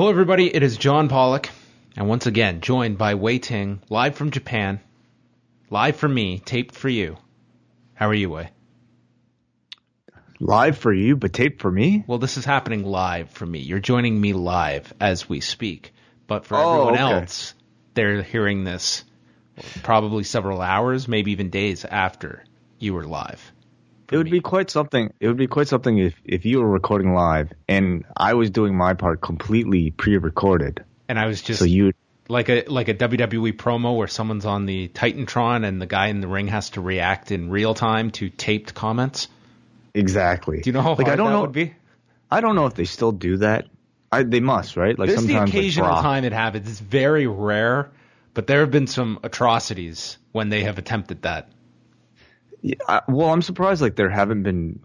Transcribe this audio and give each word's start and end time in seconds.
Hello, 0.00 0.08
everybody. 0.08 0.46
It 0.46 0.62
is 0.62 0.78
John 0.78 1.10
Pollock, 1.10 1.50
and 1.94 2.08
once 2.08 2.24
again 2.24 2.62
joined 2.62 2.96
by 2.96 3.16
Wai 3.16 3.36
Ting, 3.36 3.82
live 3.90 4.14
from 4.14 4.30
Japan, 4.30 4.80
live 5.68 5.96
for 5.96 6.08
me, 6.08 6.38
taped 6.38 6.74
for 6.74 6.88
you. 6.88 7.18
How 7.92 8.08
are 8.08 8.14
you, 8.14 8.30
Wai? 8.30 8.50
Live 10.40 10.78
for 10.78 10.90
you, 10.90 11.16
but 11.16 11.34
taped 11.34 11.60
for 11.60 11.70
me? 11.70 12.02
Well, 12.06 12.16
this 12.16 12.38
is 12.38 12.46
happening 12.46 12.82
live 12.82 13.28
for 13.28 13.44
me. 13.44 13.58
You're 13.58 13.78
joining 13.78 14.18
me 14.18 14.32
live 14.32 14.90
as 14.98 15.28
we 15.28 15.42
speak, 15.42 15.92
but 16.26 16.46
for 16.46 16.56
Oh, 16.56 16.62
everyone 16.62 16.94
okay. 16.94 17.02
else, 17.02 17.52
they're 17.92 18.22
hearing 18.22 18.64
this 18.64 19.04
probably 19.82 20.24
several 20.24 20.62
hours, 20.62 21.08
maybe 21.08 21.32
even 21.32 21.50
days 21.50 21.84
after 21.84 22.42
you 22.78 22.94
were 22.94 23.04
live. 23.04 23.52
It 24.10 24.16
would 24.16 24.30
be 24.30 24.40
quite 24.40 24.70
something. 24.70 25.12
It 25.20 25.28
would 25.28 25.36
be 25.36 25.46
quite 25.46 25.68
something 25.68 25.98
if, 25.98 26.14
if 26.24 26.44
you 26.44 26.58
were 26.58 26.68
recording 26.68 27.14
live 27.14 27.52
and 27.68 28.04
I 28.16 28.34
was 28.34 28.50
doing 28.50 28.76
my 28.76 28.94
part 28.94 29.20
completely 29.20 29.92
pre-recorded. 29.92 30.84
And 31.08 31.18
I 31.18 31.26
was 31.26 31.42
just 31.42 31.60
So 31.60 31.64
you, 31.64 31.92
like 32.28 32.48
a 32.48 32.64
like 32.66 32.88
a 32.88 32.94
WWE 32.94 33.52
promo 33.54 33.96
where 33.96 34.08
someone's 34.08 34.46
on 34.46 34.66
the 34.66 34.88
Titantron 34.88 35.64
and 35.66 35.80
the 35.80 35.86
guy 35.86 36.08
in 36.08 36.20
the 36.20 36.28
ring 36.28 36.48
has 36.48 36.70
to 36.70 36.80
react 36.80 37.30
in 37.30 37.50
real 37.50 37.74
time 37.74 38.10
to 38.12 38.30
taped 38.30 38.74
comments. 38.74 39.28
exactly. 39.94 40.60
Do 40.60 40.70
you 40.70 40.74
know 40.74 40.82
how 40.82 40.90
like 40.94 41.06
hard 41.06 41.08
I 41.08 41.16
don't 41.16 41.26
that 41.26 41.32
know. 41.32 41.40
would 41.42 41.52
be? 41.52 41.74
I 42.30 42.40
don't 42.40 42.54
know 42.54 42.66
if 42.66 42.74
they 42.74 42.84
still 42.84 43.12
do 43.12 43.38
that. 43.38 43.66
I, 44.12 44.22
they 44.24 44.40
must, 44.40 44.76
right? 44.76 44.98
Like 44.98 45.08
This 45.08 45.20
is 45.20 45.26
the 45.26 45.34
sometimes 45.34 45.50
like, 45.50 45.58
occasional 45.60 45.94
time 45.96 46.24
it 46.24 46.32
happens. 46.32 46.68
It's 46.68 46.80
very 46.80 47.26
rare, 47.26 47.90
but 48.34 48.46
there 48.46 48.60
have 48.60 48.70
been 48.70 48.86
some 48.88 49.20
atrocities 49.22 50.18
when 50.32 50.48
they 50.48 50.64
have 50.64 50.78
attempted 50.78 51.22
that. 51.22 51.48
Yeah, 52.62 52.76
I- 52.88 53.02
well, 53.08 53.30
I'm 53.30 53.42
surprised 53.42 53.82
like 53.82 53.96
there 53.96 54.10
haven't 54.10 54.42
been 54.42 54.80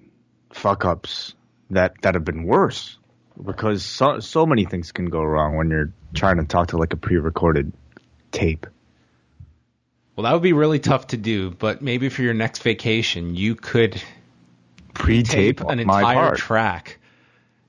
fuck 0.54 0.86
ups 0.86 1.34
that 1.72 1.94
that 2.02 2.14
have 2.16 2.24
been 2.24 2.44
worse 2.46 2.98
because 3.44 3.84
so 3.86 4.20
so 4.20 4.46
many 4.46 4.66
things 4.66 4.92
can 4.92 5.08
go 5.08 5.24
wrong 5.24 5.58
when 5.58 5.70
you're 5.70 5.92
trying 6.14 6.38
to 6.38 6.46
talk 6.46 6.70
to 6.70 6.78
like 6.78 6.94
a 6.94 6.98
pre-recorded 6.98 7.74
tape. 8.32 8.66
Well, 10.16 10.24
that 10.24 10.34
would 10.34 10.42
be 10.44 10.54
really 10.54 10.80
tough 10.80 11.08
to 11.08 11.18
do, 11.18 11.52
but 11.52 11.82
maybe 11.82 12.10
for 12.10 12.22
your 12.22 12.34
next 12.34 12.64
vacation, 12.64 13.36
you 13.36 13.56
could 13.56 14.02
Pre-tape 14.94 15.60
tape 15.60 15.70
an 15.70 15.80
entire 15.80 16.32
track 16.32 17.00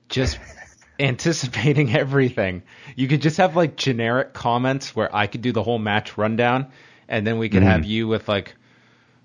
just 0.09 0.39
anticipating 0.99 1.93
everything. 1.93 2.63
You 2.95 3.07
could 3.09 3.21
just 3.21 3.37
have 3.37 3.55
like 3.55 3.75
generic 3.75 4.33
comments 4.33 4.95
where 4.95 5.13
I 5.13 5.27
could 5.27 5.41
do 5.41 5.51
the 5.51 5.61
whole 5.63 5.79
match 5.79 6.17
rundown, 6.17 6.71
and 7.09 7.27
then 7.27 7.37
we 7.37 7.49
could 7.49 7.63
Mm-hmm. 7.63 7.67
have 7.69 7.85
you 7.85 8.07
with 8.07 8.29
like, 8.29 8.55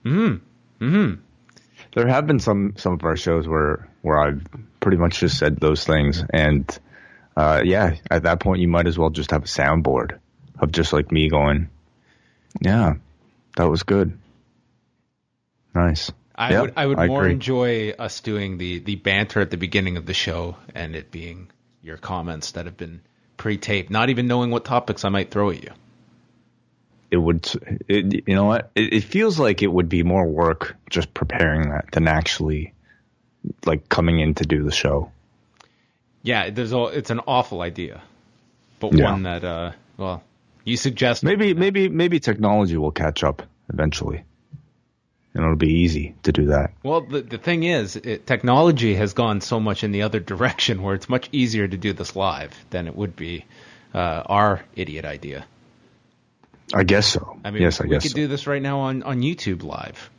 hmm, 0.02 0.36
hmm. 0.90 1.12
There 1.94 2.08
have 2.08 2.26
been 2.26 2.40
some 2.40 2.74
some 2.76 2.94
of 2.94 3.04
our 3.04 3.16
shows 3.16 3.46
where 3.46 3.88
where 4.02 4.18
I've 4.18 4.42
pretty 4.80 4.96
much 4.96 5.20
just 5.20 5.38
said 5.38 5.58
those 5.58 5.84
things, 5.84 6.24
and 6.32 6.66
uh, 7.36 7.62
yeah, 7.64 7.96
at 8.10 8.22
that 8.24 8.40
point 8.40 8.60
you 8.60 8.68
might 8.68 8.86
as 8.86 8.98
well 8.98 9.10
just 9.10 9.30
have 9.30 9.42
a 9.42 9.46
soundboard 9.46 10.18
of 10.58 10.72
just 10.72 10.92
like 10.92 11.12
me 11.12 11.28
going, 11.28 11.68
yeah, 12.60 12.94
that 13.56 13.68
was 13.68 13.82
good, 13.82 14.18
nice. 15.74 16.10
I 16.34 16.52
Yeah, 16.52 16.60
would 16.62 16.72
I 16.76 16.86
would 16.86 16.98
I 16.98 17.06
more 17.06 17.22
agree. 17.22 17.32
enjoy 17.32 17.90
us 17.90 18.20
doing 18.20 18.58
the 18.58 18.78
the 18.78 18.96
banter 18.96 19.40
at 19.40 19.50
the 19.50 19.56
beginning 19.58 19.96
of 19.98 20.06
the 20.06 20.14
show 20.14 20.56
and 20.74 20.96
it 20.96 21.10
being 21.10 21.50
your 21.82 21.98
comments 21.98 22.52
that 22.52 22.66
have 22.66 22.76
been 22.76 23.02
pre-taped, 23.36 23.90
not 23.90 24.08
even 24.08 24.26
knowing 24.28 24.50
what 24.50 24.64
topics 24.64 25.04
I 25.04 25.08
might 25.10 25.30
throw 25.30 25.50
at 25.50 25.62
you. 25.62 25.72
It 27.12 27.18
would, 27.18 27.46
it, 27.88 28.26
you 28.26 28.34
know 28.34 28.46
what? 28.46 28.70
It, 28.74 28.94
it 28.94 29.04
feels 29.04 29.38
like 29.38 29.62
it 29.62 29.66
would 29.70 29.90
be 29.90 30.02
more 30.02 30.26
work 30.26 30.76
just 30.88 31.12
preparing 31.12 31.68
that 31.68 31.92
than 31.92 32.08
actually 32.08 32.72
like 33.66 33.86
coming 33.90 34.18
in 34.20 34.34
to 34.36 34.46
do 34.46 34.64
the 34.64 34.72
show. 34.72 35.12
Yeah, 36.22 36.48
there's 36.48 36.72
all, 36.72 36.88
it's 36.88 37.10
an 37.10 37.20
awful 37.26 37.60
idea, 37.60 38.00
but 38.80 38.94
Yeah. 38.94 39.10
one 39.10 39.24
that 39.24 39.44
uh 39.44 39.72
well 39.98 40.22
you 40.64 40.76
suggest 40.78 41.22
Maybe 41.22 41.52
maybe 41.52 41.88
maybe 41.90 42.18
technology 42.18 42.76
will 42.78 42.92
catch 42.92 43.22
up 43.24 43.42
eventually, 43.72 44.22
and 45.34 45.44
it'll 45.44 45.56
be 45.56 45.74
easy 45.84 46.14
to 46.22 46.32
do 46.32 46.46
that. 46.46 46.70
Well, 46.82 47.02
the 47.02 47.20
the 47.20 47.38
thing 47.38 47.64
is, 47.64 47.96
it, 47.96 48.26
technology 48.26 48.94
has 48.94 49.12
gone 49.12 49.40
so 49.42 49.60
much 49.60 49.84
in 49.84 49.92
the 49.92 50.02
other 50.02 50.20
direction 50.32 50.80
where 50.82 50.94
it's 50.94 51.10
much 51.10 51.28
easier 51.32 51.68
to 51.68 51.76
do 51.76 51.92
this 51.92 52.16
live 52.16 52.54
than 52.70 52.86
it 52.86 52.96
would 52.96 53.16
be 53.16 53.44
uh, 53.92 54.22
our 54.26 54.62
idiot 54.76 55.04
idea. 55.04 55.44
I 56.74 56.84
guess 56.84 57.06
so. 57.06 57.38
I 57.44 57.50
mean, 57.50 57.62
yes, 57.62 57.80
I 57.80 57.84
we 57.84 57.90
guess 57.90 58.02
could 58.02 58.12
so. 58.12 58.16
do 58.16 58.26
this 58.28 58.46
right 58.46 58.62
now 58.62 58.80
on 58.80 59.02
on 59.02 59.20
YouTube 59.20 59.62
live. 59.62 60.10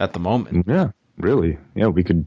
At 0.00 0.12
the 0.12 0.18
moment, 0.18 0.66
Yeah, 0.68 0.90
really. 1.18 1.58
Yeah, 1.74 1.86
we 1.86 2.02
could. 2.02 2.26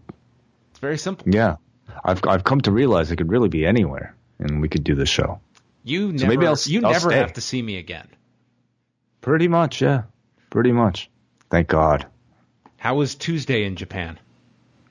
it's 0.71 0.79
very 0.79 0.97
simple. 0.97 1.27
Yeah, 1.31 1.57
I've 2.03 2.21
I've 2.27 2.43
come 2.43 2.61
to 2.61 2.71
realize 2.71 3.11
it 3.11 3.17
could 3.17 3.29
really 3.31 3.49
be 3.49 3.65
anywhere, 3.65 4.15
and 4.39 4.61
we 4.61 4.69
could 4.69 4.83
do 4.83 4.95
this 4.95 5.09
show. 5.09 5.39
You 5.83 6.07
never, 6.13 6.17
So 6.19 6.27
maybe 6.27 6.47
I'll- 6.47 6.57
you 6.65 6.81
I'll 6.83 6.91
never 6.93 7.09
stay. 7.09 7.17
have 7.19 7.33
to 7.33 7.41
see 7.41 7.61
me 7.61 7.77
again. 7.77 8.07
Pretty 9.21 9.47
much, 9.47 9.81
yeah. 9.81 10.03
Pretty 10.49 10.71
much. 10.71 11.09
Thank 11.49 11.67
God. 11.67 12.05
How 12.77 12.95
was 12.95 13.15
Tuesday 13.15 13.63
in 13.65 13.75
Japan? 13.75 14.19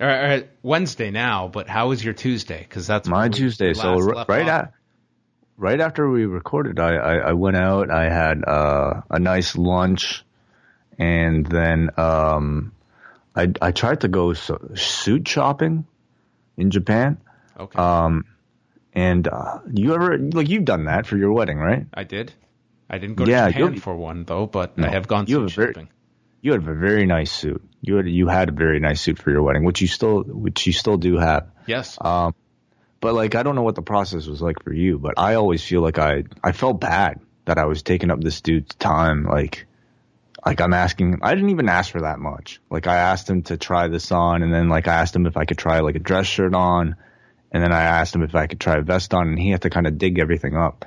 Or, 0.00 0.08
or 0.10 0.42
Wednesday 0.62 1.10
now, 1.10 1.48
but 1.48 1.68
how 1.68 1.88
was 1.88 2.04
your 2.04 2.12
Tuesday? 2.14 2.58
Because 2.60 2.86
that's 2.86 3.08
My 3.08 3.28
Tuesday. 3.28 3.72
So 3.72 3.94
right 3.98 4.42
off. 4.48 4.48
at 4.48 4.72
right 5.56 5.80
after 5.80 6.08
we 6.10 6.26
recorded, 6.26 6.78
I 6.80 6.94
I, 6.96 7.14
I 7.16 7.32
went 7.32 7.56
out. 7.56 7.90
I 7.90 8.08
had 8.08 8.44
uh, 8.44 9.02
a 9.10 9.18
nice 9.18 9.56
lunch, 9.56 10.24
and 10.98 11.46
then 11.46 11.90
um, 11.98 12.72
I 13.34 13.52
I 13.60 13.72
tried 13.72 14.00
to 14.02 14.08
go 14.08 14.32
so, 14.34 14.70
suit 14.74 15.26
shopping 15.28 15.86
in 16.56 16.70
Japan. 16.70 17.18
Okay, 17.58 17.78
Um, 17.78 18.24
and 18.92 19.26
uh, 19.28 19.60
you 19.72 19.94
ever 19.94 20.18
like 20.18 20.48
you've 20.48 20.64
done 20.64 20.84
that 20.84 21.06
for 21.06 21.16
your 21.16 21.32
wedding, 21.32 21.58
right? 21.58 21.86
I 21.94 22.04
did. 22.04 22.32
I 22.88 22.98
didn't 22.98 23.16
go 23.16 23.24
yeah, 23.24 23.46
to 23.46 23.52
Japan 23.52 23.74
you- 23.74 23.80
for 23.80 23.96
one 23.96 24.24
though, 24.24 24.46
but 24.46 24.78
No, 24.78 24.86
I 24.86 24.90
have 24.90 25.08
gone 25.08 25.26
suit 25.26 25.42
a 25.42 25.48
very- 25.54 25.72
shopping. 25.72 25.88
You 26.42 26.52
had 26.52 26.60
a 26.68 26.74
very 26.74 27.06
nice 27.06 27.32
suit. 27.32 27.62
You 27.80 27.96
had 27.96 28.06
you 28.08 28.28
had 28.28 28.50
a 28.50 28.52
very 28.52 28.78
nice 28.78 29.00
suit 29.00 29.18
for 29.18 29.30
your 29.32 29.42
wedding, 29.42 29.64
which 29.64 29.80
you 29.80 29.88
still 29.88 30.22
which 30.22 30.66
you 30.66 30.72
still 30.72 30.96
do 30.96 31.16
have. 31.18 31.48
Yes. 31.66 31.98
Um, 32.00 32.34
but 33.06 33.14
like 33.14 33.36
I 33.36 33.44
don't 33.44 33.54
know 33.54 33.62
what 33.62 33.76
the 33.76 33.82
process 33.82 34.26
was 34.26 34.42
like 34.42 34.64
for 34.64 34.72
you, 34.72 34.98
but 34.98 35.14
I 35.16 35.34
always 35.34 35.62
feel 35.62 35.80
like 35.80 35.96
I 35.96 36.24
I 36.42 36.50
felt 36.50 36.80
bad 36.80 37.20
that 37.44 37.56
I 37.56 37.66
was 37.66 37.84
taking 37.84 38.10
up 38.10 38.20
this 38.20 38.40
dude's 38.40 38.74
time. 38.74 39.26
Like 39.26 39.68
like 40.44 40.60
I'm 40.60 40.74
asking, 40.74 41.20
I 41.22 41.36
didn't 41.36 41.50
even 41.50 41.68
ask 41.68 41.92
for 41.92 42.00
that 42.00 42.18
much. 42.18 42.60
Like 42.68 42.88
I 42.88 42.96
asked 42.96 43.30
him 43.30 43.42
to 43.42 43.56
try 43.56 43.86
this 43.86 44.10
on, 44.10 44.42
and 44.42 44.52
then 44.52 44.68
like 44.68 44.88
I 44.88 44.94
asked 44.94 45.14
him 45.14 45.24
if 45.26 45.36
I 45.36 45.44
could 45.44 45.56
try 45.56 45.78
like 45.80 45.94
a 45.94 46.00
dress 46.00 46.26
shirt 46.26 46.52
on, 46.52 46.96
and 47.52 47.62
then 47.62 47.72
I 47.72 47.82
asked 47.82 48.12
him 48.12 48.24
if 48.24 48.34
I 48.34 48.48
could 48.48 48.58
try 48.58 48.78
a 48.78 48.82
vest 48.82 49.14
on, 49.14 49.28
and 49.28 49.38
he 49.38 49.50
had 49.50 49.62
to 49.62 49.70
kind 49.70 49.86
of 49.86 49.98
dig 49.98 50.18
everything 50.18 50.56
up. 50.56 50.84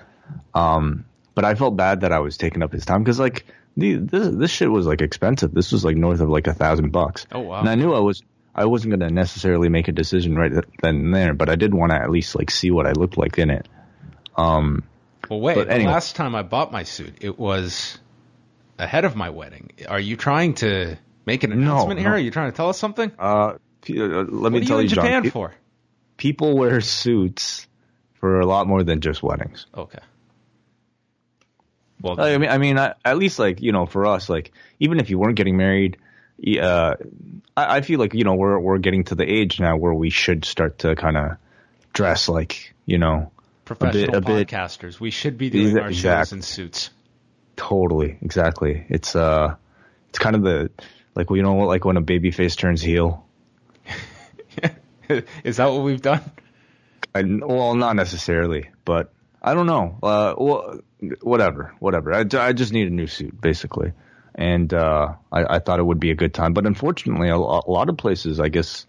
Um, 0.54 1.06
but 1.36 1.46
I 1.46 1.56
felt 1.56 1.78
bad 1.78 2.02
that 2.02 2.12
I 2.12 2.20
was 2.20 2.36
taking 2.36 2.64
up 2.64 2.74
his 2.74 2.84
time 2.84 3.02
because 3.02 3.18
like 3.18 3.46
the, 3.78 3.96
this 3.96 4.28
this 4.28 4.52
shit 4.52 4.70
was 4.70 4.86
like 4.86 5.00
expensive. 5.00 5.54
This 5.54 5.72
was 5.72 5.86
like 5.86 5.96
north 5.96 6.20
of 6.20 6.28
like 6.28 6.48
a 6.48 6.54
thousand 6.54 6.92
bucks. 6.92 7.26
Oh, 7.32 7.40
wow. 7.40 7.62
And 7.62 7.70
I 7.70 7.76
knew 7.76 7.94
I 7.94 8.00
was 8.00 8.24
I 8.60 8.66
wasn't 8.66 8.92
gonna 8.92 9.10
necessarily 9.10 9.70
make 9.70 9.88
a 9.88 9.94
decision 9.94 10.36
right 10.36 10.52
then 10.52 10.96
and 10.96 11.14
there, 11.16 11.34
but 11.34 11.50
I 11.50 11.56
did 11.56 11.74
want 11.74 11.92
to 11.94 11.96
at 11.96 12.10
least 12.10 12.36
like 12.36 12.52
see 12.52 12.72
what 12.72 12.86
I 12.86 12.92
looked 12.92 13.18
like 13.18 13.38
in 13.40 13.50
it. 13.50 13.68
Um, 14.36 14.84
Well, 15.30 15.40
wait. 15.40 15.56
But 15.56 15.70
The 15.70 15.86
last 15.86 16.18
time 16.18 16.36
I 16.36 16.44
bought 16.44 16.72
my 16.72 16.84
suit, 16.84 17.16
it 17.22 17.40
was 17.40 17.98
ahead 18.78 19.06
of 19.06 19.16
my 19.16 19.30
wedding. 19.30 19.72
Are 19.88 20.00
you 20.00 20.18
trying 20.18 20.56
to 20.56 20.98
make 21.26 21.46
an 21.46 21.52
No, 21.52 21.56
announcement 21.56 22.00
here? 22.02 22.10
no. 22.10 22.16
Are 22.16 22.20
you 22.20 22.32
trying 22.32 22.52
to 22.52 22.56
tell 22.58 22.68
us 22.68 22.78
something? 22.78 23.12
uh, 23.18 23.24
uh, 23.24 23.58
let 23.88 24.30
what 24.32 24.52
me 24.52 24.66
tell 24.66 24.78
you 24.78 24.84
in 24.86 24.90
you, 24.90 24.96
John. 24.96 25.06
Japan 25.06 25.32
for? 25.32 25.54
people 26.18 26.58
wear 26.58 26.82
suits 26.82 27.66
for 28.16 28.42
a 28.42 28.46
lot 28.46 28.68
more 28.68 28.84
than 28.84 29.00
just 29.00 29.24
weddings. 29.24 29.68
Okay. 29.74 30.00
Well, 32.02 32.20
I 32.20 32.38
mean, 32.38 32.50
I 32.50 32.58
mean, 32.58 32.78
I, 32.78 32.96
at 33.06 33.18
least 33.18 33.40
like 33.40 33.62
you 33.62 33.72
know, 33.72 33.86
for 33.86 34.06
us, 34.06 34.30
like 34.30 34.52
even 34.80 35.00
if 35.00 35.10
you 35.10 35.18
weren't 35.18 35.36
getting 35.36 35.56
married, 35.58 35.98
uh, 36.60 36.96
I, 37.56 37.78
I 37.78 37.82
feel 37.82 38.00
like 38.00 38.14
you 38.14 38.24
know 38.24 38.36
we're 38.36 38.60
we're 38.60 38.78
getting 38.78 39.04
to 39.06 39.16
the 39.16 39.26
age 39.26 39.60
now 39.60 39.78
where 39.78 39.94
we 39.94 40.10
should 40.10 40.46
start 40.46 40.80
to 40.80 40.96
kind 40.96 41.18
of 41.18 41.38
dress 41.94 42.30
like 42.30 42.74
you 42.86 42.98
know 42.98 43.32
professional 43.66 44.16
a 44.16 44.22
bit- 44.22 44.48
podcasters, 44.48 45.00
we 45.00 45.12
should 45.12 45.38
be 45.38 45.50
doing 45.50 45.78
our 45.78 45.94
shows 45.94 46.34
in 46.34 46.42
suits. 46.42 46.90
totally 47.56 48.18
exactly. 48.22 48.86
It's 48.90 49.16
uh, 49.16 49.56
it's 50.10 50.20
kind 50.20 50.36
of 50.36 50.44
the 50.44 50.72
like 51.16 51.30
you 51.30 51.42
know 51.44 51.54
what 51.54 51.68
like 51.68 51.86
when 51.86 51.98
a 51.98 52.02
baby 52.02 52.32
face 52.32 52.56
turns 52.56 52.82
heel. 52.82 53.26
Is 55.44 55.58
that 55.58 55.72
what 55.72 55.84
we've 55.84 56.02
done? 56.02 56.22
I, 57.16 57.24
well, 57.24 57.74
not 57.76 57.96
necessarily, 57.96 58.70
but 58.86 59.12
I 59.42 59.56
don't 59.56 59.66
know. 59.66 59.98
Uh, 60.04 60.36
well, 60.38 60.80
whatever, 61.22 61.74
whatever. 61.80 62.14
I, 62.14 62.26
I 62.34 62.54
just 62.54 62.72
need 62.74 62.88
a 62.88 62.92
new 62.92 63.08
suit, 63.08 63.40
basically, 63.42 63.94
and 64.40 64.74
uh, 64.74 65.16
I, 65.34 65.58
I 65.58 65.60
thought 65.60 65.80
it 65.80 65.86
would 65.86 66.00
be 66.00 66.12
a 66.12 66.16
good 66.16 66.34
time. 66.34 66.54
But 66.54 66.66
unfortunately, 66.66 67.28
a, 67.28 67.36
a 67.36 67.70
lot 67.70 67.90
of 67.90 67.98
places, 67.98 68.40
I 68.40 68.48
guess, 68.48 68.86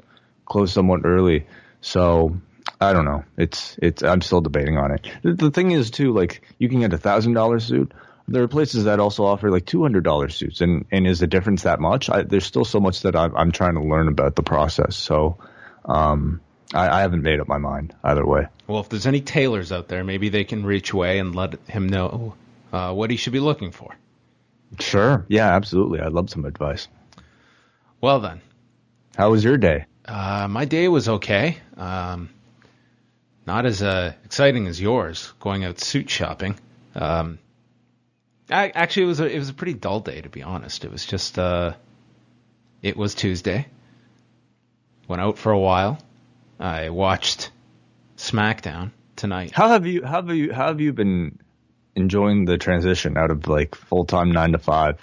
close 0.46 0.72
somewhat 0.72 1.00
early. 1.04 1.46
So 1.80 2.36
I 2.80 2.92
don't 2.92 3.04
know. 3.04 3.24
It's 3.36 3.76
it's. 3.82 4.04
I'm 4.04 4.22
still 4.22 4.40
debating 4.40 4.78
on 4.78 4.92
it. 4.92 5.08
The, 5.22 5.34
the 5.34 5.50
thing 5.50 5.72
is, 5.72 5.90
too, 5.90 6.12
like 6.12 6.42
you 6.58 6.68
can 6.68 6.80
get 6.80 6.92
a 6.92 6.98
thousand 6.98 7.34
dollar 7.34 7.58
suit. 7.58 7.92
There 8.28 8.44
are 8.44 8.48
places 8.48 8.84
that 8.84 9.00
also 9.00 9.24
offer 9.24 9.50
like 9.50 9.66
two 9.66 9.82
hundred 9.82 10.04
dollar 10.04 10.28
suits, 10.28 10.60
and 10.60 10.86
and 10.92 11.04
is 11.04 11.18
the 11.18 11.26
difference 11.26 11.64
that 11.64 11.80
much? 11.80 12.08
I, 12.08 12.22
there's 12.22 12.46
still 12.46 12.64
so 12.64 12.78
much 12.78 13.02
that 13.02 13.16
I'm 13.16 13.36
I'm 13.36 13.50
trying 13.50 13.74
to 13.74 13.82
learn 13.82 14.06
about 14.06 14.36
the 14.36 14.44
process. 14.44 14.96
So, 14.96 15.38
um, 15.84 16.40
I, 16.72 16.98
I 16.98 17.00
haven't 17.00 17.22
made 17.22 17.40
up 17.40 17.48
my 17.48 17.58
mind 17.58 17.92
either 18.04 18.24
way. 18.24 18.46
Well, 18.68 18.82
if 18.82 18.88
there's 18.88 19.08
any 19.08 19.20
tailors 19.20 19.72
out 19.72 19.88
there, 19.88 20.04
maybe 20.04 20.28
they 20.28 20.44
can 20.44 20.64
reach 20.64 20.94
Wai 20.94 21.14
and 21.14 21.34
let 21.34 21.54
him 21.66 21.88
know 21.88 22.34
uh, 22.72 22.92
what 22.92 23.10
he 23.10 23.16
should 23.16 23.32
be 23.32 23.40
looking 23.40 23.72
for. 23.72 23.96
Sure. 24.78 25.24
Yeah, 25.28 25.54
absolutely. 25.54 26.00
I'd 26.00 26.12
love 26.12 26.30
some 26.30 26.44
advice. 26.44 26.88
Well 28.00 28.20
then, 28.20 28.40
How 29.16 29.30
was 29.30 29.42
your 29.44 29.56
day? 29.58 29.86
uh, 30.06 30.46
my 30.48 30.64
day 30.64 30.88
was 30.88 31.08
okay. 31.08 31.58
Um, 31.76 32.30
not 33.46 33.66
as 33.66 33.82
uh, 33.82 34.12
exciting 34.24 34.66
as 34.68 34.80
yours, 34.80 35.32
going 35.40 35.64
out 35.64 35.80
suit 35.80 36.08
shopping. 36.08 36.58
Um, 36.94 37.38
I, 38.48 38.68
actually, 38.70 39.04
it 39.04 39.06
was 39.06 39.20
a, 39.20 39.26
it 39.34 39.38
was 39.38 39.48
a 39.48 39.54
pretty 39.54 39.74
dull 39.74 40.00
day 40.00 40.20
to 40.20 40.28
be 40.28 40.42
honest. 40.42 40.84
It 40.84 40.90
was 40.90 41.04
just 41.04 41.38
uh, 41.38 41.74
it 42.82 42.96
was 42.96 43.14
Tuesday. 43.14 43.66
Went 45.08 45.20
out 45.22 45.38
for 45.38 45.52
a 45.52 45.58
while. 45.58 45.98
I 46.58 46.90
watched 46.90 47.50
SmackDown 48.16 48.90
tonight. 49.16 49.50
How 49.52 49.68
have 49.68 49.86
you 49.86 50.04
how 50.04 50.22
have 50.22 50.30
you 50.36 50.52
how 50.52 50.68
have 50.68 50.80
you 50.80 50.92
been 50.92 51.38
enjoying 51.96 52.44
the 52.44 52.58
transition 52.58 53.16
out 53.16 53.30
of 53.30 53.46
like 53.48 53.74
full 53.74 54.04
time 54.04 54.32
nine 54.32 54.52
to 54.52 54.58
five 54.58 54.98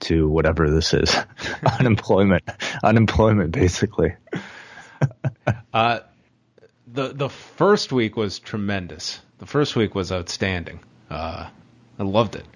to 0.00 0.28
whatever 0.28 0.70
this 0.70 0.92
is 0.92 1.16
unemployment 1.80 2.44
unemployment 2.82 3.52
basically. 3.52 4.14
Uh, 5.72 6.00
the 6.90 7.08
the 7.12 7.28
first 7.28 7.92
week 7.92 8.16
was 8.16 8.38
tremendous. 8.38 9.20
The 9.38 9.46
first 9.46 9.76
week 9.76 9.94
was 9.94 10.10
outstanding. 10.10 10.80
Uh, 11.10 11.48
I 11.98 12.02
loved 12.02 12.36
it. 12.36 12.46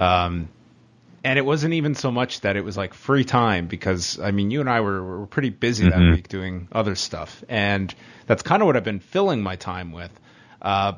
Um, 0.00 0.48
and 1.22 1.38
it 1.38 1.44
wasn't 1.44 1.74
even 1.74 1.94
so 1.94 2.10
much 2.10 2.40
that 2.40 2.56
it 2.56 2.64
was 2.64 2.76
like 2.76 2.94
free 2.94 3.24
time 3.24 3.66
because 3.68 4.18
I 4.18 4.32
mean 4.32 4.50
you 4.50 4.60
and 4.60 4.68
I 4.68 4.80
were 4.80 5.20
were 5.20 5.26
pretty 5.26 5.50
busy 5.50 5.86
Mhm. 5.86 5.90
that 5.90 6.00
week 6.16 6.28
doing 6.28 6.68
other 6.72 6.96
stuff, 6.96 7.44
and 7.48 7.94
that's 8.26 8.42
kind 8.42 8.62
of 8.62 8.66
what 8.66 8.76
I've 8.76 8.84
been 8.84 9.00
filling 9.00 9.42
my 9.42 9.54
time 9.56 9.92
with. 9.92 10.10
Uh, 10.60 10.94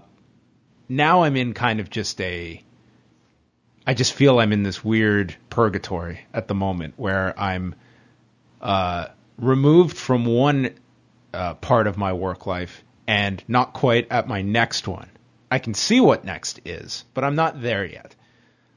now 0.90 1.22
I'm 1.22 1.36
in 1.36 1.54
kind 1.54 1.80
of 1.80 1.88
just 1.88 2.20
a. 2.20 2.62
I 3.86 3.94
just 3.94 4.12
feel 4.12 4.38
I'm 4.38 4.52
in 4.52 4.62
this 4.62 4.84
weird 4.84 5.34
purgatory 5.48 6.20
at 6.34 6.48
the 6.48 6.54
moment 6.54 6.94
where 6.96 7.38
I'm 7.38 7.74
uh, 8.60 9.06
removed 9.38 9.96
from 9.96 10.26
one 10.26 10.74
uh, 11.32 11.54
part 11.54 11.86
of 11.86 11.96
my 11.96 12.12
work 12.12 12.46
life 12.46 12.84
and 13.06 13.42
not 13.48 13.72
quite 13.72 14.08
at 14.10 14.28
my 14.28 14.42
next 14.42 14.86
one. 14.86 15.08
I 15.50 15.58
can 15.58 15.74
see 15.74 16.00
what 16.00 16.24
next 16.24 16.60
is, 16.64 17.04
but 17.14 17.24
I'm 17.24 17.34
not 17.34 17.62
there 17.62 17.84
yet. 17.84 18.14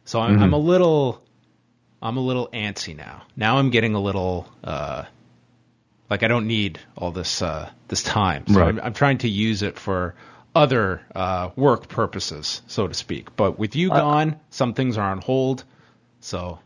So 0.06 0.20
I'm, 0.20 0.42
I'm 0.42 0.54
a 0.54 0.58
little, 0.58 1.22
I'm 2.02 2.18
a 2.18 2.22
little 2.22 2.48
antsy 2.48 2.96
now. 2.96 3.24
Now 3.36 3.58
I'm 3.58 3.70
getting 3.70 3.94
a 3.94 4.02
little, 4.02 4.48
uh, 4.64 5.04
like 6.10 6.24
I 6.24 6.28
don't 6.28 6.48
need 6.48 6.80
all 6.98 7.12
this 7.12 7.42
uh, 7.42 7.70
this 7.88 8.04
time. 8.04 8.46
So 8.48 8.60
Right. 8.60 8.70
I'm, 8.70 8.80
I'm 8.80 8.94
trying 8.94 9.20
to 9.20 9.30
use 9.30 9.64
it 9.64 9.78
for 9.78 10.16
other 10.56 11.02
uh, 11.16 11.50
work 11.56 11.88
purposes, 11.88 12.62
so 12.68 12.88
to 12.88 12.94
speak. 12.94 13.36
But 13.36 13.58
with 13.60 13.76
you 13.76 13.92
I- 13.92 14.00
gone, 14.00 14.40
some 14.50 14.74
things 14.74 14.98
are 14.98 15.10
on 15.10 15.20
hold. 15.22 15.64
So 16.20 16.60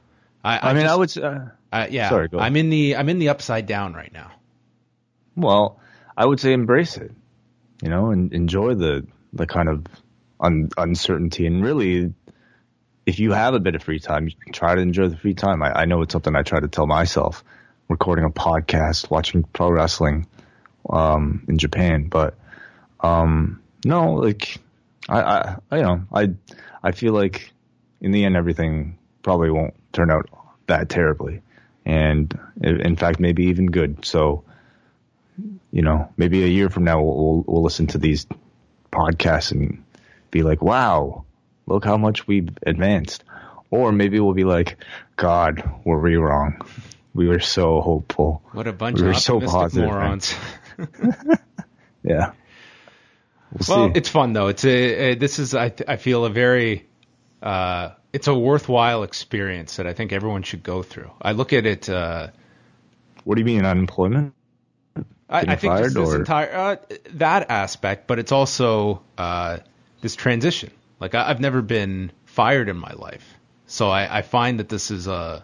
I, 0.43 0.69
I, 0.69 0.73
mean, 0.73 0.83
just- 0.83 0.93
I 0.93 0.95
would. 0.95 1.17
Uh, 1.17 1.45
uh, 1.71 1.87
yeah, 1.89 2.09
Sorry, 2.09 2.29
I'm 2.37 2.55
in 2.55 2.69
the 2.69 2.95
I'm 2.95 3.09
in 3.09 3.19
the 3.19 3.29
upside 3.29 3.65
down 3.65 3.93
right 3.93 4.11
now. 4.13 4.31
well, 5.35 5.79
I 6.15 6.25
would 6.25 6.39
say 6.39 6.53
embrace 6.53 6.97
it. 6.97 7.11
You 7.81 7.89
know, 7.89 8.11
and 8.11 8.33
enjoy 8.33 8.73
the 8.75 9.05
the 9.33 9.45
kind 9.45 9.69
of 9.69 9.85
un, 10.39 10.69
uncertainty, 10.77 11.45
and 11.45 11.63
really, 11.63 12.13
if 13.05 13.19
you 13.19 13.33
have 13.33 13.53
a 13.53 13.59
bit 13.59 13.75
of 13.75 13.83
free 13.83 13.99
time, 13.99 14.29
try 14.51 14.75
to 14.75 14.81
enjoy 14.81 15.09
the 15.09 15.17
free 15.17 15.33
time. 15.35 15.61
I, 15.61 15.81
I 15.81 15.85
know 15.85 16.01
it's 16.01 16.13
something 16.13 16.35
I 16.35 16.41
try 16.43 16.59
to 16.59 16.67
tell 16.67 16.87
myself. 16.87 17.43
Recording 17.89 18.25
a 18.25 18.29
podcast, 18.29 19.09
watching 19.11 19.43
pro 19.43 19.69
wrestling 19.69 20.27
um, 20.89 21.45
in 21.47 21.57
Japan, 21.57 22.07
but 22.07 22.35
um, 23.01 23.61
no, 23.87 24.13
like 24.13 24.57
I, 25.09 25.21
I, 25.21 25.55
I, 25.71 25.77
you 25.77 25.83
know, 25.83 26.03
I, 26.13 26.29
I 26.83 26.91
feel 26.91 27.13
like 27.13 27.51
in 28.01 28.11
the 28.11 28.25
end 28.25 28.35
everything 28.35 28.97
probably 29.23 29.49
won't 29.49 29.73
turn 29.93 30.11
out 30.11 30.29
that 30.67 30.89
terribly, 30.89 31.41
and 31.85 32.37
in 32.61 32.95
fact 32.95 33.19
maybe 33.19 33.45
even 33.45 33.67
good. 33.67 34.05
So, 34.05 34.43
you 35.71 35.81
know, 35.81 36.11
maybe 36.17 36.43
a 36.43 36.47
year 36.47 36.69
from 36.69 36.83
now 36.83 37.01
we'll 37.01 37.15
we'll, 37.15 37.43
we'll 37.47 37.63
listen 37.63 37.87
to 37.87 37.97
these 37.97 38.27
podcasts 38.91 39.51
and 39.51 39.83
be 40.31 40.43
like, 40.43 40.61
wow, 40.61 41.23
look 41.65 41.85
how 41.85 41.97
much 41.97 42.27
we've 42.27 42.49
advanced, 42.63 43.23
or 43.71 43.91
maybe 43.91 44.19
we'll 44.19 44.33
be 44.33 44.43
like, 44.43 44.77
God, 45.15 45.63
were 45.85 45.99
we 45.99 46.17
wrong? 46.17 46.61
We 47.13 47.27
were 47.27 47.39
so 47.39 47.81
hopeful. 47.81 48.43
What 48.51 48.67
a 48.67 48.73
bunch 48.73 48.99
We 48.99 49.07
of 49.07 49.07
were 49.07 49.13
so 49.15 49.39
positive, 49.39 49.85
morons. 49.85 50.35
Yeah. 52.03 52.31
We'll 53.51 53.77
Well, 53.77 53.91
it's 53.95 54.09
fun 54.09 54.33
though. 54.33 54.47
It's 54.47 54.65
a, 54.65 55.11
a 55.11 55.15
this 55.15 55.39
is 55.39 55.55
I 55.55 55.73
I 55.88 55.95
feel 55.97 56.25
a 56.25 56.29
very 56.29 56.88
uh, 57.41 57.91
it's 58.13 58.27
a 58.27 58.33
worthwhile 58.35 59.03
experience 59.03 59.77
that 59.77 59.88
I 59.88 59.94
think 59.94 60.11
everyone 60.11 60.44
should 60.44 60.63
go 60.63 60.83
through. 60.83 61.11
I 61.21 61.31
look 61.33 61.53
at 61.53 61.65
it. 61.65 61.89
Uh, 61.89 62.29
what 63.23 63.35
do 63.35 63.41
you 63.41 63.45
mean 63.45 63.65
unemployment? 63.65 64.33
I, 65.29 65.41
I 65.41 65.55
think 65.57 65.77
just 65.77 65.95
this 65.95 66.09
or- 66.09 66.15
entire 66.17 66.53
uh, 66.55 66.75
that 67.15 67.49
aspect, 67.51 68.07
but 68.07 68.19
it's 68.19 68.31
also 68.31 69.01
uh, 69.17 69.59
this 70.01 70.15
transition. 70.15 70.71
Like 70.99 71.15
I, 71.15 71.29
I've 71.29 71.39
never 71.39 71.61
been 71.61 72.11
fired 72.25 72.69
in 72.69 72.77
my 72.77 72.94
life, 72.94 73.25
so 73.65 73.89
I, 73.89 74.19
I 74.19 74.21
find 74.21 74.59
that 74.59 74.69
this 74.69 74.89
is 74.91 75.07
a 75.07 75.44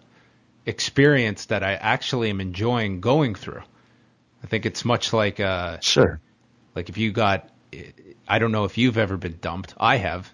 experience 0.66 1.48
that 1.48 1.64
I 1.64 1.74
actually 1.74 2.30
am 2.30 2.40
enjoying 2.42 3.02
going 3.02 3.36
through. 3.36 3.62
I 4.44 4.48
think 4.48 4.66
it's 4.66 4.86
much 4.86 5.12
like 5.14 5.40
uh, 5.40 5.80
Sure. 5.82 6.20
like 6.76 6.90
if 6.90 6.98
you 6.98 7.12
got, 7.12 7.50
I 8.28 8.40
don't 8.40 8.52
know 8.52 8.66
if 8.66 8.78
you've 8.78 8.98
ever 8.98 9.18
been 9.18 9.38
dumped. 9.42 9.74
I 9.78 9.98
have. 9.98 10.32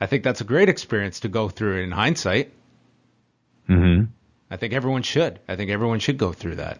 I 0.00 0.06
think 0.06 0.22
that's 0.24 0.40
a 0.40 0.44
great 0.44 0.68
experience 0.68 1.20
to 1.20 1.28
go 1.28 1.48
through 1.48 1.82
in 1.82 1.90
hindsight. 1.90 2.52
hmm 3.66 4.04
I 4.50 4.56
think 4.56 4.72
everyone 4.72 5.02
should. 5.02 5.40
I 5.46 5.56
think 5.56 5.70
everyone 5.70 5.98
should 5.98 6.16
go 6.16 6.32
through 6.32 6.56
that. 6.56 6.78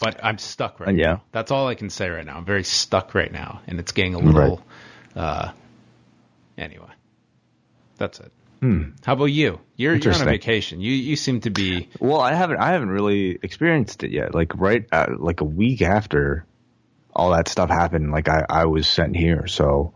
But 0.00 0.20
I'm 0.24 0.38
stuck 0.38 0.80
right 0.80 0.88
Uh, 0.90 0.92
yeah. 0.92 1.06
now. 1.06 1.22
That's 1.32 1.50
all 1.50 1.66
I 1.68 1.74
can 1.74 1.90
say 1.90 2.08
right 2.08 2.24
now. 2.26 2.36
I'm 2.36 2.44
very 2.44 2.64
stuck 2.64 3.14
right 3.14 3.30
now, 3.32 3.60
and 3.66 3.78
it's 3.80 3.92
getting 3.92 4.14
a 4.14 4.18
little. 4.18 4.60
Uh, 5.14 5.50
anyway, 6.56 6.90
that's 7.96 8.20
it. 8.20 8.32
Hmm. 8.60 8.90
How 9.04 9.12
about 9.12 9.26
you? 9.26 9.60
You're, 9.76 9.94
you're 9.94 10.14
on 10.14 10.20
a 10.22 10.24
vacation. 10.24 10.80
You 10.80 10.92
you 10.92 11.14
seem 11.16 11.40
to 11.42 11.50
be. 11.50 11.88
Well, 12.00 12.20
I 12.20 12.34
haven't 12.34 12.58
I 12.58 12.72
haven't 12.72 12.90
really 12.90 13.38
experienced 13.42 14.02
it 14.02 14.10
yet. 14.10 14.34
Like 14.34 14.56
right 14.56 14.84
at, 14.90 15.20
like 15.20 15.40
a 15.40 15.44
week 15.44 15.80
after 15.82 16.44
all 17.18 17.32
that 17.32 17.48
stuff 17.48 17.68
happened, 17.68 18.12
like 18.12 18.28
I, 18.28 18.46
I 18.48 18.64
was 18.66 18.86
sent 18.86 19.16
here, 19.16 19.46
so 19.48 19.92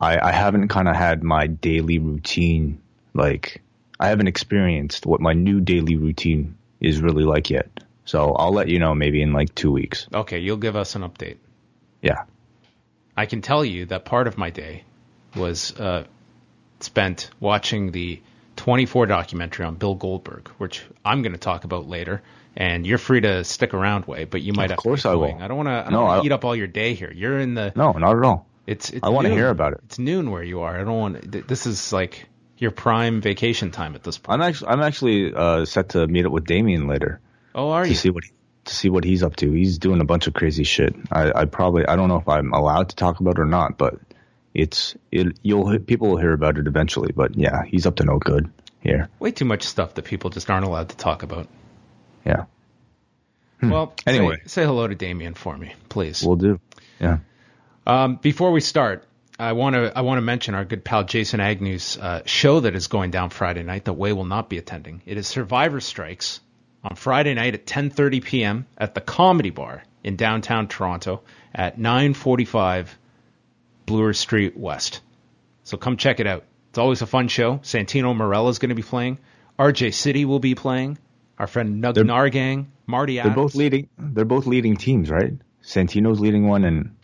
I, 0.00 0.18
I 0.18 0.32
haven't 0.32 0.68
kind 0.68 0.88
of 0.88 0.94
had 0.96 1.22
my 1.22 1.48
daily 1.48 1.98
routine. 1.98 2.80
Like 3.14 3.62
I 3.98 4.08
haven't 4.08 4.28
experienced 4.28 5.04
what 5.04 5.20
my 5.20 5.32
new 5.32 5.60
daily 5.60 5.96
routine 5.96 6.56
is 6.80 7.00
really 7.00 7.24
like 7.24 7.50
yet. 7.50 7.68
So 8.04 8.32
I'll 8.32 8.52
let 8.52 8.68
you 8.68 8.78
know 8.78 8.94
maybe 8.94 9.22
in 9.22 9.32
like 9.32 9.54
two 9.54 9.72
weeks. 9.72 10.06
Okay, 10.12 10.38
you'll 10.38 10.56
give 10.56 10.76
us 10.76 10.94
an 10.94 11.02
update. 11.02 11.38
Yeah. 12.00 12.24
I 13.16 13.26
can 13.26 13.42
tell 13.42 13.64
you 13.64 13.86
that 13.86 14.04
part 14.04 14.26
of 14.26 14.38
my 14.38 14.50
day 14.50 14.84
was 15.36 15.78
uh, 15.78 16.04
spent 16.80 17.30
watching 17.40 17.92
the 17.92 18.20
24 18.56 19.06
documentary 19.06 19.66
on 19.66 19.76
Bill 19.76 19.94
Goldberg, 19.94 20.48
which 20.58 20.84
I'm 21.04 21.22
going 21.22 21.32
to 21.32 21.38
talk 21.38 21.64
about 21.64 21.88
later. 21.88 22.22
And 22.56 22.86
you're 22.86 22.98
free 22.98 23.20
to 23.22 23.44
stick 23.44 23.72
around, 23.72 24.04
Wai, 24.04 24.26
but 24.26 24.42
you 24.42 24.52
might 24.52 24.66
Of 24.66 24.70
have 24.72 24.78
course 24.78 25.02
to 25.02 25.10
I 25.10 25.14
will. 25.14 25.38
I 25.40 25.48
don't 25.48 25.56
want 25.56 25.68
to. 25.68 25.90
No, 25.90 26.06
I- 26.06 26.22
eat 26.22 26.32
up 26.32 26.44
all 26.44 26.54
your 26.54 26.66
day 26.66 26.94
here. 26.94 27.10
You're 27.10 27.38
in 27.38 27.54
the. 27.54 27.72
No, 27.74 27.92
not 27.92 28.16
at 28.16 28.22
all. 28.24 28.46
It's. 28.66 28.90
it's 28.90 29.02
I 29.02 29.08
wanna 29.08 29.30
hear 29.30 29.48
about 29.48 29.72
it. 29.72 29.80
It's 29.86 29.98
noon 29.98 30.30
where 30.30 30.42
you 30.42 30.60
are. 30.60 30.78
I 30.78 30.84
don't 30.84 30.98
want. 30.98 31.48
This 31.48 31.66
is 31.66 31.92
like 31.92 32.26
your 32.58 32.70
prime 32.70 33.20
vacation 33.20 33.70
time 33.70 33.94
at 33.94 34.02
this 34.04 34.18
point. 34.18 34.40
I'm 34.40 34.48
actually 34.48 34.68
I'm 34.68 34.80
actually 34.82 35.34
uh, 35.34 35.64
set 35.64 35.90
to 35.90 36.06
meet 36.06 36.26
up 36.26 36.32
with 36.32 36.44
Damien 36.44 36.86
later. 36.86 37.20
oh, 37.54 37.70
are 37.70 37.84
to 37.84 37.88
you? 37.88 37.94
see 37.96 38.10
what 38.10 38.24
he, 38.24 38.30
to 38.66 38.74
see 38.74 38.88
what 38.90 39.02
he's 39.04 39.22
up 39.22 39.34
to. 39.36 39.50
He's 39.50 39.78
doing 39.78 40.00
a 40.00 40.04
bunch 40.04 40.26
of 40.28 40.34
crazy 40.34 40.62
shit. 40.64 40.94
I, 41.10 41.32
I 41.34 41.44
probably 41.46 41.86
I 41.86 41.96
don't 41.96 42.08
know 42.08 42.18
if 42.18 42.28
I'm 42.28 42.52
allowed 42.52 42.90
to 42.90 42.96
talk 42.96 43.18
about 43.18 43.38
it 43.38 43.40
or 43.40 43.46
not, 43.46 43.78
but 43.78 43.98
it's 44.54 44.94
it, 45.10 45.38
you'll 45.42 45.78
people 45.80 46.10
will 46.10 46.18
hear 46.18 46.32
about 46.34 46.58
it 46.58 46.66
eventually. 46.66 47.12
But 47.12 47.36
yeah, 47.36 47.64
he's 47.64 47.86
up 47.86 47.96
to 47.96 48.04
no 48.04 48.18
good 48.18 48.48
here. 48.80 49.08
Way 49.18 49.32
too 49.32 49.46
much 49.46 49.64
stuff 49.64 49.94
that 49.94 50.04
people 50.04 50.30
just 50.30 50.48
aren't 50.50 50.66
allowed 50.66 50.90
to 50.90 50.96
talk 50.96 51.22
about. 51.22 51.48
Yeah, 52.24 52.44
Well, 53.62 53.92
say- 54.06 54.16
Anyway. 54.18 54.38
say, 54.46 54.64
hello 54.64 54.86
to 54.88 54.94
Damien 54.94 55.34
for 55.34 55.56
me, 55.56 55.74
please. 55.88 56.22
we'll 56.24 56.36
do. 56.36 56.60
Yeah, 57.00 57.18
Um, 57.86 58.16
before 58.16 58.52
we 58.52 58.60
start, 58.60 59.04
I 59.38 59.52
want 59.54 59.74
to 59.74 59.96
I 59.96 60.02
want 60.02 60.18
to 60.18 60.22
mention 60.22 60.54
our 60.54 60.64
good 60.64 60.84
pal 60.84 61.04
Jason 61.04 61.40
Agnew's 61.40 61.96
uh, 61.98 62.22
show 62.26 62.60
that 62.60 62.74
is 62.76 62.86
going 62.86 63.10
down 63.10 63.30
Friday 63.30 63.62
night 63.62 63.86
that 63.86 63.94
Wai 63.94 64.12
will 64.12 64.24
not 64.24 64.48
be 64.48 64.58
attending. 64.58 65.02
It 65.06 65.16
is 65.16 65.26
Survivor 65.26 65.80
Strikes 65.80 66.40
on 66.84 66.94
Friday 66.96 67.34
night 67.34 67.54
at 67.54 67.66
10:30 67.66 68.22
p.m. 68.22 68.66
at 68.78 68.94
the 68.94 69.00
Comedy 69.00 69.50
Bar 69.50 69.82
in 70.04 70.16
downtown 70.16 70.68
Toronto 70.68 71.22
at 71.54 71.78
945 71.78 72.96
Bloor 73.86 74.12
Street 74.12 74.56
West. 74.56 75.00
So 75.64 75.76
come 75.76 75.96
check 75.96 76.20
it 76.20 76.26
out. 76.26 76.44
It's 76.70 76.78
always 76.78 77.02
a 77.02 77.06
fun 77.06 77.28
show. 77.28 77.58
Santino 77.58 78.14
Marella 78.16 78.50
is 78.50 78.58
going 78.58 78.70
to 78.70 78.74
be 78.74 78.82
playing. 78.82 79.18
RJ 79.58 79.92
City 79.94 80.24
will 80.24 80.40
be 80.40 80.54
playing. 80.54 80.98
Our 81.42 81.48
friend 81.48 81.82
Nug 81.82 81.94
They're- 81.94 82.04
Nahrgang, 82.04 82.66
Marty 82.86 83.14
they're 83.16 83.22
Adams. 83.22 83.34
both 83.34 83.54
leading. 83.56 83.88
They're 83.98 84.24
both 84.24 84.46
leading 84.46 84.76
teams, 84.76 85.10
right? 85.10 85.32
Santino's 85.60 86.20
leading 86.20 86.46
one, 86.46 86.64
and 86.64 86.94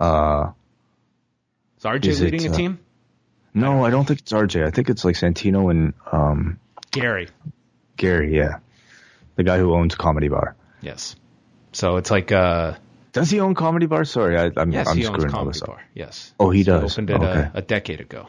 uh, 0.00 0.50
Is 1.78 1.84
RJ 1.84 2.06
Is 2.06 2.20
it, 2.20 2.24
leading 2.32 2.48
a 2.48 2.50
uh, 2.52 2.56
team? 2.56 2.80
no, 3.54 3.84
I 3.84 3.90
don't 3.90 4.04
think 4.04 4.18
it's 4.18 4.32
RJ. 4.32 4.66
I 4.66 4.72
think 4.72 4.90
it's 4.90 5.04
like 5.04 5.14
Santino 5.14 5.70
and 5.70 5.94
um, 6.10 6.58
Gary. 6.90 7.28
Gary. 7.96 8.36
Yeah, 8.36 8.58
the 9.36 9.44
guy 9.44 9.58
who 9.58 9.72
owns 9.72 9.94
Comedy 9.94 10.26
Bar. 10.26 10.56
Yes. 10.80 11.14
So 11.72 11.98
it's 11.98 12.10
like 12.10 12.32
uh 12.32 12.74
Does 13.12 13.30
he 13.30 13.38
own 13.38 13.54
Comedy 13.54 13.86
Bar? 13.86 14.04
Sorry, 14.06 14.36
I, 14.36 14.50
I'm, 14.56 14.72
yes, 14.72 14.88
I'm 14.88 14.96
he 14.96 15.06
owns 15.06 15.24
Comedy. 15.26 15.60
Bar. 15.64 15.80
Yes. 15.94 16.34
Oh, 16.40 16.50
he 16.50 16.64
So 16.64 16.80
does. 16.80 16.94
opened 16.94 17.10
it 17.10 17.14
Okay. 17.16 17.26
a, 17.26 17.52
a 17.54 17.62
decade 17.62 18.00
ago. 18.00 18.26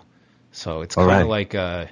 So 0.51 0.81
it's 0.81 0.93
kind 0.93 1.09
of 1.09 1.17
right. 1.17 1.25
like 1.27 1.55
uh 1.55 1.85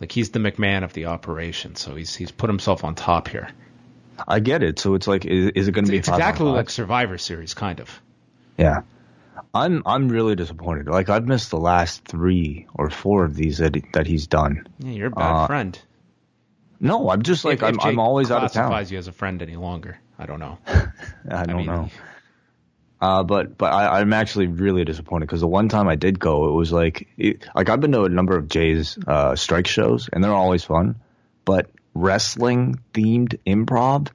like 0.00 0.12
he's 0.12 0.30
the 0.30 0.38
McMahon 0.38 0.84
of 0.84 0.92
the 0.92 1.06
operation. 1.06 1.76
So 1.76 1.94
he's 1.96 2.14
he's 2.14 2.30
put 2.30 2.50
himself 2.50 2.84
on 2.84 2.94
top 2.94 3.28
here. 3.28 3.48
I 4.26 4.40
get 4.40 4.62
it. 4.62 4.78
So 4.78 4.94
it's 4.94 5.06
like, 5.06 5.26
is, 5.26 5.52
is 5.54 5.68
it 5.68 5.72
going 5.72 5.84
to 5.84 5.90
be 5.90 5.98
It's 5.98 6.08
exactly 6.08 6.46
like 6.46 6.70
Survivor 6.70 7.18
Series, 7.18 7.52
kind 7.54 7.80
of. 7.80 8.00
Yeah. 8.56 8.80
I'm 9.54 9.82
I'm 9.84 10.08
really 10.08 10.34
disappointed. 10.34 10.88
Like 10.88 11.08
I've 11.10 11.26
missed 11.26 11.50
the 11.50 11.58
last 11.58 12.04
three 12.04 12.66
or 12.74 12.88
four 12.90 13.24
of 13.24 13.34
these 13.34 13.58
that 13.58 13.76
that 13.92 14.06
he's 14.06 14.26
done. 14.26 14.66
Yeah, 14.78 14.90
you're 14.92 15.06
a 15.08 15.10
bad 15.10 15.32
Uh, 15.44 15.46
friend. 15.46 15.78
No, 16.80 17.08
I'm 17.10 17.22
just 17.22 17.44
like 17.44 17.58
if, 17.58 17.62
I'm 17.64 17.74
if 17.76 17.84
I'm 17.84 17.98
always 17.98 18.30
out 18.30 18.44
of 18.44 18.52
town. 18.52 18.68
classifies 18.68 18.92
you 18.92 18.98
as 18.98 19.08
a 19.08 19.12
friend 19.12 19.40
any 19.42 19.56
longer, 19.56 19.98
I 20.18 20.26
don't 20.26 20.40
know. 20.40 20.58
I 21.30 21.44
don't 21.44 21.56
mean- 21.58 21.66
know. 21.66 21.90
Uh, 23.00 23.22
but 23.22 23.58
but 23.58 23.72
I, 23.72 24.00
I'm 24.00 24.12
actually 24.12 24.46
really 24.46 24.84
disappointed 24.84 25.26
because 25.26 25.40
the 25.40 25.46
one 25.46 25.68
time 25.68 25.86
I 25.88 25.96
did 25.96 26.18
go, 26.18 26.48
it 26.48 26.52
was 26.52 26.72
like 26.72 27.08
it, 27.18 27.46
like 27.54 27.68
I've 27.68 27.80
been 27.80 27.92
to 27.92 28.04
a 28.04 28.08
number 28.08 28.36
of 28.36 28.48
Jay's 28.48 28.98
uh, 29.06 29.36
strike 29.36 29.66
shows 29.66 30.08
and 30.12 30.24
they're 30.24 30.32
always 30.32 30.64
fun, 30.64 30.96
but 31.44 31.70
wrestling 31.94 32.80
themed 32.94 33.38
improv 33.46 34.08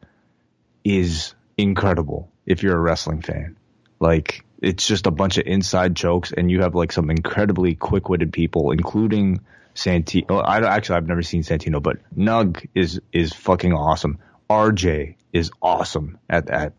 is 0.84 1.36
incredible 1.58 2.32
if 2.46 2.64
you're 2.64 2.76
a 2.76 2.80
wrestling 2.82 3.22
fan. 3.22 3.56
Like 4.00 4.44
it's 4.60 4.88
just 4.88 5.06
a 5.08 5.12
bunch 5.12 5.38
of 5.38 5.46
inside 5.46 5.96
jokes 5.96 6.32
and 6.36 6.50
you 6.50 6.62
have 6.62 6.74
like 6.76 6.92
some 6.92 7.10
incredibly 7.12 7.76
quick 7.76 8.10
witted 8.10 8.34
people, 8.34 8.72
including 8.72 9.42
Santino. 9.76 10.44
I 10.44 10.60
don't- 10.60 10.70
actually 10.70 10.98
I've 10.98 11.08
never 11.08 11.22
seen 11.24 11.44
Santino, 11.44 11.82
but 11.82 11.98
Nug 12.18 12.68
is 12.74 13.00
is 13.14 13.32
fucking 13.34 13.74
awesome. 13.74 14.18
RJ 14.50 15.16
is 15.32 15.52
awesome 15.62 16.18
at 16.30 16.48
that 16.48 16.74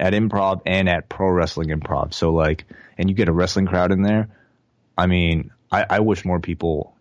at 0.00 0.14
improv 0.14 0.62
and 0.66 0.88
at 0.88 1.08
pro 1.08 1.28
wrestling 1.28 1.68
improv. 1.68 2.14
So 2.14 2.32
like, 2.32 2.64
and 2.98 3.08
you 3.08 3.14
get 3.14 3.28
a 3.28 3.32
wrestling 3.32 3.66
crowd 3.66 3.92
in 3.92 4.02
there. 4.02 4.28
I 4.96 5.06
mean, 5.06 5.50
I, 5.70 5.86
I 5.88 6.00
wish 6.00 6.24
more 6.24 6.40
people 6.40 6.96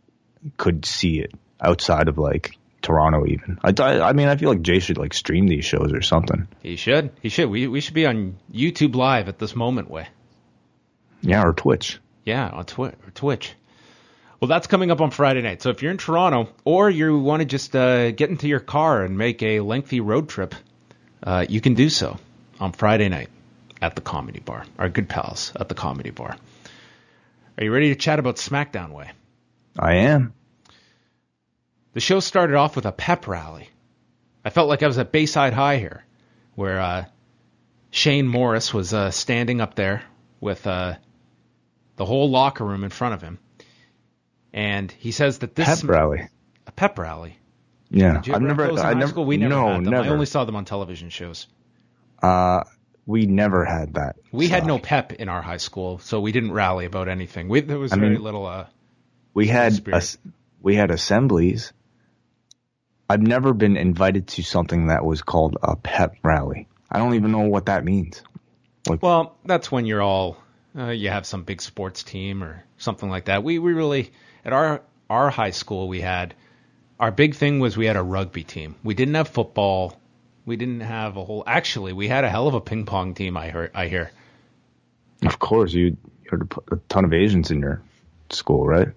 could 0.57 0.85
see 0.85 1.19
it 1.19 1.33
outside 1.59 2.07
of 2.07 2.17
like 2.17 2.57
Toronto. 2.81 3.25
Even 3.25 3.59
I, 3.63 3.73
I 4.01 4.13
mean, 4.13 4.27
I 4.27 4.35
feel 4.35 4.49
like 4.49 4.61
Jay 4.61 4.79
should 4.79 4.97
like 4.97 5.13
stream 5.13 5.47
these 5.47 5.65
shows 5.65 5.93
or 5.93 6.01
something. 6.01 6.47
He 6.61 6.75
should. 6.75 7.11
He 7.21 7.29
should. 7.29 7.49
We 7.49 7.67
we 7.67 7.81
should 7.81 7.93
be 7.93 8.05
on 8.05 8.37
YouTube 8.53 8.95
live 8.95 9.29
at 9.29 9.39
this 9.39 9.55
moment, 9.55 9.89
Wai. 9.89 10.07
Yeah, 11.21 11.43
or 11.43 11.53
Twitch. 11.53 11.99
Yeah, 12.25 12.47
on 12.47 12.65
Twi- 12.65 12.89
or 13.05 13.11
Twitch. 13.13 13.53
Well, 14.39 14.47
that's 14.47 14.67
coming 14.67 14.89
up 14.89 15.01
on 15.01 15.11
Friday 15.11 15.41
night. 15.41 15.61
So 15.61 15.69
if 15.69 15.81
you're 15.81 15.91
in 15.91 15.97
Toronto 15.97 16.49
or 16.63 16.89
you 16.89 17.19
want 17.19 17.41
to 17.41 17.45
just 17.45 17.75
uh, 17.75 18.11
get 18.11 18.29
into 18.29 18.47
your 18.47 18.61
car 18.61 19.03
and 19.03 19.17
make 19.17 19.43
a 19.43 19.59
lengthy 19.59 19.99
road 19.99 20.29
trip, 20.29 20.55
uh, 21.21 21.45
you 21.49 21.59
can 21.59 21.73
do 21.73 21.89
so 21.89 22.17
on 22.59 22.71
Friday 22.73 23.09
night 23.09 23.29
at 23.81 23.95
the 23.95 24.01
Comedy 24.01 24.39
Bar. 24.39 24.65
Our 24.77 24.89
good 24.89 25.09
pals 25.09 25.53
at 25.59 25.69
the 25.69 25.75
Comedy 25.75 26.09
Bar. 26.09 26.35
Are 27.57 27.63
you 27.63 27.73
ready 27.73 27.89
to 27.89 27.95
chat 27.95 28.19
about 28.19 28.35
SmackDown 28.37 28.89
Wai? 28.89 29.11
I 29.77 29.95
am. 29.95 30.33
The 31.93 31.99
show 31.99 32.19
started 32.19 32.55
off 32.55 32.75
with 32.75 32.85
a 32.85 32.91
pep 32.91 33.27
rally. 33.27 33.69
I 34.45 34.49
felt 34.49 34.69
like 34.69 34.83
I 34.83 34.87
was 34.87 34.97
at 34.97 35.11
Bayside 35.11 35.53
High 35.53 35.77
here, 35.77 36.03
where 36.55 36.79
uh, 36.79 37.05
Shane 37.91 38.27
Morris 38.27 38.73
was 38.73 38.93
uh, 38.93 39.11
standing 39.11 39.59
up 39.61 39.75
there 39.75 40.03
with 40.39 40.65
uh, 40.67 40.95
the 41.97 42.05
whole 42.05 42.29
locker 42.29 42.63
room 42.63 42.83
in 42.83 42.89
front 42.89 43.15
of 43.15 43.21
him, 43.21 43.39
and 44.53 44.91
he 44.91 45.11
says 45.11 45.39
that 45.39 45.55
this 45.55 45.81
Pep 45.81 45.89
rally. 45.89 46.27
a 46.67 46.71
pep 46.71 46.97
rally. 46.97 47.37
Yeah, 47.89 48.13
Did 48.15 48.27
you 48.27 48.33
I've 48.35 48.41
never. 48.41 48.67
those 48.67 48.79
in 48.79 48.85
I 48.85 48.89
high 48.89 48.99
never. 48.99 49.09
school? 49.09 49.25
We 49.25 49.37
never 49.37 49.49
no, 49.55 49.67
had 49.67 49.75
them. 49.77 49.83
never. 49.91 50.03
I 50.05 50.09
only 50.09 50.25
saw 50.27 50.45
them 50.45 50.55
on 50.55 50.63
television 50.65 51.09
shows. 51.09 51.47
Uh, 52.21 52.63
we 53.05 53.25
never 53.25 53.65
had 53.65 53.95
that. 53.95 54.17
We 54.31 54.47
had 54.47 54.65
no 54.65 54.77
pep 54.79 55.13
in 55.13 55.29
our 55.29 55.41
high 55.41 55.57
school, 55.57 55.99
so 55.99 56.19
we 56.19 56.31
didn't 56.31 56.51
rally 56.51 56.85
about 56.85 57.07
anything. 57.07 57.47
We, 57.49 57.61
there 57.61 57.79
was 57.79 57.91
I 57.91 57.97
very 57.97 58.11
mean- 58.15 58.23
little. 58.23 58.45
Uh, 58.45 58.65
We 59.33 59.47
had 59.47 59.81
we 60.61 60.75
had 60.75 60.91
assemblies. 60.91 61.73
I've 63.09 63.21
never 63.21 63.53
been 63.53 63.77
invited 63.77 64.27
to 64.29 64.43
something 64.43 64.87
that 64.87 65.03
was 65.03 65.21
called 65.23 65.57
a 65.63 65.75
pep 65.75 66.15
rally. 66.23 66.67
I 66.91 66.99
don't 66.99 67.15
even 67.15 67.31
know 67.31 67.47
what 67.47 67.65
that 67.65 67.83
means. 67.83 68.21
Well, 69.01 69.35
that's 69.45 69.71
when 69.71 69.85
you're 69.85 70.01
all 70.01 70.37
uh, 70.77 70.89
you 70.89 71.09
have 71.09 71.25
some 71.25 71.43
big 71.43 71.61
sports 71.61 72.03
team 72.03 72.43
or 72.43 72.63
something 72.77 73.09
like 73.09 73.25
that. 73.25 73.43
We 73.43 73.57
we 73.59 73.73
really 73.73 74.11
at 74.45 74.53
our 74.53 74.81
our 75.09 75.29
high 75.29 75.51
school 75.51 75.87
we 75.87 76.01
had 76.01 76.35
our 76.99 77.11
big 77.11 77.33
thing 77.35 77.59
was 77.59 77.75
we 77.77 77.85
had 77.87 77.95
a 77.95 78.03
rugby 78.03 78.43
team. 78.43 78.75
We 78.83 78.93
didn't 78.93 79.15
have 79.15 79.27
football. 79.29 79.98
We 80.49 80.57
didn't 80.57 80.79
have 80.79 81.15
a 81.15 81.23
whole. 81.23 81.43
Actually, 81.45 81.93
we 81.93 82.07
had 82.07 82.23
a 82.23 82.29
hell 82.29 82.47
of 82.47 82.55
a 82.55 82.59
ping 82.59 82.87
pong 82.87 83.13
team. 83.13 83.37
I 83.37 83.49
heard. 83.49 83.69
I 83.75 83.85
hear. 83.85 84.09
Of 85.23 85.37
course, 85.37 85.71
you 85.71 85.95
heard 86.27 86.51
a 86.71 86.77
ton 86.89 87.05
of 87.05 87.13
Asians 87.13 87.51
in 87.51 87.59
your 87.59 87.83
school, 88.31 88.65
right? 88.65 88.87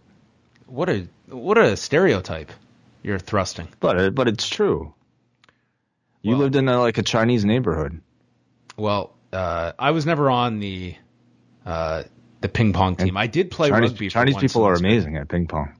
What 0.64 0.88
a 0.88 1.06
what 1.28 1.58
a 1.58 1.76
stereotype 1.76 2.50
you're 3.02 3.18
thrusting. 3.18 3.68
But 3.80 4.14
but 4.14 4.28
it's 4.28 4.48
true. 4.48 4.94
You 6.22 6.30
Well- 6.30 6.38
lived 6.38 6.56
in 6.56 6.70
a, 6.70 6.80
like 6.80 6.96
a 6.96 7.02
Chinese 7.02 7.44
neighborhood. 7.44 8.00
Well, 8.78 9.12
uh, 9.30 9.72
I 9.78 9.90
was 9.90 10.06
never 10.06 10.30
on 10.30 10.58
the 10.58 10.96
uh, 11.66 12.04
the 12.40 12.48
ping 12.48 12.72
pong 12.72 12.96
team. 12.96 13.18
I 13.18 13.26
did 13.26 13.50
play 13.50 13.68
Chinese, 13.68 13.90
rugby. 13.90 14.08
for 14.08 14.14
Chinese 14.14 14.36
people 14.38 14.64
are 14.64 14.72
amazing 14.72 15.18
at 15.18 15.28
ping 15.28 15.48
pong. 15.48 15.74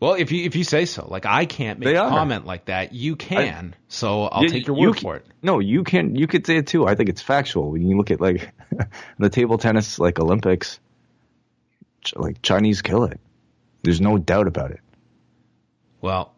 Well, 0.00 0.14
if 0.14 0.32
you 0.32 0.44
if 0.46 0.56
you 0.56 0.64
say 0.64 0.86
so, 0.86 1.06
like 1.06 1.26
I 1.26 1.44
can't 1.44 1.78
make 1.78 1.86
They 1.88 1.96
a 1.96 2.02
are. 2.02 2.08
comment 2.08 2.46
like 2.46 2.64
that. 2.66 2.94
You 2.94 3.16
can, 3.16 3.74
so 3.88 4.24
I'll 4.24 4.42
You- 4.44 4.48
take 4.48 4.66
your 4.66 4.76
you 4.78 4.88
word 4.88 4.94
can- 4.96 5.02
for 5.02 5.16
it. 5.16 5.26
No, 5.42 5.58
you 5.58 5.84
can. 5.84 6.16
You 6.16 6.26
could 6.26 6.46
say 6.46 6.56
it 6.56 6.66
too. 6.66 6.86
I 6.86 6.94
think 6.94 7.10
it's 7.10 7.20
factual 7.20 7.70
when 7.70 7.82
you 7.82 7.96
look 7.98 8.10
at 8.10 8.18
like 8.20 8.50
the 9.18 9.28
table 9.28 9.58
tennis 9.58 9.98
like 9.98 10.18
Olympics. 10.18 10.80
Like 12.16 12.40
Chinese 12.40 12.80
kill 12.80 13.04
it. 13.04 13.20
There's 13.82 14.00
no 14.00 14.16
doubt 14.16 14.46
about 14.46 14.70
it. 14.70 14.80
Well, 16.00 16.34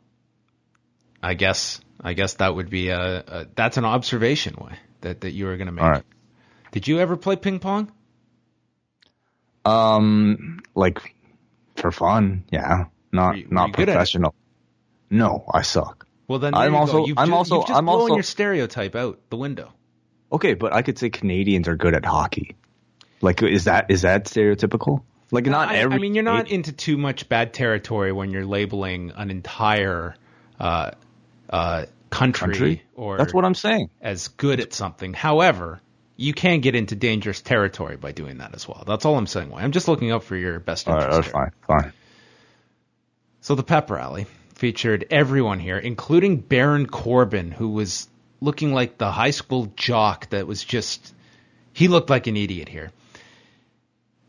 I 1.22 1.34
guess 1.34 1.80
I 2.00 2.14
guess 2.14 2.34
that 2.34 2.56
would 2.56 2.68
be 2.68 2.88
a, 2.88 3.00
a 3.20 3.46
that's 3.54 3.76
an 3.76 3.84
observation 3.84 4.56
Wai 4.58 4.76
that 5.02 5.20
that 5.20 5.30
you 5.30 5.44
were 5.46 5.56
going 5.56 5.66
to 5.66 5.72
make. 5.72 5.84
Right. 5.84 6.02
Did 6.72 6.88
you 6.88 6.98
ever 6.98 7.16
play 7.16 7.36
ping 7.36 7.60
pong? 7.60 7.92
Um, 9.64 10.60
like 10.74 11.14
for 11.76 11.92
fun, 11.92 12.44
yeah. 12.50 12.86
Not 13.12 13.30
Were 13.30 13.36
you- 13.36 13.48
were 13.48 13.54
not 13.54 13.68
you 13.68 13.72
good 13.74 13.82
at 13.88 13.92
it? 13.92 13.92
professional. 13.94 14.34
No, 15.10 15.44
I 15.52 15.62
suck. 15.62 16.06
Well, 16.28 16.38
then 16.38 16.54
I'm 16.54 16.74
also- 16.74 17.04
You've 17.06 17.18
I'm 17.18 17.28
ju- 17.28 17.34
also- 17.34 17.62
I'm 17.68 17.84
blown 17.84 18.00
also- 18.02 18.14
your 18.14 18.22
stereotype 18.22 18.94
out 18.96 19.18
the 19.30 19.36
window. 19.36 19.72
Okay, 20.32 20.54
but 20.54 20.72
I 20.72 20.80
could 20.82 20.98
say 20.98 21.10
Canadians 21.10 21.68
are 21.68 21.76
good 21.76 21.94
at 21.94 22.04
hockey. 22.06 22.56
Like, 23.20 23.42
is 23.42 23.64
that 23.64 23.90
is 23.90 24.02
that 24.02 24.24
stereotypical? 24.24 25.02
Like, 25.30 25.46
not 25.46 25.68
I, 25.68 25.76
every. 25.76 25.96
I 25.96 25.98
mean, 25.98 26.14
you're 26.14 26.24
not 26.24 26.48
into 26.50 26.72
too 26.72 26.96
much 26.96 27.28
bad 27.28 27.52
territory 27.52 28.12
when 28.12 28.30
you're 28.30 28.46
labeling 28.46 29.12
an 29.14 29.30
entire 29.30 30.14
uh, 30.58 30.92
uh, 31.50 31.84
country, 32.10 32.46
country. 32.48 32.82
or 32.94 33.18
That's 33.18 33.34
what 33.34 33.44
I'm 33.44 33.54
saying. 33.54 33.90
as 34.00 34.28
good 34.28 34.60
at 34.60 34.72
something. 34.72 35.12
However, 35.12 35.80
you 36.16 36.32
can 36.32 36.60
get 36.60 36.74
into 36.74 36.94
dangerous 36.94 37.40
territory 37.42 37.96
by 37.96 38.12
doing 38.12 38.38
that 38.38 38.54
as 38.54 38.66
well. 38.68 38.84
That's 38.86 39.04
all 39.04 39.16
I'm 39.16 39.26
saying. 39.26 39.52
I'm 39.54 39.72
just 39.72 39.88
looking 39.88 40.10
out 40.12 40.22
for 40.24 40.36
your 40.36 40.60
best 40.60 40.88
All 40.88 40.94
interest. 40.98 41.32
right, 41.34 41.50
here. 41.52 41.52
fine, 41.68 41.80
fine. 41.82 41.92
So 43.42 43.56
the 43.56 43.64
pep 43.64 43.90
rally 43.90 44.26
featured 44.54 45.04
everyone 45.10 45.58
here, 45.58 45.76
including 45.76 46.36
Baron 46.36 46.86
Corbin, 46.86 47.50
who 47.50 47.70
was 47.70 48.08
looking 48.40 48.72
like 48.72 48.98
the 48.98 49.10
high 49.10 49.32
school 49.32 49.72
jock 49.76 50.30
that 50.30 50.46
was 50.46 50.62
just 50.62 51.12
he 51.72 51.88
looked 51.88 52.08
like 52.08 52.28
an 52.28 52.36
idiot 52.36 52.68
here. 52.68 52.92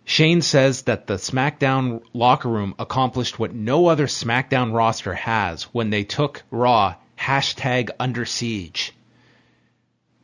Shane 0.04 0.42
says 0.42 0.82
that 0.84 1.06
the 1.06 1.16
SmackDown 1.16 2.02
locker 2.12 2.50
room 2.50 2.74
accomplished 2.80 3.38
what 3.38 3.54
no 3.54 3.86
other 3.86 4.08
SmackDown 4.08 4.74
roster 4.74 5.14
has 5.14 5.64
when 5.66 5.92
they 5.92 6.04
took 6.04 6.42
Raw 6.50 6.96
hashtag 7.16 7.92
under 8.00 8.26
siege. 8.26 8.94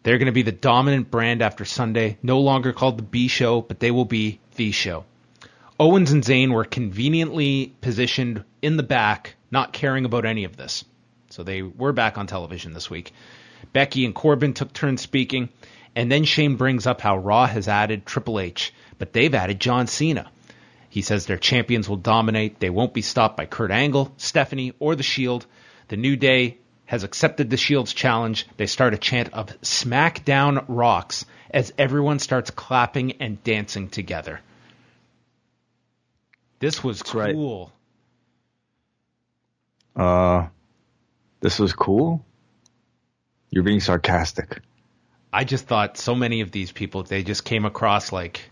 They're 0.01 0.17
going 0.17 0.25
to 0.25 0.31
be 0.31 0.41
the 0.41 0.51
dominant 0.51 1.11
brand 1.11 1.43
after 1.43 1.63
Sunday, 1.63 2.17
no 2.23 2.39
longer 2.39 2.73
called 2.73 2.97
the 2.97 3.03
B 3.03 3.27
Show, 3.27 3.61
but 3.61 3.79
they 3.79 3.91
will 3.91 4.05
be 4.05 4.39
the 4.55 4.71
show. 4.71 5.05
Owens 5.81 6.11
and 6.11 6.25
Zayn 6.25 6.51
were 6.51 6.65
conveniently 6.65 7.73
positioned 7.79 8.43
in 8.61 8.75
the 8.75 8.83
back, 8.83 9.35
not 9.49 9.71
caring 9.71 10.03
about 10.03 10.25
any 10.25 10.43
of 10.43 10.57
this. 10.57 10.83
So 11.29 11.43
they 11.43 11.61
were 11.61 11.93
back 11.93 12.17
on 12.17 12.27
television 12.27 12.73
this 12.73 12.89
week. 12.89 13.13
Becky 13.71 14.03
and 14.03 14.13
Corbin 14.13 14.53
took 14.53 14.73
turns 14.73 14.99
speaking, 14.99 15.47
and 15.95 16.11
then 16.11 16.25
Shane 16.25 16.57
brings 16.57 16.85
up 16.85 16.99
how 16.99 17.17
Raw 17.17 17.45
has 17.45 17.69
added 17.69 18.05
Triple 18.05 18.41
H, 18.41 18.73
but 18.97 19.13
they've 19.13 19.33
added 19.33 19.61
John 19.61 19.87
Cena. 19.87 20.29
He 20.89 21.01
says 21.01 21.25
their 21.25 21.37
champions 21.37 21.87
will 21.87 21.95
dominate. 21.95 22.59
They 22.59 22.69
won't 22.69 22.93
be 22.93 23.01
stopped 23.01 23.37
by 23.37 23.45
Kurt 23.45 23.71
Angle, 23.71 24.13
Stephanie, 24.17 24.73
or 24.79 24.95
The 24.95 25.03
Shield. 25.03 25.45
The 25.87 25.97
New 25.97 26.17
Day 26.17 26.57
has 26.87 27.05
accepted 27.05 27.49
the 27.49 27.57
Shield's 27.57 27.93
challenge. 27.93 28.47
They 28.57 28.65
start 28.65 28.93
a 28.93 28.97
chant 28.97 29.33
of 29.33 29.61
SmackDown 29.61 30.65
rocks 30.67 31.25
as 31.51 31.71
everyone 31.77 32.19
starts 32.19 32.51
clapping 32.51 33.13
and 33.21 33.41
dancing 33.45 33.87
together. 33.87 34.41
This 36.59 36.83
was 36.83 36.99
That's 36.99 37.15
right. 37.15 37.33
cool. 37.33 37.71
Uh, 39.95 40.47
this 41.41 41.59
was 41.59 41.73
cool. 41.73 42.25
You're 43.49 43.63
being 43.63 43.79
sarcastic. 43.79 44.61
I 45.31 45.43
just 45.43 45.65
thought 45.67 45.97
so 45.97 46.15
many 46.15 46.41
of 46.41 46.51
these 46.51 46.71
people, 46.71 47.03
they 47.03 47.23
just 47.23 47.43
came 47.43 47.65
across 47.65 48.11
like 48.11 48.49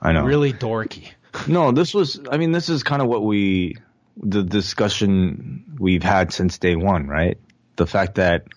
I 0.00 0.12
know. 0.12 0.24
really 0.24 0.52
dorky. 0.52 1.10
No, 1.46 1.70
this 1.70 1.94
was. 1.94 2.18
I 2.28 2.38
mean, 2.38 2.50
this 2.50 2.68
is 2.68 2.82
kind 2.82 3.00
of 3.00 3.06
what 3.06 3.22
we, 3.22 3.76
the 4.16 4.42
discussion 4.42 5.76
we've 5.78 6.02
had 6.02 6.32
since 6.32 6.58
day 6.58 6.74
one, 6.74 7.06
right? 7.06 7.38
The 7.76 7.86
fact 7.86 8.16
that, 8.16 8.48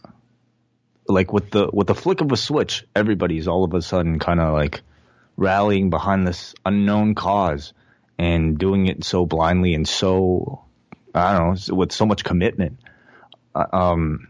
like, 1.07 1.31
with 1.31 1.51
the 1.51 1.69
with 1.71 1.85
the 1.85 1.93
flick 1.93 2.21
of 2.21 2.31
a 2.31 2.35
switch, 2.35 2.83
everybody's 2.95 3.47
all 3.47 3.63
of 3.63 3.75
a 3.75 3.81
sudden 3.83 4.17
kind 4.17 4.39
of 4.39 4.53
like 4.53 4.81
rallying 5.37 5.91
behind 5.91 6.25
this 6.25 6.55
unknown 6.65 7.13
cause 7.13 7.73
and 8.17 8.57
doing 8.57 8.87
it 8.87 9.03
so 9.03 9.25
blindly 9.25 9.73
and 9.73 9.87
so, 9.87 10.63
I 11.13 11.37
don't 11.37 11.67
know, 11.69 11.75
with 11.75 11.91
so 11.91 12.05
much 12.05 12.23
commitment. 12.23 12.79
Uh, 13.55 13.65
Um, 13.71 14.27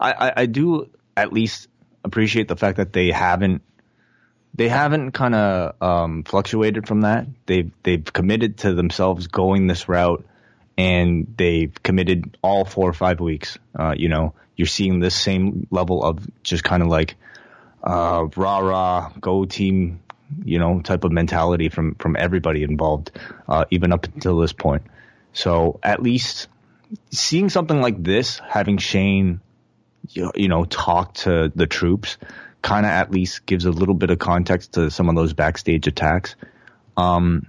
I, 0.00 0.12
I, 0.12 0.32
I 0.42 0.46
do 0.46 0.90
at 1.16 1.32
least 1.32 1.68
appreciate 2.04 2.48
the 2.48 2.56
fact 2.56 2.78
that 2.78 2.92
they 2.92 3.10
haven't 3.10 3.62
they 4.54 4.68
haven't 4.68 5.12
kind 5.12 5.34
of 5.34 5.82
um, 5.82 6.24
fluctuated 6.24 6.88
from 6.88 7.02
that. 7.02 7.26
They've 7.44 7.70
they've 7.82 8.10
committed 8.10 8.58
to 8.58 8.74
themselves 8.74 9.26
going 9.26 9.66
this 9.66 9.88
route, 9.88 10.24
and 10.78 11.34
they've 11.36 11.74
committed 11.82 12.38
all 12.42 12.64
four 12.64 12.88
or 12.88 12.94
five 12.94 13.20
weeks. 13.20 13.58
Uh, 13.78 13.94
you 13.96 14.08
know, 14.08 14.34
you're 14.56 14.66
seeing 14.66 14.98
this 14.98 15.14
same 15.14 15.66
level 15.70 16.02
of 16.02 16.26
just 16.42 16.64
kind 16.64 16.82
of 16.82 16.88
like 16.88 17.16
uh, 17.84 18.26
rah 18.34 18.58
rah 18.58 19.12
go 19.20 19.44
team, 19.44 20.00
you 20.44 20.58
know, 20.58 20.80
type 20.80 21.04
of 21.04 21.12
mentality 21.12 21.68
from 21.68 21.94
from 21.96 22.16
everybody 22.16 22.62
involved, 22.62 23.10
uh, 23.48 23.64
even 23.70 23.92
up 23.92 24.04
until 24.06 24.38
this 24.38 24.52
point. 24.52 24.82
So 25.32 25.78
at 25.82 26.02
least 26.02 26.48
seeing 27.10 27.48
something 27.48 27.80
like 27.80 28.02
this, 28.02 28.38
having 28.38 28.78
Shane, 28.78 29.40
you 30.08 30.48
know, 30.48 30.64
talk 30.64 31.14
to 31.14 31.52
the 31.54 31.66
troops 31.66 32.16
kind 32.66 32.84
of 32.84 32.90
at 32.90 33.12
least 33.12 33.46
gives 33.46 33.64
a 33.64 33.70
little 33.70 33.94
bit 33.94 34.10
of 34.10 34.18
context 34.18 34.72
to 34.72 34.90
some 34.90 35.08
of 35.08 35.14
those 35.14 35.32
backstage 35.32 35.86
attacks. 35.86 36.34
Um, 36.96 37.46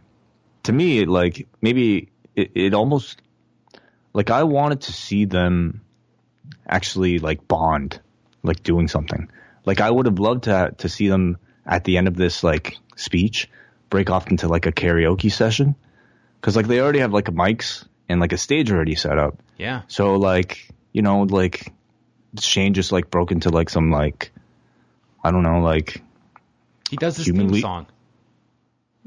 to 0.64 0.72
me, 0.72 1.06
like 1.06 1.48
maybe 1.60 2.10
it, 2.36 2.52
it 2.54 2.74
almost 2.76 3.20
like 4.14 4.30
I 4.30 4.44
wanted 4.44 4.82
to 4.82 4.94
see 4.94 5.26
them 5.26 5.82
actually 6.68 7.18
like 7.18 7.48
bond, 7.48 8.00
like 8.44 8.62
doing 8.62 8.88
something. 8.88 9.32
Like 9.66 9.82
I 9.82 9.90
would 9.90 10.06
have 10.06 10.20
loved 10.20 10.44
to 10.44 10.76
to 10.78 10.88
see 10.88 11.08
them 11.08 11.38
at 11.68 11.84
the 11.84 11.98
end 11.98 12.08
of 12.08 12.16
this 12.16 12.44
like 12.44 12.78
speech 12.96 13.50
break 13.90 14.10
off 14.10 14.30
into 14.30 14.48
like 14.48 14.66
a 14.66 14.72
karaoke 14.72 15.32
session 15.32 15.76
because 16.40 16.56
like 16.56 16.68
they 16.68 16.80
already 16.80 17.00
have 17.00 17.14
like 17.14 17.26
mics 17.26 17.86
and 18.10 18.20
like 18.20 18.34
a 18.34 18.38
stage 18.38 18.72
already 18.72 18.96
set 18.96 19.18
up. 19.18 19.42
Yeah. 19.58 19.82
So 19.88 20.16
like 20.16 20.70
you 20.92 21.02
know 21.02 21.24
like 21.24 21.72
Shane 22.40 22.74
just 22.74 22.92
like 22.92 23.10
broke 23.10 23.32
into 23.32 23.50
like 23.50 23.70
some 23.70 23.92
like 23.92 24.32
I 25.24 25.32
don't 25.32 25.44
know 25.44 25.60
like 25.60 26.02
He 26.90 26.96
does 26.96 27.18
his 27.18 27.28
Human 27.28 27.50
theme 27.50 27.62
song. 27.62 27.88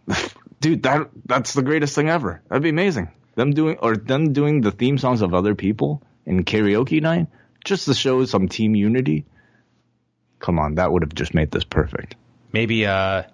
dude 0.61 0.83
that 0.83 1.09
that's 1.25 1.55
the 1.55 1.63
greatest 1.63 1.95
thing 1.95 2.09
ever. 2.09 2.43
That'd 2.49 2.63
be 2.63 2.69
amazing. 2.69 3.11
Them 3.35 3.53
doing 3.53 3.79
or 3.79 3.97
them 3.97 4.33
doing 4.33 4.61
the 4.61 4.73
theme 4.73 4.99
songs 4.99 5.23
of 5.23 5.35
other 5.35 5.55
people 5.55 6.03
in 6.27 6.45
karaoke 6.45 7.01
night 7.01 7.29
just 7.65 7.87
to 7.87 7.95
show 7.95 8.25
some 8.25 8.49
team 8.49 8.75
unity. 8.75 9.25
Come 10.39 10.59
on, 10.59 10.77
that 10.77 10.91
would 10.91 11.03
have 11.03 11.15
just 11.15 11.35
made 11.35 11.51
this 11.51 11.65
perfect. 11.65 12.17
Maybe 12.53 12.87
uh, 12.87 13.25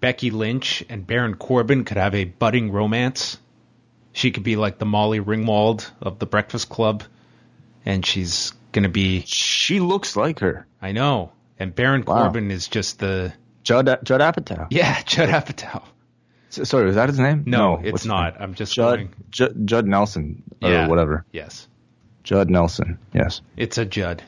Becky 0.00 0.30
Lynch 0.30 0.84
and 0.88 1.06
Baron 1.06 1.34
Corbin 1.36 1.84
could 1.84 1.96
have 1.96 2.14
a 2.14 2.24
budding 2.24 2.72
romance. 2.72 3.38
She 4.12 4.30
could 4.30 4.42
be 4.42 4.56
like 4.56 4.78
the 4.78 4.84
Molly 4.84 5.20
Ringwald 5.20 5.88
of 6.00 6.18
the 6.18 6.26
Breakfast 6.26 6.68
Club, 6.68 7.04
and 7.86 8.04
she's 8.04 8.52
gonna 8.72 8.88
be. 8.88 9.22
She 9.26 9.80
looks 9.80 10.16
like 10.16 10.40
her. 10.40 10.66
I 10.80 10.92
know. 10.92 11.32
And 11.58 11.74
Baron 11.74 12.02
Wow. 12.06 12.22
Corbin 12.24 12.50
is 12.50 12.68
just 12.68 12.98
the 12.98 13.32
Judd 13.62 13.86
Judd 14.04 14.20
Apatow. 14.20 14.66
yeah 14.70 15.00
Judd 15.06 15.28
Apatow. 15.28 15.82
S- 16.50 16.68
Sorry, 16.68 16.84
was 16.86 16.96
that 16.96 17.08
his 17.08 17.18
name? 17.18 17.44
No, 17.46 17.72
what's 17.76 17.88
it's 17.88 18.04
not. 18.04 18.38
I'm 18.40 18.54
just 18.54 18.74
Judd. 18.74 19.08
Judd, 19.30 19.66
Judd 19.66 19.86
Nelson 19.86 20.42
or 20.60 20.68
Yeah. 20.70 20.88
whatever. 20.88 21.24
Yes, 21.32 21.68
Judd 22.24 22.50
Nelson. 22.50 22.98
Yes. 23.14 23.40
it's 23.56 23.78
a 23.78 23.86
Judd. 23.86 24.22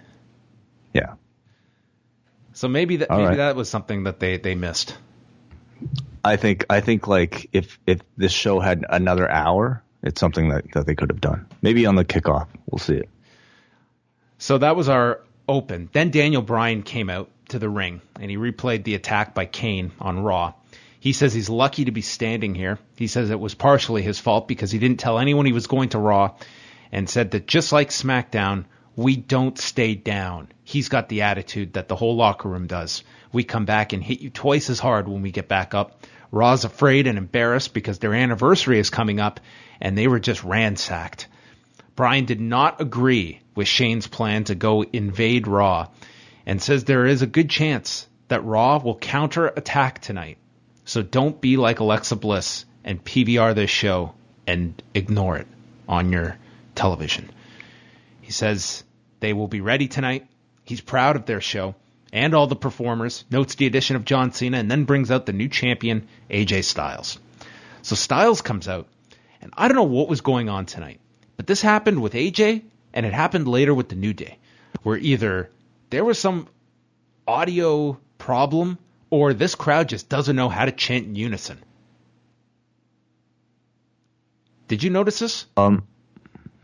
Yeah. 0.94 1.14
So 2.54 2.68
maybe 2.68 2.96
that 2.96 3.10
All 3.10 3.18
maybe 3.18 3.28
right. 3.30 3.36
that 3.36 3.56
was 3.56 3.68
something 3.68 4.04
that 4.04 4.20
they 4.20 4.38
they 4.38 4.54
missed. 4.54 4.96
I 6.24 6.36
think 6.36 6.64
I 6.70 6.80
think 6.80 7.06
like 7.06 7.50
if 7.52 7.78
if 7.86 8.00
this 8.16 8.32
show 8.32 8.60
had 8.60 8.86
another 8.88 9.30
hour, 9.30 9.82
it's 10.02 10.20
something 10.20 10.48
that, 10.48 10.64
that 10.72 10.86
they 10.86 10.94
could 10.94 11.10
have 11.10 11.20
done. 11.20 11.46
Maybe 11.60 11.84
on 11.84 11.96
the 11.96 12.04
kickoff, 12.04 12.48
we'll 12.70 12.78
see 12.78 12.94
it. 12.94 13.08
So 14.38 14.58
that 14.58 14.76
was 14.76 14.88
our 14.88 15.20
open. 15.48 15.90
Then 15.92 16.10
Daniel 16.10 16.42
Bryan 16.42 16.82
came 16.82 17.10
out 17.10 17.30
to 17.48 17.58
the 17.58 17.68
ring 17.68 18.00
and 18.20 18.30
he 18.30 18.36
replayed 18.36 18.84
the 18.84 18.94
attack 18.94 19.34
by 19.34 19.46
Kane 19.46 19.92
on 20.00 20.20
Raw. 20.20 20.54
He 21.00 21.12
says 21.12 21.34
he's 21.34 21.50
lucky 21.50 21.84
to 21.84 21.90
be 21.90 22.00
standing 22.00 22.54
here. 22.54 22.78
He 22.96 23.08
says 23.08 23.30
it 23.30 23.38
was 23.38 23.54
partially 23.54 24.00
his 24.00 24.18
fault 24.18 24.48
because 24.48 24.70
he 24.70 24.78
didn't 24.78 25.00
tell 25.00 25.18
anyone 25.18 25.44
he 25.44 25.52
was 25.52 25.66
going 25.66 25.90
to 25.90 25.98
Raw 25.98 26.36
and 26.92 27.10
said 27.10 27.32
that 27.32 27.46
just 27.46 27.72
like 27.72 27.90
SmackDown, 27.90 28.64
we 28.96 29.16
don't 29.16 29.58
stay 29.58 29.94
down. 29.94 30.48
He's 30.62 30.88
got 30.88 31.08
the 31.08 31.22
attitude 31.22 31.74
that 31.74 31.88
the 31.88 31.96
whole 31.96 32.16
locker 32.16 32.48
room 32.48 32.66
does. 32.66 33.02
We 33.32 33.44
come 33.44 33.64
back 33.64 33.92
and 33.92 34.02
hit 34.02 34.20
you 34.20 34.30
twice 34.30 34.70
as 34.70 34.78
hard 34.78 35.08
when 35.08 35.22
we 35.22 35.32
get 35.32 35.48
back 35.48 35.74
up. 35.74 36.06
Raw's 36.30 36.64
afraid 36.64 37.06
and 37.06 37.18
embarrassed 37.18 37.74
because 37.74 37.98
their 37.98 38.14
anniversary 38.14 38.78
is 38.78 38.90
coming 38.90 39.20
up 39.20 39.40
and 39.80 39.96
they 39.96 40.08
were 40.08 40.20
just 40.20 40.44
ransacked. 40.44 41.28
Bryan 41.96 42.24
did 42.24 42.40
not 42.40 42.80
agree 42.80 43.40
with 43.54 43.68
Shane's 43.68 44.06
plan 44.06 44.44
to 44.44 44.54
go 44.54 44.82
invade 44.82 45.46
Raw 45.46 45.88
and 46.46 46.60
says 46.60 46.84
there 46.84 47.06
is 47.06 47.22
a 47.22 47.26
good 47.26 47.50
chance 47.50 48.08
that 48.28 48.44
Raw 48.44 48.78
will 48.78 48.98
counter 48.98 49.46
attack 49.46 50.00
tonight. 50.00 50.38
So 50.84 51.02
don't 51.02 51.40
be 51.40 51.56
like 51.56 51.80
Alexa 51.80 52.16
Bliss 52.16 52.64
and 52.84 53.02
PVR 53.02 53.54
this 53.54 53.70
show 53.70 54.14
and 54.46 54.80
ignore 54.92 55.36
it 55.36 55.46
on 55.88 56.12
your 56.12 56.36
television. 56.74 57.30
He 58.24 58.32
says 58.32 58.84
they 59.20 59.34
will 59.34 59.48
be 59.48 59.60
ready 59.60 59.86
tonight. 59.86 60.26
He's 60.64 60.80
proud 60.80 61.16
of 61.16 61.26
their 61.26 61.42
show 61.42 61.74
and 62.10 62.32
all 62.32 62.46
the 62.46 62.56
performers, 62.56 63.24
notes 63.30 63.56
the 63.56 63.66
addition 63.66 63.96
of 63.96 64.06
John 64.06 64.32
Cena, 64.32 64.56
and 64.56 64.70
then 64.70 64.84
brings 64.84 65.10
out 65.10 65.26
the 65.26 65.34
new 65.34 65.48
champion, 65.48 66.08
AJ 66.30 66.64
Styles. 66.64 67.18
So 67.82 67.96
Styles 67.96 68.40
comes 68.40 68.66
out, 68.66 68.86
and 69.42 69.52
I 69.54 69.68
don't 69.68 69.76
know 69.76 69.82
what 69.82 70.08
was 70.08 70.22
going 70.22 70.48
on 70.48 70.64
tonight, 70.64 71.00
but 71.36 71.46
this 71.46 71.60
happened 71.60 72.00
with 72.00 72.14
AJ, 72.14 72.62
and 72.94 73.04
it 73.04 73.12
happened 73.12 73.46
later 73.46 73.74
with 73.74 73.90
the 73.90 73.94
New 73.94 74.14
Day, 74.14 74.38
where 74.84 74.96
either 74.96 75.50
there 75.90 76.04
was 76.04 76.18
some 76.18 76.48
audio 77.28 77.98
problem 78.16 78.78
or 79.10 79.34
this 79.34 79.54
crowd 79.54 79.90
just 79.90 80.08
doesn't 80.08 80.34
know 80.34 80.48
how 80.48 80.64
to 80.64 80.72
chant 80.72 81.04
in 81.04 81.14
unison. 81.14 81.58
Did 84.66 84.82
you 84.82 84.88
notice 84.88 85.18
this? 85.18 85.44
Um, 85.58 85.86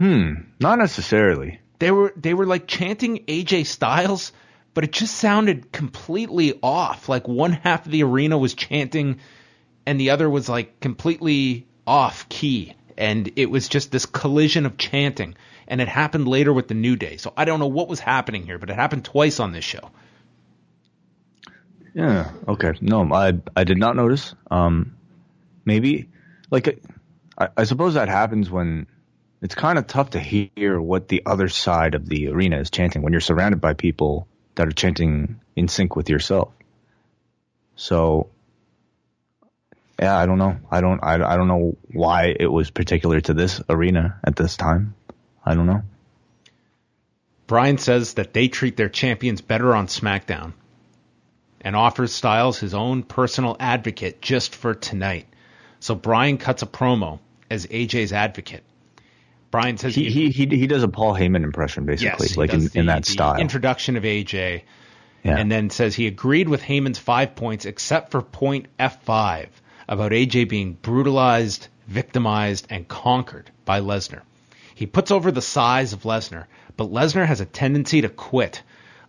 hmm, 0.00 0.32
not 0.58 0.78
necessarily. 0.78 1.60
They 1.78 1.90
were 1.90 2.12
they 2.16 2.34
were 2.34 2.46
like 2.46 2.66
chanting 2.66 3.24
AJ 3.26 3.66
Styles, 3.66 4.32
but 4.74 4.84
it 4.84 4.92
just 4.92 5.14
sounded 5.14 5.70
completely 5.72 6.58
off. 6.62 7.08
Like 7.08 7.28
one 7.28 7.52
half 7.52 7.86
of 7.86 7.92
the 7.92 8.02
arena 8.02 8.36
was 8.36 8.54
chanting 8.54 9.20
and 9.86 10.00
the 10.00 10.10
other 10.10 10.28
was 10.28 10.48
like 10.48 10.80
completely 10.80 11.66
off 11.86 12.28
key. 12.28 12.74
And 12.96 13.32
it 13.36 13.50
was 13.50 13.68
just 13.68 13.90
this 13.90 14.06
collision 14.06 14.66
of 14.66 14.76
chanting. 14.76 15.34
And 15.66 15.80
it 15.80 15.88
happened 15.88 16.28
later 16.28 16.52
with 16.52 16.68
the 16.68 16.74
New 16.74 16.96
Day. 16.96 17.16
So 17.16 17.32
I 17.36 17.44
don't 17.44 17.60
know 17.60 17.66
what 17.66 17.88
was 17.88 18.00
happening 18.00 18.44
here, 18.44 18.58
but 18.58 18.70
it 18.70 18.76
happened 18.76 19.04
twice 19.04 19.40
on 19.40 19.52
this 19.52 19.64
show. 19.64 19.90
Yeah. 21.94 22.30
Okay. 22.46 22.74
No, 22.80 23.12
I 23.12 23.34
I 23.56 23.64
did 23.64 23.78
not 23.78 23.96
notice. 23.96 24.34
Um, 24.50 24.96
maybe 25.64 26.08
like 26.50 26.80
I, 27.38 27.48
I 27.56 27.64
suppose 27.64 27.94
that 27.94 28.08
happens 28.08 28.50
when 28.50 28.86
it's 29.42 29.54
kind 29.54 29.78
of 29.78 29.86
tough 29.86 30.10
to 30.10 30.20
hear 30.20 30.80
what 30.80 31.08
the 31.08 31.22
other 31.24 31.48
side 31.48 31.94
of 31.94 32.08
the 32.08 32.28
arena 32.28 32.58
is 32.58 32.70
chanting 32.70 33.02
when 33.02 33.12
you're 33.12 33.20
surrounded 33.20 33.60
by 33.60 33.74
people 33.74 34.26
that 34.54 34.68
are 34.68 34.72
chanting 34.72 35.40
in 35.56 35.68
sync 35.68 35.96
with 35.96 36.10
yourself. 36.10 36.52
So 37.76 38.28
yeah, 39.98 40.16
I 40.16 40.26
don't 40.26 40.38
know. 40.38 40.56
I 40.70 40.80
don't 40.80 41.02
I, 41.02 41.14
I 41.14 41.36
don't 41.36 41.48
know 41.48 41.76
why 41.92 42.34
it 42.38 42.46
was 42.46 42.70
particular 42.70 43.20
to 43.22 43.34
this 43.34 43.62
arena 43.68 44.18
at 44.24 44.36
this 44.36 44.56
time. 44.56 44.94
I 45.44 45.54
don't 45.54 45.66
know. 45.66 45.82
Bryan 47.46 47.78
says 47.78 48.14
that 48.14 48.32
they 48.32 48.48
treat 48.48 48.76
their 48.76 48.88
champions 48.88 49.40
better 49.40 49.74
on 49.74 49.88
SmackDown 49.88 50.52
and 51.62 51.74
offers 51.74 52.12
Styles 52.12 52.58
his 52.58 52.74
own 52.74 53.02
personal 53.02 53.56
advocate 53.58 54.22
just 54.22 54.54
for 54.54 54.74
tonight. 54.74 55.26
So 55.80 55.94
Bryan 55.94 56.38
cuts 56.38 56.62
a 56.62 56.66
promo 56.66 57.18
as 57.50 57.66
AJ's 57.66 58.12
advocate. 58.12 58.62
Bryan 59.50 59.78
says 59.78 59.94
he 59.94 60.10
he 60.10 60.30
he, 60.30 60.46
he 60.46 60.66
does 60.66 60.82
a 60.82 60.88
Paul 60.88 61.14
Heyman 61.14 61.42
impression 61.42 61.84
basically, 61.84 62.28
yes, 62.28 62.36
like 62.36 62.52
in, 62.52 62.64
the, 62.64 62.78
in 62.78 62.86
that 62.86 63.04
style. 63.04 63.40
Introduction 63.40 63.96
of 63.96 64.04
AJ, 64.04 64.62
yeah. 65.24 65.36
and 65.36 65.50
then 65.50 65.70
says 65.70 65.94
he 65.94 66.06
agreed 66.06 66.48
with 66.48 66.62
Heyman's 66.62 66.98
five 66.98 67.34
points 67.34 67.64
except 67.64 68.12
for 68.12 68.22
point 68.22 68.66
F5 68.78 69.48
about 69.88 70.12
AJ 70.12 70.48
being 70.48 70.74
brutalized, 70.74 71.66
victimized, 71.88 72.68
and 72.70 72.86
conquered 72.86 73.50
by 73.64 73.80
Lesnar. 73.80 74.22
He 74.74 74.86
puts 74.86 75.10
over 75.10 75.32
the 75.32 75.42
size 75.42 75.92
of 75.92 76.04
Lesnar, 76.04 76.46
but 76.76 76.92
Lesnar 76.92 77.26
has 77.26 77.40
a 77.40 77.44
tendency 77.44 78.02
to 78.02 78.08
quit, 78.08 78.62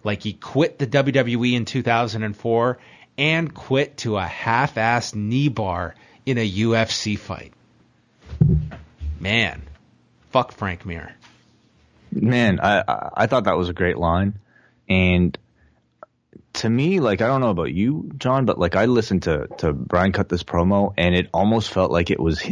like 0.03 0.23
he 0.23 0.33
quit 0.33 0.79
the 0.79 0.87
WWE 0.87 1.53
in 1.53 1.65
2004 1.65 2.79
and 3.17 3.53
quit 3.53 3.97
to 3.97 4.17
a 4.17 4.25
half-assed 4.25 5.13
knee 5.13 5.49
bar 5.49 5.93
in 6.25 6.39
a 6.39 6.51
UFC 6.51 7.17
fight. 7.17 7.53
Man, 9.19 9.61
fuck 10.31 10.51
Frank 10.51 10.85
Mir. 10.85 11.15
Man, 12.11 12.59
I, 12.61 13.11
I 13.15 13.27
thought 13.27 13.45
that 13.45 13.57
was 13.57 13.69
a 13.69 13.73
great 13.73 13.97
line, 13.97 14.39
and 14.89 15.37
to 16.53 16.69
me, 16.69 16.99
like 16.99 17.21
I 17.21 17.27
don't 17.27 17.41
know 17.41 17.49
about 17.49 17.71
you, 17.71 18.11
John, 18.17 18.45
but 18.45 18.59
like 18.59 18.75
I 18.75 18.85
listened 18.85 19.23
to 19.23 19.47
to 19.59 19.73
Bryan 19.73 20.11
cut 20.11 20.29
this 20.29 20.43
promo, 20.43 20.93
and 20.97 21.15
it 21.15 21.29
almost 21.33 21.69
felt 21.69 21.91
like 21.91 22.11
it 22.11 22.19
was 22.19 22.43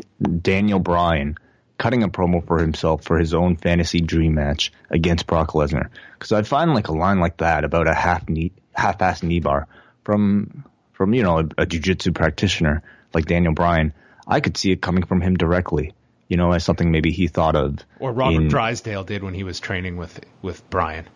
Daniel 0.41 0.79
Bryan 0.79 1.35
cutting 1.77 2.03
a 2.03 2.09
promo 2.09 2.45
for 2.45 2.59
himself 2.59 3.03
for 3.03 3.17
his 3.17 3.33
own 3.33 3.55
fantasy 3.55 4.01
dream 4.01 4.35
match 4.35 4.71
against 4.89 5.27
Brock 5.27 5.51
Lesnar. 5.51 5.89
Because 6.13 6.31
I'd 6.31 6.47
find 6.47 6.73
like 6.73 6.89
a 6.89 6.93
line 6.93 7.19
like 7.19 7.37
that 7.37 7.63
about 7.63 7.87
a 7.87 7.93
half 7.93 8.27
knee, 8.29 8.51
half-ass 8.73 9.23
knee 9.23 9.39
bar 9.39 9.67
from 10.03 10.65
from 10.93 11.13
you 11.13 11.23
know 11.23 11.39
a, 11.39 11.45
a 11.59 11.65
jiu-jitsu 11.65 12.11
practitioner 12.11 12.83
like 13.13 13.25
Daniel 13.25 13.53
Bryan, 13.53 13.93
I 14.27 14.39
could 14.39 14.57
see 14.57 14.71
it 14.71 14.81
coming 14.81 15.05
from 15.05 15.21
him 15.21 15.35
directly. 15.35 15.93
You 16.29 16.37
know, 16.37 16.53
as 16.53 16.63
something 16.63 16.91
maybe 16.91 17.11
he 17.11 17.27
thought 17.27 17.55
of. 17.55 17.79
Or 17.99 18.13
Robert 18.13 18.43
in, 18.43 18.47
Drysdale 18.47 19.03
did 19.03 19.23
when 19.23 19.33
he 19.33 19.43
was 19.43 19.59
training 19.59 19.97
with 19.97 20.19
with 20.41 20.67
Bryan. 20.69 21.07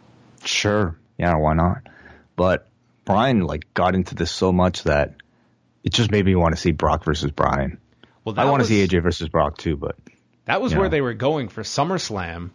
Sure, 0.44 0.98
yeah, 1.18 1.36
why 1.36 1.54
not? 1.54 1.84
But 2.36 2.68
Bryan 3.06 3.42
like 3.42 3.74
got 3.74 3.96
into 3.96 4.16
this 4.16 4.32
so 4.32 4.52
much 4.52 4.84
that 4.84 5.16
it 5.84 5.94
just 5.94 6.12
made 6.12 6.26
me 6.26 6.36
want 6.36 6.56
to 6.56 6.62
see 6.62 6.72
Brock 6.72 7.06
versus 7.06 7.32
Bryan. 7.32 7.78
Well, 8.26 8.36
I 8.38 8.46
want 8.46 8.60
was, 8.60 8.70
to 8.70 8.74
see 8.74 8.88
AJ 8.88 9.04
versus 9.04 9.30
Brock 9.30 9.58
too, 9.58 9.78
but 9.78 9.96
that 10.46 10.62
was 10.62 10.74
where 10.74 10.84
know. 10.86 10.90
they 10.90 11.02
were 11.02 11.14
going 11.14 11.50
for 11.50 11.62
SummerSlam, 11.62 12.52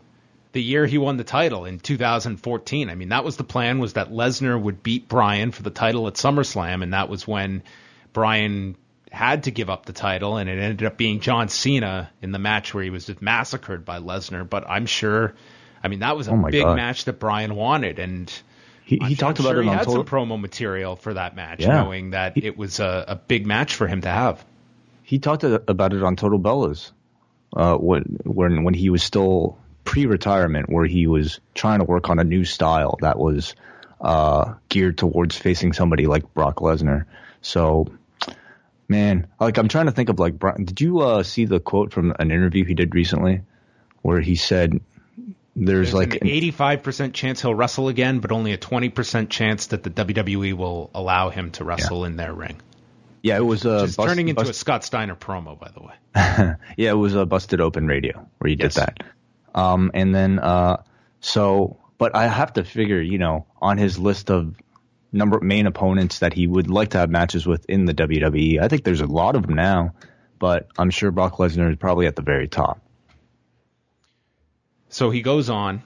the 0.52 0.62
year 0.62 0.86
he 0.86 0.98
won 0.98 1.16
the 1.16 1.24
title 1.24 1.64
in 1.64 1.78
2014. 1.78 2.90
I 2.90 2.94
mean, 2.94 3.10
that 3.10 3.24
was 3.24 3.36
the 3.36 3.44
plan 3.44 3.78
was 3.78 3.94
that 3.94 4.10
Lesnar 4.10 4.60
would 4.60 4.82
beat 4.82 5.08
Bryan 5.08 5.52
for 5.52 5.62
the 5.62 5.70
title 5.70 6.06
at 6.08 6.14
SummerSlam, 6.14 6.82
and 6.82 6.94
that 6.94 7.08
was 7.08 7.26
when 7.26 7.62
Bryan 8.12 8.76
had 9.10 9.44
to 9.44 9.50
give 9.50 9.70
up 9.70 9.86
the 9.86 9.92
title, 9.92 10.36
and 10.36 10.48
it 10.50 10.58
ended 10.58 10.84
up 10.86 10.96
being 10.96 11.20
John 11.20 11.48
Cena 11.48 12.10
in 12.22 12.32
the 12.32 12.38
match 12.38 12.74
where 12.74 12.84
he 12.84 12.90
was 12.90 13.06
just 13.06 13.22
massacred 13.22 13.84
by 13.84 13.98
Lesnar. 14.00 14.48
But 14.48 14.68
I'm 14.68 14.86
sure, 14.86 15.34
I 15.82 15.88
mean, 15.88 16.00
that 16.00 16.16
was 16.16 16.28
a 16.28 16.32
Oh 16.32 16.48
big 16.50 16.62
God. 16.64 16.76
match 16.76 17.04
that 17.06 17.18
Bryan 17.18 17.54
wanted, 17.54 17.98
and 17.98 18.30
he, 18.84 18.98
he 19.02 19.14
sure- 19.14 19.28
talked 19.28 19.38
I'm 19.40 19.46
about 19.46 19.52
sure 19.54 19.60
it 19.62 19.64
he 19.64 19.70
on 19.70 19.76
had 19.78 19.84
Total. 19.86 20.06
some 20.06 20.06
promo 20.06 20.40
material 20.40 20.96
for 20.96 21.14
that 21.14 21.34
match, 21.36 21.60
Yeah. 21.60 21.82
knowing 21.82 22.10
that 22.10 22.36
it 22.36 22.56
was 22.56 22.80
a, 22.80 23.04
a 23.08 23.16
big 23.16 23.46
match 23.46 23.74
for 23.74 23.86
him 23.86 24.00
to 24.02 24.08
have. 24.08 24.44
He 25.02 25.18
talked 25.18 25.42
about 25.44 25.92
it 25.94 26.02
on 26.02 26.16
Total 26.16 26.38
Bellas, 26.38 26.92
uh, 27.56 27.76
when 27.76 28.02
when 28.24 28.64
when 28.64 28.74
he 28.74 28.90
was 28.90 29.02
still 29.02 29.56
pre-retirement, 29.84 30.68
where 30.68 30.84
he 30.84 31.06
was 31.06 31.40
trying 31.54 31.78
to 31.78 31.84
work 31.86 32.10
on 32.10 32.18
a 32.18 32.24
new 32.24 32.44
style 32.44 32.98
that 33.00 33.18
was 33.18 33.54
uh, 34.02 34.52
geared 34.68 34.98
towards 34.98 35.36
facing 35.36 35.72
somebody 35.72 36.06
like 36.06 36.34
Brock 36.34 36.56
Lesnar. 36.56 37.06
So, 37.40 37.86
man, 38.88 39.26
like 39.38 39.58
I'm 39.58 39.68
trying 39.68 39.86
to 39.86 39.92
think 39.92 40.08
of 40.08 40.18
like, 40.18 40.38
Bri- 40.38 40.64
did 40.64 40.80
you 40.80 41.00
uh, 41.00 41.22
see 41.22 41.44
the 41.44 41.60
quote 41.60 41.92
from 41.92 42.14
an 42.18 42.30
interview 42.30 42.64
he 42.64 42.74
did 42.74 42.94
recently, 42.94 43.42
where 44.02 44.20
he 44.20 44.34
said, 44.36 44.80
"There's, 45.54 45.92
There's 45.92 45.94
like 45.94 46.14
an 46.22 46.28
85% 46.28 47.12
chance 47.12 47.42
he'll 47.42 47.54
wrestle 47.54 47.88
again, 47.88 48.20
but 48.20 48.32
only 48.32 48.52
a 48.52 48.58
20% 48.58 49.28
chance 49.28 49.66
that 49.68 49.82
the 49.82 49.90
WWE 49.90 50.54
will 50.54 50.90
allow 50.94 51.30
him 51.30 51.50
to 51.52 51.64
wrestle 51.64 52.04
in 52.04 52.16
their 52.16 52.32
ring. 52.32 52.60
yeah, 53.22 53.36
it 53.36 53.44
was 53.44 53.66
uh, 53.66 53.82
bust- 53.82 53.98
turning 53.98 54.28
into 54.28 54.40
bust- 54.42 54.50
a 54.50 54.54
Scott 54.54 54.84
Steiner 54.84 55.14
promo, 55.16 55.58
by 55.58 55.70
the 55.74 55.80
way. 55.82 55.94
yeah, 56.76 56.90
it 56.90 56.96
was 56.98 57.14
a 57.14 57.26
busted 57.26 57.60
open 57.60 57.86
radio 57.86 58.26
where 58.38 58.50
you 58.50 58.56
Yes. 58.58 58.74
did 58.74 58.82
that. 58.84 59.02
Um, 59.54 59.90
and 59.94 60.14
then, 60.14 60.38
uh, 60.38 60.82
so, 61.20 61.78
but 61.98 62.14
I 62.14 62.28
have 62.28 62.52
to 62.54 62.64
figure, 62.64 63.00
you 63.00 63.18
know, 63.18 63.46
on 63.60 63.76
his 63.78 63.98
list 63.98 64.30
of 64.30 64.54
number 65.12 65.40
main 65.40 65.66
opponents 65.66 66.20
that 66.20 66.32
he 66.32 66.46
would 66.46 66.70
like 66.70 66.90
to 66.90 66.98
have 66.98 67.10
matches 67.10 67.46
with 67.46 67.64
in 67.68 67.84
the 67.84 67.94
WWE, 67.94 68.60
I 68.60 68.68
think 68.68 68.84
there's 68.84 69.00
a 69.00 69.06
lot 69.06 69.36
of 69.36 69.46
them 69.46 69.54
now, 69.54 69.94
but 70.38 70.68
I'm 70.78 70.90
sure 70.90 71.10
Brock 71.10 71.36
Lesnar 71.36 71.70
is 71.70 71.76
probably 71.76 72.06
at 72.06 72.16
the 72.16 72.22
very 72.22 72.48
top. 72.48 72.80
So 74.88 75.10
he 75.10 75.22
goes 75.22 75.50
on 75.50 75.82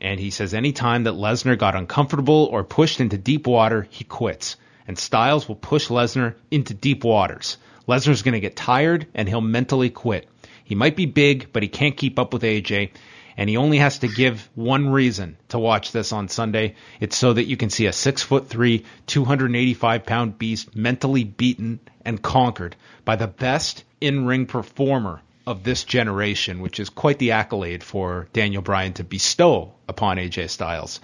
and 0.00 0.20
he 0.20 0.30
says 0.30 0.54
anytime 0.54 1.04
that 1.04 1.14
Lesnar 1.14 1.58
got 1.58 1.74
uncomfortable 1.74 2.48
or 2.50 2.64
pushed 2.64 3.00
into 3.00 3.16
deep 3.16 3.46
water, 3.46 3.86
he 3.90 4.04
quits. 4.04 4.56
And 4.86 4.98
Styles 4.98 5.48
will 5.48 5.56
push 5.56 5.88
Lesnar 5.88 6.34
into 6.50 6.74
deep 6.74 7.04
waters. 7.04 7.56
Lesnar's 7.88 8.22
going 8.22 8.34
to 8.34 8.40
get 8.40 8.54
tired 8.54 9.06
and 9.14 9.28
he'll 9.28 9.40
mentally 9.40 9.90
quit. 9.90 10.28
He 10.64 10.74
might 10.74 10.96
be 10.96 11.06
big, 11.06 11.52
but 11.52 11.62
he 11.62 11.68
can't 11.68 11.96
keep 11.96 12.18
up 12.18 12.32
with 12.32 12.42
AJ. 12.42 12.90
And 13.36 13.50
he 13.50 13.56
only 13.56 13.78
has 13.78 13.98
to 13.98 14.08
give 14.08 14.48
one 14.54 14.88
reason 14.88 15.36
to 15.48 15.58
watch 15.58 15.92
this 15.92 16.12
on 16.12 16.28
Sunday. 16.28 16.76
It's 17.00 17.16
so 17.16 17.32
that 17.32 17.44
you 17.44 17.56
can 17.56 17.70
see 17.70 17.86
a 17.86 17.92
six 17.92 18.22
foot 18.22 18.48
three, 18.48 18.84
285 19.06 20.06
pound 20.06 20.38
beast 20.38 20.76
mentally 20.76 21.24
beaten 21.24 21.80
and 22.04 22.22
conquered 22.22 22.76
by 23.04 23.16
the 23.16 23.26
best 23.26 23.84
in 24.00 24.26
ring 24.26 24.46
performer 24.46 25.20
of 25.46 25.62
this 25.62 25.84
generation, 25.84 26.60
which 26.60 26.80
is 26.80 26.88
quite 26.88 27.18
the 27.18 27.32
accolade 27.32 27.82
for 27.82 28.28
Daniel 28.32 28.62
Bryan 28.62 28.92
to 28.94 29.04
bestow 29.04 29.74
upon 29.88 30.16
AJ 30.16 30.50
Styles. 30.50 31.00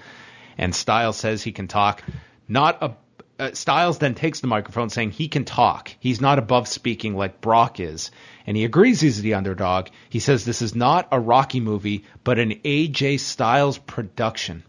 And 0.56 0.74
Styles 0.74 1.16
says 1.16 1.42
he 1.42 1.52
can 1.52 1.68
talk, 1.68 2.02
not 2.48 2.82
a. 2.82 2.92
Uh, 3.40 3.54
Styles 3.54 3.98
then 3.98 4.14
takes 4.14 4.40
the 4.40 4.46
microphone 4.46 4.90
saying 4.90 5.12
he 5.12 5.28
can 5.28 5.46
talk. 5.46 5.90
He's 5.98 6.20
not 6.20 6.38
above 6.38 6.68
speaking 6.68 7.16
like 7.16 7.40
Brock 7.40 7.80
is. 7.80 8.10
And 8.46 8.54
he 8.54 8.66
agrees 8.66 9.00
he's 9.00 9.22
the 9.22 9.32
underdog. 9.32 9.88
He 10.10 10.18
says 10.18 10.44
this 10.44 10.60
is 10.60 10.74
not 10.74 11.08
a 11.10 11.18
Rocky 11.18 11.58
movie, 11.58 12.04
but 12.22 12.38
an 12.38 12.50
AJ 12.50 13.20
Styles 13.20 13.78
production. 13.78 14.62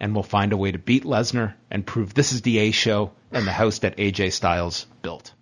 And 0.00 0.12
we'll 0.12 0.24
find 0.24 0.52
a 0.52 0.56
way 0.56 0.72
to 0.72 0.78
beat 0.78 1.04
Lesnar 1.04 1.54
and 1.70 1.86
prove 1.86 2.14
this 2.14 2.32
is 2.32 2.42
the 2.42 2.58
A 2.58 2.70
show 2.72 3.12
and 3.30 3.46
the 3.46 3.52
house 3.52 3.78
that 3.78 3.96
AJ 3.96 4.32
Styles 4.32 4.86
built. 5.02 5.32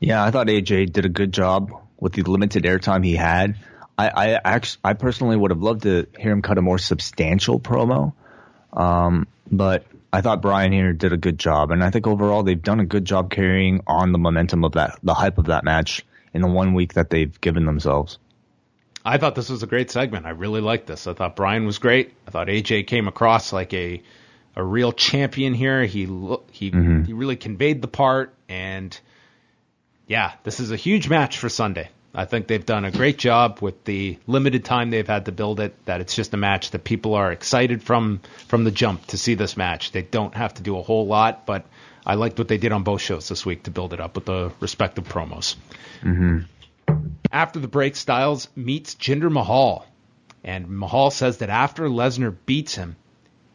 Yeah, 0.00 0.24
I 0.24 0.32
thought 0.32 0.48
AJ 0.48 0.92
did 0.92 1.04
a 1.04 1.08
good 1.08 1.32
job 1.32 1.70
with 2.00 2.14
the 2.14 2.22
limited 2.22 2.64
airtime 2.64 3.04
he 3.04 3.14
had. 3.14 3.56
I, 3.96 4.08
I 4.08 4.40
actually, 4.44 4.80
I 4.82 4.94
personally 4.94 5.36
would 5.36 5.52
have 5.52 5.62
loved 5.62 5.84
to 5.84 6.08
hear 6.18 6.32
him 6.32 6.42
cut 6.42 6.58
a 6.58 6.62
more 6.62 6.78
substantial 6.78 7.60
promo. 7.60 8.12
Um, 8.72 9.28
but 9.50 9.86
I 10.14 10.20
thought 10.20 10.40
Bryan 10.40 10.70
here 10.70 10.92
did 10.92 11.12
a 11.12 11.16
good 11.16 11.40
job, 11.40 11.72
and 11.72 11.82
I 11.82 11.90
think 11.90 12.06
overall 12.06 12.44
they've 12.44 12.62
done 12.62 12.78
a 12.78 12.86
good 12.86 13.04
job 13.04 13.30
carrying 13.30 13.80
on 13.88 14.12
the 14.12 14.18
momentum 14.18 14.62
of 14.62 14.70
that, 14.72 14.96
the 15.02 15.12
hype 15.12 15.38
of 15.38 15.46
that 15.46 15.64
match 15.64 16.06
in 16.32 16.40
the 16.40 16.46
one 16.46 16.72
week 16.72 16.92
that 16.92 17.10
they've 17.10 17.40
given 17.40 17.66
themselves. 17.66 18.20
I 19.04 19.18
thought 19.18 19.34
this 19.34 19.50
was 19.50 19.64
a 19.64 19.66
great 19.66 19.90
segment. 19.90 20.24
I 20.24 20.30
really 20.30 20.60
liked 20.60 20.86
this. 20.86 21.08
I 21.08 21.14
thought 21.14 21.34
Bryan 21.34 21.66
was 21.66 21.78
great. 21.78 22.14
I 22.28 22.30
thought 22.30 22.46
AJ 22.46 22.86
came 22.86 23.08
across 23.08 23.52
like 23.52 23.74
a 23.74 24.04
a 24.54 24.62
real 24.62 24.92
champion 24.92 25.52
here. 25.52 25.84
He 25.84 26.04
he 26.04 26.70
mm-hmm. 26.70 27.02
he 27.02 27.12
really 27.12 27.34
conveyed 27.34 27.82
the 27.82 27.88
part, 27.88 28.32
and 28.48 28.96
yeah, 30.06 30.34
this 30.44 30.60
is 30.60 30.70
a 30.70 30.76
huge 30.76 31.08
match 31.08 31.38
for 31.38 31.48
Sunday. 31.48 31.88
I 32.14 32.26
think 32.26 32.46
they've 32.46 32.64
done 32.64 32.84
a 32.84 32.92
great 32.92 33.18
job 33.18 33.58
with 33.60 33.84
the 33.84 34.18
limited 34.26 34.64
time 34.64 34.90
they've 34.90 35.06
had 35.06 35.24
to 35.24 35.32
build 35.32 35.58
it. 35.58 35.74
That 35.86 36.00
it's 36.00 36.14
just 36.14 36.32
a 36.32 36.36
match 36.36 36.70
that 36.70 36.84
people 36.84 37.14
are 37.14 37.32
excited 37.32 37.82
from 37.82 38.20
from 38.48 38.64
the 38.64 38.70
jump 38.70 39.06
to 39.08 39.18
see 39.18 39.34
this 39.34 39.56
match. 39.56 39.90
They 39.90 40.02
don't 40.02 40.34
have 40.34 40.54
to 40.54 40.62
do 40.62 40.78
a 40.78 40.82
whole 40.82 41.06
lot, 41.06 41.44
but 41.44 41.66
I 42.06 42.14
liked 42.14 42.38
what 42.38 42.48
they 42.48 42.58
did 42.58 42.72
on 42.72 42.82
both 42.82 43.00
shows 43.00 43.28
this 43.28 43.44
week 43.44 43.64
to 43.64 43.70
build 43.70 43.92
it 43.94 44.00
up 44.00 44.14
with 44.14 44.26
the 44.26 44.52
respective 44.60 45.08
promos. 45.08 45.56
Mm-hmm. 46.02 46.40
After 47.32 47.58
the 47.58 47.68
break, 47.68 47.96
Styles 47.96 48.48
meets 48.54 48.94
Jinder 48.94 49.32
Mahal, 49.32 49.86
and 50.44 50.68
Mahal 50.68 51.10
says 51.10 51.38
that 51.38 51.48
after 51.48 51.88
Lesnar 51.88 52.36
beats 52.46 52.74
him, 52.74 52.96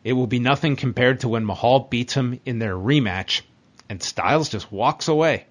it 0.04 0.14
will 0.14 0.28
be 0.28 0.40
nothing 0.40 0.76
compared 0.76 1.22
to 1.22 1.30
when 1.30 1.46
Mahal 1.46 1.82
beats 1.82 2.14
him 2.14 2.40
in 2.46 2.60
their 2.60 2.76
rematch, 2.76 3.42
and 3.88 4.02
Styles 4.02 4.50
just 4.50 4.72
walks 4.72 5.08
away. 5.08 5.46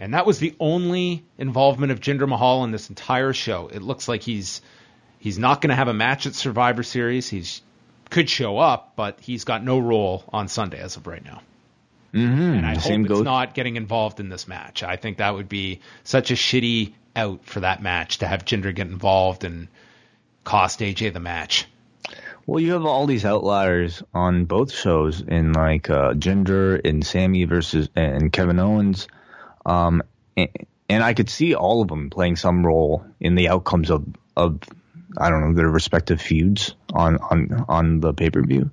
And 0.00 0.14
that 0.14 0.26
was 0.26 0.38
the 0.38 0.54
only 0.58 1.24
involvement 1.38 1.92
of 1.92 2.00
Jinder 2.00 2.28
Mahal 2.28 2.64
in 2.64 2.72
this 2.72 2.88
entire 2.88 3.32
show. 3.32 3.68
It 3.68 3.82
looks 3.82 4.08
like 4.08 4.22
he's 4.22 4.60
he's 5.18 5.38
not 5.38 5.60
going 5.60 5.70
to 5.70 5.76
have 5.76 5.88
a 5.88 5.94
match 5.94 6.26
at 6.26 6.34
Survivor 6.34 6.82
Series. 6.82 7.28
He's 7.28 7.62
could 8.10 8.28
show 8.28 8.58
up, 8.58 8.92
but 8.96 9.20
he's 9.20 9.44
got 9.44 9.64
no 9.64 9.78
role 9.78 10.24
on 10.32 10.48
Sunday 10.48 10.78
as 10.78 10.96
of 10.96 11.06
right 11.06 11.24
now. 11.24 11.40
Mm-hmm. 12.12 12.40
And 12.40 12.66
I 12.66 12.74
the 12.74 12.80
hope 12.80 12.88
same 12.88 13.06
it's 13.06 13.20
not 13.20 13.54
getting 13.54 13.76
involved 13.76 14.20
in 14.20 14.28
this 14.28 14.46
match. 14.46 14.82
I 14.82 14.96
think 14.96 15.18
that 15.18 15.34
would 15.34 15.48
be 15.48 15.80
such 16.04 16.30
a 16.30 16.34
shitty 16.34 16.92
out 17.16 17.44
for 17.44 17.60
that 17.60 17.82
match 17.82 18.18
to 18.18 18.26
have 18.26 18.44
Jinder 18.44 18.74
get 18.74 18.86
involved 18.86 19.44
and 19.44 19.68
cost 20.44 20.80
AJ 20.80 21.12
the 21.12 21.20
match. 21.20 21.66
Well, 22.46 22.60
you 22.60 22.72
have 22.72 22.84
all 22.84 23.06
these 23.06 23.24
outliers 23.24 24.02
on 24.12 24.44
both 24.44 24.72
shows 24.72 25.22
in 25.22 25.52
like 25.52 25.88
uh, 25.88 26.12
Jinder 26.12 26.80
and 26.84 27.04
Sami 27.04 27.44
versus 27.44 27.88
and 27.96 28.30
Kevin 28.32 28.58
Owens. 28.58 29.08
Um, 29.64 30.02
and, 30.36 30.48
and 30.88 31.02
I 31.02 31.14
could 31.14 31.30
see 31.30 31.54
all 31.54 31.82
of 31.82 31.88
them 31.88 32.10
playing 32.10 32.36
some 32.36 32.64
role 32.64 33.04
in 33.20 33.34
the 33.34 33.48
outcomes 33.48 33.90
of 33.90 34.04
of 34.36 34.60
I 35.16 35.30
don't 35.30 35.40
know 35.40 35.54
their 35.54 35.68
respective 35.68 36.20
feuds 36.20 36.74
on 36.92 37.18
on 37.18 37.64
on 37.68 38.00
the 38.00 38.12
pay 38.12 38.30
per 38.30 38.42
view. 38.42 38.70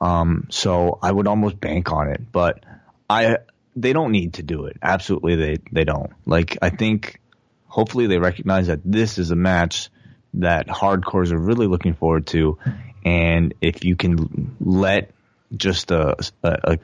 Um, 0.00 0.46
so 0.50 0.98
I 1.02 1.12
would 1.12 1.26
almost 1.26 1.60
bank 1.60 1.92
on 1.92 2.08
it, 2.08 2.32
but 2.32 2.64
I 3.08 3.38
they 3.76 3.92
don't 3.92 4.12
need 4.12 4.34
to 4.34 4.42
do 4.42 4.66
it. 4.66 4.76
Absolutely, 4.82 5.36
they 5.36 5.56
they 5.72 5.84
don't. 5.84 6.12
Like 6.26 6.58
I 6.62 6.70
think 6.70 7.20
hopefully 7.66 8.06
they 8.06 8.18
recognize 8.18 8.68
that 8.68 8.80
this 8.84 9.18
is 9.18 9.30
a 9.30 9.36
match 9.36 9.90
that 10.34 10.68
hardcores 10.68 11.32
are 11.32 11.38
really 11.38 11.66
looking 11.66 11.94
forward 11.94 12.26
to, 12.28 12.58
and 13.04 13.54
if 13.60 13.84
you 13.84 13.96
can 13.96 14.56
let 14.60 15.10
just 15.54 15.90
a 15.90 16.16
a, 16.42 16.58
a 16.64 16.78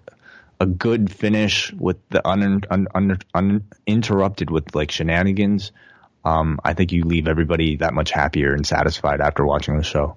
good 0.64 1.12
finish 1.12 1.70
with 1.72 1.98
the 2.08 2.26
un, 2.26 2.62
un, 2.70 2.88
un, 2.94 3.18
uninterrupted 3.34 4.50
with 4.50 4.74
like 4.74 4.90
shenanigans, 4.90 5.72
um, 6.24 6.58
I 6.64 6.72
think 6.72 6.92
you 6.92 7.04
leave 7.04 7.28
everybody 7.28 7.76
that 7.76 7.92
much 7.92 8.10
happier 8.10 8.54
and 8.54 8.66
satisfied 8.66 9.20
after 9.20 9.44
watching 9.44 9.76
the 9.76 9.84
show. 9.84 10.16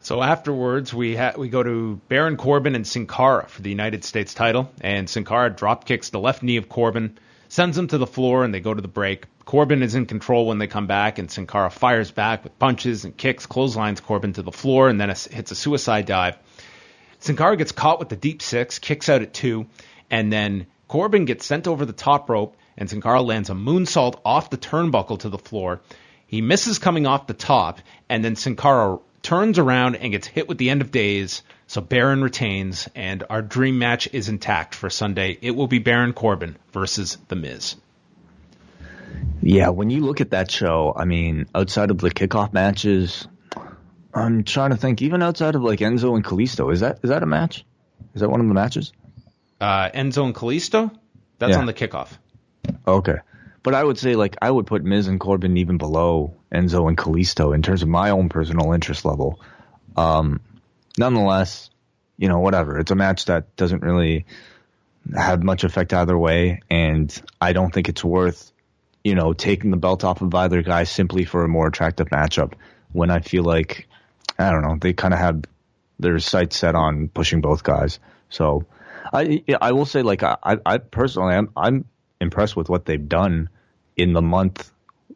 So 0.00 0.22
afterwards, 0.22 0.94
we 0.94 1.16
ha- 1.16 1.34
we 1.36 1.48
go 1.48 1.62
to 1.62 2.00
Baron 2.08 2.36
Corbin 2.36 2.74
and 2.76 2.86
Sin 2.86 3.06
Cara 3.06 3.46
for 3.48 3.60
the 3.60 3.70
United 3.70 4.04
States 4.04 4.34
title, 4.34 4.70
and 4.80 5.10
Sin 5.10 5.24
Cara 5.24 5.50
drop 5.50 5.84
kicks 5.84 6.10
the 6.10 6.20
left 6.20 6.42
knee 6.42 6.58
of 6.58 6.68
Corbin, 6.68 7.18
sends 7.48 7.76
him 7.76 7.88
to 7.88 7.98
the 7.98 8.06
floor, 8.06 8.44
and 8.44 8.54
they 8.54 8.60
go 8.60 8.72
to 8.72 8.80
the 8.80 8.88
break. 8.88 9.26
Corbin 9.44 9.82
is 9.82 9.96
in 9.96 10.06
control 10.06 10.46
when 10.46 10.58
they 10.58 10.68
come 10.68 10.86
back, 10.86 11.18
and 11.18 11.30
Sin 11.30 11.46
Cara 11.46 11.70
fires 11.70 12.12
back 12.12 12.44
with 12.44 12.58
punches 12.58 13.04
and 13.04 13.16
kicks, 13.16 13.46
clotheslines 13.46 14.00
Corbin 14.00 14.32
to 14.34 14.42
the 14.42 14.52
floor, 14.52 14.88
and 14.88 15.00
then 15.00 15.08
hits 15.08 15.50
a 15.50 15.56
suicide 15.56 16.06
dive. 16.06 16.38
Sin 17.18 17.36
Cara 17.36 17.56
gets 17.56 17.72
caught 17.72 17.98
with 17.98 18.08
the 18.08 18.16
deep 18.16 18.42
six, 18.42 18.78
kicks 18.78 19.08
out 19.08 19.22
at 19.22 19.34
two, 19.34 19.66
and 20.10 20.32
then 20.32 20.66
Corbin 20.88 21.24
gets 21.24 21.46
sent 21.46 21.66
over 21.66 21.84
the 21.84 21.92
top 21.92 22.28
rope, 22.30 22.56
and 22.76 22.88
Sin 22.88 23.00
Cara 23.00 23.22
lands 23.22 23.50
a 23.50 23.54
moonsault 23.54 24.20
off 24.24 24.50
the 24.50 24.58
turnbuckle 24.58 25.18
to 25.20 25.28
the 25.28 25.38
floor. 25.38 25.80
He 26.26 26.40
misses 26.40 26.78
coming 26.78 27.06
off 27.06 27.26
the 27.26 27.34
top, 27.34 27.80
and 28.08 28.24
then 28.24 28.36
Sin 28.36 28.56
Cara 28.56 28.98
turns 29.22 29.58
around 29.58 29.96
and 29.96 30.12
gets 30.12 30.26
hit 30.26 30.48
with 30.48 30.58
the 30.58 30.70
end 30.70 30.82
of 30.82 30.92
days. 30.92 31.42
So 31.66 31.80
Baron 31.80 32.22
retains, 32.22 32.88
and 32.94 33.24
our 33.28 33.42
dream 33.42 33.78
match 33.78 34.08
is 34.12 34.28
intact 34.28 34.74
for 34.74 34.88
Sunday. 34.90 35.36
It 35.40 35.52
will 35.52 35.66
be 35.66 35.80
Baron 35.80 36.12
Corbin 36.12 36.56
versus 36.72 37.18
The 37.28 37.36
Miz. 37.36 37.76
Yeah, 39.42 39.70
when 39.70 39.90
you 39.90 40.02
look 40.02 40.20
at 40.20 40.30
that 40.30 40.50
show, 40.50 40.92
I 40.96 41.04
mean, 41.04 41.46
outside 41.54 41.90
of 41.90 41.98
the 41.98 42.10
kickoff 42.10 42.52
matches, 42.52 43.26
I'm 44.16 44.44
trying 44.44 44.70
to 44.70 44.76
think. 44.76 45.02
Even 45.02 45.22
outside 45.22 45.54
of 45.54 45.62
like 45.62 45.80
Enzo 45.80 46.14
and 46.14 46.24
Kalisto, 46.24 46.72
is 46.72 46.80
that 46.80 47.00
is 47.02 47.10
that 47.10 47.22
a 47.22 47.26
match? 47.26 47.64
Is 48.14 48.20
that 48.22 48.30
one 48.30 48.40
of 48.40 48.48
the 48.48 48.54
matches? 48.54 48.92
Uh, 49.60 49.90
Enzo 49.90 50.24
and 50.24 50.34
Kalisto, 50.34 50.90
that's 51.38 51.52
yeah. 51.52 51.58
on 51.58 51.66
the 51.66 51.74
kickoff. 51.74 52.08
Okay, 52.86 53.18
but 53.62 53.74
I 53.74 53.84
would 53.84 53.98
say 53.98 54.14
like 54.14 54.36
I 54.40 54.50
would 54.50 54.66
put 54.66 54.84
Miz 54.84 55.06
and 55.06 55.20
Corbin 55.20 55.56
even 55.58 55.76
below 55.76 56.34
Enzo 56.52 56.88
and 56.88 56.96
Kalisto 56.96 57.54
in 57.54 57.62
terms 57.62 57.82
of 57.82 57.88
my 57.88 58.10
own 58.10 58.28
personal 58.28 58.72
interest 58.72 59.04
level. 59.04 59.40
Um, 59.96 60.40
nonetheless, 60.98 61.70
you 62.16 62.28
know, 62.28 62.40
whatever. 62.40 62.78
It's 62.78 62.90
a 62.90 62.94
match 62.94 63.26
that 63.26 63.54
doesn't 63.56 63.82
really 63.82 64.26
have 65.14 65.42
much 65.42 65.64
effect 65.64 65.92
either 65.92 66.16
way, 66.16 66.62
and 66.70 67.22
I 67.40 67.52
don't 67.52 67.72
think 67.72 67.88
it's 67.88 68.02
worth, 68.02 68.50
you 69.04 69.14
know, 69.14 69.32
taking 69.32 69.70
the 69.70 69.76
belt 69.76 70.04
off 70.04 70.22
of 70.22 70.34
either 70.34 70.62
guy 70.62 70.84
simply 70.84 71.24
for 71.24 71.44
a 71.44 71.48
more 71.48 71.66
attractive 71.66 72.08
matchup. 72.08 72.54
When 72.92 73.10
I 73.10 73.20
feel 73.20 73.44
like, 73.44 73.88
I 74.38 74.50
don't 74.50 74.62
know, 74.62 74.76
they 74.80 74.92
kind 74.92 75.14
of 75.14 75.20
have 75.20 75.42
their 75.98 76.18
sights 76.18 76.56
set 76.56 76.74
on 76.74 77.08
pushing 77.08 77.40
both 77.40 77.62
guys. 77.62 77.98
So, 78.28 78.66
I 79.12 79.42
I 79.60 79.72
will 79.72 79.86
say 79.86 80.02
like 80.02 80.22
I 80.22 80.36
I 80.66 80.78
personally 80.78 81.34
I'm 81.34 81.50
I'm 81.56 81.84
impressed 82.20 82.56
with 82.56 82.68
what 82.68 82.84
they've 82.84 83.08
done 83.08 83.48
in 83.96 84.12
the 84.12 84.22
month 84.22 84.70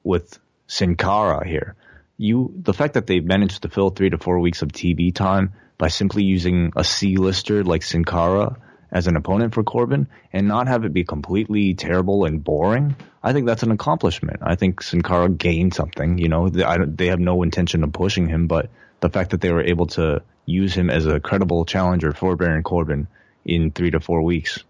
with 0.05 0.39
Sin 0.67 0.97
Cara 0.97 1.47
here. 1.47 1.75
You, 2.17 2.53
the 2.57 2.75
fact 2.75 2.95
that 2.95 3.07
they've 3.07 3.25
managed 3.25 3.63
to 3.63 3.69
fill 3.69 3.91
three 3.91 4.11
to 4.11 4.19
four 4.19 4.39
weeks 4.41 4.63
of 4.63 4.69
TV 4.69 5.15
time 5.15 5.53
by 5.79 5.89
simply 5.89 6.23
using 6.23 6.73
a 6.77 6.85
C-lister 6.85 7.65
like 7.65 7.83
Sin 7.83 8.05
Cara 8.05 8.57
as 8.93 9.07
an 9.07 9.17
opponent 9.17 9.55
for 9.55 9.63
Corbin 9.63 10.09
and 10.33 10.47
not 10.47 10.69
have 10.69 10.85
it 10.85 10.93
be 10.93 11.05
completely 11.05 11.75
terrible 11.75 12.25
and 12.25 12.43
boring, 12.43 12.97
I 13.23 13.33
think 13.33 13.47
that's 13.47 13.63
an 13.63 13.71
accomplishment. 13.71 14.41
I 14.43 14.57
think 14.57 14.83
Sin 14.83 15.03
Cara 15.03 15.29
gained 15.31 15.75
something. 15.75 16.19
You 16.19 16.29
know, 16.29 16.49
they, 16.49 16.65
they 16.87 17.07
have 17.07 17.21
no 17.21 17.43
intention 17.43 17.85
of 17.85 17.93
pushing 17.93 18.29
him, 18.29 18.47
but 18.47 18.69
the 19.01 19.11
fact 19.11 19.31
that 19.31 19.41
they 19.41 19.53
were 19.53 19.63
able 19.63 19.87
to 19.87 20.23
use 20.47 20.75
him 20.75 20.91
as 20.91 21.07
a 21.07 21.21
credible 21.21 21.65
challenger 21.65 22.13
for 22.13 22.37
Baron 22.37 22.63
Corbin 22.63 23.09
in 23.45 23.71
three 23.71 23.91
to 23.91 24.01
four 24.01 24.23
weeks, 24.23 24.63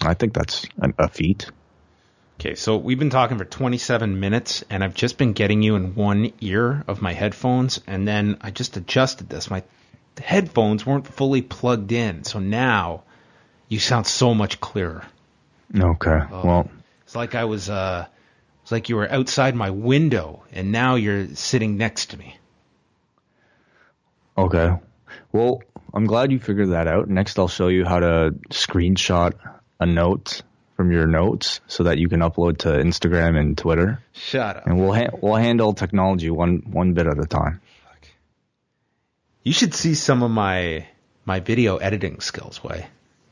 I 0.00 0.14
think 0.14 0.34
that's 0.34 0.66
a 0.80 1.08
feat. 1.08 1.46
Okay, 2.38 2.54
so 2.54 2.76
we've 2.76 2.98
been 2.98 3.10
talking 3.10 3.38
for 3.38 3.46
27 3.46 4.20
minutes, 4.20 4.62
and 4.68 4.84
I've 4.84 4.94
just 4.94 5.16
been 5.16 5.32
getting 5.32 5.62
you 5.62 5.74
in 5.76 5.94
one 5.94 6.32
ear 6.40 6.84
of 6.86 7.00
my 7.00 7.14
headphones, 7.14 7.80
and 7.86 8.06
then 8.06 8.36
I 8.42 8.50
just 8.50 8.76
adjusted 8.76 9.30
this. 9.30 9.50
My 9.50 9.62
headphones 10.22 10.84
weren't 10.84 11.06
fully 11.06 11.40
plugged 11.40 11.92
in, 11.92 12.24
so 12.24 12.38
now 12.38 13.04
you 13.68 13.78
sound 13.78 14.06
so 14.06 14.34
much 14.34 14.60
clearer. 14.60 15.04
Okay, 15.74 16.20
oh, 16.30 16.42
well, 16.44 16.70
it's 17.04 17.16
like 17.16 17.34
I 17.34 17.44
was, 17.44 17.70
uh, 17.70 18.06
it's 18.62 18.72
like 18.72 18.90
you 18.90 18.96
were 18.96 19.10
outside 19.10 19.54
my 19.54 19.70
window, 19.70 20.44
and 20.52 20.72
now 20.72 20.96
you're 20.96 21.28
sitting 21.36 21.78
next 21.78 22.10
to 22.10 22.18
me. 22.18 22.36
Okay, 24.36 24.76
well, 25.32 25.62
I'm 25.94 26.04
glad 26.04 26.32
you 26.32 26.38
figured 26.38 26.70
that 26.70 26.88
out. 26.88 27.08
Next, 27.08 27.38
I'll 27.38 27.48
show 27.48 27.68
you 27.68 27.84
how 27.84 28.00
to 28.00 28.34
screenshot 28.50 29.32
a 29.80 29.86
note 29.86 30.42
from 30.76 30.92
your 30.92 31.06
notes 31.06 31.60
so 31.66 31.84
that 31.84 31.98
you 31.98 32.08
can 32.08 32.20
upload 32.20 32.58
to 32.58 32.68
Instagram 32.68 33.38
and 33.38 33.56
Twitter. 33.56 34.02
Shut 34.12 34.58
up. 34.58 34.66
And 34.66 34.78
we'll 34.78 34.92
ha- 34.92 35.16
we'll 35.20 35.36
handle 35.36 35.72
technology 35.72 36.30
one 36.30 36.62
one 36.66 36.92
bit 36.92 37.06
at 37.06 37.18
a 37.18 37.26
time. 37.26 37.60
Fuck. 37.84 38.08
You 39.42 39.52
should 39.52 39.74
see 39.74 39.94
some 39.94 40.22
of 40.22 40.30
my 40.30 40.86
my 41.24 41.40
video 41.40 41.78
editing 41.78 42.20
skills. 42.20 42.62
Wai 42.62 42.88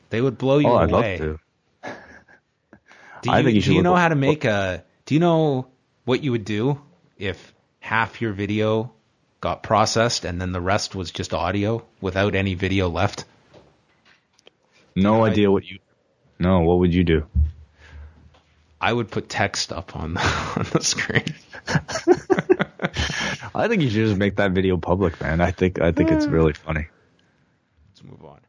they 0.09 0.21
would 0.21 0.37
blow 0.37 0.59
you 0.59 0.69
oh, 0.69 0.77
away. 0.77 0.83
I'd 0.83 0.91
love 0.91 1.03
to. 1.17 1.39
do 3.21 3.29
you, 3.29 3.31
I 3.31 3.43
think 3.43 3.55
you 3.55 3.61
do 3.61 3.73
you 3.73 3.83
know 3.83 3.95
how 3.95 4.07
to 4.07 4.15
make 4.15 4.45
a? 4.45 4.83
Do 5.05 5.13
you 5.13 5.19
know 5.19 5.67
what 6.05 6.23
you 6.23 6.31
would 6.31 6.45
do 6.45 6.81
if 7.17 7.53
half 7.79 8.21
your 8.21 8.33
video 8.33 8.93
got 9.45 9.61
processed 9.61 10.25
and 10.25 10.41
then 10.41 10.51
the 10.53 10.59
rest 10.59 10.95
was 10.95 11.11
just 11.11 11.31
audio 11.31 11.85
without 12.01 12.33
any 12.33 12.55
video 12.55 12.89
left? 12.89 13.25
No 14.95 15.23
idea 15.23 15.51
what 15.51 15.63
you 15.63 15.77
no, 16.39 16.61
what 16.61 16.79
would 16.79 16.95
you 16.95 17.03
do? 17.03 17.27
I 18.81 18.91
would 18.91 19.11
put 19.11 19.29
text 19.29 19.71
up 19.71 19.95
on 19.95 20.15
the, 20.15 20.21
on 20.57 20.65
the 20.73 20.83
screen. 20.83 21.35
I 23.53 23.67
think 23.67 23.83
you 23.83 23.89
should 23.91 24.07
just 24.07 24.17
make 24.17 24.37
that 24.37 24.53
video 24.53 24.77
public, 24.77 25.21
man. 25.21 25.41
I 25.41 25.51
think 25.51 25.79
I 25.79 25.91
think 25.91 26.09
it's 26.09 26.25
uh. 26.25 26.31
really 26.31 26.53
funny. 26.53 26.87
Let's 27.91 28.03
move 28.03 28.25
on. 28.25 28.39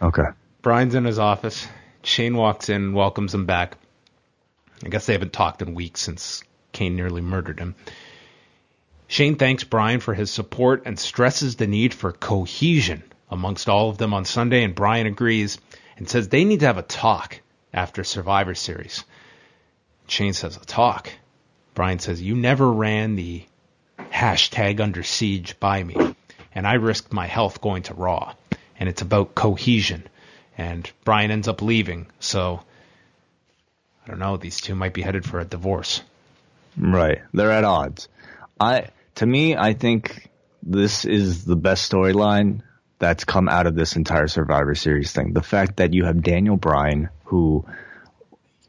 Okay. 0.00 0.28
Bryan's 0.62 0.94
in 0.94 1.04
his 1.04 1.18
office. 1.18 1.68
Shane 2.04 2.38
walks 2.38 2.70
in, 2.70 2.94
welcomes 2.94 3.34
him 3.34 3.44
back. 3.44 3.76
I 4.82 4.88
guess 4.88 5.04
they 5.04 5.12
haven't 5.12 5.34
talked 5.34 5.60
in 5.60 5.74
weeks 5.74 6.00
since 6.00 6.42
Kane 6.72 6.96
nearly 6.96 7.20
murdered 7.20 7.58
him. 7.58 7.74
Shane 9.12 9.36
thanks 9.36 9.62
Bryan 9.62 10.00
for 10.00 10.14
his 10.14 10.30
support 10.30 10.84
and 10.86 10.98
stresses 10.98 11.56
the 11.56 11.66
need 11.66 11.92
for 11.92 12.12
cohesion 12.12 13.02
amongst 13.30 13.68
all 13.68 13.90
of 13.90 13.98
them 13.98 14.14
on 14.14 14.24
Sunday, 14.24 14.64
and 14.64 14.74
Bryan 14.74 15.06
agrees 15.06 15.58
and 15.98 16.08
says 16.08 16.28
they 16.30 16.44
need 16.44 16.60
to 16.60 16.66
have 16.66 16.78
a 16.78 16.82
talk 16.82 17.38
after 17.74 18.04
Survivor 18.04 18.54
Series. 18.54 19.04
Shane 20.06 20.32
says, 20.32 20.56
a 20.56 20.64
talk. 20.64 21.12
Bryan 21.74 21.98
says, 21.98 22.22
you 22.22 22.34
never 22.34 22.72
ran 22.72 23.14
the 23.14 23.44
hashtag 23.98 24.80
under 24.80 25.02
siege 25.02 25.60
by 25.60 25.84
me, 25.84 26.14
and 26.54 26.66
I 26.66 26.76
risked 26.76 27.12
my 27.12 27.26
health 27.26 27.60
going 27.60 27.82
to 27.82 27.94
Raw. 27.94 28.32
And 28.80 28.88
it's 28.88 29.02
about 29.02 29.34
cohesion. 29.34 30.04
And 30.56 30.90
Bryan 31.04 31.30
ends 31.30 31.48
up 31.48 31.60
leaving, 31.60 32.06
so 32.18 32.62
I 34.06 34.08
don't 34.08 34.20
know, 34.20 34.38
these 34.38 34.62
two 34.62 34.74
might 34.74 34.94
be 34.94 35.02
headed 35.02 35.26
for 35.26 35.38
a 35.38 35.44
divorce. 35.44 36.00
Right. 36.78 37.20
They're 37.34 37.52
at 37.52 37.64
odds. 37.64 38.08
I 38.58 38.86
to 39.16 39.26
me, 39.26 39.56
I 39.56 39.72
think 39.74 40.30
this 40.62 41.04
is 41.04 41.44
the 41.44 41.56
best 41.56 41.90
storyline 41.90 42.62
that's 42.98 43.24
come 43.24 43.48
out 43.48 43.66
of 43.66 43.74
this 43.74 43.96
entire 43.96 44.28
Survivor 44.28 44.74
Series 44.74 45.12
thing. 45.12 45.32
The 45.32 45.42
fact 45.42 45.78
that 45.78 45.92
you 45.92 46.04
have 46.04 46.22
Daniel 46.22 46.56
Bryan, 46.56 47.08
who 47.24 47.64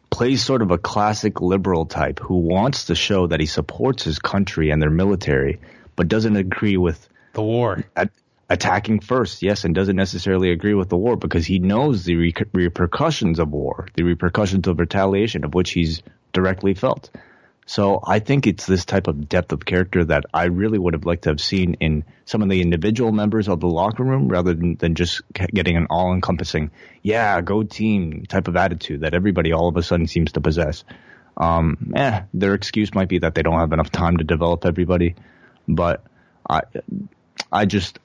plays 0.10 0.43
sort 0.43 0.62
of 0.62 0.71
a 0.71 0.77
classic 0.77 1.39
liberal 1.41 1.86
type, 1.86 2.19
who 2.19 2.38
wants 2.38 2.86
to 2.86 2.95
show 2.95 3.27
that 3.27 3.39
he 3.39 3.45
supports 3.45 4.03
his 4.03 4.19
country 4.19 4.71
and 4.71 4.82
their 4.82 4.89
military, 4.89 5.60
but 5.95 6.08
doesn't 6.08 6.36
agree 6.36 6.77
with 6.77 7.08
the 7.34 7.43
war. 7.43 7.84
At, 7.95 8.10
attacking 8.49 8.99
first, 8.99 9.41
yes, 9.41 9.63
and 9.63 9.73
doesn't 9.73 9.95
necessarily 9.95 10.51
agree 10.51 10.73
with 10.73 10.89
the 10.89 10.97
war 10.97 11.15
because 11.15 11.45
he 11.45 11.60
knows 11.60 12.03
the 12.03 12.15
re- 12.15 12.34
repercussions 12.53 13.39
of 13.39 13.49
war, 13.49 13.88
the 13.95 14.03
repercussions 14.03 14.67
of 14.67 14.79
retaliation 14.79 15.43
of 15.43 15.53
which 15.53 15.71
he's 15.71 16.01
directly 16.34 16.73
felt. 16.73 17.10
So 17.65 18.02
I 18.06 18.19
think 18.19 18.45
it's 18.45 18.65
this 18.65 18.86
type 18.86 19.08
of 19.08 19.30
depth 19.30 19.52
of 19.52 19.65
character 19.65 20.04
that 20.06 20.26
I 20.34 20.45
really 20.45 20.78
would 20.78 20.93
have 20.93 21.06
liked 21.06 21.23
to 21.23 21.30
have 21.30 21.41
seen 21.41 21.76
in 21.76 22.04
some 22.26 22.41
of 22.41 22.49
the 22.49 22.62
individual 22.62 23.12
members 23.12 23.47
of 23.47 23.60
the 23.60 23.67
locker 23.67 24.04
room 24.04 24.28
rather 24.28 24.54
than, 24.54 24.76
than 24.76 24.95
just 24.95 25.21
getting 25.34 25.78
an 25.78 25.88
all 25.89 26.13
encompassing, 26.13 26.71
yeah, 27.02 27.39
go 27.41 27.63
team 27.63 28.26
type 28.28 28.47
of 28.47 28.56
attitude 28.56 29.02
that 29.02 29.13
everybody 29.13 29.54
all 29.54 29.67
of 29.67 29.78
a 29.78 29.84
sudden 29.84 30.08
seems 30.08 30.34
to 30.34 30.41
possess. 30.41 30.84
Um, 31.38 31.93
eh, 31.95 32.23
their 32.34 32.54
excuse 32.54 32.93
might 32.93 33.10
be 33.10 33.19
that 33.19 33.34
they 33.34 33.41
don't 33.41 33.60
have 33.60 33.71
enough 33.73 33.91
time 33.91 34.17
to 34.17 34.23
develop 34.23 34.65
everybody, 34.65 35.15
but 35.67 36.04
I, 36.47 36.62
I 37.52 37.65
just 37.65 37.97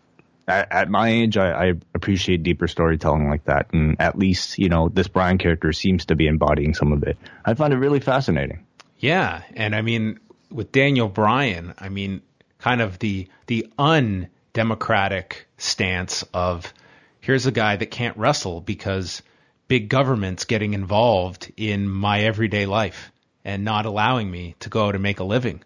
at, 0.48 0.72
at 0.72 0.88
my 0.88 1.10
age, 1.10 1.36
I, 1.36 1.52
I 1.52 1.72
appreciate 1.94 2.42
deeper 2.42 2.66
storytelling 2.66 3.28
like 3.28 3.44
that, 3.44 3.66
and 3.72 4.00
at 4.00 4.18
least 4.18 4.58
you 4.58 4.70
know 4.70 4.88
this 4.88 5.08
Bryan 5.08 5.38
character 5.38 5.72
seems 5.72 6.06
to 6.06 6.16
be 6.16 6.26
embodying 6.26 6.74
some 6.74 6.92
of 6.92 7.02
it. 7.02 7.18
I 7.44 7.54
find 7.54 7.72
it 7.72 7.76
really 7.76 8.00
fascinating. 8.00 8.64
Yeah, 8.98 9.42
and 9.54 9.74
I 9.74 9.82
mean 9.82 10.20
with 10.50 10.72
Daniel 10.72 11.08
Bryan, 11.08 11.74
I 11.78 11.88
mean 11.88 12.22
kind 12.58 12.80
of 12.80 12.98
the 12.98 13.28
the 13.46 13.70
undemocratic 13.78 15.46
stance 15.56 16.24
of 16.34 16.72
here's 17.20 17.46
a 17.46 17.52
guy 17.52 17.76
that 17.76 17.90
can't 17.90 18.16
wrestle 18.16 18.60
because 18.60 19.22
big 19.68 19.88
government's 19.88 20.44
getting 20.44 20.74
involved 20.74 21.52
in 21.56 21.88
my 21.88 22.20
everyday 22.20 22.66
life 22.66 23.12
and 23.44 23.64
not 23.64 23.86
allowing 23.86 24.30
me 24.30 24.56
to 24.60 24.68
go 24.68 24.86
out 24.86 24.94
and 24.94 25.02
make 25.02 25.20
a 25.20 25.24
living. 25.24 25.62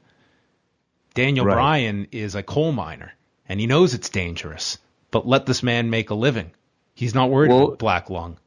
Daniel 1.14 1.47
right. 1.47 1.55
Bryan 1.55 2.09
is 2.12 2.35
a 2.35 2.42
coal 2.42 2.73
miner 2.73 3.12
and 3.49 3.61
he 3.61 3.66
knows 3.66 3.95
it's 3.95 4.09
dangerous, 4.09 4.79
but 5.11 5.27
let 5.27 5.47
this 5.47 5.62
man 5.62 5.90
make 5.90 6.11
a 6.11 6.14
living. 6.14 6.51
He's 6.95 7.14
not 7.14 7.31
worried 7.31 7.51
well, 7.51 7.66
about 7.66 7.79
black 7.79 8.11
lung. 8.11 8.38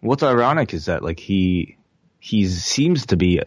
What's 0.00 0.22
ironic 0.22 0.74
is 0.74 0.86
that 0.86 1.02
like 1.02 1.20
he 1.20 1.76
he 2.18 2.46
seems 2.48 3.06
to 3.06 3.16
be 3.16 3.40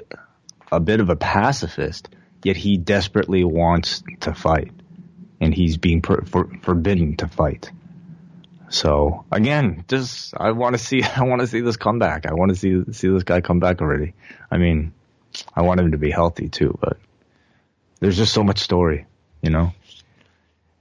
a, 0.71 0.79
bit 0.79 0.99
of 0.99 1.09
a 1.09 1.15
pacifist, 1.15 2.09
yet 2.43 2.57
he 2.57 2.77
desperately 2.77 3.43
wants 3.43 4.03
to 4.21 4.33
fight, 4.33 4.71
and 5.39 5.53
he's 5.53 5.77
being 5.77 6.01
per, 6.01 6.23
for, 6.25 6.49
forbidden 6.61 7.17
to 7.17 7.27
fight. 7.27 7.71
So 8.69 9.25
again, 9.31 9.85
just 9.87 10.33
I 10.35 10.51
want 10.51 10.75
to 10.75 10.83
see 10.83 11.03
I 11.15 11.23
want 11.23 11.41
to 11.41 11.47
see 11.47 11.61
this 11.61 11.77
comeback. 11.77 12.25
I 12.25 12.33
want 12.33 12.49
to 12.49 12.55
see 12.55 12.83
see 12.91 13.09
this 13.09 13.23
guy 13.23 13.41
come 13.41 13.59
back 13.59 13.81
already. 13.81 14.13
I 14.51 14.57
mean, 14.57 14.93
I 15.55 15.61
want 15.61 15.79
him 15.79 15.91
to 15.91 15.97
be 15.97 16.11
healthy 16.11 16.49
too, 16.49 16.77
but 16.79 16.97
there's 17.99 18.17
just 18.17 18.33
so 18.33 18.43
much 18.43 18.59
story, 18.59 19.05
you 19.41 19.49
know. 19.49 19.73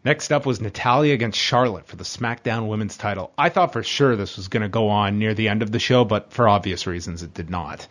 Next 0.05 0.31
up 0.31 0.47
was 0.47 0.61
Natalya 0.61 1.15
against 1.15 1.39
Charlotte 1.39 1.89
for 1.89 1.97
the 1.97 2.05
SmackDown 2.05 2.69
Women's 2.69 2.97
title. 2.97 3.33
I 3.37 3.49
thought 3.49 3.73
for 3.73 3.83
sure 3.83 4.15
this 4.15 4.37
was 4.37 4.47
going 4.47 4.63
to 4.63 4.69
go 4.69 4.89
on 4.89 5.19
near 5.19 5.35
the 5.35 5.49
end 5.49 5.63
of 5.63 5.73
the 5.73 5.81
show, 5.81 6.05
but 6.05 6.33
for 6.33 6.49
obvious 6.49 6.87
reasons 6.87 7.25
it 7.25 7.35
did 7.35 7.51
not. 7.51 7.89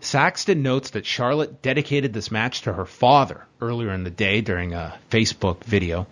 Saxton 0.00 0.62
notes 0.62 0.90
that 0.90 1.06
Charlotte 1.06 1.62
dedicated 1.62 2.12
this 2.12 2.30
match 2.30 2.62
to 2.62 2.72
her 2.72 2.84
father 2.84 3.46
earlier 3.60 3.92
in 3.92 4.04
the 4.04 4.10
day 4.10 4.40
during 4.40 4.72
a 4.72 4.98
Facebook 5.10 5.64
video. 5.64 6.06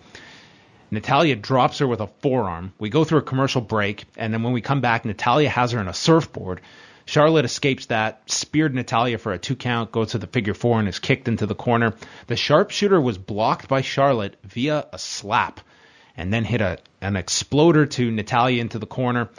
Natalya 0.91 1.35
drops 1.35 1.79
her 1.79 1.87
with 1.87 2.01
a 2.01 2.09
forearm. 2.21 2.73
We 2.79 2.89
go 2.89 3.03
through 3.03 3.19
a 3.19 3.23
commercial 3.23 3.61
break, 3.61 4.05
and 4.17 4.33
then 4.33 4.43
when 4.43 4.53
we 4.53 4.61
come 4.61 4.81
back, 4.81 5.05
Natalya 5.05 5.49
has 5.49 5.71
her 5.71 5.79
in 5.79 5.87
a 5.87 5.93
surfboard. 5.93 6.61
Charlotte 7.05 7.45
escapes 7.45 7.87
that, 7.87 8.29
speared 8.29 8.73
Natalya 8.73 9.17
for 9.17 9.31
a 9.31 9.37
two 9.37 9.55
count, 9.55 9.91
goes 9.91 10.11
to 10.11 10.17
the 10.17 10.27
figure 10.27 10.53
four, 10.53 10.79
and 10.79 10.87
is 10.87 10.99
kicked 10.99 11.27
into 11.27 11.45
the 11.45 11.55
corner. 11.55 11.93
The 12.27 12.35
sharpshooter 12.35 12.99
was 12.99 13.17
blocked 13.17 13.67
by 13.67 13.81
Charlotte 13.81 14.37
via 14.43 14.87
a 14.91 14.97
slap, 14.97 15.59
and 16.17 16.33
then 16.33 16.43
hit 16.43 16.61
a, 16.61 16.79
an 17.01 17.15
exploder 17.15 17.85
to 17.85 18.11
Natalya 18.11 18.61
into 18.61 18.79
the 18.79 18.87
corner. 18.87 19.29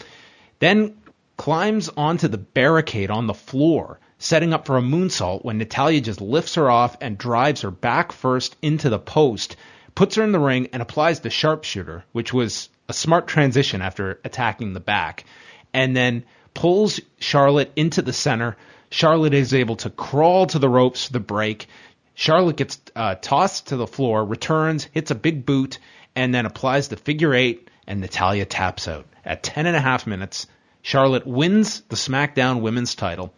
Then 0.60 0.96
climbs 1.36 1.88
onto 1.88 2.28
the 2.28 2.38
barricade 2.38 3.10
on 3.10 3.26
the 3.26 3.34
floor, 3.34 3.98
setting 4.18 4.52
up 4.52 4.66
for 4.66 4.76
a 4.76 4.82
moonsault 4.82 5.44
when 5.44 5.58
Natalya 5.58 6.00
just 6.00 6.20
lifts 6.20 6.54
her 6.54 6.70
off 6.70 6.96
and 7.00 7.18
drives 7.18 7.62
her 7.62 7.70
back 7.70 8.12
first 8.12 8.56
into 8.62 8.88
the 8.88 8.98
post 8.98 9.56
puts 9.96 10.14
her 10.14 10.22
in 10.22 10.30
the 10.30 10.38
ring 10.38 10.68
and 10.72 10.82
applies 10.82 11.20
the 11.20 11.30
sharpshooter, 11.30 12.04
which 12.12 12.32
was 12.32 12.68
a 12.88 12.92
smart 12.92 13.26
transition 13.26 13.82
after 13.82 14.20
attacking 14.24 14.74
the 14.74 14.80
back, 14.80 15.24
and 15.72 15.96
then 15.96 16.22
pulls 16.54 17.00
Charlotte 17.18 17.72
into 17.74 18.02
the 18.02 18.12
center. 18.12 18.56
Charlotte 18.90 19.34
is 19.34 19.52
able 19.52 19.76
to 19.76 19.90
crawl 19.90 20.46
to 20.46 20.60
the 20.60 20.68
ropes 20.68 21.06
for 21.06 21.14
the 21.14 21.20
break. 21.20 21.66
Charlotte 22.14 22.56
gets 22.56 22.78
uh, 22.94 23.16
tossed 23.16 23.68
to 23.68 23.76
the 23.76 23.86
floor, 23.86 24.24
returns, 24.24 24.84
hits 24.92 25.10
a 25.10 25.16
big 25.16 25.44
boot, 25.44 25.78
and 26.14 26.32
then 26.32 26.46
applies 26.46 26.88
the 26.88 26.96
figure 26.96 27.34
eight, 27.34 27.68
and 27.86 28.00
Natalya 28.00 28.44
taps 28.44 28.86
out. 28.86 29.06
At 29.24 29.42
10 29.42 29.66
and 29.66 29.76
a 29.76 29.80
half 29.80 30.06
minutes, 30.06 30.46
Charlotte 30.82 31.26
wins 31.26 31.80
the 31.88 31.96
SmackDown 31.96 32.60
women's 32.60 32.94
title 32.94 33.32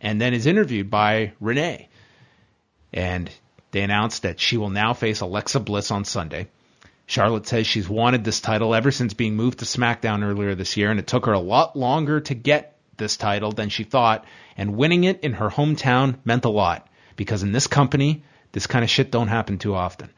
and 0.00 0.20
then 0.20 0.34
is 0.34 0.46
interviewed 0.46 0.90
by 0.90 1.32
Renee. 1.40 1.88
And 2.92 3.30
they 3.70 3.82
announced 3.82 4.22
that 4.22 4.40
she 4.40 4.56
will 4.56 4.70
now 4.70 4.94
face 4.94 5.20
Alexa 5.20 5.60
Bliss 5.60 5.90
on 5.90 6.04
Sunday. 6.04 6.48
Charlotte 7.06 7.46
says 7.46 7.66
she's 7.66 7.88
wanted 7.88 8.24
this 8.24 8.40
title 8.40 8.74
ever 8.74 8.90
since 8.90 9.14
being 9.14 9.34
moved 9.34 9.58
to 9.58 9.64
SmackDown 9.64 10.22
earlier 10.22 10.54
this 10.54 10.76
year, 10.76 10.90
and 10.90 11.00
it 11.00 11.06
took 11.06 11.26
her 11.26 11.32
a 11.32 11.40
lot 11.40 11.76
longer 11.76 12.20
to 12.20 12.34
get 12.34 12.76
this 12.96 13.16
title 13.16 13.52
than 13.52 13.68
she 13.68 13.84
thought, 13.84 14.24
and 14.56 14.76
winning 14.76 15.04
it 15.04 15.20
in 15.20 15.32
her 15.34 15.48
hometown 15.48 16.16
meant 16.24 16.44
a 16.44 16.50
lot, 16.50 16.88
because 17.16 17.42
in 17.42 17.52
this 17.52 17.66
company, 17.66 18.22
this 18.52 18.66
kind 18.66 18.84
of 18.84 18.90
shit 18.90 19.10
don't 19.10 19.28
happen 19.28 19.58
too 19.58 19.74
often. 19.74 20.10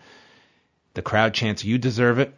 The 0.95 1.03
crowd 1.03 1.33
chants, 1.35 1.65
You 1.65 1.79
deserve 1.79 2.19
it. 2.19 2.35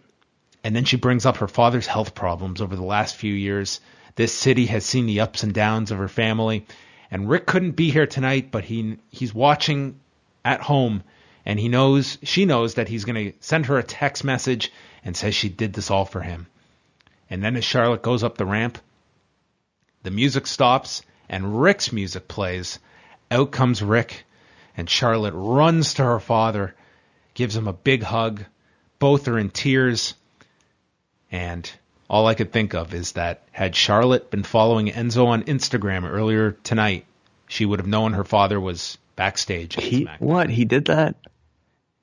And 0.63 0.75
then 0.75 0.85
she 0.85 0.97
brings 0.97 1.27
up 1.27 1.39
her 1.39 1.49
father's 1.49 1.87
health 1.87 2.15
problems 2.15 2.63
over 2.63 2.75
the 2.75 2.85
last 2.85 3.17
few 3.17 3.35
years. 3.35 3.81
This 4.17 4.33
city 4.33 4.67
has 4.67 4.85
seen 4.85 5.07
the 5.07 5.21
ups 5.21 5.43
and 5.43 5.53
downs 5.53 5.91
of 5.91 5.99
her 5.99 6.09
family. 6.09 6.67
And 7.15 7.31
Ric 7.31 7.47
couldn't 7.47 7.77
be 7.77 7.93
here 7.93 8.09
tonight, 8.09 8.49
but 8.51 8.65
he 8.65 8.99
he's 9.09 9.33
watching 9.33 10.01
at 10.45 10.61
home 10.61 11.05
and 11.47 11.61
he 11.61 11.69
knows 11.69 12.19
she 12.25 12.45
knows 12.45 12.75
that 12.75 12.89
he's 12.89 13.05
going 13.05 13.31
to 13.31 13.39
send 13.39 13.67
her 13.67 13.79
a 13.79 13.85
text 13.85 14.25
message 14.25 14.73
and 15.05 15.17
says 15.17 15.33
she 15.33 15.49
did 15.49 15.75
this 15.75 15.93
all 15.93 16.07
for 16.07 16.23
him. 16.23 16.49
And 17.31 17.41
then 17.41 17.55
as 17.55 17.65
Charlotte 17.65 18.03
goes 18.03 18.25
up 18.25 18.37
the 18.37 18.45
ramp, 18.45 18.79
the 20.03 20.11
music 20.11 20.49
stops 20.49 21.03
and 21.29 21.63
Ric's 21.63 21.93
music 21.93 22.27
plays. 22.27 22.81
Out 23.31 23.53
comes 23.53 23.81
Ric 23.81 24.25
and 24.77 24.91
Charlotte 24.91 25.35
runs 25.35 25.95
to 25.95 26.03
her 26.03 26.19
father, 26.19 26.75
gives 27.35 27.55
him 27.55 27.69
a 27.69 27.73
big 27.73 28.03
hug. 28.03 28.45
Both 28.99 29.29
are 29.29 29.39
in 29.39 29.51
tears. 29.51 30.15
And 31.31 31.71
all 32.09 32.27
I 32.27 32.35
could 32.35 32.53
think 32.53 32.75
of 32.75 32.95
is 32.95 33.13
that 33.13 33.43
had 33.53 33.75
Charlotte 33.75 34.31
been 34.31 34.43
following 34.43 34.89
Enzo 34.89 35.27
on 35.27 35.45
Instagram 35.45 36.09
earlier 36.09 36.53
tonight, 36.63 37.07
she 37.49 37.65
would 37.65 37.79
have 37.79 37.89
known 37.89 38.13
her 38.15 38.25
father 38.25 38.61
was 38.61 38.99
backstage. 39.17 39.75
He 39.75 40.09
what? 40.19 40.51
He 40.51 40.65
did 40.65 40.87
that? 40.87 41.17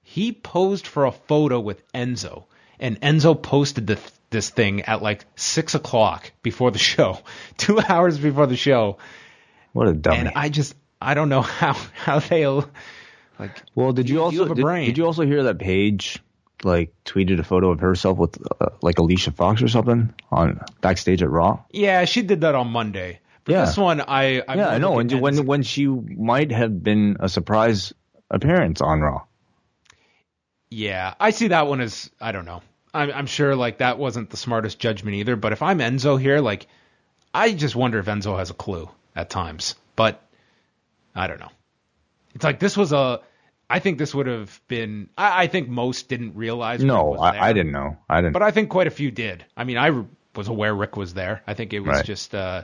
He 0.01 0.31
posed 0.31 0.87
for 0.87 1.05
a 1.05 1.11
photo 1.11 1.59
with 1.59 1.89
Enzo, 1.93 2.45
and 2.79 2.99
Enzo 3.01 3.39
posted 3.41 3.87
the, 3.87 3.99
this 4.29 4.49
thing 4.49 4.81
at 4.81 5.01
like 5.01 5.25
six 5.35 5.75
o'clock 5.75 6.31
before 6.41 6.71
the 6.71 6.79
show, 6.79 7.19
two 7.57 7.79
hours 7.79 8.17
before 8.17 8.47
the 8.47 8.57
show. 8.57 8.97
What 9.73 9.87
a 9.87 9.93
dummy! 9.93 10.17
And 10.17 10.31
I 10.35 10.49
just 10.49 10.75
I 10.99 11.13
don't 11.13 11.29
know 11.29 11.41
how 11.61 11.73
how 11.95 12.19
they 12.19 12.45
like. 12.47 13.61
Well, 13.75 13.93
did 13.93 14.09
you, 14.09 14.15
you 14.15 14.23
also 14.23 14.53
did, 14.53 14.65
did, 14.65 14.97
you 14.97 15.05
also 15.05 15.25
hear 15.25 15.43
that 15.43 15.59
Paige 15.59 16.21
like 16.63 16.93
tweeted 17.05 17.39
a 17.39 17.43
photo 17.43 17.71
of 17.71 17.79
herself 17.79 18.17
with 18.17 18.37
uh, 18.59 18.69
like 18.81 18.99
Alicia 18.99 19.31
Fox 19.31 19.61
or 19.61 19.67
something 19.67 20.13
on 20.31 20.59
backstage 20.81 21.21
at 21.21 21.29
Raw? 21.29 21.63
Yeah, 21.71 22.05
she 22.05 22.21
did 22.21 22.41
that 22.41 22.55
on 22.55 22.67
Monday. 22.67 23.19
But 23.43 23.53
yeah. 23.53 23.65
this 23.65 23.77
one, 23.77 24.01
I 24.01 24.43
I'm 24.47 24.57
yeah, 24.57 24.69
I 24.69 24.77
know. 24.77 24.99
And 24.99 25.11
when 25.19 25.45
when 25.45 25.63
she 25.63 25.87
might 25.87 26.51
have 26.51 26.83
been 26.83 27.17
a 27.19 27.29
surprise 27.29 27.93
appearance 28.29 28.81
on 28.81 29.01
Raw. 29.01 29.23
Yeah, 30.69 31.15
I 31.19 31.31
see 31.31 31.49
that 31.49 31.67
one 31.67 31.81
as 31.81 32.09
I 32.19 32.31
don't 32.31 32.45
know. 32.45 32.61
I'm, 32.93 33.11
I'm 33.11 33.25
sure 33.25 33.55
like 33.55 33.79
that 33.79 33.97
wasn't 33.97 34.29
the 34.29 34.37
smartest 34.37 34.79
judgment 34.79 35.15
either. 35.15 35.35
But 35.35 35.53
if 35.53 35.61
I'm 35.61 35.79
Enzo 35.79 36.19
here, 36.19 36.39
like 36.39 36.67
I 37.33 37.51
just 37.53 37.75
wonder 37.75 37.99
if 37.99 38.05
Enzo 38.05 38.37
has 38.37 38.49
a 38.49 38.53
clue 38.53 38.89
at 39.15 39.29
times. 39.29 39.75
But 39.95 40.21
I 41.15 41.27
don't 41.27 41.39
know. 41.39 41.51
It's 42.35 42.43
like 42.43 42.59
this 42.59 42.77
was 42.77 42.93
a. 42.93 43.21
I 43.71 43.79
think 43.79 43.97
this 43.97 44.13
would 44.13 44.27
have 44.27 44.61
been. 44.67 45.09
I, 45.17 45.43
I 45.43 45.47
think 45.47 45.69
most 45.69 46.09
didn't 46.09 46.35
realize. 46.35 46.83
No, 46.83 47.15
I, 47.15 47.49
I, 47.49 47.53
didn't 47.53 47.71
know. 47.71 47.97
I 48.09 48.21
didn't. 48.21 48.33
But 48.33 48.43
I 48.43 48.51
think 48.51 48.69
quite 48.69 48.87
a 48.87 48.91
few 48.91 49.11
did. 49.11 49.45
I 49.55 49.63
mean, 49.63 49.77
I 49.77 50.03
was 50.35 50.47
aware 50.47 50.75
Ric 50.75 50.97
was 50.97 51.13
there. 51.13 51.41
I 51.47 51.53
think 51.53 51.73
it 51.73 51.79
was 51.79 51.97
right. 51.97 52.05
just. 52.05 52.35
uh 52.35 52.63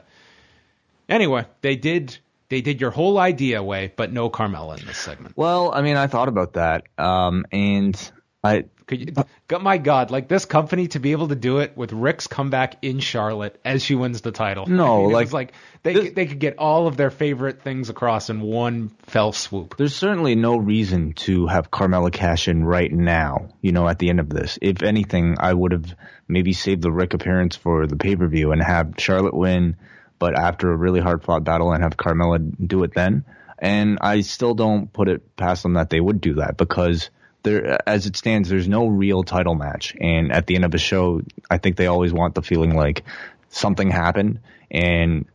Anyway, 1.09 1.45
they 1.61 1.77
did 1.77 2.17
they 2.49 2.61
did 2.61 2.81
your 2.81 2.91
whole 2.91 3.17
idea 3.17 3.59
away, 3.59 3.91
but 3.95 4.11
no 4.11 4.29
Carmella 4.29 4.79
in 4.79 4.85
this 4.85 4.97
segment. 4.97 5.35
Well, 5.37 5.73
I 5.73 5.81
mean, 5.81 5.97
I 5.97 6.07
thought 6.07 6.27
about 6.27 6.53
that, 6.53 6.83
um, 6.97 7.45
and 7.51 8.11
I. 8.43 8.65
Could 8.87 9.01
you, 9.01 9.13
uh, 9.17 9.59
my 9.59 9.77
God, 9.77 10.11
like 10.11 10.27
this 10.27 10.45
company 10.45 10.87
to 10.89 10.99
be 10.99 11.11
able 11.11 11.27
to 11.27 11.35
do 11.35 11.59
it 11.59 11.75
with 11.75 11.91
Ric's 11.91 12.27
comeback 12.27 12.77
in 12.81 12.99
Charlotte 12.99 13.59
as 13.63 13.83
she 13.83 13.95
wins 13.95 14.21
the 14.21 14.31
title. 14.31 14.65
No, 14.65 14.99
I 14.99 15.03
mean, 15.03 15.11
like, 15.11 15.33
like 15.33 15.53
they 15.83 15.93
this, 15.93 16.13
they 16.13 16.25
could 16.25 16.39
get 16.39 16.57
all 16.57 16.87
of 16.87 16.95
their 16.95 17.11
favorite 17.11 17.61
things 17.61 17.89
across 17.89 18.29
in 18.29 18.39
one 18.41 18.89
fell 19.03 19.33
swoop. 19.33 19.75
There's 19.77 19.95
certainly 19.95 20.35
no 20.35 20.55
reason 20.55 21.13
to 21.13 21.47
have 21.47 21.69
Carmella 21.69 22.11
cash 22.11 22.47
in 22.47 22.63
right 22.63 22.91
now. 22.91 23.49
You 23.61 23.73
know, 23.73 23.87
at 23.87 23.99
the 23.99 24.09
end 24.09 24.21
of 24.21 24.29
this, 24.29 24.57
if 24.61 24.81
anything, 24.81 25.35
I 25.39 25.53
would 25.53 25.73
have 25.73 25.93
maybe 26.27 26.53
saved 26.53 26.81
the 26.81 26.91
Ric 26.91 27.13
appearance 27.13 27.55
for 27.55 27.87
the 27.87 27.97
pay 27.97 28.15
per 28.15 28.27
view 28.27 28.53
and 28.53 28.63
have 28.63 28.93
Charlotte 28.97 29.35
win 29.35 29.75
but 30.19 30.37
after 30.37 30.71
a 30.71 30.75
really 30.75 30.99
hard 30.99 31.23
fought 31.23 31.43
battle 31.43 31.71
and 31.71 31.83
have 31.83 31.97
Carmella 31.97 32.39
do 32.65 32.83
it 32.83 32.93
then. 32.93 33.25
And 33.59 33.97
I 34.01 34.21
still 34.21 34.53
don't 34.53 34.91
put 34.91 35.09
it 35.09 35.35
past 35.35 35.63
them 35.63 35.73
that 35.73 35.89
they 35.89 35.99
would 35.99 36.21
do 36.21 36.35
that 36.35 36.57
because 36.57 37.09
there, 37.43 37.77
as 37.87 38.05
it 38.05 38.15
stands, 38.15 38.49
there's 38.49 38.67
no 38.67 38.87
real 38.87 39.23
title 39.23 39.55
match. 39.55 39.95
And 39.99 40.31
at 40.31 40.47
the 40.47 40.55
end 40.55 40.65
of 40.65 40.73
a 40.73 40.77
show, 40.77 41.21
I 41.49 41.57
think 41.57 41.77
they 41.77 41.87
always 41.87 42.13
want 42.13 42.35
the 42.35 42.41
feeling 42.41 42.75
like 42.75 43.03
something 43.49 43.89
happened 43.89 44.39
and 44.69 45.25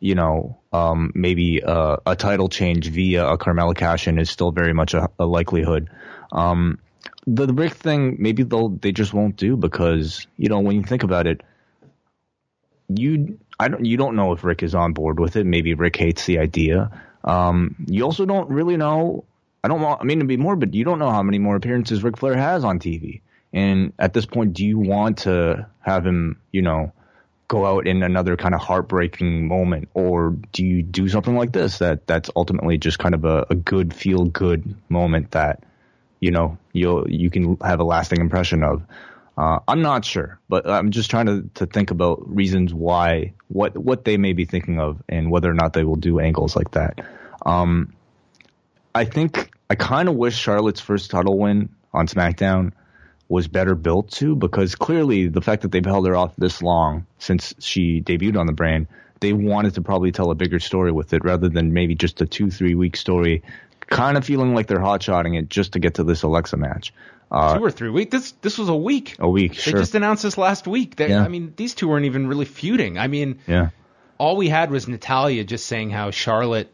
you 0.00 0.14
know, 0.14 0.58
um, 0.72 1.12
maybe 1.14 1.62
uh, 1.62 1.98
a 2.06 2.16
title 2.16 2.48
change 2.48 2.88
via 2.88 3.26
a 3.26 3.38
Carmella 3.38 3.76
cash 3.76 4.08
in 4.08 4.18
is 4.18 4.30
still 4.30 4.50
very 4.50 4.72
much 4.72 4.94
a, 4.94 5.10
a 5.18 5.26
likelihood. 5.26 5.90
Um, 6.32 6.78
the, 7.26 7.46
the 7.46 7.52
Ric 7.52 7.74
thing, 7.74 8.16
maybe 8.18 8.42
they'll 8.42 8.70
they 8.70 8.92
just 8.92 9.12
won't 9.12 9.36
do 9.36 9.56
because 9.56 10.26
you 10.38 10.48
know 10.48 10.60
when 10.60 10.76
you 10.76 10.82
think 10.82 11.02
about 11.02 11.26
it, 11.26 11.42
you 12.88 13.38
I 13.58 13.68
don't 13.68 13.84
you 13.84 13.98
don't 13.98 14.16
know 14.16 14.32
if 14.32 14.42
Ric 14.42 14.62
is 14.62 14.74
on 14.74 14.94
board 14.94 15.20
with 15.20 15.36
it. 15.36 15.44
Maybe 15.44 15.74
Ric 15.74 15.96
hates 15.96 16.24
the 16.24 16.38
idea. 16.38 17.02
Um, 17.22 17.76
you 17.86 18.04
also 18.04 18.24
don't 18.24 18.48
really 18.48 18.78
know. 18.78 19.24
I 19.62 19.68
don't 19.68 19.80
want. 19.80 20.00
I 20.00 20.04
mean 20.04 20.20
to 20.20 20.24
be 20.24 20.36
morbid. 20.36 20.74
You 20.74 20.84
don't 20.84 20.98
know 20.98 21.10
how 21.10 21.22
many 21.22 21.38
more 21.38 21.56
appearances 21.56 22.02
Ric 22.02 22.16
Flair 22.16 22.36
has 22.36 22.64
on 22.64 22.78
TV. 22.78 23.20
And 23.52 23.92
at 23.98 24.12
this 24.12 24.26
point, 24.26 24.54
do 24.54 24.64
you 24.64 24.78
want 24.78 25.18
to 25.18 25.66
have 25.80 26.06
him, 26.06 26.40
you 26.52 26.62
know, 26.62 26.92
go 27.48 27.66
out 27.66 27.88
in 27.88 28.04
another 28.04 28.36
kind 28.36 28.54
of 28.54 28.60
heartbreaking 28.60 29.48
moment, 29.48 29.88
or 29.92 30.36
do 30.52 30.64
you 30.64 30.82
do 30.82 31.08
something 31.08 31.34
like 31.34 31.52
this 31.52 31.78
that 31.78 32.06
that's 32.06 32.30
ultimately 32.36 32.78
just 32.78 32.98
kind 32.98 33.14
of 33.14 33.24
a, 33.24 33.44
a 33.50 33.54
good 33.56 33.92
feel 33.92 34.24
good 34.24 34.76
moment 34.88 35.32
that 35.32 35.64
you 36.20 36.30
know 36.30 36.56
you 36.72 37.04
you 37.08 37.28
can 37.28 37.56
have 37.60 37.80
a 37.80 37.84
lasting 37.84 38.20
impression 38.20 38.62
of? 38.62 38.82
Uh, 39.36 39.58
I'm 39.66 39.82
not 39.82 40.04
sure, 40.04 40.38
but 40.48 40.68
I'm 40.68 40.90
just 40.90 41.10
trying 41.10 41.26
to, 41.26 41.50
to 41.54 41.66
think 41.66 41.90
about 41.90 42.34
reasons 42.34 42.72
why 42.72 43.32
what 43.48 43.76
what 43.76 44.04
they 44.04 44.16
may 44.16 44.32
be 44.32 44.44
thinking 44.44 44.78
of 44.78 45.02
and 45.08 45.30
whether 45.30 45.50
or 45.50 45.54
not 45.54 45.72
they 45.72 45.82
will 45.82 45.96
do 45.96 46.20
angles 46.20 46.54
like 46.54 46.70
that. 46.72 47.00
Um, 47.44 47.94
I 48.94 49.04
think 49.04 49.50
I 49.68 49.74
kind 49.74 50.08
of 50.08 50.16
wish 50.16 50.36
Charlotte's 50.36 50.80
first 50.80 51.10
title 51.10 51.38
win 51.38 51.68
on 51.92 52.06
SmackDown 52.06 52.72
was 53.28 53.46
better 53.46 53.76
built 53.76 54.10
to 54.10 54.34
because 54.34 54.74
clearly 54.74 55.28
the 55.28 55.40
fact 55.40 55.62
that 55.62 55.70
they've 55.70 55.84
held 55.84 56.06
her 56.06 56.16
off 56.16 56.34
this 56.36 56.62
long 56.62 57.06
since 57.18 57.54
she 57.60 58.00
debuted 58.00 58.38
on 58.38 58.46
the 58.46 58.52
brand, 58.52 58.88
they 59.20 59.32
wanted 59.32 59.74
to 59.74 59.82
probably 59.82 60.10
tell 60.10 60.30
a 60.30 60.34
bigger 60.34 60.58
story 60.58 60.90
with 60.90 61.12
it 61.12 61.24
rather 61.24 61.48
than 61.48 61.72
maybe 61.72 61.94
just 61.94 62.20
a 62.20 62.26
two, 62.26 62.50
three 62.50 62.74
week 62.74 62.96
story, 62.96 63.44
kind 63.86 64.16
of 64.16 64.24
feeling 64.24 64.54
like 64.54 64.66
they're 64.66 64.80
hot 64.80 65.02
shotting 65.02 65.34
it 65.34 65.48
just 65.48 65.72
to 65.74 65.78
get 65.78 65.94
to 65.94 66.04
this 66.04 66.22
Alexa 66.24 66.56
match. 66.56 66.92
Uh, 67.30 67.56
two 67.56 67.64
or 67.64 67.70
three 67.70 67.90
weeks. 67.90 68.10
This 68.10 68.32
this 68.42 68.58
was 68.58 68.68
a 68.68 68.74
week. 68.74 69.14
A 69.20 69.30
week. 69.30 69.52
They 69.52 69.70
sure. 69.70 69.78
just 69.78 69.94
announced 69.94 70.24
this 70.24 70.36
last 70.36 70.66
week. 70.66 70.96
They, 70.96 71.10
Yeah. 71.10 71.22
I 71.22 71.28
mean, 71.28 71.52
these 71.56 71.74
two 71.74 71.86
weren't 71.86 72.06
even 72.06 72.26
really 72.26 72.44
feuding. 72.44 72.98
I 72.98 73.06
mean, 73.06 73.38
yeah. 73.46 73.70
all 74.18 74.36
we 74.36 74.48
had 74.48 74.72
was 74.72 74.88
Natalya 74.88 75.44
just 75.44 75.66
saying 75.66 75.90
how 75.90 76.10
Charlotte 76.10 76.72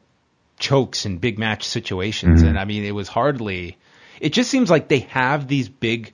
chokes 0.59 1.07
in 1.07 1.19
big 1.19 1.39
match 1.39 1.65
situations, 1.65 2.41
Mm-hmm. 2.41 2.49
and 2.51 2.59
I 2.59 2.65
mean, 2.65 2.85
it 2.85 2.95
was 2.95 3.09
hardly. 3.09 3.77
It 4.21 4.33
just 4.33 4.51
seems 4.51 4.71
like 4.71 4.89
they 4.89 5.01
have 5.11 5.47
these 5.49 5.69
big 5.69 6.13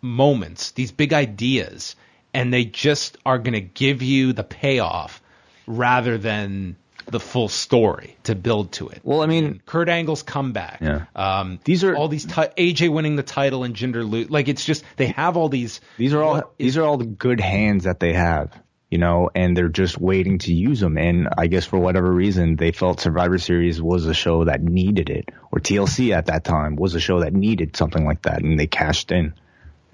moments, 0.00 0.72
these 0.72 0.92
big 0.92 1.12
ideas, 1.12 1.96
and 2.34 2.52
they 2.52 2.64
just 2.64 3.18
are 3.26 3.38
going 3.38 3.54
to 3.54 3.60
give 3.60 4.02
you 4.02 4.32
the 4.32 4.44
payoff 4.44 5.22
rather 5.66 6.18
than 6.18 6.76
the 7.06 7.18
full 7.20 7.48
story 7.48 8.16
to 8.24 8.34
build 8.36 8.72
to 8.72 8.88
it. 8.88 9.00
Well, 9.02 9.22
I 9.22 9.26
mean, 9.26 9.60
Kurt 9.66 9.88
Angle's 9.88 10.22
comeback. 10.22 10.78
Yeah. 10.80 11.04
Um, 11.16 11.58
These 11.64 11.82
are- 11.82 11.96
all 11.96 12.06
these 12.08 12.24
ti- 12.24 12.32
AJ 12.56 12.90
winning 12.90 13.16
the 13.16 13.24
title 13.24 13.64
and 13.64 13.74
gender 13.74 14.04
lo- 14.04 14.26
like 14.28 14.46
it's 14.48 14.64
just 14.64 14.84
they 14.96 15.06
have 15.08 15.36
all 15.36 15.48
these. 15.48 15.80
These 15.98 16.14
are 16.14 16.22
all 16.22 16.52
these 16.58 16.76
are 16.76 16.84
all 16.84 16.96
the 16.98 17.04
good 17.06 17.40
hands 17.40 17.84
that 17.84 17.98
they 17.98 18.12
have, 18.12 18.52
you 18.92 18.98
know, 18.98 19.30
and 19.34 19.56
they're 19.56 19.70
just 19.70 19.98
waiting 19.98 20.36
to 20.36 20.52
use 20.52 20.78
them. 20.78 20.98
And 20.98 21.26
I 21.38 21.46
guess 21.46 21.64
for 21.64 21.78
whatever 21.78 22.12
reason, 22.12 22.56
they 22.56 22.72
felt 22.72 23.00
Survivor 23.00 23.38
Series 23.38 23.80
was 23.80 24.04
a 24.04 24.12
show 24.12 24.44
that 24.44 24.60
needed 24.62 25.08
it, 25.08 25.30
or 25.50 25.60
TLC 25.60 26.14
at 26.14 26.26
that 26.26 26.44
time 26.44 26.76
was 26.76 26.94
a 26.94 27.00
show 27.00 27.20
that 27.20 27.32
needed 27.32 27.74
something 27.74 28.04
like 28.04 28.20
that, 28.22 28.42
and 28.42 28.60
they 28.60 28.66
cashed 28.66 29.10
in. 29.10 29.32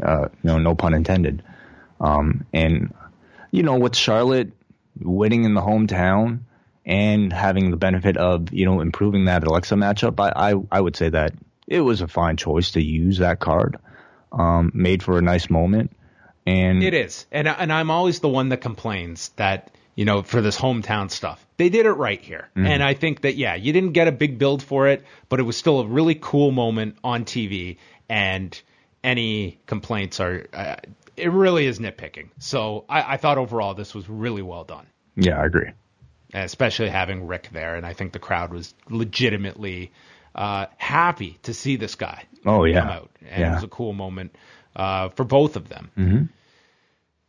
Uh, 0.03 0.31
know, 0.43 0.59
no 0.59 0.75
pun 0.75 0.95
intended. 0.95 1.45
Um, 2.01 2.45
and 2.53 2.93
you 3.53 3.63
know, 3.63 3.79
with 3.79 3.95
Charlotte 3.95 4.51
winning 5.01 5.45
in 5.45 5.55
the 5.55 5.63
hometown 5.63 6.41
and 6.85 7.33
having 7.33 7.71
the 7.71 7.77
benefit 7.77 8.17
of 8.17 8.53
you 8.53 8.67
know 8.67 8.81
improving 8.81 9.27
that 9.27 9.45
Alexa 9.45 9.77
matchup, 9.77 10.19
I 10.19 10.55
I, 10.55 10.55
I 10.73 10.81
would 10.81 10.97
say 10.97 11.11
that 11.11 11.35
it 11.69 11.83
was 11.83 12.01
a 12.01 12.09
fine 12.09 12.37
choice 12.37 12.73
to 12.73 12.83
use 12.83 13.19
that 13.19 13.39
card. 13.39 13.79
Um, 14.33 14.73
made 14.75 15.05
for 15.05 15.19
a 15.19 15.23
nice 15.23 15.49
moment. 15.49 15.93
And 16.49 16.83
It 16.83 16.95
is, 16.95 17.27
and 17.33 17.47
and 17.49 17.73
I'm 17.73 17.91
always 17.91 18.21
the 18.21 18.29
one 18.29 18.49
that 18.51 18.61
complains 18.61 19.31
that 19.37 19.71
you 19.95 20.05
know 20.05 20.23
for 20.23 20.41
this 20.41 20.57
hometown 20.57 21.11
stuff 21.11 21.45
they 21.57 21.69
did 21.69 21.87
it 21.87 21.93
right 21.93 22.21
here, 22.21 22.49
Mm-hmm. 22.57 22.67
and 22.67 22.83
I 22.83 22.95
think 22.95 23.21
that 23.23 23.35
yeah 23.37 23.55
you 23.57 23.73
didn't 23.73 23.93
get 23.93 24.09
a 24.09 24.13
big 24.13 24.39
build 24.39 24.63
for 24.63 24.89
it, 24.89 25.05
but 25.29 25.41
it 25.41 25.43
was 25.43 25.57
still 25.57 25.81
a 25.81 25.87
really 25.87 26.15
cool 26.15 26.51
moment 26.53 26.97
on 27.03 27.25
TV, 27.25 27.77
and 28.09 28.61
any 29.03 29.59
complaints 29.67 30.21
are 30.21 30.47
uh, 30.55 30.77
it 31.17 31.33
really 31.33 31.67
is 31.67 31.79
nitpicking. 31.81 32.29
So 32.39 32.85
I, 32.89 33.15
I 33.15 33.17
thought 33.17 33.39
overall 33.39 33.75
this 33.75 33.93
was 33.95 34.09
really 34.09 34.43
well 34.43 34.65
done. 34.65 34.87
yeah, 35.17 35.41
I 35.41 35.47
agree. 35.47 35.71
especially 36.33 36.91
having 36.91 37.27
Ric 37.27 37.49
there. 37.53 37.75
And 37.77 37.85
I 37.87 37.93
think 37.95 38.13
the 38.13 38.19
crowd 38.21 38.53
was 38.53 38.75
legitimately 38.89 39.91
uh, 40.35 40.67
happy 40.77 41.39
to 41.43 41.55
see 41.55 41.77
this 41.77 41.95
guy 41.97 42.25
Oh 42.47 42.65
yeah, 42.65 42.81
come 42.81 42.89
out. 42.91 43.11
And 43.29 43.43
it 43.43 43.55
was 43.55 43.65
a 43.65 43.69
cool 43.69 43.93
moment 43.93 44.35
uh, 44.77 45.09
for 45.11 45.25
both 45.25 45.57
of 45.57 45.69
them. 45.69 45.91
Mm-hmm. 45.99 46.23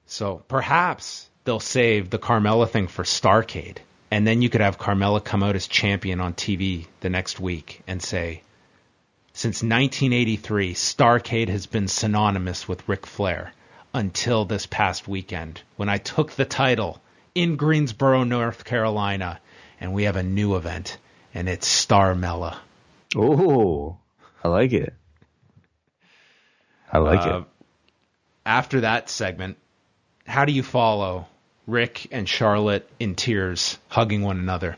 So 0.09 0.41
perhaps 0.47 1.29
they'll 1.43 1.59
save 1.59 2.09
the 2.09 2.17
Carmella 2.17 2.67
thing 2.67 2.87
for 2.87 3.03
Starcade. 3.03 3.77
And 4.09 4.25
then 4.25 4.41
you 4.41 4.49
could 4.49 4.61
have 4.61 4.79
Carmella 4.79 5.23
come 5.23 5.43
out 5.43 5.55
as 5.55 5.67
champion 5.67 6.19
on 6.19 6.33
TV 6.33 6.87
the 7.01 7.11
next 7.11 7.39
week 7.39 7.83
and 7.87 8.01
say, 8.01 8.41
since 9.33 9.57
1983, 9.61 10.73
Starcade 10.73 11.49
has 11.49 11.67
been 11.67 11.87
synonymous 11.87 12.67
with 12.67 12.89
Ric 12.89 13.05
Flair 13.05 13.53
until 13.93 14.45
this 14.45 14.65
past 14.65 15.07
weekend 15.07 15.61
when 15.77 15.89
I 15.89 15.99
took 15.99 16.31
the 16.31 16.43
title 16.43 16.99
in 17.35 17.55
Greensboro, 17.55 18.23
North 18.23 18.65
Carolina, 18.65 19.39
and 19.79 19.93
we 19.93 20.05
have 20.05 20.15
a 20.15 20.23
new 20.23 20.55
event, 20.55 20.97
and 21.35 21.47
it's 21.47 21.67
Starmella. 21.67 22.57
Oh, 23.15 23.97
I 24.43 24.47
like 24.47 24.73
it. 24.73 24.93
I 26.91 26.97
like 26.97 27.21
Uh, 27.21 27.37
it. 27.37 27.43
After 28.43 28.81
that 28.81 29.09
segment, 29.11 29.57
how 30.29 30.45
do 30.45 30.51
you 30.51 30.63
follow 30.63 31.27
Ric 31.67 32.07
and 32.11 32.27
Charlotte 32.29 32.89
in 32.99 33.15
tears, 33.15 33.77
hugging 33.87 34.21
one 34.21 34.37
another? 34.39 34.77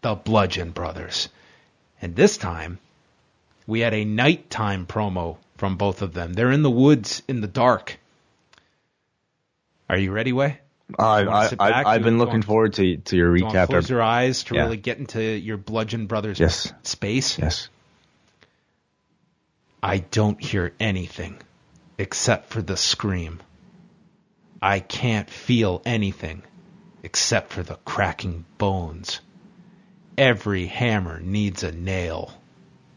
The 0.00 0.14
Bludgeon 0.14 0.70
Brothers. 0.70 1.28
And 2.00 2.16
this 2.16 2.36
time, 2.36 2.78
we 3.66 3.80
had 3.80 3.94
a 3.94 4.04
nighttime 4.04 4.86
promo 4.86 5.36
from 5.56 5.76
both 5.76 6.02
of 6.02 6.12
them. 6.14 6.32
They're 6.32 6.50
in 6.52 6.62
the 6.62 6.70
woods 6.70 7.22
in 7.28 7.40
the 7.40 7.46
dark. 7.46 7.98
Are 9.88 9.98
you 9.98 10.10
ready, 10.12 10.32
Wai? 10.32 10.58
I, 10.98 11.22
I, 11.24 11.48
I, 11.58 11.94
I've 11.94 12.00
Do 12.00 12.04
been 12.04 12.18
looking 12.18 12.34
want- 12.34 12.44
forward 12.44 12.72
to 12.74 12.96
to 12.98 13.16
your 13.16 13.34
you 13.36 13.44
recap. 13.44 13.68
close 13.68 13.88
your 13.88 14.02
eyes 14.02 14.44
to 14.44 14.54
Yeah. 14.54 14.62
really 14.64 14.76
get 14.76 14.98
into 14.98 15.22
your 15.22 15.56
Bludgeon 15.56 16.06
Brothers 16.06 16.38
Yes. 16.40 16.72
space? 16.82 17.38
yes. 17.38 17.68
I 19.82 19.98
don't 19.98 20.42
hear 20.42 20.72
anything 20.80 21.36
except 21.98 22.50
for 22.50 22.60
the 22.62 22.76
scream. 22.76 23.40
I 24.64 24.80
can't 24.80 25.28
feel 25.28 25.82
anything 25.84 26.42
except 27.02 27.52
for 27.52 27.62
the 27.62 27.74
cracking 27.84 28.46
bones. 28.56 29.20
Every 30.16 30.64
hammer 30.64 31.20
needs 31.20 31.62
a 31.62 31.70
nail. 31.70 32.32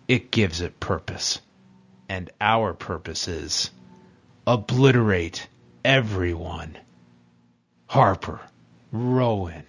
It 0.08 0.32
gives 0.32 0.62
it 0.62 0.80
purpose. 0.80 1.42
And 2.08 2.30
our 2.40 2.74
purpose 2.74 3.28
is 3.28 3.70
obliterate 4.48 5.46
everyone. 5.84 6.78
Harper, 7.88 8.40
Rowan, 8.94 9.66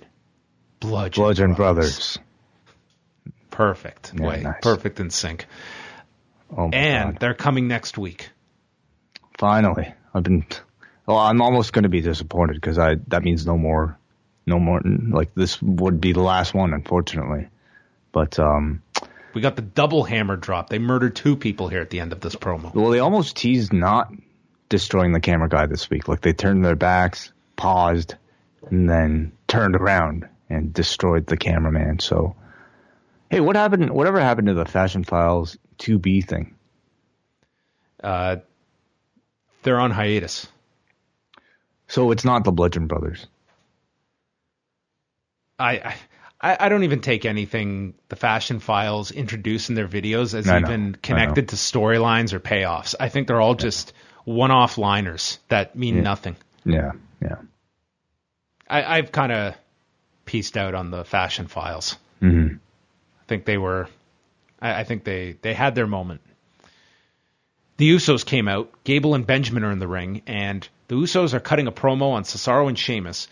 Bludgeon, 0.78 1.20
Bludgeon 1.24 1.54
Brothers. 1.54 1.96
Brothers. 1.96 2.18
Perfect. 3.50 4.12
Yeah, 4.14 4.24
Wai. 4.24 4.36
nice. 4.36 4.60
Perfect 4.62 5.00
in 5.00 5.10
sync. 5.10 5.46
Oh 6.56 6.70
And 6.72 7.14
God. 7.14 7.20
they're 7.20 7.34
coming 7.34 7.66
next 7.66 7.98
week. 7.98 8.30
finally, 9.36 9.92
I've 10.14 10.22
been. 10.22 10.46
Well, 11.08 11.16
I'm 11.16 11.40
almost 11.40 11.72
going 11.72 11.84
to 11.84 11.88
be 11.88 12.02
disappointed 12.02 12.56
because 12.56 12.78
I 12.78 12.96
that 13.06 13.22
means 13.22 13.46
no 13.46 13.56
more, 13.56 13.98
no 14.44 14.58
more. 14.58 14.82
Like 14.84 15.34
this 15.34 15.60
would 15.62 16.02
be 16.02 16.12
the 16.12 16.20
last 16.20 16.52
one, 16.52 16.74
unfortunately. 16.74 17.48
But 18.12 18.38
um, 18.38 18.82
We 19.32 19.40
got 19.40 19.56
the 19.56 19.62
double 19.62 20.04
hammer 20.04 20.36
drop. 20.36 20.68
They 20.68 20.78
murdered 20.78 21.16
two 21.16 21.34
people 21.34 21.68
here 21.68 21.80
at 21.80 21.88
the 21.88 22.00
end 22.00 22.12
of 22.12 22.20
this 22.20 22.36
promo. 22.36 22.74
well, 22.74 22.90
they 22.90 22.98
almost 22.98 23.36
teased 23.36 23.72
not 23.72 24.12
destroying 24.68 25.12
the 25.12 25.20
camera 25.20 25.48
guy 25.48 25.64
this 25.64 25.88
week. 25.88 26.08
Like 26.08 26.20
they 26.20 26.34
turned 26.34 26.62
their 26.62 26.76
backs, 26.76 27.32
paused, 27.56 28.14
and 28.70 28.86
then 28.86 29.32
turned 29.46 29.76
around 29.76 30.28
and 30.50 30.74
destroyed 30.74 31.26
the 31.26 31.38
cameraman. 31.38 32.00
So, 32.00 32.36
hey, 33.30 33.40
what 33.40 33.56
happened? 33.56 33.88
Whatever 33.92 34.20
happened 34.20 34.48
to 34.48 34.54
the 34.54 34.66
Fashion 34.66 35.04
Files 35.04 35.56
2B 35.78 36.26
thing? 36.28 36.54
Uh, 38.04 38.36
they're 39.62 39.80
on 39.80 39.90
hiatus. 39.90 40.46
So 41.88 42.10
it's 42.10 42.24
not 42.24 42.44
the 42.44 42.52
Bludgeon 42.52 42.86
Brothers. 42.86 43.26
I, 45.58 45.96
I 46.40 46.56
I 46.60 46.68
don't 46.68 46.84
even 46.84 47.00
take 47.00 47.24
anything 47.24 47.94
the 48.08 48.16
fashion 48.16 48.60
files 48.60 49.10
introduce 49.10 49.70
in 49.70 49.74
their 49.74 49.88
videos 49.88 50.34
as 50.34 50.48
I 50.48 50.60
even 50.60 50.92
know. 50.92 50.98
connected 51.02 51.48
to 51.48 51.56
storylines 51.56 52.32
or 52.32 52.38
payoffs. 52.38 52.94
I 53.00 53.08
think 53.08 53.26
they're 53.26 53.40
all 53.40 53.56
just 53.56 53.92
one-off 54.24 54.78
liners 54.78 55.38
that 55.48 55.74
mean 55.74 56.02
nothing. 56.02 56.36
Yeah, 56.64 56.92
yeah. 57.20 57.36
I, 58.68 58.98
I've 58.98 59.10
kind 59.10 59.32
of 59.32 59.54
pieced 60.26 60.56
out 60.56 60.74
on 60.74 60.90
the 60.90 61.04
fashion 61.04 61.48
files. 61.48 61.96
Mm-hmm. 62.22 62.56
I 62.56 63.24
think 63.26 63.44
they 63.44 63.58
were. 63.58 63.88
I, 64.60 64.80
I 64.80 64.84
think 64.84 65.02
they 65.04 65.36
they 65.42 65.54
had 65.54 65.74
their 65.74 65.86
moment. 65.86 66.20
The 67.78 67.94
Usos 67.94 68.26
came 68.26 68.48
out. 68.48 68.72
Gable 68.82 69.14
and 69.14 69.24
Benjamin 69.24 69.62
are 69.62 69.70
in 69.70 69.78
the 69.78 69.86
ring, 69.86 70.22
and 70.26 70.68
the 70.88 70.96
Usos 70.96 71.32
are 71.32 71.38
cutting 71.38 71.68
a 71.68 71.72
promo 71.72 72.10
on 72.10 72.24
Cesaro 72.24 72.68
and 72.68 72.76
Sheamus. 72.76 73.28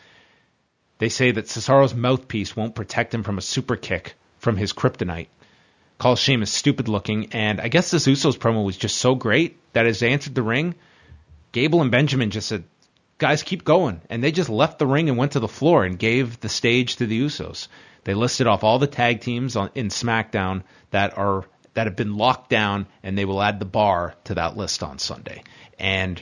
They 0.98 1.08
say 1.08 1.32
that 1.32 1.46
Cesaro's 1.46 1.96
mouthpiece 1.96 2.54
won't 2.54 2.76
protect 2.76 3.12
him 3.12 3.24
from 3.24 3.38
a 3.38 3.42
super 3.42 3.74
kick 3.74 4.14
from 4.38 4.56
his 4.56 4.72
kryptonite. 4.72 5.26
Calls 5.98 6.20
Sheamus 6.20 6.52
stupid 6.52 6.86
looking, 6.86 7.32
and 7.32 7.60
I 7.60 7.66
guess 7.66 7.90
this 7.90 8.06
Usos 8.06 8.38
promo 8.38 8.64
was 8.64 8.76
just 8.76 8.98
so 8.98 9.16
great 9.16 9.58
that 9.72 9.86
as 9.86 9.98
they 9.98 10.10
entered 10.10 10.36
the 10.36 10.44
ring, 10.44 10.76
Gable 11.50 11.82
and 11.82 11.90
Benjamin 11.90 12.30
just 12.30 12.46
said, 12.46 12.62
"Guys, 13.18 13.42
keep 13.42 13.64
going," 13.64 14.00
and 14.08 14.22
they 14.22 14.30
just 14.30 14.48
left 14.48 14.78
the 14.78 14.86
ring 14.86 15.08
and 15.08 15.18
went 15.18 15.32
to 15.32 15.40
the 15.40 15.48
floor 15.48 15.84
and 15.84 15.98
gave 15.98 16.38
the 16.38 16.48
stage 16.48 16.96
to 16.96 17.06
the 17.06 17.20
Usos. 17.20 17.66
They 18.04 18.14
listed 18.14 18.46
off 18.46 18.62
all 18.62 18.78
the 18.78 18.86
tag 18.86 19.22
teams 19.22 19.56
on, 19.56 19.70
in 19.74 19.88
SmackDown 19.88 20.62
that 20.92 21.18
are 21.18 21.46
that 21.76 21.86
have 21.86 21.94
been 21.94 22.16
locked 22.16 22.48
down, 22.48 22.86
and 23.02 23.16
they 23.16 23.26
will 23.26 23.40
add 23.40 23.60
the 23.60 23.66
bar 23.66 24.14
to 24.24 24.34
that 24.34 24.56
list 24.56 24.82
on 24.82 24.98
Sunday. 24.98 25.44
And 25.78 26.20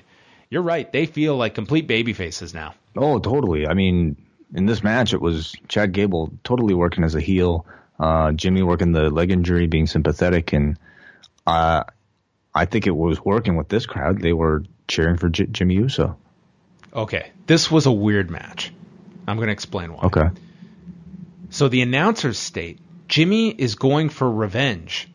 you're 0.51 0.63
right; 0.63 0.93
they 0.93 1.07
feel 1.07 1.37
like 1.37 1.55
complete 1.55 1.87
baby 1.87 2.13
faces 2.13 2.53
now. 2.53 2.75
Oh, 2.97 3.21
totally. 3.21 3.67
I 3.67 3.75
mean, 3.75 4.17
in 4.53 4.67
this 4.67 4.83
match, 4.83 5.15
it 5.15 5.21
was 5.21 5.55
Chad 5.69 5.93
Gable 5.93 6.33
totally 6.43 6.75
working 6.75 7.05
as 7.05 7.15
a 7.15 7.21
heel, 7.21 7.67
uh, 8.01 8.33
Jimmy 8.33 8.63
working 8.63 8.91
the 8.91 9.11
leg 9.11 9.31
injury, 9.31 9.69
being 9.69 9.87
sympathetic, 9.87 10.53
and 10.53 10.77
uh, 11.47 11.85
I 12.53 12.65
think 12.65 12.89
it 12.89 12.97
was 12.97 13.25
working 13.25 13.57
with 13.57 13.69
this 13.69 13.87
crowd. 13.87 14.21
They 14.21 14.33
were 14.33 14.65
cheering 14.89 15.19
for 15.19 15.29
J- 15.29 15.47
Jimmy 15.47 15.75
Uso. 15.75 16.19
Okay, 16.93 17.31
this 17.47 17.71
was 17.71 17.87
a 17.87 17.93
weird 17.93 18.29
match. 18.29 18.73
I'm 19.29 19.37
going 19.37 19.49
to 19.49 19.53
explain 19.53 19.93
why. 19.93 20.03
Okay. 20.05 20.29
So 21.51 21.69
the 21.69 21.83
announcers 21.83 22.39
state 22.39 22.81
Jimmy 23.07 23.51
is 23.51 23.77
going 23.77 24.09
for 24.09 24.29
revenge 24.29 25.09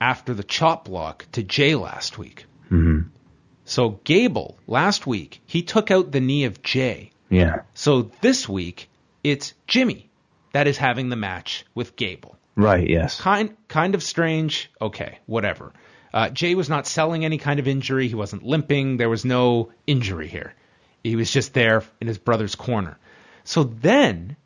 after 0.00 0.34
the 0.34 0.44
chop 0.44 0.84
block 0.86 1.26
to 1.32 1.42
Jay 1.42 1.74
last 1.74 2.18
week. 2.18 2.46
Mm-hmm. 2.66 3.08
So 3.64 4.00
Gable 4.04 4.58
last 4.66 5.06
week 5.06 5.40
he 5.46 5.62
took 5.62 5.90
out 5.90 6.12
the 6.12 6.20
knee 6.20 6.44
of 6.44 6.62
Jay. 6.62 7.10
Yeah. 7.28 7.62
So 7.74 8.10
this 8.20 8.48
week 8.48 8.88
it's 9.24 9.54
Jimmy 9.66 10.08
that 10.52 10.66
is 10.66 10.78
having 10.78 11.08
the 11.08 11.16
match 11.16 11.66
with 11.74 11.96
Gable. 11.96 12.36
Right. 12.54 12.88
Yes. 12.88 13.20
Kind 13.20 13.56
kind 13.68 13.94
of 13.94 14.02
strange. 14.02 14.70
Okay, 14.80 15.18
whatever. 15.26 15.72
Uh, 16.14 16.30
Jay 16.30 16.54
was 16.54 16.70
not 16.70 16.86
selling 16.86 17.24
any 17.24 17.36
kind 17.36 17.60
of 17.60 17.68
injury. 17.68 18.08
He 18.08 18.14
wasn't 18.14 18.42
limping. 18.42 18.96
There 18.96 19.10
was 19.10 19.24
no 19.24 19.72
injury 19.86 20.28
here. 20.28 20.54
He 21.04 21.14
was 21.14 21.30
just 21.30 21.52
there 21.52 21.82
in 22.00 22.06
his 22.06 22.16
brother's 22.16 22.54
corner. 22.54 22.98
So 23.44 23.64
then, 23.64 24.36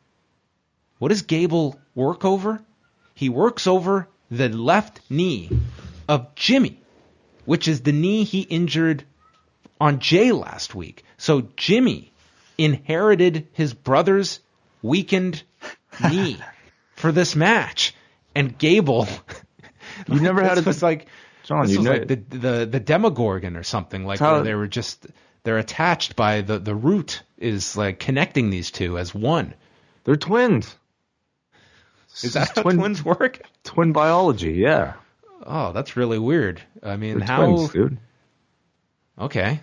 what 0.99 1.09
does 1.09 1.21
Gable 1.21 1.79
work 1.95 2.25
over? 2.25 2.61
He 3.13 3.29
works 3.29 3.67
over 3.67 4.07
the 4.31 4.49
left 4.49 5.01
knee 5.09 5.49
of 6.07 6.33
Jimmy, 6.35 6.81
which 7.45 7.67
is 7.67 7.81
the 7.81 7.91
knee 7.91 8.23
he 8.23 8.41
injured 8.41 9.03
on 9.79 9.99
Jay 9.99 10.31
last 10.31 10.73
week. 10.73 11.03
So 11.17 11.49
Jimmy 11.57 12.11
inherited 12.57 13.47
his 13.53 13.73
brother's 13.73 14.39
weakened 14.81 15.43
knee 16.09 16.37
for 16.95 17.11
this 17.11 17.35
match, 17.35 17.93
and 18.33 18.57
Gable. 18.57 19.07
You 20.07 20.19
never 20.21 20.41
had 20.43 20.57
this 20.57 20.65
a 20.65 20.69
was 20.69 20.83
like 20.83 21.07
John, 21.43 21.69
you 21.69 21.81
know- 21.81 21.91
like 21.91 22.07
the 22.07 22.15
the 22.15 22.65
the 22.65 22.79
Demogorgon 22.79 23.57
or 23.57 23.63
something 23.63 24.05
like 24.05 24.19
How- 24.19 24.35
where 24.35 24.43
they 24.43 24.55
were 24.55 24.67
just 24.67 25.05
they're 25.43 25.57
attached 25.57 26.15
by 26.15 26.41
the 26.41 26.57
the 26.59 26.73
root 26.73 27.21
is 27.37 27.75
like 27.75 27.99
connecting 27.99 28.49
these 28.49 28.71
two 28.71 28.97
as 28.97 29.13
one. 29.13 29.53
They're 30.05 30.15
twins. 30.15 30.75
Is 32.23 32.33
that 32.33 32.55
how 32.55 32.61
twin 32.61 32.77
twins 32.77 33.03
work? 33.03 33.41
Twin 33.63 33.91
biology? 33.93 34.53
Yeah. 34.53 34.93
Oh, 35.45 35.71
that's 35.71 35.95
really 35.97 36.19
weird. 36.19 36.61
I 36.83 36.97
mean, 36.97 37.19
They're 37.19 37.27
how? 37.27 37.45
twins, 37.45 37.71
dude. 37.71 37.97
Okay. 39.17 39.61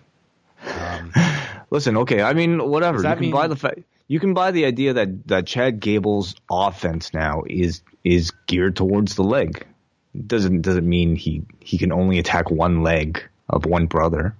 Um, 0.66 1.12
Listen, 1.70 1.98
okay. 1.98 2.22
I 2.22 2.32
mean, 2.32 2.68
whatever. 2.68 2.98
You 2.98 3.04
can 3.04 3.20
mean- 3.20 3.30
buy 3.32 3.46
the 3.48 3.56
fact. 3.56 3.80
You 4.10 4.20
can 4.20 4.32
buy 4.32 4.52
the 4.52 4.64
idea 4.64 4.94
that 4.94 5.26
that 5.28 5.46
Chad 5.46 5.80
Gable's 5.80 6.34
offense 6.50 7.12
now 7.12 7.42
is 7.46 7.82
is 8.04 8.30
geared 8.46 8.74
towards 8.74 9.16
the 9.16 9.22
leg. 9.22 9.66
Doesn't 10.26 10.62
doesn't 10.62 10.88
mean 10.88 11.14
he 11.14 11.42
he 11.60 11.76
can 11.76 11.92
only 11.92 12.18
attack 12.18 12.50
one 12.50 12.82
leg 12.82 13.22
of 13.50 13.66
one 13.66 13.84
brother. 13.86 14.34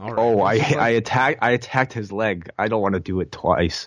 all 0.00 0.12
right. 0.12 0.18
Oh, 0.18 0.40
I 0.40 0.54
I 0.76 0.88
attack 0.90 1.38
I 1.40 1.52
attacked 1.52 1.92
his 1.92 2.10
leg. 2.10 2.50
I 2.58 2.66
don't 2.66 2.82
want 2.82 2.94
to 2.94 3.00
do 3.00 3.20
it 3.20 3.30
twice. 3.30 3.86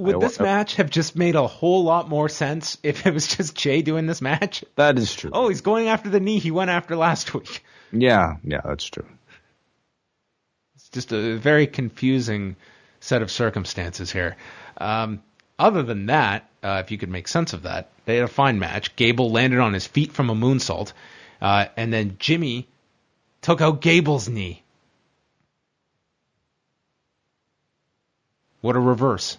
Would 0.00 0.20
this 0.20 0.40
match 0.40 0.76
have 0.76 0.90
just 0.90 1.16
made 1.16 1.34
a 1.34 1.46
whole 1.46 1.84
lot 1.84 2.08
more 2.08 2.28
sense 2.28 2.78
if 2.82 3.06
it 3.06 3.14
was 3.14 3.26
just 3.26 3.54
Jay 3.54 3.82
doing 3.82 4.06
this 4.06 4.20
match? 4.20 4.64
That 4.76 4.98
is 4.98 5.14
true. 5.14 5.30
Oh, 5.32 5.48
he's 5.48 5.60
going 5.60 5.88
after 5.88 6.08
the 6.08 6.20
knee 6.20 6.38
he 6.38 6.50
went 6.50 6.70
after 6.70 6.96
last 6.96 7.34
week. 7.34 7.62
yeah, 7.92 8.36
yeah, 8.44 8.60
that's 8.64 8.84
true. 8.86 9.06
It's 10.74 10.88
just 10.88 11.12
a 11.12 11.36
very 11.36 11.66
confusing 11.66 12.56
set 13.00 13.22
of 13.22 13.30
circumstances 13.30 14.10
here. 14.10 14.36
Um, 14.78 15.22
other 15.58 15.82
than 15.82 16.06
that, 16.06 16.48
uh, 16.62 16.82
if 16.84 16.90
you 16.90 16.98
could 16.98 17.10
make 17.10 17.28
sense 17.28 17.52
of 17.52 17.62
that, 17.62 17.90
they 18.04 18.16
had 18.16 18.24
a 18.24 18.28
fine 18.28 18.58
match. 18.58 18.96
Gable 18.96 19.30
landed 19.30 19.58
on 19.58 19.72
his 19.72 19.86
feet 19.86 20.12
from 20.12 20.30
a 20.30 20.34
moonsault, 20.34 20.92
uh, 21.40 21.66
and 21.76 21.92
then 21.92 22.16
Jimmy 22.18 22.66
took 23.42 23.60
out 23.60 23.80
Gable's 23.80 24.28
knee. 24.28 24.62
What 28.60 28.76
a 28.76 28.80
reverse. 28.80 29.38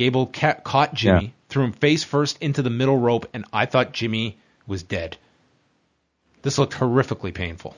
Gable 0.00 0.26
ca- 0.32 0.54
caught 0.54 0.94
Jimmy, 0.94 1.24
Yeah. 1.24 1.30
threw 1.50 1.64
him 1.64 1.72
face 1.72 2.02
first 2.04 2.38
into 2.40 2.62
the 2.62 2.70
middle 2.70 2.96
rope, 2.96 3.28
and 3.34 3.44
I 3.52 3.66
thought 3.66 3.92
Jimmy 3.92 4.38
was 4.66 4.82
dead. 4.82 5.18
This 6.40 6.56
looked 6.56 6.72
horrifically 6.72 7.34
painful. 7.34 7.76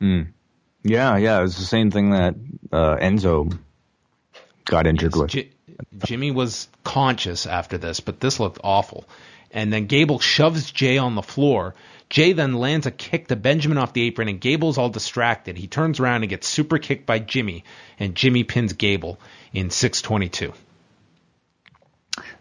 Yeah, 0.00 1.16
yeah, 1.16 1.42
it's 1.42 1.58
the 1.58 1.64
same 1.64 1.90
thing 1.90 2.10
that 2.10 2.36
uh, 2.70 2.96
Enzo 2.98 3.58
got 4.64 4.86
injured 4.86 5.16
with. 5.16 5.30
J- 5.30 5.50
Jimmy 6.04 6.30
was 6.30 6.68
conscious 6.84 7.46
after 7.46 7.78
this, 7.78 7.98
but 7.98 8.20
this 8.20 8.38
looked 8.38 8.60
awful. 8.62 9.04
And 9.50 9.72
then 9.72 9.86
Gable 9.86 10.20
shoves 10.20 10.70
Jay 10.70 10.98
on 10.98 11.16
the 11.16 11.22
floor. 11.22 11.74
Jay 12.08 12.32
then 12.32 12.54
lands 12.54 12.86
a 12.86 12.92
kick 12.92 13.26
to 13.26 13.34
Benjamin 13.34 13.76
off 13.78 13.92
the 13.92 14.02
apron, 14.02 14.28
and 14.28 14.40
Gable's 14.40 14.78
all 14.78 14.88
distracted. 14.90 15.56
He 15.56 15.66
turns 15.66 15.98
around 15.98 16.22
and 16.22 16.30
gets 16.30 16.46
super 16.46 16.78
kicked 16.78 17.06
by 17.06 17.18
Jimmy, 17.18 17.64
and 17.98 18.14
Jimmy 18.14 18.44
pins 18.44 18.74
Gable 18.74 19.18
in 19.52 19.70
622. 19.70 20.52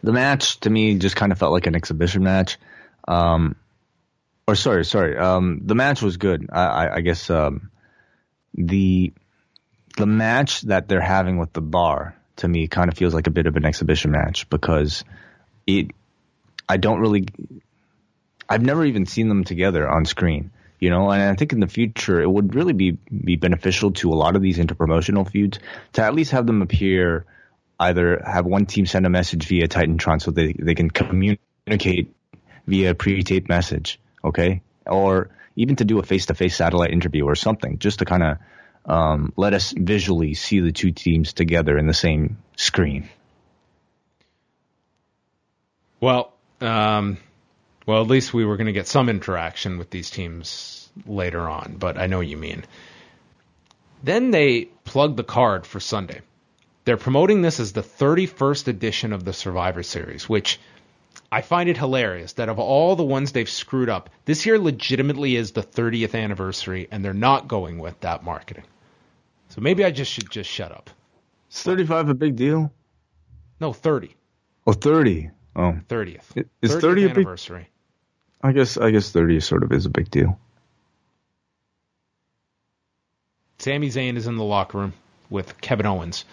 The 0.04 0.14
match 0.14 0.60
to 0.62 0.70
me 0.70 0.98
just 0.98 1.16
kind 1.16 1.32
of 1.32 1.38
felt 1.38 1.52
like 1.52 1.68
an 1.68 1.76
exhibition 1.76 2.24
match. 2.24 2.58
Um, 3.08 3.56
or 4.48 4.56
sorry, 4.56 4.86
sorry. 4.86 5.18
Um, 5.18 5.62
the 5.64 5.76
match 5.76 6.02
was 6.02 6.18
good. 6.18 6.50
I, 6.52 6.66
I, 6.66 6.96
I 6.96 7.02
guess 7.02 7.30
um, 7.30 7.72
the 8.54 9.14
the 9.98 10.06
match 10.06 10.62
that 10.62 10.88
they're 10.88 11.02
having 11.02 11.38
with 11.38 11.54
the 11.54 11.62
bar 11.62 12.16
to 12.38 12.48
me 12.48 12.68
kind 12.68 12.92
of 12.92 12.98
feels 12.98 13.14
like 13.14 13.28
a 13.28 13.32
bit 13.32 13.48
of 13.48 13.56
an 13.56 13.66
exhibition 13.66 14.12
match 14.12 14.50
because 14.50 15.04
it. 15.66 15.92
I 16.68 16.78
don't 16.78 17.00
really. 17.00 17.28
I've 18.48 18.64
never 18.64 18.86
even 18.86 19.06
seen 19.06 19.30
them 19.30 19.44
together 19.44 19.88
on 19.88 20.06
screen. 20.06 20.52
You 20.80 20.90
know, 20.90 21.10
and 21.10 21.24
I 21.24 21.36
think 21.36 21.54
in 21.54 21.60
the 21.60 21.68
future 21.68 22.22
it 22.22 22.30
would 22.30 22.54
really 22.54 22.74
be 22.74 22.92
be 22.92 23.38
beneficial 23.38 23.92
to 23.94 24.12
a 24.12 24.16
lot 24.16 24.36
of 24.36 24.42
these 24.42 24.58
interpromotional 24.58 25.30
feuds 25.30 25.60
to 25.94 26.04
at 26.04 26.14
least 26.14 26.32
have 26.32 26.46
them 26.46 26.62
appear 26.62 27.26
either 27.80 28.22
have 28.26 28.46
one 28.46 28.66
team 28.66 28.86
send 28.86 29.06
a 29.06 29.10
message 29.10 29.48
via 29.48 29.68
Titantron 29.68 30.22
so 30.22 30.32
they, 30.32 30.54
they 30.54 30.76
can 30.76 30.90
communicate 30.90 32.16
via 32.68 32.96
pre-taped 32.96 33.50
message, 33.50 34.00
okay? 34.24 34.62
Or 34.86 35.30
even 35.56 35.76
to 35.78 35.86
do 35.86 36.00
a 36.00 36.04
face-to-face 36.04 36.56
satellite 36.56 36.92
interview 36.92 37.26
or 37.26 37.36
something, 37.36 37.80
just 37.80 38.00
to 38.00 38.06
kind 38.06 38.24
of 38.24 38.38
um, 38.86 39.34
let 39.36 39.54
us 39.54 39.74
visually 39.76 40.34
see 40.34 40.60
the 40.60 40.72
two 40.72 40.92
teams 40.92 41.34
together 41.34 41.78
in 41.78 41.88
the 41.88 41.94
same 41.94 42.38
screen. 42.56 43.10
Well, 46.00 46.34
um, 46.62 47.18
well, 47.86 48.02
at 48.02 48.08
least 48.08 48.34
we 48.34 48.46
were 48.46 48.58
going 48.58 48.68
to 48.68 48.74
get 48.74 48.88
some 48.88 49.10
interaction 49.10 49.78
with 49.78 49.90
these 49.90 50.10
teams 50.10 50.90
later 51.06 51.50
on, 51.50 51.76
but 51.78 51.98
I 51.98 52.08
know 52.08 52.18
what 52.18 52.28
you 52.28 52.38
mean. 52.38 52.64
Then 54.04 54.32
they 54.32 54.66
plugged 54.84 55.18
the 55.18 55.24
card 55.24 55.66
for 55.66 55.80
Sunday. 55.80 56.22
They're 56.86 56.98
promoting 56.98 57.42
this 57.42 57.60
as 57.60 57.74
the 57.74 57.82
31st 57.82 58.68
edition 58.68 59.12
of 59.12 59.26
the 59.26 59.34
Survivor 59.34 59.82
Series, 59.84 60.30
which 60.30 60.60
I 61.32 61.42
find 61.42 61.68
it 61.68 61.78
hilarious 61.78 62.34
that 62.34 62.48
of 62.48 62.60
all 62.60 62.96
the 62.96 63.04
ones 63.04 63.32
they've 63.32 63.50
screwed 63.50 63.90
up, 63.90 64.12
this 64.26 64.46
year 64.46 64.60
legitimately 64.60 65.36
is 65.36 65.52
the 65.52 65.64
30th 65.64 66.14
anniversary, 66.14 66.88
and 66.92 67.04
they're 67.04 67.14
not 67.14 67.48
going 67.48 67.80
with 67.80 68.00
that 68.02 68.24
marketing. 68.24 68.66
So 69.50 69.62
maybe 69.62 69.84
I 69.84 69.92
just 69.92 70.12
should 70.12 70.30
just 70.30 70.50
shut 70.50 70.72
up. 70.72 70.92
Is 71.52 71.64
35 71.64 72.10
a 72.10 72.14
big 72.14 72.36
deal? 72.36 72.72
No, 73.60 73.74
30. 73.74 74.16
Oh, 74.68 74.74
30. 74.74 75.32
Oh, 75.56 75.80
30th. 75.90 76.46
Is 76.62 76.72
30th 76.72 76.82
30 76.82 77.04
a 77.04 77.08
big- 77.08 77.18
anniversary. 77.18 77.70
I 78.44 78.52
guess 78.52 78.78
I 78.78 78.92
guess 78.92 79.12
30 79.12 79.40
sort 79.40 79.64
of 79.64 79.72
is 79.72 79.88
a 79.88 79.90
big 79.90 80.12
deal. 80.12 80.38
Sami 83.58 83.90
Zayn 83.90 84.18
is 84.18 84.28
in 84.28 84.36
the 84.36 84.44
locker 84.44 84.78
room 84.78 84.94
with 85.32 85.60
Kevin 85.62 85.88
Owens, 85.88 86.26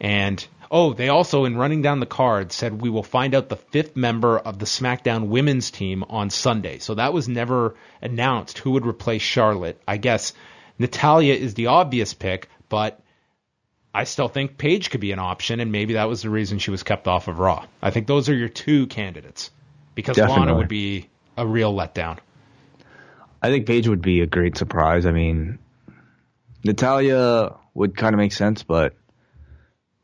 And 0.00 0.46
oh, 0.70 0.92
they 0.92 1.08
also, 1.08 1.44
in 1.44 1.56
running 1.56 1.82
down 1.82 2.00
the 2.00 2.06
card, 2.06 2.52
said 2.52 2.80
we 2.80 2.90
will 2.90 3.02
find 3.02 3.34
out 3.34 3.48
the 3.48 3.56
fifth 3.56 3.96
member 3.96 4.38
of 4.38 4.58
the 4.58 4.66
SmackDown 4.66 5.28
women's 5.28 5.70
team 5.70 6.04
on 6.08 6.30
Sunday. 6.30 6.78
So 6.78 6.94
that 6.94 7.12
was 7.12 7.28
never 7.28 7.76
announced 8.02 8.58
who 8.58 8.72
would 8.72 8.86
replace 8.86 9.22
Charlotte. 9.22 9.80
I 9.86 9.96
guess 9.96 10.32
Natalya 10.78 11.34
is 11.34 11.54
the 11.54 11.66
obvious 11.66 12.14
pick, 12.14 12.48
but 12.68 13.00
I 13.94 14.04
still 14.04 14.28
think 14.28 14.58
Paige 14.58 14.90
could 14.90 15.00
be 15.00 15.12
an 15.12 15.18
option, 15.18 15.60
and 15.60 15.72
maybe 15.72 15.94
that 15.94 16.08
was 16.08 16.22
the 16.22 16.30
reason 16.30 16.58
she 16.58 16.70
was 16.70 16.82
kept 16.82 17.08
off 17.08 17.28
of 17.28 17.38
Raw. 17.38 17.64
I 17.80 17.90
think 17.90 18.06
those 18.06 18.28
are 18.28 18.34
your 18.34 18.50
two 18.50 18.86
candidates 18.88 19.50
because 19.94 20.16
Definitely. 20.16 20.46
Lana 20.46 20.56
would 20.56 20.68
be 20.68 21.08
a 21.36 21.46
real 21.46 21.72
letdown. 21.72 22.18
I 23.42 23.48
think 23.48 23.66
Paige 23.66 23.88
would 23.88 24.02
be 24.02 24.20
a 24.20 24.26
great 24.26 24.58
surprise. 24.58 25.06
I 25.06 25.12
mean, 25.12 25.58
Natalya 26.64 27.54
would 27.74 27.96
kind 27.96 28.14
of 28.14 28.18
make 28.18 28.32
sense, 28.32 28.62
but 28.62 28.94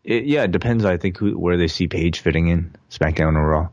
it, 0.05 0.25
yeah, 0.25 0.45
it 0.45 0.53
depends. 0.53 0.85
I 0.85 0.97
think 0.97 1.19
who, 1.19 1.39
where 1.39 1.57
they 1.57 1.69
see 1.69 1.89
Paige 1.89 2.21
fitting 2.21 2.49
in 2.49 2.75
SmackDown 2.91 3.37
or 3.37 3.49
Raw. 3.49 3.69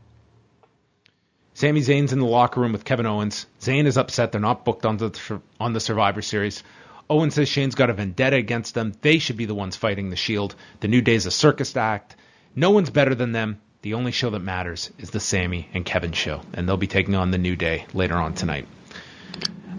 Sami 1.54 1.80
Zayn's 1.80 2.12
in 2.12 2.20
the 2.20 2.26
locker 2.26 2.60
room 2.60 2.72
with 2.72 2.84
Kevin 2.84 3.06
Owens. 3.06 3.46
Zayn 3.60 3.86
is 3.86 3.98
upset 3.98 4.32
they're 4.32 4.40
not 4.40 4.64
booked 4.64 4.86
on 4.86 4.96
the 4.96 5.40
on 5.58 5.72
the 5.72 5.80
Survivor 5.80 6.22
Series. 6.22 6.62
Owens 7.10 7.34
says 7.34 7.48
Shane's 7.48 7.74
got 7.74 7.90
a 7.90 7.92
vendetta 7.92 8.36
against 8.36 8.74
them. 8.74 8.92
They 9.02 9.18
should 9.18 9.36
be 9.36 9.44
the 9.44 9.54
ones 9.54 9.76
fighting 9.76 10.10
the 10.10 10.16
Shield. 10.16 10.54
The 10.78 10.88
New 10.88 11.02
Day's 11.02 11.26
a 11.26 11.30
circus 11.30 11.76
act. 11.76 12.14
No 12.54 12.70
one's 12.70 12.90
better 12.90 13.14
than 13.14 13.32
them. 13.32 13.60
The 13.82 13.94
only 13.94 14.12
show 14.12 14.30
that 14.30 14.40
matters 14.40 14.90
is 14.98 15.10
the 15.10 15.20
Sami 15.20 15.68
and 15.74 15.84
Kevin 15.84 16.12
show, 16.12 16.42
and 16.52 16.68
they'll 16.68 16.76
be 16.76 16.86
taking 16.86 17.14
on 17.14 17.30
the 17.30 17.38
New 17.38 17.56
Day 17.56 17.86
later 17.94 18.14
on 18.14 18.34
tonight. 18.34 18.68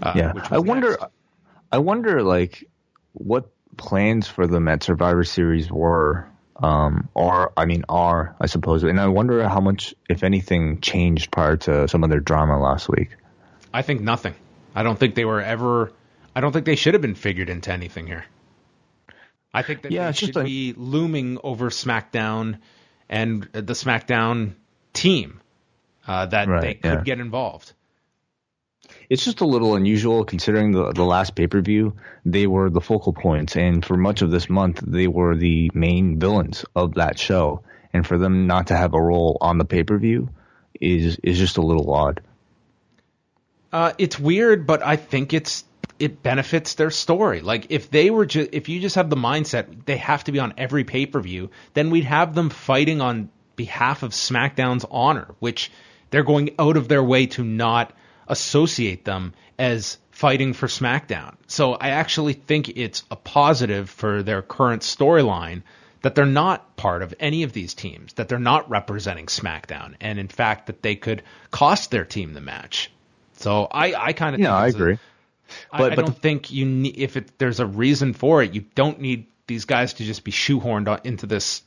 Uh, 0.02 0.12
yeah, 0.14 0.32
I 0.50 0.58
wonder. 0.58 0.90
Next. 0.90 1.04
I 1.70 1.78
wonder, 1.78 2.22
like, 2.22 2.68
what 3.12 3.50
plans 3.76 4.28
for 4.28 4.46
them 4.46 4.68
at 4.68 4.82
Survivor 4.82 5.24
Series 5.24 5.70
were, 5.70 6.28
um, 6.62 7.08
or 7.14 7.52
I 7.56 7.64
mean, 7.64 7.84
are 7.88 8.36
I 8.40 8.46
suppose, 8.46 8.82
and 8.82 9.00
I 9.00 9.08
wonder 9.08 9.48
how 9.48 9.60
much, 9.60 9.94
if 10.08 10.22
anything, 10.22 10.80
changed 10.80 11.30
prior 11.30 11.56
to 11.58 11.88
some 11.88 12.04
of 12.04 12.10
their 12.10 12.20
drama 12.20 12.60
last 12.60 12.88
week. 12.88 13.16
I 13.74 13.82
think 13.82 14.00
nothing. 14.00 14.34
I 14.74 14.82
don't 14.82 14.98
think 14.98 15.14
they 15.14 15.24
were 15.24 15.40
ever 15.40 15.92
I 16.34 16.40
don't 16.40 16.52
think 16.52 16.66
they 16.66 16.76
should 16.76 16.94
have 16.94 17.02
been 17.02 17.14
figured 17.14 17.48
into 17.48 17.70
anything 17.72 18.06
here. 18.06 18.24
I 19.52 19.62
think 19.62 19.82
that 19.82 19.92
yeah, 19.92 20.06
they 20.06 20.12
should 20.12 20.36
a... 20.36 20.44
be 20.44 20.74
looming 20.76 21.38
over 21.44 21.68
SmackDown 21.68 22.58
and 23.08 23.42
the 23.52 23.74
SmackDown 23.74 24.54
team 24.94 25.40
uh, 26.06 26.26
that 26.26 26.48
right, 26.48 26.60
they 26.62 26.74
could 26.74 26.98
yeah. 26.98 27.02
get 27.04 27.20
involved. 27.20 27.72
It's 29.08 29.24
just 29.24 29.40
a 29.40 29.46
little 29.46 29.74
unusual 29.74 30.24
considering 30.24 30.72
the 30.72 30.92
the 30.92 31.04
last 31.04 31.34
pay 31.34 31.46
per 31.46 31.60
view 31.60 31.94
they 32.24 32.46
were 32.46 32.70
the 32.70 32.80
focal 32.80 33.12
points, 33.12 33.56
and 33.56 33.84
for 33.84 33.96
much 33.96 34.22
of 34.22 34.30
this 34.30 34.48
month 34.48 34.80
they 34.86 35.06
were 35.06 35.36
the 35.36 35.70
main 35.74 36.18
villains 36.18 36.64
of 36.74 36.94
that 36.94 37.18
show, 37.18 37.62
and 37.92 38.06
for 38.06 38.18
them 38.18 38.46
not 38.46 38.68
to 38.68 38.76
have 38.76 38.94
a 38.94 39.00
role 39.00 39.38
on 39.40 39.58
the 39.58 39.64
pay 39.64 39.82
per 39.82 39.98
view 39.98 40.28
is 40.80 41.18
is 41.22 41.38
just 41.38 41.56
a 41.56 41.62
little 41.62 41.92
odd. 41.92 42.20
Uh, 43.72 43.92
it's 43.96 44.18
weird, 44.18 44.66
but 44.66 44.84
I 44.84 44.96
think 44.96 45.32
it's 45.32 45.64
it 45.98 46.22
benefits 46.22 46.74
their 46.74 46.90
story. 46.90 47.40
Like 47.40 47.66
if 47.70 47.90
they 47.90 48.10
were 48.10 48.26
just 48.26 48.50
if 48.52 48.68
you 48.68 48.80
just 48.80 48.96
have 48.96 49.08
the 49.08 49.16
mindset 49.16 49.84
they 49.84 49.96
have 49.98 50.24
to 50.24 50.32
be 50.32 50.38
on 50.38 50.54
every 50.58 50.84
pay 50.84 51.06
per 51.06 51.20
view, 51.20 51.50
then 51.74 51.90
we'd 51.90 52.04
have 52.04 52.34
them 52.34 52.50
fighting 52.50 53.00
on 53.00 53.30
behalf 53.56 54.02
of 54.02 54.10
SmackDown's 54.10 54.84
honor, 54.90 55.28
which 55.38 55.70
they're 56.10 56.24
going 56.24 56.50
out 56.58 56.76
of 56.76 56.88
their 56.88 57.02
way 57.02 57.26
to 57.26 57.44
not 57.44 57.92
associate 58.28 59.04
them 59.04 59.34
as 59.58 59.98
fighting 60.10 60.52
for 60.52 60.66
SmackDown. 60.66 61.34
So 61.46 61.74
I 61.74 61.90
actually 61.90 62.34
think 62.34 62.68
it's 62.70 63.04
a 63.10 63.16
positive 63.16 63.90
for 63.90 64.22
their 64.22 64.42
current 64.42 64.82
storyline 64.82 65.62
that 66.02 66.14
they're 66.14 66.26
not 66.26 66.76
part 66.76 67.02
of 67.02 67.14
any 67.20 67.44
of 67.44 67.52
these 67.52 67.74
teams, 67.74 68.12
that 68.14 68.28
they're 68.28 68.38
not 68.38 68.68
representing 68.68 69.26
SmackDown, 69.26 69.94
and 70.00 70.18
in 70.18 70.28
fact 70.28 70.66
that 70.66 70.82
they 70.82 70.96
could 70.96 71.22
cost 71.50 71.90
their 71.90 72.04
team 72.04 72.34
the 72.34 72.40
match. 72.40 72.90
So 73.34 73.66
I, 73.70 73.94
I 73.94 74.12
kind 74.12 74.34
of 74.34 74.40
yeah, 74.40 74.54
I 74.54 74.66
agree. 74.66 74.94
A, 74.94 74.98
but, 75.70 75.80
I, 75.80 75.86
I 75.86 75.88
but 75.96 76.06
don't 76.06 76.14
the, 76.14 76.20
think 76.20 76.50
you 76.50 76.66
need 76.66 76.98
if 76.98 77.16
it, 77.16 77.38
there's 77.38 77.60
a 77.60 77.66
reason 77.66 78.14
for 78.14 78.42
it, 78.42 78.52
you 78.52 78.64
don't 78.74 79.00
need 79.00 79.26
these 79.46 79.64
guys 79.64 79.94
to 79.94 80.04
just 80.04 80.24
be 80.24 80.32
shoehorned 80.32 81.04
into 81.04 81.26
this 81.26 81.62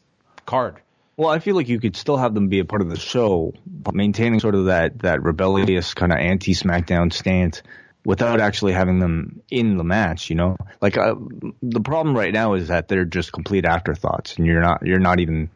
card. 0.45 0.75
Well, 1.17 1.29
I 1.29 1.39
feel 1.39 1.55
like 1.55 1.69
you 1.69 1.79
could 1.79 1.95
still 1.95 2.17
have 2.17 2.33
them 2.33 2.49
be 2.49 2.59
a 2.59 2.65
part 2.65 2.81
of 2.81 2.89
the 2.89 2.99
show, 2.99 3.53
maintaining 3.93 4.39
sort 4.41 4.55
of 4.55 4.65
that 4.65 4.99
that 4.99 5.23
rebellious 5.23 5.93
kind 5.93 6.11
of 6.11 6.17
anti 6.17 6.53
SmackDown 6.53 7.13
stance 7.13 7.61
without 8.05 8.41
actually 8.41 8.73
having 8.73 8.99
them 8.99 9.41
in 9.49 9.77
the 9.77 9.83
match. 9.83 10.29
You 10.29 10.35
know, 10.35 10.57
like 10.81 10.97
uh, 10.97 11.15
the 11.61 11.79
problem 11.79 12.17
right 12.17 12.33
now 12.33 12.55
is 12.55 12.67
that 12.67 12.89
they're 12.89 13.05
just 13.05 13.31
complete 13.31 13.65
afterthoughts, 13.65 14.35
and 14.35 14.45
you're 14.45 14.61
not 14.61 14.85
you're 14.85 14.99
not 14.99 15.21
even 15.21 15.49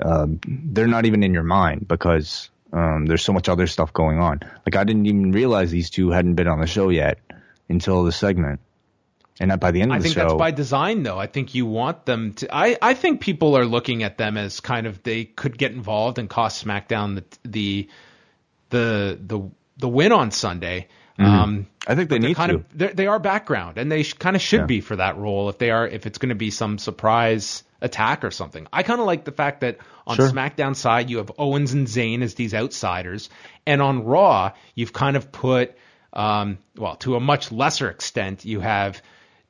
uh, 0.00 0.26
they're 0.46 0.86
not 0.86 1.06
even 1.06 1.22
in 1.22 1.32
your 1.32 1.42
mind 1.42 1.88
because 1.88 2.50
um, 2.72 3.06
there's 3.06 3.24
so 3.24 3.32
much 3.32 3.48
other 3.48 3.66
stuff 3.66 3.94
going 3.94 4.18
on. 4.18 4.40
Like 4.66 4.76
I 4.76 4.84
didn't 4.84 5.06
even 5.06 5.32
realize 5.32 5.70
these 5.70 5.88
two 5.88 6.10
hadn't 6.10 6.34
been 6.34 6.48
on 6.48 6.60
the 6.60 6.66
show 6.66 6.90
yet 6.90 7.18
until 7.68 8.04
the 8.04 8.12
segment. 8.12 8.60
And 9.42 9.58
by 9.58 9.72
the 9.72 9.82
end 9.82 9.90
of 9.90 9.96
I 9.96 9.98
the 9.98 10.08
show, 10.08 10.10
I 10.10 10.14
think 10.14 10.28
that's 10.28 10.38
by 10.38 10.50
design, 10.52 11.02
though. 11.02 11.18
I 11.18 11.26
think 11.26 11.54
you 11.56 11.66
want 11.66 12.06
them 12.06 12.34
to. 12.34 12.54
I, 12.54 12.78
I 12.80 12.94
think 12.94 13.20
people 13.20 13.58
are 13.58 13.66
looking 13.66 14.04
at 14.04 14.16
them 14.16 14.36
as 14.36 14.60
kind 14.60 14.86
of 14.86 15.02
they 15.02 15.24
could 15.24 15.58
get 15.58 15.72
involved 15.72 16.20
and 16.20 16.30
cost 16.30 16.64
SmackDown 16.64 17.16
the 17.16 17.48
the 17.48 17.88
the 18.70 19.18
the, 19.20 19.50
the 19.78 19.88
win 19.88 20.12
on 20.12 20.30
Sunday. 20.30 20.86
Mm-hmm. 21.18 21.24
Um, 21.24 21.66
I 21.88 21.96
think 21.96 22.08
they 22.08 22.20
need 22.20 22.36
kind 22.36 22.64
to. 22.72 22.86
Of, 22.86 22.96
they 22.96 23.08
are 23.08 23.18
background, 23.18 23.78
and 23.78 23.90
they 23.90 24.04
sh- 24.04 24.14
kind 24.14 24.36
of 24.36 24.42
should 24.42 24.60
yeah. 24.60 24.66
be 24.66 24.80
for 24.80 24.94
that 24.94 25.18
role 25.18 25.48
if 25.48 25.58
they 25.58 25.72
are 25.72 25.88
if 25.88 26.06
it's 26.06 26.18
going 26.18 26.28
to 26.28 26.36
be 26.36 26.50
some 26.50 26.78
surprise 26.78 27.64
attack 27.80 28.22
or 28.22 28.30
something. 28.30 28.68
I 28.72 28.84
kind 28.84 29.00
of 29.00 29.06
like 29.06 29.24
the 29.24 29.32
fact 29.32 29.62
that 29.62 29.78
on 30.06 30.16
sure. 30.16 30.30
SmackDown 30.30 30.76
side 30.76 31.10
you 31.10 31.18
have 31.18 31.32
Owens 31.36 31.72
and 31.72 31.88
Zayn 31.88 32.22
as 32.22 32.34
these 32.34 32.54
outsiders, 32.54 33.28
and 33.66 33.82
on 33.82 34.04
Raw 34.04 34.52
you've 34.76 34.92
kind 34.92 35.16
of 35.16 35.32
put 35.32 35.76
um, 36.12 36.58
well, 36.76 36.96
to 36.96 37.16
a 37.16 37.20
much 37.20 37.50
lesser 37.50 37.88
extent, 37.90 38.44
you 38.44 38.60
have 38.60 39.02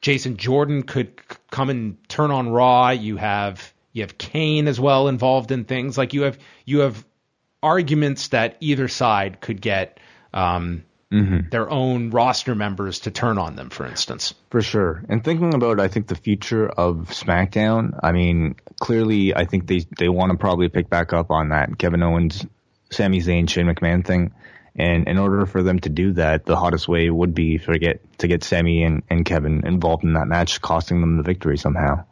Jason 0.02 0.36
Jordan 0.36 0.82
could 0.82 1.20
come 1.50 1.70
and 1.70 1.96
turn 2.08 2.30
on 2.30 2.50
Raw. 2.50 2.90
You 2.90 3.16
have 3.16 3.72
you 3.92 4.02
have 4.02 4.18
Kane 4.18 4.68
as 4.68 4.78
well 4.78 5.08
involved 5.08 5.52
in 5.52 5.64
things 5.64 5.96
like 5.96 6.12
you 6.12 6.22
have 6.22 6.38
you 6.66 6.80
have 6.80 7.04
arguments 7.62 8.28
that 8.28 8.56
either 8.60 8.88
side 8.88 9.40
could 9.40 9.60
get 9.60 10.00
um, 10.34 10.82
mm-hmm. 11.12 11.48
their 11.50 11.70
own 11.70 12.10
roster 12.10 12.54
members 12.54 13.00
to 13.00 13.10
turn 13.10 13.38
on 13.38 13.54
them, 13.54 13.70
for 13.70 13.86
instance. 13.86 14.34
For 14.50 14.60
sure. 14.60 15.04
And 15.08 15.22
thinking 15.22 15.54
about, 15.54 15.78
I 15.78 15.88
think 15.88 16.08
the 16.08 16.16
future 16.16 16.68
of 16.68 17.08
SmackDown. 17.10 17.98
I 18.02 18.12
mean, 18.12 18.56
clearly, 18.80 19.34
I 19.34 19.44
think 19.44 19.66
they 19.66 19.86
they 19.98 20.08
want 20.08 20.32
to 20.32 20.38
probably 20.38 20.68
pick 20.68 20.90
back 20.90 21.12
up 21.12 21.30
on 21.30 21.50
that 21.50 21.78
Kevin 21.78 22.02
Owens, 22.02 22.44
Sami 22.90 23.20
Zayn, 23.20 23.48
Shane 23.48 23.66
McMahon 23.66 24.04
thing. 24.04 24.34
And 24.74 25.06
in 25.06 25.18
order 25.18 25.44
for 25.44 25.62
them 25.62 25.80
to 25.80 25.88
do 25.88 26.12
that, 26.12 26.46
the 26.46 26.56
hottest 26.56 26.88
way 26.88 27.10
would 27.10 27.34
be 27.34 27.58
for 27.58 27.76
get 27.76 28.18
to 28.18 28.28
get 28.28 28.42
Sami 28.42 28.84
and, 28.84 29.02
and 29.10 29.24
Kevin 29.24 29.66
involved 29.66 30.04
in 30.04 30.14
that 30.14 30.28
match, 30.28 30.62
costing 30.62 31.00
them 31.00 31.16
the 31.16 31.22
victory 31.22 31.58
somehow. 31.58 32.04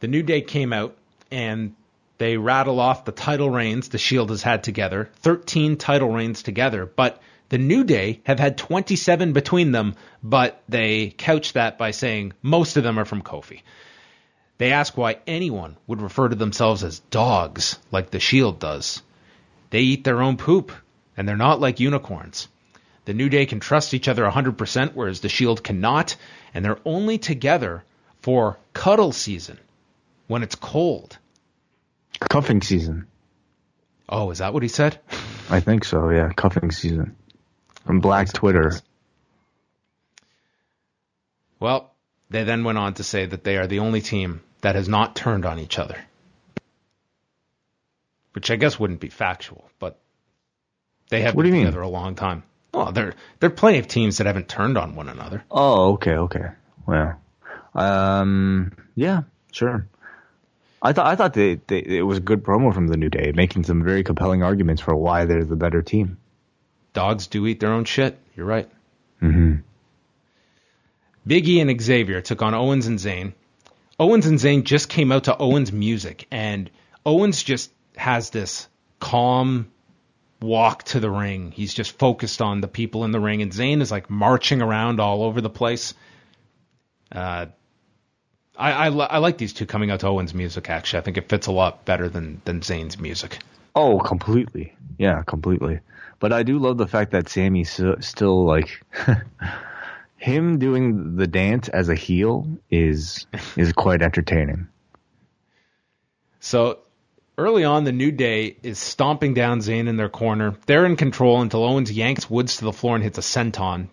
The 0.00 0.08
New 0.08 0.22
Day 0.22 0.42
came 0.42 0.72
out 0.72 0.96
and 1.30 1.74
they 2.18 2.36
rattle 2.36 2.80
off 2.80 3.04
the 3.04 3.12
title 3.12 3.50
reigns 3.50 3.88
the 3.88 3.98
Shield 3.98 4.30
has 4.30 4.42
had 4.42 4.62
together, 4.62 5.10
13 5.16 5.76
title 5.76 6.10
reigns 6.10 6.42
together, 6.42 6.86
but 6.86 7.20
the 7.48 7.58
New 7.58 7.84
Day 7.84 8.20
have 8.24 8.38
had 8.38 8.58
27 8.58 9.32
between 9.32 9.72
them, 9.72 9.94
but 10.22 10.62
they 10.68 11.10
couch 11.10 11.52
that 11.52 11.78
by 11.78 11.90
saying 11.90 12.32
most 12.42 12.76
of 12.76 12.84
them 12.84 12.98
are 12.98 13.04
from 13.04 13.22
Kofi. 13.22 13.62
They 14.58 14.72
ask 14.72 14.96
why 14.96 15.18
anyone 15.26 15.76
would 15.86 16.00
refer 16.00 16.28
to 16.28 16.36
themselves 16.36 16.82
as 16.82 17.00
dogs 17.10 17.78
like 17.92 18.10
the 18.10 18.20
Shield 18.20 18.58
does. 18.58 19.02
They 19.70 19.80
eat 19.80 20.04
their 20.04 20.22
own 20.22 20.36
poop, 20.36 20.72
and 21.16 21.28
they're 21.28 21.36
not 21.36 21.60
like 21.60 21.80
unicorns. 21.80 22.48
The 23.04 23.14
New 23.14 23.28
Day 23.28 23.46
can 23.46 23.60
trust 23.60 23.94
each 23.94 24.08
other 24.08 24.24
100%, 24.24 24.92
whereas 24.94 25.20
the 25.20 25.28
Shield 25.28 25.62
cannot, 25.62 26.16
and 26.52 26.64
they're 26.64 26.80
only 26.84 27.18
together 27.18 27.84
for 28.20 28.58
cuddle 28.72 29.12
season 29.12 29.58
when 30.26 30.42
it's 30.42 30.54
cold. 30.56 31.18
Cuffing 32.18 32.62
season. 32.62 33.06
Oh, 34.08 34.30
is 34.30 34.38
that 34.38 34.52
what 34.52 34.62
he 34.62 34.68
said? 34.68 34.98
I 35.50 35.60
think 35.60 35.84
so, 35.84 36.10
yeah. 36.10 36.30
Cuffing 36.34 36.70
season. 36.70 37.16
From 37.84 38.00
Black 38.00 38.32
Twitter. 38.32 38.72
Well, 41.60 41.94
they 42.30 42.42
then 42.42 42.64
went 42.64 42.78
on 42.78 42.94
to 42.94 43.04
say 43.04 43.26
that 43.26 43.44
they 43.44 43.56
are 43.56 43.68
the 43.68 43.78
only 43.78 44.00
team 44.00 44.42
that 44.62 44.74
has 44.74 44.88
not 44.88 45.14
turned 45.14 45.46
on 45.46 45.60
each 45.60 45.78
other 45.78 45.96
which 48.36 48.50
I 48.50 48.56
guess 48.56 48.78
wouldn't 48.78 49.00
be 49.00 49.08
factual, 49.08 49.64
but 49.78 49.98
they 51.08 51.22
have 51.22 51.34
what 51.34 51.44
been 51.44 51.54
together 51.54 51.80
mean? 51.80 51.88
a 51.88 51.90
long 51.90 52.16
time. 52.16 52.42
Well, 52.74 52.92
there 52.92 53.14
there 53.40 53.48
are 53.48 53.54
plenty 53.54 53.78
of 53.78 53.88
teams 53.88 54.18
that 54.18 54.26
haven't 54.26 54.46
turned 54.46 54.76
on 54.76 54.94
one 54.94 55.08
another. 55.08 55.42
Oh, 55.50 55.94
okay, 55.94 56.16
okay. 56.16 56.50
Well, 56.86 57.18
um, 57.74 58.76
yeah, 58.94 59.22
sure. 59.52 59.88
I 60.82 60.92
thought 60.92 61.06
I 61.06 61.16
thought 61.16 61.32
they, 61.32 61.54
they, 61.66 61.78
it 61.78 62.02
was 62.02 62.18
a 62.18 62.20
good 62.20 62.42
promo 62.42 62.74
from 62.74 62.88
the 62.88 62.98
New 62.98 63.08
Day, 63.08 63.32
making 63.34 63.64
some 63.64 63.82
very 63.82 64.04
compelling 64.04 64.42
arguments 64.42 64.82
for 64.82 64.94
why 64.94 65.24
they're 65.24 65.42
the 65.42 65.56
better 65.56 65.80
team. 65.80 66.18
Dogs 66.92 67.28
do 67.28 67.46
eat 67.46 67.58
their 67.58 67.72
own 67.72 67.86
shit. 67.86 68.18
You're 68.36 68.44
right. 68.44 68.68
Mm-hmm. 69.22 69.60
Big 71.26 71.48
E 71.48 71.60
and 71.60 71.80
Xavier 71.80 72.20
took 72.20 72.42
on 72.42 72.52
Owens 72.52 72.86
and 72.86 72.98
Zayn. 72.98 73.32
Owens 73.98 74.26
and 74.26 74.38
Zayn 74.38 74.62
just 74.62 74.90
came 74.90 75.10
out 75.10 75.24
to 75.24 75.38
Owens' 75.38 75.72
music, 75.72 76.26
and 76.30 76.68
Owens 77.06 77.42
just 77.42 77.70
has 77.96 78.30
this 78.30 78.68
calm 79.00 79.70
walk 80.40 80.84
to 80.84 81.00
the 81.00 81.10
ring. 81.10 81.50
He's 81.50 81.74
just 81.74 81.98
focused 81.98 82.42
on 82.42 82.60
the 82.60 82.68
people 82.68 83.04
in 83.04 83.10
the 83.10 83.20
ring, 83.20 83.42
and 83.42 83.52
Zayn 83.52 83.80
is 83.80 83.90
like 83.90 84.10
marching 84.10 84.62
around 84.62 85.00
all 85.00 85.22
over 85.22 85.40
the 85.40 85.50
place. 85.50 85.94
Uh, 87.10 87.46
I, 88.56 88.72
I, 88.72 88.88
I 88.88 89.18
like 89.18 89.38
these 89.38 89.52
two 89.52 89.66
coming 89.66 89.90
out 89.90 90.00
to 90.00 90.08
Owens' 90.08 90.34
music. 90.34 90.70
Actually, 90.70 91.00
I 91.00 91.02
think 91.02 91.16
it 91.16 91.28
fits 91.28 91.46
a 91.46 91.52
lot 91.52 91.84
better 91.84 92.08
than 92.08 92.40
than 92.44 92.60
Zayn's 92.60 92.98
music. 92.98 93.38
Oh, 93.74 93.98
completely. 93.98 94.74
Yeah, 94.98 95.22
completely. 95.22 95.80
But 96.18 96.32
I 96.32 96.42
do 96.42 96.58
love 96.58 96.78
the 96.78 96.86
fact 96.86 97.12
that 97.12 97.28
Sami's 97.28 97.70
so, 97.70 97.96
still 98.00 98.46
like 98.46 98.82
him 100.16 100.58
doing 100.58 101.16
the 101.16 101.26
dance 101.26 101.68
as 101.68 101.88
a 101.88 101.94
heel 101.94 102.46
is 102.70 103.26
is 103.56 103.72
quite 103.72 104.02
entertaining. 104.02 104.68
So 106.40 106.78
early 107.38 107.64
on, 107.64 107.84
the 107.84 107.92
New 107.92 108.10
Day 108.10 108.56
is 108.62 108.78
stomping 108.78 109.34
down 109.34 109.60
Zayn 109.60 109.88
in 109.88 109.96
their 109.96 110.08
corner. 110.08 110.56
They're 110.66 110.86
in 110.86 110.96
control 110.96 111.40
until 111.40 111.64
Owens 111.64 111.92
yanks 111.92 112.30
Woods 112.30 112.56
to 112.58 112.64
the 112.64 112.72
floor 112.72 112.94
and 112.94 113.04
hits 113.04 113.18
a 113.18 113.22
senton. 113.22 113.88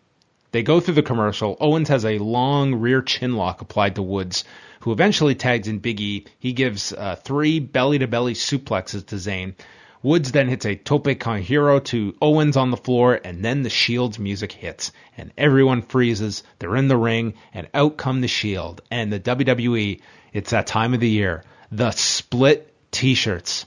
They 0.51 0.63
go 0.63 0.79
through 0.79 0.93
the 0.93 1.03
commercial. 1.03 1.57
Owens 1.59 1.89
has 1.89 2.05
a 2.05 2.19
long 2.19 2.75
rear 2.75 3.01
chin 3.01 3.35
lock 3.35 3.61
applied 3.61 3.95
to 3.95 4.01
Woods, 4.01 4.43
who 4.81 4.91
eventually 4.91 5.35
tags 5.35 5.67
in 5.67 5.79
Big 5.79 5.99
E. 5.99 6.25
He 6.39 6.53
gives 6.53 6.93
uh, 6.93 7.15
three 7.15 7.59
belly 7.59 7.99
to 7.99 8.07
belly 8.07 8.33
suplexes 8.33 9.05
to 9.07 9.15
Zayn. 9.15 9.55
Woods 10.03 10.31
then 10.31 10.49
hits 10.49 10.65
a 10.65 10.75
tope 10.75 11.19
con 11.19 11.41
hilo 11.41 11.79
to 11.79 12.13
Owens 12.21 12.57
on 12.57 12.71
the 12.71 12.77
floor, 12.77 13.19
and 13.23 13.43
then 13.43 13.63
the 13.63 13.69
Shield's 13.69 14.19
music 14.19 14.51
hits, 14.51 14.91
and 15.17 15.31
everyone 15.37 15.81
freezes. 15.81 16.43
They're 16.59 16.75
in 16.75 16.89
the 16.89 16.97
ring, 16.97 17.33
and 17.53 17.67
out 17.73 17.97
come 17.97 18.21
the 18.21 18.27
Shield 18.27 18.81
and 18.91 19.11
the 19.11 19.19
WWE. 19.19 20.01
It's 20.33 20.51
that 20.51 20.67
time 20.67 20.93
of 20.93 20.99
the 20.99 21.09
year. 21.09 21.43
The 21.71 21.91
split 21.91 22.72
T-shirts. 22.93 23.65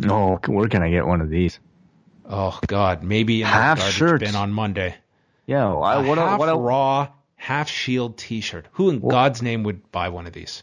No, 0.00 0.40
oh, 0.42 0.52
where 0.52 0.68
can 0.68 0.82
I 0.82 0.90
get 0.90 1.06
one 1.06 1.20
of 1.20 1.28
these? 1.28 1.58
Oh 2.24 2.58
God, 2.66 3.02
maybe 3.02 3.42
in 3.42 3.46
half 3.46 3.82
shirt 3.82 4.20
bin 4.20 4.34
on 4.34 4.52
Monday. 4.52 4.94
Yeah, 5.46 5.74
I, 5.74 6.02
A 6.02 6.08
what 6.08 6.16
half 6.16 6.38
what 6.38 6.54
raw, 6.54 7.08
half 7.36 7.68
Shield 7.68 8.16
T-shirt. 8.16 8.66
Who 8.72 8.88
in 8.88 9.00
God's 9.00 9.42
name 9.42 9.64
would 9.64 9.90
buy 9.90 10.08
one 10.08 10.26
of 10.26 10.32
these? 10.32 10.62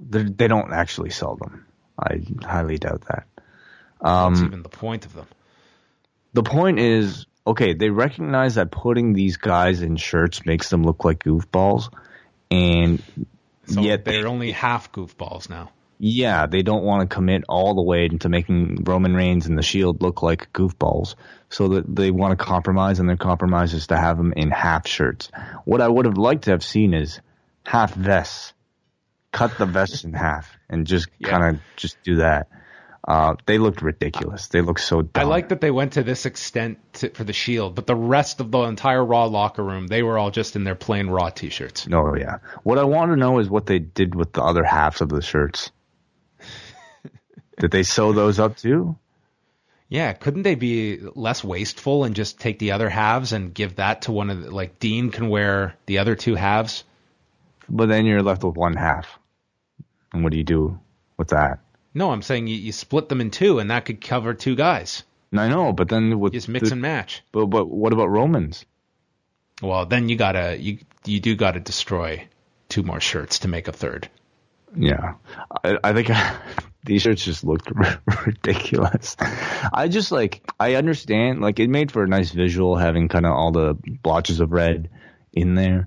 they 0.00 0.24
they 0.24 0.48
don't 0.48 0.72
actually 0.72 1.10
sell 1.10 1.36
them. 1.36 1.66
I 1.98 2.22
highly 2.42 2.78
doubt 2.78 3.02
that. 3.08 3.26
What's 3.98 4.40
Um, 4.40 4.46
even 4.46 4.62
the 4.62 4.68
point 4.68 5.06
of 5.06 5.12
them? 5.12 5.26
the 6.32 6.42
point 6.42 6.80
is, 6.80 7.26
okay, 7.46 7.74
they 7.74 7.90
recognize 7.90 8.54
that 8.54 8.70
putting 8.70 9.12
these 9.12 9.36
guys 9.36 9.82
in 9.82 9.96
shirts 9.96 10.44
makes 10.46 10.70
them 10.70 10.82
look 10.82 11.04
like 11.04 11.22
goofballs, 11.22 11.92
and 12.50 13.02
So 13.66 13.82
yet 13.82 14.04
they're 14.04 14.22
they, 14.22 14.28
only 14.28 14.52
half 14.52 14.90
goofballs 14.90 15.50
now. 15.50 15.70
Yeah, 16.04 16.46
they 16.46 16.62
don't 16.62 16.82
want 16.82 17.08
to 17.08 17.14
commit 17.14 17.44
all 17.48 17.76
the 17.76 17.82
way 17.82 18.06
into 18.06 18.28
making 18.28 18.82
Roman 18.82 19.14
Reigns 19.14 19.46
and 19.46 19.56
the 19.56 19.62
Shield 19.62 20.02
look 20.02 20.20
like 20.20 20.52
goofballs. 20.52 21.14
So 21.48 21.68
that 21.68 21.94
they 21.94 22.10
want 22.10 22.36
to 22.36 22.44
compromise, 22.44 22.98
and 22.98 23.08
their 23.08 23.16
compromise 23.16 23.72
is 23.72 23.86
to 23.86 23.96
have 23.96 24.16
them 24.16 24.32
in 24.32 24.50
half 24.50 24.88
shirts. 24.88 25.30
What 25.64 25.80
I 25.80 25.86
would 25.86 26.06
have 26.06 26.18
liked 26.18 26.44
to 26.44 26.50
have 26.50 26.64
seen 26.64 26.92
is 26.92 27.20
half 27.64 27.94
vests. 27.94 28.52
Cut 29.30 29.56
the 29.58 29.64
vests 29.66 30.02
in 30.02 30.12
half 30.12 30.50
and 30.68 30.88
just 30.88 31.08
Yeah. 31.20 31.28
kind 31.30 31.54
of 31.54 31.62
just 31.76 32.02
do 32.02 32.16
that. 32.16 32.48
Uh, 33.06 33.36
they 33.46 33.58
looked 33.58 33.80
ridiculous. 33.80 34.48
They 34.48 34.60
looked 34.60 34.80
so 34.80 35.02
dumb. 35.02 35.24
I 35.24 35.28
like 35.28 35.50
that 35.50 35.60
they 35.60 35.70
went 35.70 35.92
to 35.92 36.02
this 36.02 36.26
extent 36.26 36.78
to, 36.94 37.10
for 37.10 37.22
the 37.22 37.32
Shield, 37.32 37.76
but 37.76 37.86
the 37.86 37.94
rest 37.94 38.40
of 38.40 38.50
the 38.50 38.60
entire 38.62 39.04
Raw 39.04 39.26
locker 39.26 39.62
room, 39.62 39.86
they 39.86 40.02
were 40.02 40.18
all 40.18 40.32
just 40.32 40.56
in 40.56 40.64
their 40.64 40.74
plain 40.74 41.08
Raw 41.08 41.30
T-shirts. 41.30 41.86
No, 41.86 42.16
yeah. 42.16 42.38
What 42.64 42.78
I 42.78 42.84
want 42.84 43.12
to 43.12 43.16
know 43.16 43.38
is 43.38 43.48
what 43.48 43.66
they 43.66 43.78
did 43.78 44.16
with 44.16 44.32
the 44.32 44.42
other 44.42 44.64
halves 44.64 45.00
of 45.00 45.08
the 45.08 45.22
shirts. 45.22 45.70
Did 47.58 47.70
they 47.70 47.82
sew 47.82 48.12
those 48.12 48.38
up 48.38 48.56
too? 48.56 48.96
Yeah, 49.88 50.14
couldn't 50.14 50.42
they 50.42 50.54
be 50.54 51.00
less 51.14 51.44
wasteful 51.44 52.04
and 52.04 52.14
just 52.14 52.40
take 52.40 52.58
the 52.58 52.72
other 52.72 52.88
halves 52.88 53.32
and 53.32 53.52
give 53.52 53.76
that 53.76 54.02
to 54.02 54.12
one 54.12 54.30
of 54.30 54.42
the, 54.42 54.50
like 54.50 54.78
Dean 54.78 55.10
can 55.10 55.28
wear 55.28 55.76
the 55.84 55.98
other 55.98 56.14
two 56.14 56.34
halves? 56.34 56.84
But 57.68 57.90
then 57.90 58.06
you're 58.06 58.22
left 58.22 58.42
with 58.42 58.56
one 58.56 58.74
half. 58.74 59.18
And 60.12 60.24
what 60.24 60.32
do 60.32 60.38
you 60.38 60.44
do 60.44 60.78
with 61.18 61.28
that? 61.28 61.58
No, 61.94 62.10
I'm 62.10 62.22
saying 62.22 62.46
you, 62.46 62.56
you 62.56 62.72
split 62.72 63.08
them 63.10 63.20
in 63.20 63.30
two, 63.30 63.58
and 63.58 63.70
that 63.70 63.84
could 63.84 64.00
cover 64.00 64.32
two 64.32 64.56
guys. 64.56 65.02
I 65.34 65.48
know, 65.48 65.72
but 65.72 65.88
then 65.88 66.18
with 66.18 66.32
just 66.32 66.48
mix 66.48 66.68
the- 66.68 66.72
and 66.72 66.82
match. 66.82 67.22
But 67.32 67.46
but 67.46 67.66
what 67.66 67.92
about 67.92 68.10
Romans? 68.10 68.64
Well, 69.60 69.86
then 69.86 70.08
you 70.08 70.16
gotta 70.16 70.56
you 70.58 70.78
you 71.04 71.20
do 71.20 71.36
gotta 71.36 71.60
destroy 71.60 72.26
two 72.68 72.82
more 72.82 73.00
shirts 73.00 73.40
to 73.40 73.48
make 73.48 73.68
a 73.68 73.72
third. 73.72 74.08
Yeah, 74.74 75.14
I, 75.64 75.78
I 75.84 75.92
think 75.92 76.10
these 76.84 77.02
shirts 77.02 77.24
just 77.24 77.44
looked 77.44 77.70
ridiculous. 78.26 79.16
I 79.72 79.88
just 79.88 80.12
like 80.12 80.42
I 80.58 80.74
understand 80.74 81.40
like 81.40 81.60
it 81.60 81.70
made 81.70 81.92
for 81.92 82.02
a 82.02 82.08
nice 82.08 82.30
visual 82.30 82.76
having 82.76 83.08
kind 83.08 83.26
of 83.26 83.32
all 83.32 83.52
the 83.52 83.76
blotches 84.02 84.40
of 84.40 84.52
red 84.52 84.90
in 85.32 85.54
there, 85.54 85.86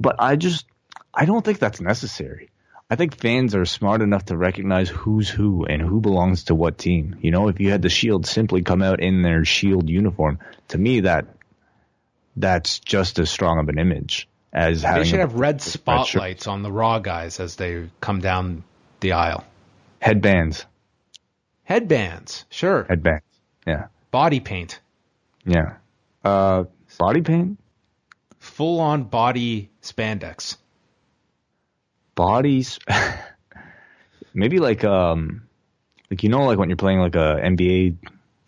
but 0.00 0.16
I 0.18 0.36
just 0.36 0.66
I 1.14 1.26
don't 1.26 1.44
think 1.44 1.58
that's 1.58 1.80
necessary. 1.80 2.50
I 2.90 2.96
think 2.96 3.16
fans 3.16 3.54
are 3.54 3.64
smart 3.64 4.02
enough 4.02 4.26
to 4.26 4.36
recognize 4.36 4.90
who's 4.90 5.28
who 5.28 5.64
and 5.64 5.80
who 5.80 6.00
belongs 6.00 6.44
to 6.44 6.54
what 6.54 6.76
team. 6.76 7.16
You 7.22 7.30
know, 7.30 7.48
if 7.48 7.58
you 7.58 7.70
had 7.70 7.80
the 7.80 7.88
Shield 7.88 8.26
simply 8.26 8.62
come 8.62 8.82
out 8.82 9.00
in 9.00 9.22
their 9.22 9.46
Shield 9.46 9.88
uniform, 9.88 10.38
to 10.68 10.78
me 10.78 11.00
that 11.00 11.26
that's 12.36 12.80
just 12.80 13.18
as 13.18 13.30
strong 13.30 13.58
of 13.58 13.68
an 13.68 13.78
image 13.78 14.28
as 14.52 14.82
having 14.82 15.04
They 15.04 15.08
should 15.08 15.20
have 15.20 15.34
red 15.34 15.62
spotlights 15.62 16.46
on 16.46 16.62
the 16.62 16.70
Raw 16.70 16.98
guys 16.98 17.40
as 17.40 17.56
they 17.56 17.88
come 18.00 18.20
down 18.20 18.64
the 19.00 19.12
aisle. 19.12 19.44
Headbands. 20.02 20.66
Headbands, 21.62 22.44
sure. 22.50 22.84
Headbands. 22.88 23.24
Yeah. 23.66 23.86
Body 24.10 24.40
paint, 24.40 24.80
Yeah. 25.46 25.76
Uh, 26.24 26.64
body 26.98 27.22
paint? 27.22 27.58
full 28.38 28.80
on 28.80 29.04
body 29.04 29.70
spandex. 29.80 30.56
Bodies? 32.14 32.78
Maybe 34.34 34.58
like, 34.58 34.84
um, 34.84 35.44
like, 36.10 36.22
you 36.24 36.28
know, 36.28 36.44
like 36.44 36.58
when 36.58 36.68
you're 36.68 36.76
playing 36.76 36.98
like 36.98 37.14
a 37.14 37.40
NBA, 37.40 37.96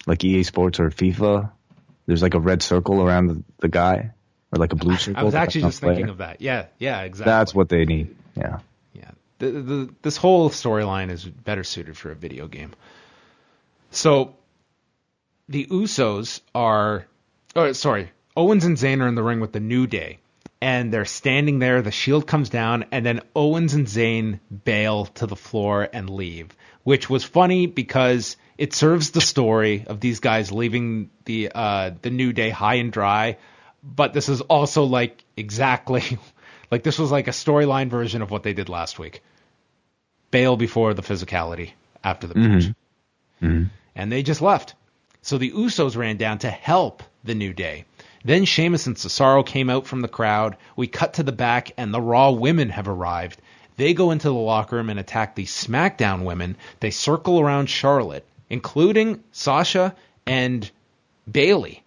like 0.06 0.22
EA 0.24 0.42
Sports 0.42 0.80
or 0.80 0.90
FIFA, 0.90 1.50
there's 2.06 2.22
like 2.22 2.34
a 2.34 2.40
red 2.40 2.62
circle 2.62 3.00
around 3.00 3.28
the, 3.28 3.42
the 3.60 3.68
guy 3.68 4.10
or 4.52 4.58
like 4.58 4.72
a 4.72 4.76
blue 4.76 4.96
circle. 4.96 5.20
I 5.20 5.24
was 5.24 5.34
actually 5.34 5.62
just 5.62 5.80
thinking 5.80 6.08
of 6.08 6.18
that. 6.18 6.40
Yeah, 6.40 6.66
yeah, 6.78 7.02
exactly. 7.02 7.30
That's 7.30 7.54
what 7.54 7.68
they 7.68 7.84
need. 7.84 8.16
Yeah. 8.36 8.58
The, 9.50 9.94
this 10.02 10.16
whole 10.16 10.50
storyline 10.50 11.10
is 11.10 11.24
better 11.24 11.64
suited 11.64 11.96
for 11.96 12.10
a 12.10 12.14
video 12.14 12.48
game. 12.48 12.72
So, 13.90 14.34
the 15.48 15.66
Usos 15.66 16.40
are, 16.54 17.06
oh, 17.54 17.72
sorry, 17.72 18.10
Owens 18.36 18.64
and 18.64 18.76
Zayn 18.76 19.00
are 19.00 19.08
in 19.08 19.14
the 19.14 19.22
ring 19.22 19.40
with 19.40 19.52
the 19.52 19.60
New 19.60 19.86
Day, 19.86 20.18
and 20.60 20.92
they're 20.92 21.04
standing 21.04 21.58
there. 21.58 21.82
The 21.82 21.90
Shield 21.90 22.26
comes 22.26 22.48
down, 22.48 22.86
and 22.90 23.04
then 23.04 23.20
Owens 23.36 23.74
and 23.74 23.86
Zayn 23.86 24.40
bail 24.64 25.06
to 25.06 25.26
the 25.26 25.36
floor 25.36 25.88
and 25.92 26.10
leave, 26.10 26.48
which 26.82 27.08
was 27.08 27.22
funny 27.22 27.66
because 27.66 28.36
it 28.58 28.72
serves 28.72 29.10
the 29.10 29.20
story 29.20 29.84
of 29.86 30.00
these 30.00 30.20
guys 30.20 30.50
leaving 30.50 31.10
the 31.24 31.52
uh, 31.54 31.90
the 32.02 32.10
New 32.10 32.32
Day 32.32 32.50
high 32.50 32.76
and 32.76 32.92
dry. 32.92 33.36
But 33.82 34.14
this 34.14 34.28
is 34.28 34.40
also 34.40 34.84
like 34.84 35.22
exactly 35.36 36.18
like 36.70 36.82
this 36.82 36.98
was 36.98 37.12
like 37.12 37.28
a 37.28 37.32
storyline 37.32 37.88
version 37.88 38.22
of 38.22 38.30
what 38.30 38.42
they 38.42 38.52
did 38.52 38.68
last 38.68 38.98
week. 38.98 39.22
Bail 40.34 40.56
before 40.56 40.94
the 40.94 41.02
physicality 41.02 41.70
after 42.02 42.26
the 42.26 42.34
match. 42.34 42.64
And 43.94 44.10
they 44.10 44.24
just 44.24 44.42
left. 44.42 44.74
So 45.22 45.38
the 45.38 45.52
Usos 45.52 45.96
ran 45.96 46.16
down 46.16 46.38
to 46.38 46.50
help 46.50 47.04
the 47.22 47.36
New 47.36 47.52
Day. 47.52 47.84
Then 48.24 48.44
Sheamus 48.44 48.88
and 48.88 48.96
Cesaro 48.96 49.46
came 49.46 49.70
out 49.70 49.86
from 49.86 50.00
the 50.00 50.08
crowd. 50.08 50.56
We 50.74 50.88
cut 50.88 51.14
to 51.14 51.22
the 51.22 51.30
back, 51.30 51.70
and 51.76 51.94
the 51.94 52.00
Raw 52.00 52.32
women 52.32 52.70
have 52.70 52.88
arrived. 52.88 53.40
They 53.76 53.94
go 53.94 54.10
into 54.10 54.26
the 54.26 54.34
locker 54.34 54.74
room 54.74 54.90
and 54.90 54.98
attack 54.98 55.36
the 55.36 55.44
SmackDown 55.44 56.24
women. 56.24 56.56
They 56.80 56.90
circle 56.90 57.38
around 57.38 57.68
Charlotte, 57.68 58.26
including 58.50 59.22
Sasha 59.30 59.94
and 60.26 60.68
Bayley. 61.30 61.84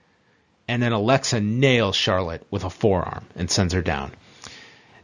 And 0.70 0.82
then 0.82 0.93
Alexa 0.93 1.41
nails 1.41 1.98
Charlotte 1.98 2.48
with 2.50 2.64
a 2.64 2.70
forearm 2.70 3.26
and 3.36 3.52
sends 3.52 3.74
her 3.74 3.82
down. 3.82 4.14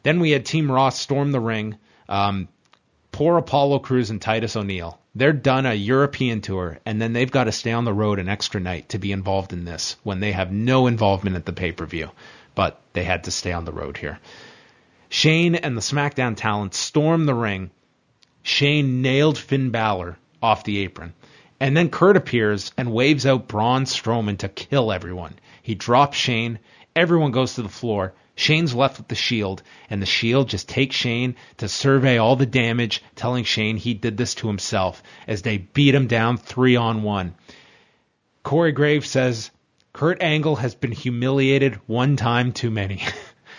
Then 0.04 0.22
we 0.22 0.32
had 0.32 0.46
Team 0.46 0.72
Raw 0.72 0.90
storm 0.90 1.34
the 1.34 1.42
ring. 1.42 1.78
Um, 2.08 2.48
poor 3.14 3.38
Apollo 3.38 3.80
Crews 3.80 4.10
and 4.10 4.22
Titus 4.22 4.58
O'Neil. 4.58 5.00
They're 5.16 5.32
done 5.32 5.68
a 5.68 5.74
European 5.76 6.42
tour, 6.42 6.80
and 6.86 7.00
then 7.00 7.14
they've 7.14 7.32
got 7.32 7.46
to 7.46 7.52
stay 7.52 7.72
on 7.72 7.86
the 7.86 7.94
road 7.94 8.18
an 8.18 8.28
extra 8.28 8.60
night 8.60 8.90
to 8.90 8.98
be 8.98 9.12
involved 9.12 9.54
in 9.54 9.64
this 9.64 9.96
when 10.04 10.20
they 10.20 10.32
have 10.32 10.52
no 10.52 10.88
involvement 10.88 11.36
at 11.36 11.46
the 11.46 11.54
pay 11.54 11.72
per 11.72 11.86
view. 11.86 12.10
But 12.56 12.82
they 12.94 13.04
had 13.04 13.26
to 13.26 13.32
stay 13.32 13.54
on 13.54 13.66
the 13.66 13.72
road 13.72 13.98
here. 13.98 14.20
Shane 15.10 15.54
and 15.54 15.78
the 15.78 15.82
SmackDown 15.82 16.36
talent 16.36 16.74
storm 16.74 17.28
the 17.28 17.36
ring. 17.36 17.70
Shane 18.42 19.04
nailed 19.04 19.38
Finn 19.38 19.70
Balor 19.70 20.18
off 20.42 20.64
the 20.64 20.80
apron. 20.80 21.14
And 21.60 21.78
then 21.78 21.90
Kurt 21.90 22.18
appears 22.18 22.72
and 22.78 22.92
waves 22.92 23.28
out 23.28 23.48
Braun 23.48 23.86
Strowman 23.86 24.40
to 24.40 24.50
kill 24.50 24.92
everyone. 24.92 25.36
He 25.62 25.76
drops 25.76 26.18
Shane, 26.18 26.58
Everyone 26.96 27.32
goes 27.32 27.56
to 27.56 27.62
the 27.62 27.70
floor. 27.70 28.14
Shane's 28.36 28.74
left 28.74 28.98
with 28.98 29.08
the 29.08 29.16
shield, 29.16 29.62
and 29.90 30.02
the 30.02 30.08
shield 30.08 30.50
just 30.50 30.68
takes 30.68 30.96
Shane 30.96 31.36
to 31.58 31.68
survey 31.68 32.18
all 32.18 32.36
the 32.36 32.46
damage, 32.46 33.04
telling 33.16 33.44
Shane 33.44 33.78
he 33.78 33.94
did 33.94 34.18
this 34.18 34.36
to 34.36 34.48
himself 34.48 35.04
as 35.28 35.44
they 35.44 35.58
beat 35.58 35.94
him 35.94 36.08
down 36.08 36.38
three 36.38 36.76
on 36.76 37.04
one. 37.04 37.36
Corey 38.44 38.72
Graves 38.72 39.10
says 39.10 39.52
Kurt 39.94 40.22
Angle 40.22 40.56
has 40.58 40.74
been 40.74 40.92
humiliated 40.92 41.80
one 41.86 42.16
time 42.16 42.52
too 42.52 42.72
many. 42.72 43.04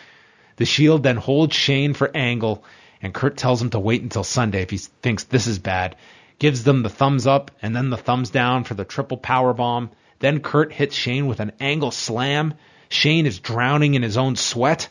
the 0.56 0.64
shield 0.64 1.02
then 1.02 1.16
holds 1.16 1.54
Shane 1.54 1.94
for 1.94 2.10
Angle, 2.14 2.64
and 3.00 3.14
Kurt 3.14 3.36
tells 3.36 3.62
him 3.62 3.70
to 3.70 3.78
wait 3.78 4.02
until 4.02 4.24
Sunday 4.24 4.62
if 4.62 4.70
he 4.70 4.78
thinks 4.78 5.24
this 5.24 5.46
is 5.46 5.60
bad. 5.60 5.94
Gives 6.40 6.64
them 6.64 6.82
the 6.82 6.90
thumbs 6.90 7.26
up 7.26 7.52
and 7.62 7.74
then 7.74 7.90
the 7.90 7.96
thumbs 7.96 8.30
down 8.30 8.64
for 8.64 8.74
the 8.74 8.84
triple 8.84 9.16
power 9.16 9.54
bomb. 9.54 9.90
Then 10.18 10.40
Kurt 10.40 10.72
hits 10.72 10.96
Shane 10.96 11.26
with 11.26 11.38
an 11.38 11.52
angle 11.60 11.92
slam. 11.92 12.54
Shane 12.88 13.26
is 13.26 13.38
drowning 13.38 13.94
in 13.94 14.02
his 14.02 14.16
own 14.16 14.36
sweat. 14.36 14.88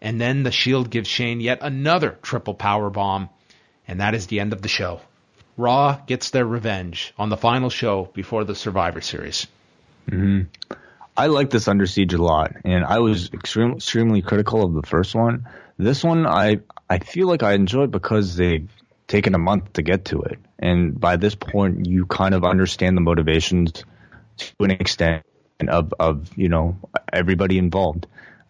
And 0.00 0.20
then 0.20 0.42
the 0.42 0.50
Shield 0.50 0.90
gives 0.90 1.08
Shane 1.08 1.40
yet 1.40 1.58
another 1.62 2.18
triple 2.22 2.54
power 2.54 2.90
bomb. 2.90 3.28
And 3.88 4.00
that 4.00 4.14
is 4.14 4.26
the 4.26 4.40
end 4.40 4.52
of 4.52 4.62
the 4.62 4.68
show. 4.68 5.00
Raw 5.56 5.98
gets 6.06 6.30
their 6.30 6.44
revenge 6.44 7.14
on 7.18 7.30
the 7.30 7.36
final 7.36 7.70
show 7.70 8.10
before 8.12 8.44
the 8.44 8.54
Survivor 8.54 9.00
Series. 9.00 9.46
Mm-hmm. 10.10 10.74
I 11.16 11.28
like 11.28 11.48
this 11.48 11.66
Under 11.66 11.86
Siege 11.86 12.12
a 12.12 12.22
lot, 12.22 12.56
and 12.64 12.84
I 12.84 12.98
was 12.98 13.32
extreme, 13.32 13.72
extremely 13.72 14.20
critical 14.20 14.64
of 14.64 14.74
the 14.74 14.82
first 14.82 15.14
one. 15.14 15.48
This 15.78 16.04
one, 16.04 16.26
I 16.26 16.60
I 16.90 16.98
feel 16.98 17.26
like 17.26 17.42
I 17.42 17.54
enjoyed 17.54 17.90
because 17.90 18.36
they've 18.36 18.68
taken 19.08 19.34
a 19.34 19.38
month 19.38 19.72
to 19.74 19.82
get 19.82 20.06
to 20.06 20.22
it, 20.22 20.38
and 20.58 20.98
by 21.00 21.16
this 21.16 21.34
point, 21.34 21.86
you 21.86 22.04
kind 22.04 22.34
of 22.34 22.44
understand 22.44 22.98
the 22.98 23.00
motivations 23.00 23.84
to 24.36 24.52
an 24.60 24.72
extent 24.72 25.24
of 25.60 25.94
of 25.98 26.36
you 26.36 26.48
know 26.48 26.76
everybody 27.12 27.58
involved. 27.58 28.06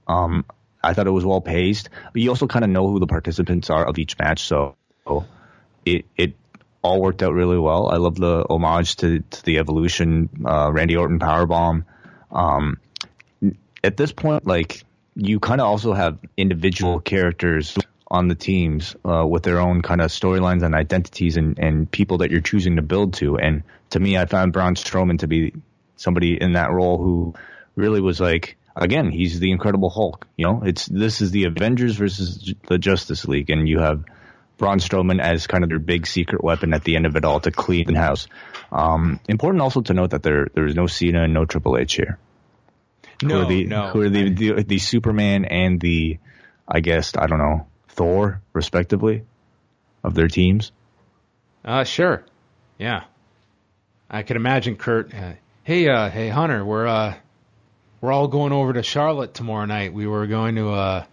Um, 0.06 0.44
I 0.82 0.94
thought 0.94 1.06
it 1.06 1.10
was 1.12 1.24
well 1.24 1.40
paced, 1.40 1.88
you 2.14 2.30
also 2.30 2.46
kind 2.46 2.64
of 2.64 2.70
know 2.70 2.88
who 2.88 3.00
the 3.00 3.06
participants 3.06 3.70
are 3.70 3.84
of 3.84 3.98
each 3.98 4.18
match, 4.18 4.40
so 4.44 4.76
it 5.84 6.04
it 6.16 6.34
all 6.82 7.00
worked 7.00 7.22
out 7.22 7.32
really 7.32 7.58
well. 7.58 7.88
I 7.88 7.96
love 7.96 8.14
the 8.14 8.46
homage 8.48 8.96
to, 8.96 9.18
to 9.18 9.44
the 9.44 9.58
Evolution, 9.58 10.28
uh, 10.44 10.70
Randy 10.72 10.96
Orton 10.96 11.18
powerbomb. 11.18 11.84
Um, 12.30 12.78
at 13.82 13.96
this 13.96 14.12
point, 14.12 14.46
like 14.46 14.84
you 15.16 15.40
kind 15.40 15.60
of 15.60 15.66
also 15.66 15.92
have 15.94 16.18
individual 16.36 17.00
characters 17.00 17.76
on 18.08 18.28
the 18.28 18.36
teams 18.36 18.94
uh, 19.04 19.26
with 19.26 19.42
their 19.42 19.58
own 19.58 19.82
kind 19.82 20.00
of 20.00 20.10
storylines 20.10 20.62
and 20.62 20.74
identities 20.74 21.36
and, 21.36 21.58
and 21.58 21.90
people 21.90 22.18
that 22.18 22.30
you're 22.30 22.40
choosing 22.40 22.76
to 22.76 22.82
build 22.82 23.14
to. 23.14 23.36
And 23.36 23.64
to 23.90 23.98
me, 23.98 24.16
I 24.16 24.26
found 24.26 24.52
Braun 24.52 24.76
Strowman 24.76 25.18
to 25.20 25.26
be 25.26 25.54
somebody 25.96 26.40
in 26.40 26.52
that 26.52 26.70
role 26.70 26.98
who 26.98 27.34
really 27.74 28.00
was 28.00 28.20
like, 28.20 28.56
again, 28.74 29.10
he's 29.10 29.40
the 29.40 29.50
Incredible 29.50 29.90
Hulk. 29.90 30.26
You 30.36 30.46
know, 30.46 30.62
it's 30.64 30.86
this 30.86 31.20
is 31.20 31.30
the 31.30 31.44
Avengers 31.44 31.96
versus 31.96 32.54
the 32.68 32.78
Justice 32.78 33.26
League, 33.26 33.50
and 33.50 33.68
you 33.68 33.80
have 33.80 34.04
Braun 34.58 34.78
Strowman 34.78 35.20
as 35.20 35.46
kind 35.46 35.64
of 35.64 35.70
their 35.70 35.78
big 35.78 36.06
secret 36.06 36.42
weapon 36.42 36.72
at 36.72 36.84
the 36.84 36.96
end 36.96 37.06
of 37.06 37.16
it 37.16 37.24
all 37.24 37.40
to 37.40 37.50
clean 37.50 37.92
the 37.92 38.00
house. 38.00 38.26
Um, 38.72 39.20
important 39.28 39.62
also 39.62 39.80
to 39.82 39.94
note 39.94 40.10
that 40.10 40.22
there 40.22 40.48
there 40.54 40.66
is 40.66 40.74
no 40.74 40.86
Cena 40.86 41.24
and 41.24 41.34
no 41.34 41.44
Triple 41.44 41.76
H 41.76 41.94
here. 41.94 42.18
No, 43.22 43.36
who 43.36 43.42
are 43.42 43.48
the, 43.48 43.64
no. 43.64 43.88
Who 43.88 44.02
are 44.02 44.08
the, 44.10 44.30
the 44.30 44.62
the 44.62 44.78
Superman 44.78 45.44
and 45.46 45.80
the, 45.80 46.18
I 46.68 46.80
guess 46.80 47.16
I 47.16 47.26
don't 47.26 47.38
know 47.38 47.66
Thor 47.88 48.42
respectively, 48.52 49.24
of 50.04 50.14
their 50.14 50.28
teams. 50.28 50.72
Uh, 51.64 51.84
sure, 51.84 52.24
yeah. 52.78 53.04
I 54.08 54.22
can 54.22 54.36
imagine 54.36 54.76
Kurt. 54.76 55.12
Uh, 55.12 55.32
hey, 55.66 55.88
uh, 55.88 56.08
hey 56.08 56.28
Hunter, 56.28 56.64
we're 56.64 56.86
uh, 56.86 57.14
we're 58.00 58.12
all 58.12 58.28
going 58.28 58.52
over 58.52 58.72
to 58.72 58.84
Charlotte 58.84 59.34
tomorrow 59.34 59.64
night. 59.64 59.92
We 59.92 60.06
were 60.06 60.28
going 60.28 60.54
to 60.54 60.70
uh, 60.70 61.04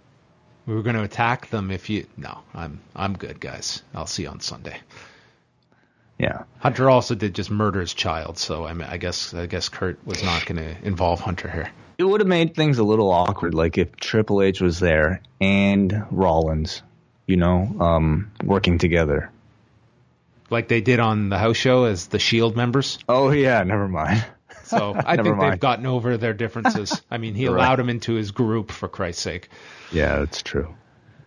we 0.67 0.75
were 0.75 0.83
going 0.83 0.95
to 0.95 1.01
attack 1.01 1.49
them 1.49 1.71
if 1.71 1.89
you. 1.89 2.05
No, 2.15 2.37
I'm 2.53 2.79
I'm 2.95 3.17
good, 3.17 3.39
guys. 3.39 3.81
I'll 3.95 4.05
see 4.05 4.23
you 4.23 4.29
on 4.29 4.39
Sunday. 4.41 4.79
Yeah. 6.19 6.43
Hunter 6.59 6.87
also 6.87 7.15
did 7.15 7.33
just 7.33 7.49
murder 7.49 7.81
his 7.81 7.95
child, 7.95 8.37
so 8.37 8.63
I 8.63 8.73
mean, 8.73 8.87
I 8.87 8.97
guess 8.97 9.33
I 9.33 9.47
guess 9.47 9.69
Kurt 9.69 10.05
was 10.05 10.23
not 10.23 10.45
going 10.45 10.57
to 10.57 10.87
involve 10.87 11.19
Hunter 11.19 11.49
here. 11.49 11.71
It 11.97 12.03
would 12.03 12.21
have 12.21 12.27
made 12.27 12.55
things 12.55 12.77
a 12.77 12.83
little 12.83 13.09
awkward, 13.09 13.55
like 13.55 13.79
if 13.79 13.95
Triple 13.95 14.43
H 14.43 14.61
was 14.61 14.79
there 14.79 15.21
and 15.41 16.05
Rollins, 16.11 16.83
you 17.25 17.37
know, 17.37 17.75
um, 17.79 18.31
working 18.43 18.77
together. 18.77 19.31
Like 20.51 20.67
they 20.67 20.81
did 20.81 20.99
on 20.99 21.29
the 21.29 21.39
house 21.39 21.57
show 21.57 21.85
as 21.85 22.05
the 22.07 22.19
Shield 22.19 22.55
members. 22.55 22.99
Oh 23.09 23.31
yeah, 23.31 23.63
never 23.63 23.87
mind. 23.87 24.23
So 24.77 24.93
I 25.05 25.15
think 25.15 25.37
mind. 25.37 25.53
they've 25.53 25.59
gotten 25.59 25.85
over 25.85 26.17
their 26.17 26.33
differences. 26.33 27.01
I 27.09 27.17
mean, 27.17 27.35
he 27.35 27.45
allowed 27.47 27.79
him 27.79 27.89
into 27.89 28.13
his 28.13 28.31
group 28.31 28.71
for 28.71 28.87
Christ's 28.87 29.21
sake. 29.21 29.49
Yeah, 29.91 30.19
that's 30.19 30.41
true. 30.41 30.73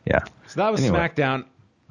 Yeah. 0.04 0.20
So 0.48 0.60
that 0.60 0.70
was 0.72 0.80
Anyway. 0.82 0.98
SmackDown. 0.98 1.44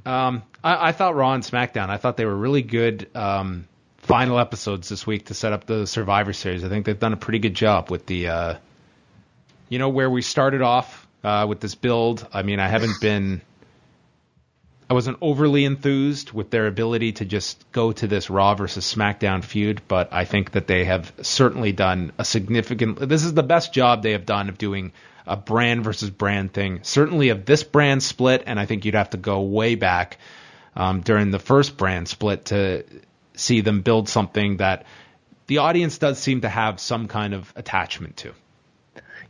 Um, 0.05 0.43
I, 0.63 0.89
I 0.89 0.91
thought 0.91 1.15
Raw 1.15 1.33
and 1.33 1.43
SmackDown. 1.43 1.89
I 1.89 1.97
thought 1.97 2.17
they 2.17 2.25
were 2.25 2.35
really 2.35 2.61
good 2.61 3.09
um, 3.15 3.67
final 3.97 4.39
episodes 4.39 4.87
this 4.89 5.05
week 5.07 5.25
to 5.27 5.33
set 5.33 5.51
up 5.51 5.65
the 5.65 5.87
Survivor 5.87 6.31
Series. 6.33 6.63
I 6.63 6.69
think 6.69 6.85
they've 6.85 6.99
done 6.99 7.13
a 7.13 7.17
pretty 7.17 7.39
good 7.39 7.55
job 7.55 7.89
with 7.89 8.05
the, 8.05 8.27
uh, 8.29 8.57
you 9.69 9.79
know, 9.79 9.89
where 9.89 10.09
we 10.09 10.21
started 10.21 10.61
off 10.61 11.07
uh, 11.23 11.45
with 11.49 11.59
this 11.59 11.75
build. 11.75 12.27
I 12.31 12.43
mean, 12.43 12.59
I 12.59 12.67
haven't 12.67 13.01
been, 13.01 13.41
I 14.87 14.93
wasn't 14.93 15.17
overly 15.21 15.65
enthused 15.65 16.31
with 16.31 16.51
their 16.51 16.67
ability 16.67 17.13
to 17.13 17.25
just 17.25 17.65
go 17.71 17.91
to 17.91 18.07
this 18.07 18.29
Raw 18.29 18.53
versus 18.53 18.85
SmackDown 18.85 19.43
feud, 19.43 19.81
but 19.87 20.13
I 20.13 20.25
think 20.25 20.51
that 20.51 20.67
they 20.67 20.85
have 20.85 21.11
certainly 21.21 21.71
done 21.71 22.11
a 22.19 22.25
significant. 22.25 22.99
This 22.99 23.23
is 23.23 23.33
the 23.33 23.41
best 23.41 23.73
job 23.73 24.03
they 24.03 24.11
have 24.11 24.27
done 24.27 24.47
of 24.47 24.59
doing 24.59 24.91
a 25.25 25.35
brand 25.35 25.83
versus 25.83 26.11
brand 26.11 26.53
thing. 26.53 26.81
Certainly 26.83 27.29
of 27.29 27.45
this 27.45 27.63
brand 27.63 28.03
split, 28.03 28.43
and 28.45 28.59
I 28.59 28.67
think 28.67 28.85
you'd 28.85 28.93
have 28.93 29.09
to 29.11 29.17
go 29.17 29.41
way 29.41 29.73
back 29.73 30.19
um, 30.75 31.01
during 31.01 31.31
the 31.31 31.39
first 31.39 31.77
brand 31.77 32.07
split 32.07 32.45
to 32.45 32.85
see 33.33 33.61
them 33.61 33.81
build 33.81 34.07
something 34.07 34.57
that 34.57 34.85
the 35.47 35.59
audience 35.59 35.97
does 35.97 36.19
seem 36.19 36.41
to 36.41 36.49
have 36.49 36.79
some 36.79 37.07
kind 37.07 37.33
of 37.33 37.51
attachment 37.55 38.17
to. 38.17 38.33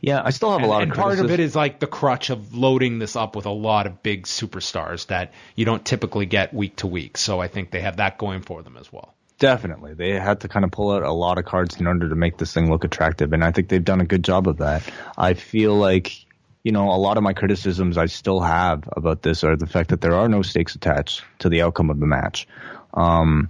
Yeah, 0.02 0.22
I 0.24 0.30
still 0.30 0.52
have 0.52 0.62
a 0.62 0.68
lot 0.68 0.84
and 0.84 0.92
of 0.92 0.98
And 0.98 1.04
part 1.04 1.20
of 1.20 1.32
it 1.32 1.40
is 1.40 1.56
like 1.56 1.80
the 1.80 1.88
crutch 1.88 2.30
of 2.30 2.56
loading 2.56 3.00
this 3.00 3.16
up 3.16 3.36
with 3.36 3.46
a 3.46 3.52
lot 3.52 3.88
of 3.88 4.04
big 4.04 4.24
superstars 4.24 5.08
that 5.08 5.34
you 5.56 5.66
don't 5.66 5.84
typically 5.84 6.26
get 6.26 6.54
week 6.54 6.78
to 6.78 6.88
week. 6.88 7.18
So 7.18 7.40
I 7.40 7.48
think 7.48 7.72
they 7.72 7.82
have 7.82 7.98
that 7.98 8.18
going 8.18 8.42
for 8.42 8.62
them 8.62 8.78
as 8.78 8.92
well. 8.92 9.16
Definitely. 9.38 9.94
They 9.96 10.12
had 10.12 10.42
to 10.42 10.48
kind 10.48 10.64
of 10.64 10.72
pull 10.72 10.92
out 10.92 11.04
a 11.04 11.12
lot 11.12 11.38
of 11.38 11.46
cards 11.46 11.80
in 11.80 11.88
order 11.88 12.08
to 12.08 12.16
make 12.16 12.38
this 12.38 12.54
thing 12.54 12.70
look 12.70 12.84
attractive, 12.84 13.34
and 13.34 13.44
I 13.44 13.52
think 13.52 13.68
they've 13.68 13.84
done 13.84 14.00
a 14.00 14.06
good 14.06 14.24
job 14.24 14.48
of 14.48 14.58
that. 14.58 14.84
I 15.18 15.34
feel 15.34 15.76
like, 15.76 16.26
you 16.64 16.72
know, 16.72 16.90
a 16.90 16.96
lot 16.96 17.18
of 17.18 17.24
my 17.24 17.34
criticisms 17.34 17.98
I 17.98 18.06
still 18.06 18.40
have 18.40 18.88
about 18.96 19.22
this 19.22 19.44
are 19.44 19.58
the 19.58 19.68
fact 19.68 19.90
that 19.90 20.00
there 20.00 20.16
are 20.16 20.30
no 20.30 20.42
stakes 20.42 20.76
attached 20.76 21.24
to 21.40 21.50
the 21.50 21.64
outcome 21.64 21.90
of 21.90 22.00
the 22.00 22.06
match. 22.06 22.48
Um, 22.94 23.50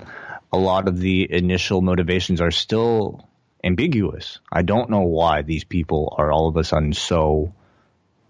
a 0.52 0.58
lot 0.58 0.88
of 0.88 1.00
the 1.00 1.32
initial 1.32 1.82
motivations 1.82 2.42
are 2.42 2.52
still 2.52 3.28
ambiguous. 3.66 4.40
I 4.52 4.62
don't 4.62 4.90
know 4.90 5.02
why 5.02 5.42
these 5.42 5.64
people 5.64 6.14
are 6.18 6.32
all 6.32 6.48
of 6.48 6.56
a 6.56 6.64
sudden 6.64 6.94
so 6.94 7.54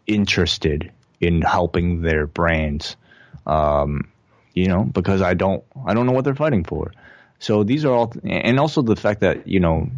interested 0.07 0.91
in 1.19 1.41
helping 1.41 2.01
their 2.01 2.25
brands. 2.25 2.95
Um, 3.45 4.07
you 4.53 4.67
know, 4.67 4.83
because 4.83 5.21
I 5.21 5.33
don't, 5.33 5.63
I 5.85 5.93
don't 5.93 6.05
know 6.05 6.13
what 6.13 6.23
they're 6.23 6.33
fighting 6.33 6.63
for. 6.63 6.93
So 7.39 7.63
these 7.63 7.83
are 7.83 7.93
all, 7.93 8.13
and 8.23 8.59
also 8.59 8.81
the 8.81 8.95
fact 8.95 9.19
that 9.21 9.47
you 9.47 9.59
know, 9.59 9.89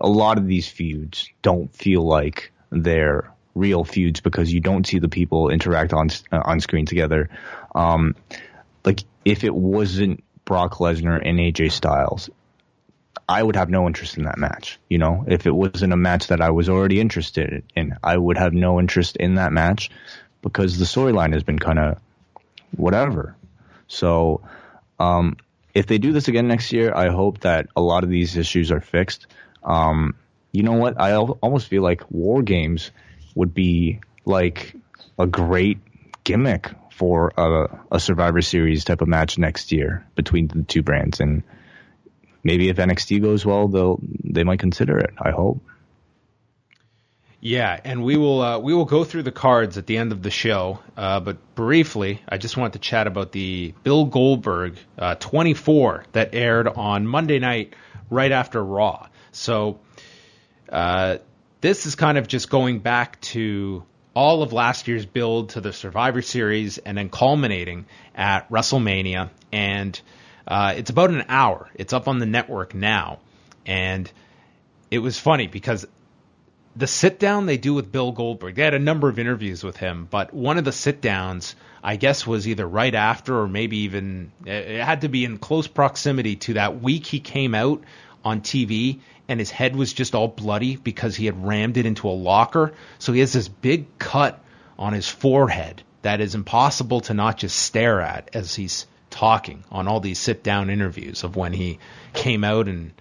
a 0.00 0.08
lot 0.08 0.38
of 0.38 0.46
these 0.46 0.66
feuds 0.66 1.28
don't 1.42 1.72
feel 1.74 2.02
like 2.02 2.50
they're 2.70 3.30
real 3.54 3.84
feuds 3.84 4.20
because 4.20 4.52
you 4.52 4.60
don't 4.60 4.86
see 4.86 4.98
the 4.98 5.08
people 5.08 5.50
interact 5.50 5.92
on 5.92 6.08
uh, 6.32 6.40
on 6.44 6.60
screen 6.60 6.86
together. 6.86 7.28
Um, 7.74 8.14
like 8.84 9.00
if 9.24 9.44
it 9.44 9.54
wasn't 9.54 10.24
Brock 10.44 10.74
Lesnar 10.76 11.20
and 11.22 11.38
AJ 11.38 11.72
Styles, 11.72 12.30
I 13.28 13.42
would 13.42 13.56
have 13.56 13.68
no 13.68 13.86
interest 13.86 14.16
in 14.16 14.24
that 14.24 14.38
match. 14.38 14.78
You 14.88 14.98
know, 14.98 15.24
if 15.28 15.46
it 15.46 15.54
wasn't 15.54 15.92
a 15.92 15.96
match 15.96 16.28
that 16.28 16.40
I 16.40 16.50
was 16.50 16.68
already 16.68 16.98
interested 17.00 17.62
in, 17.76 17.96
I 18.02 18.16
would 18.16 18.38
have 18.38 18.54
no 18.54 18.80
interest 18.80 19.16
in 19.16 19.34
that 19.34 19.52
match 19.52 19.90
because 20.40 20.78
the 20.78 20.86
storyline 20.86 21.34
has 21.34 21.42
been 21.42 21.58
kind 21.58 21.78
of 21.78 21.98
whatever. 22.74 23.36
So, 23.86 24.42
um, 24.98 25.36
if 25.74 25.86
they 25.86 25.98
do 25.98 26.12
this 26.12 26.28
again 26.28 26.48
next 26.48 26.72
year, 26.72 26.92
I 26.94 27.10
hope 27.10 27.40
that 27.40 27.68
a 27.76 27.82
lot 27.82 28.02
of 28.02 28.10
these 28.10 28.36
issues 28.36 28.72
are 28.72 28.80
fixed. 28.80 29.26
Um, 29.62 30.14
you 30.50 30.62
know 30.62 30.72
what? 30.72 31.00
I 31.00 31.10
al- 31.10 31.38
almost 31.42 31.68
feel 31.68 31.82
like 31.82 32.10
War 32.10 32.42
Games 32.42 32.90
would 33.34 33.52
be 33.52 34.00
like 34.24 34.74
a 35.18 35.26
great 35.26 35.78
gimmick 36.24 36.70
for 36.90 37.32
a, 37.36 37.78
a 37.92 38.00
Survivor 38.00 38.42
Series 38.42 38.84
type 38.84 39.02
of 39.02 39.08
match 39.08 39.38
next 39.38 39.70
year 39.70 40.06
between 40.14 40.48
the 40.48 40.62
two 40.62 40.82
brands, 40.82 41.20
and 41.20 41.42
maybe 42.48 42.70
if 42.70 42.78
NXT 42.78 43.20
goes 43.20 43.44
well, 43.44 43.68
they'll 43.68 44.00
they 44.24 44.42
might 44.42 44.58
consider 44.58 44.96
it. 44.98 45.12
I 45.18 45.32
hope. 45.32 45.60
Yeah, 47.40 47.78
and 47.84 48.02
we 48.02 48.16
will 48.16 48.40
uh, 48.40 48.58
we 48.58 48.72
will 48.74 48.86
go 48.86 49.04
through 49.04 49.24
the 49.24 49.32
cards 49.32 49.76
at 49.76 49.86
the 49.86 49.98
end 49.98 50.12
of 50.12 50.22
the 50.22 50.30
show. 50.30 50.80
Uh, 50.96 51.20
but 51.20 51.54
briefly, 51.54 52.22
I 52.26 52.38
just 52.38 52.56
wanted 52.56 52.72
to 52.72 52.78
chat 52.78 53.06
about 53.06 53.32
the 53.32 53.74
Bill 53.84 54.06
Goldberg 54.06 54.78
uh, 54.98 55.14
24 55.16 56.04
that 56.12 56.34
aired 56.34 56.66
on 56.66 57.06
Monday 57.06 57.38
night 57.38 57.74
right 58.10 58.32
after 58.32 58.64
Raw. 58.64 59.08
So, 59.30 59.78
uh, 60.70 61.18
this 61.60 61.84
is 61.84 61.96
kind 61.96 62.16
of 62.16 62.26
just 62.26 62.48
going 62.48 62.78
back 62.78 63.20
to 63.20 63.84
all 64.14 64.42
of 64.42 64.54
last 64.54 64.88
year's 64.88 65.04
build 65.04 65.50
to 65.50 65.60
the 65.60 65.72
Survivor 65.72 66.22
Series 66.22 66.78
and 66.78 66.96
then 66.96 67.10
culminating 67.10 67.84
at 68.14 68.48
WrestleMania. 68.50 69.30
And 69.52 70.00
uh, 70.48 70.74
it's 70.76 70.90
about 70.90 71.10
an 71.10 71.26
hour. 71.28 71.68
It's 71.74 71.92
up 71.92 72.08
on 72.08 72.18
the 72.18 72.26
network 72.26 72.74
now. 72.74 73.18
And 73.66 74.10
it 74.90 74.98
was 74.98 75.18
funny 75.18 75.46
because 75.46 75.86
the 76.74 76.86
sit 76.86 77.18
down 77.18 77.44
they 77.44 77.58
do 77.58 77.74
with 77.74 77.92
Bill 77.92 78.12
Goldberg, 78.12 78.54
they 78.54 78.62
had 78.62 78.72
a 78.72 78.78
number 78.78 79.08
of 79.08 79.18
interviews 79.18 79.62
with 79.62 79.76
him, 79.76 80.08
but 80.10 80.32
one 80.32 80.56
of 80.56 80.64
the 80.64 80.72
sit 80.72 81.02
downs, 81.02 81.54
I 81.82 81.96
guess, 81.96 82.26
was 82.26 82.48
either 82.48 82.66
right 82.66 82.94
after 82.94 83.38
or 83.38 83.46
maybe 83.48 83.78
even 83.80 84.32
it 84.46 84.82
had 84.82 85.02
to 85.02 85.08
be 85.08 85.24
in 85.24 85.36
close 85.36 85.66
proximity 85.66 86.36
to 86.36 86.54
that 86.54 86.80
week 86.80 87.04
he 87.04 87.20
came 87.20 87.54
out 87.54 87.84
on 88.24 88.40
TV 88.40 89.00
and 89.28 89.38
his 89.38 89.50
head 89.50 89.76
was 89.76 89.92
just 89.92 90.14
all 90.14 90.28
bloody 90.28 90.76
because 90.76 91.14
he 91.14 91.26
had 91.26 91.44
rammed 91.44 91.76
it 91.76 91.84
into 91.84 92.08
a 92.08 92.10
locker. 92.10 92.72
So 92.98 93.12
he 93.12 93.20
has 93.20 93.34
this 93.34 93.48
big 93.48 93.98
cut 93.98 94.42
on 94.78 94.94
his 94.94 95.08
forehead 95.08 95.82
that 96.02 96.22
is 96.22 96.34
impossible 96.34 97.02
to 97.02 97.14
not 97.14 97.36
just 97.36 97.56
stare 97.56 98.00
at 98.00 98.30
as 98.32 98.54
he's 98.54 98.86
talking 99.18 99.64
on 99.72 99.88
all 99.88 99.98
these 99.98 100.16
sit 100.16 100.44
down 100.44 100.70
interviews 100.70 101.24
of 101.24 101.34
when 101.34 101.52
he 101.52 101.80
came 102.12 102.44
out 102.44 102.68
and 102.68 102.92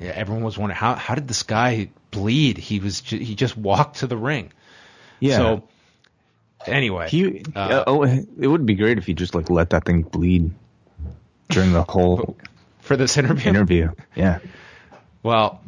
everyone 0.00 0.44
was 0.44 0.56
wondering 0.56 0.78
how 0.78 0.94
how 0.94 1.16
did 1.16 1.26
this 1.26 1.42
guy 1.42 1.88
bleed? 2.12 2.58
He 2.58 2.78
was 2.78 3.00
ju- 3.00 3.18
he 3.18 3.34
just 3.34 3.56
walked 3.56 3.98
to 3.98 4.06
the 4.06 4.16
ring. 4.16 4.52
Yeah. 5.18 5.36
So 5.38 5.62
anyway, 6.64 7.08
He, 7.08 7.42
uh, 7.56 7.82
oh, 7.88 8.04
it 8.04 8.46
would 8.46 8.66
be 8.66 8.76
great 8.76 8.98
if 8.98 9.06
he 9.06 9.14
just 9.14 9.34
like 9.34 9.50
let 9.50 9.70
that 9.70 9.84
thing 9.84 10.02
bleed 10.02 10.52
during 11.48 11.72
the 11.72 11.82
whole 11.82 12.36
for 12.78 12.96
this 12.96 13.18
interview, 13.18 13.48
interview. 13.50 13.90
Yeah. 14.14 14.38
Well, 15.24 15.60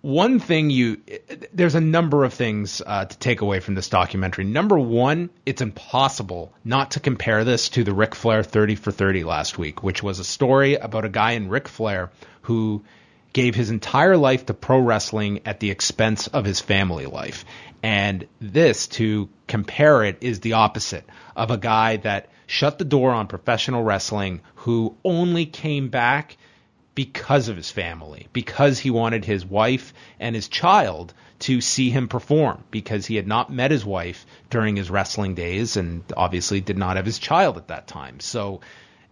one 0.00 0.38
thing 0.38 0.70
you 0.70 1.00
there's 1.52 1.74
a 1.74 1.80
number 1.80 2.24
of 2.24 2.32
things 2.32 2.80
uh, 2.84 3.04
to 3.04 3.18
take 3.18 3.40
away 3.40 3.60
from 3.60 3.74
this 3.74 3.88
documentary. 3.88 4.44
Number 4.44 4.78
one, 4.78 5.30
it's 5.44 5.60
impossible 5.60 6.52
not 6.64 6.92
to 6.92 7.00
compare 7.00 7.44
this 7.44 7.68
to 7.70 7.84
the 7.84 7.92
Ric 7.92 8.14
Flair 8.14 8.42
30 8.42 8.76
for 8.76 8.92
30 8.92 9.24
last 9.24 9.58
week, 9.58 9.82
which 9.82 10.02
was 10.02 10.18
a 10.18 10.24
story 10.24 10.76
about 10.76 11.04
a 11.04 11.08
guy 11.08 11.32
in 11.32 11.48
Ric 11.48 11.66
Flair 11.66 12.10
who 12.42 12.84
gave 13.32 13.54
his 13.54 13.70
entire 13.70 14.16
life 14.16 14.46
to 14.46 14.54
pro 14.54 14.78
wrestling 14.78 15.40
at 15.44 15.60
the 15.60 15.70
expense 15.70 16.28
of 16.28 16.44
his 16.44 16.60
family 16.60 17.06
life. 17.06 17.44
And 17.82 18.26
this, 18.40 18.86
to 18.88 19.28
compare 19.46 20.04
it, 20.04 20.18
is 20.20 20.40
the 20.40 20.54
opposite 20.54 21.04
of 21.36 21.50
a 21.50 21.58
guy 21.58 21.98
that 21.98 22.28
shut 22.46 22.78
the 22.78 22.84
door 22.84 23.10
on 23.10 23.26
professional 23.26 23.82
wrestling 23.82 24.40
who 24.56 24.96
only 25.04 25.44
came 25.46 25.88
back 25.88 26.36
because 26.98 27.46
of 27.48 27.56
his 27.56 27.70
family, 27.70 28.26
because 28.32 28.80
he 28.80 28.90
wanted 28.90 29.24
his 29.24 29.46
wife 29.46 29.94
and 30.18 30.34
his 30.34 30.48
child 30.48 31.14
to 31.38 31.60
see 31.60 31.90
him 31.90 32.08
perform, 32.08 32.64
because 32.72 33.06
he 33.06 33.14
had 33.14 33.28
not 33.28 33.52
met 33.52 33.70
his 33.70 33.84
wife 33.84 34.26
during 34.50 34.74
his 34.74 34.90
wrestling 34.90 35.36
days 35.36 35.76
and 35.76 36.02
obviously 36.16 36.60
did 36.60 36.76
not 36.76 36.96
have 36.96 37.06
his 37.06 37.20
child 37.20 37.56
at 37.56 37.68
that 37.68 37.86
time. 37.86 38.18
So 38.18 38.62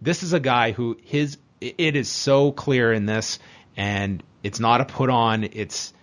this 0.01 0.21
is 0.21 0.33
a 0.33 0.39
guy 0.41 0.73
who 0.73 0.97
his 1.01 1.37
it 1.61 1.95
is 1.95 2.09
so 2.09 2.51
clear 2.51 2.91
in 2.91 3.05
this 3.05 3.39
and 3.77 4.21
it's 4.43 4.59
not 4.59 4.81
a 4.81 4.85
put 4.85 5.09
on, 5.09 5.45
it's 5.45 5.93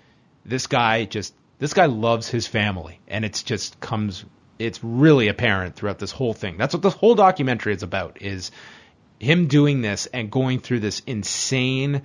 this 0.47 0.66
guy 0.66 1.05
just 1.05 1.35
this 1.59 1.74
guy 1.74 1.85
loves 1.85 2.28
his 2.28 2.47
family 2.47 2.99
and 3.09 3.26
it's 3.26 3.43
just 3.43 3.78
comes 3.80 4.24
it's 4.59 4.82
really 4.82 5.28
apparent 5.28 5.76
throughout 5.76 5.99
this 5.99 6.12
whole 6.12 6.32
thing. 6.32 6.57
That's 6.57 6.72
what 6.72 6.82
this 6.82 6.95
whole 6.95 7.14
documentary 7.14 7.74
is 7.74 7.82
about 7.82 8.22
is 8.22 8.53
him 9.19 9.47
doing 9.47 9.83
this 9.83 10.07
and 10.07 10.31
going 10.31 10.61
through 10.61 10.81
this 10.81 11.03
insane 11.07 12.03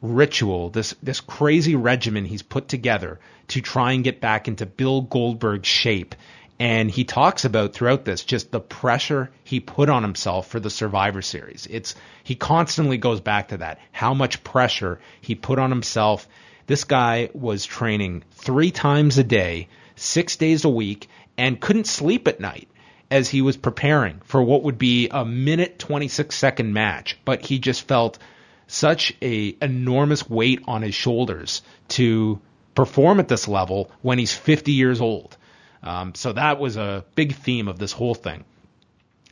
ritual, 0.00 0.70
this 0.70 0.94
this 1.02 1.20
crazy 1.20 1.76
regimen 1.76 2.24
he's 2.24 2.42
put 2.42 2.68
together 2.68 3.20
to 3.48 3.60
try 3.60 3.92
and 3.92 4.04
get 4.04 4.20
back 4.20 4.48
into 4.48 4.66
Bill 4.66 5.02
Goldberg's 5.02 5.68
shape. 5.68 6.14
And 6.58 6.90
he 6.90 7.04
talks 7.04 7.44
about 7.44 7.72
throughout 7.72 8.04
this 8.04 8.24
just 8.24 8.50
the 8.50 8.60
pressure 8.60 9.30
he 9.42 9.58
put 9.60 9.88
on 9.88 10.02
himself 10.02 10.48
for 10.48 10.60
the 10.60 10.70
Survivor 10.70 11.22
Series. 11.22 11.66
It's 11.70 11.94
he 12.24 12.34
constantly 12.34 12.98
goes 12.98 13.20
back 13.20 13.48
to 13.48 13.58
that. 13.58 13.78
How 13.90 14.14
much 14.14 14.44
pressure 14.44 15.00
he 15.20 15.34
put 15.34 15.58
on 15.58 15.70
himself. 15.70 16.28
This 16.66 16.84
guy 16.84 17.30
was 17.34 17.64
training 17.64 18.22
three 18.32 18.70
times 18.70 19.18
a 19.18 19.24
day, 19.24 19.68
six 19.96 20.36
days 20.36 20.64
a 20.64 20.68
week, 20.68 21.08
and 21.36 21.60
couldn't 21.60 21.86
sleep 21.86 22.28
at 22.28 22.38
night 22.38 22.68
as 23.12 23.28
he 23.28 23.42
was 23.42 23.58
preparing 23.58 24.20
for 24.24 24.42
what 24.42 24.62
would 24.62 24.78
be 24.78 25.08
a 25.10 25.24
minute 25.24 25.78
26 25.78 26.34
second 26.34 26.72
match, 26.72 27.18
but 27.26 27.44
he 27.44 27.58
just 27.58 27.86
felt 27.86 28.18
such 28.66 29.14
a 29.20 29.54
enormous 29.60 30.28
weight 30.28 30.62
on 30.66 30.80
his 30.80 30.94
shoulders 30.94 31.60
to 31.88 32.40
perform 32.74 33.20
at 33.20 33.28
this 33.28 33.46
level 33.46 33.90
when 34.00 34.18
he's 34.18 34.32
50 34.32 34.72
years 34.72 35.02
old. 35.02 35.36
Um, 35.82 36.14
so 36.14 36.32
that 36.32 36.58
was 36.58 36.78
a 36.78 37.04
big 37.14 37.34
theme 37.34 37.68
of 37.68 37.78
this 37.78 37.92
whole 37.92 38.14
thing. 38.14 38.44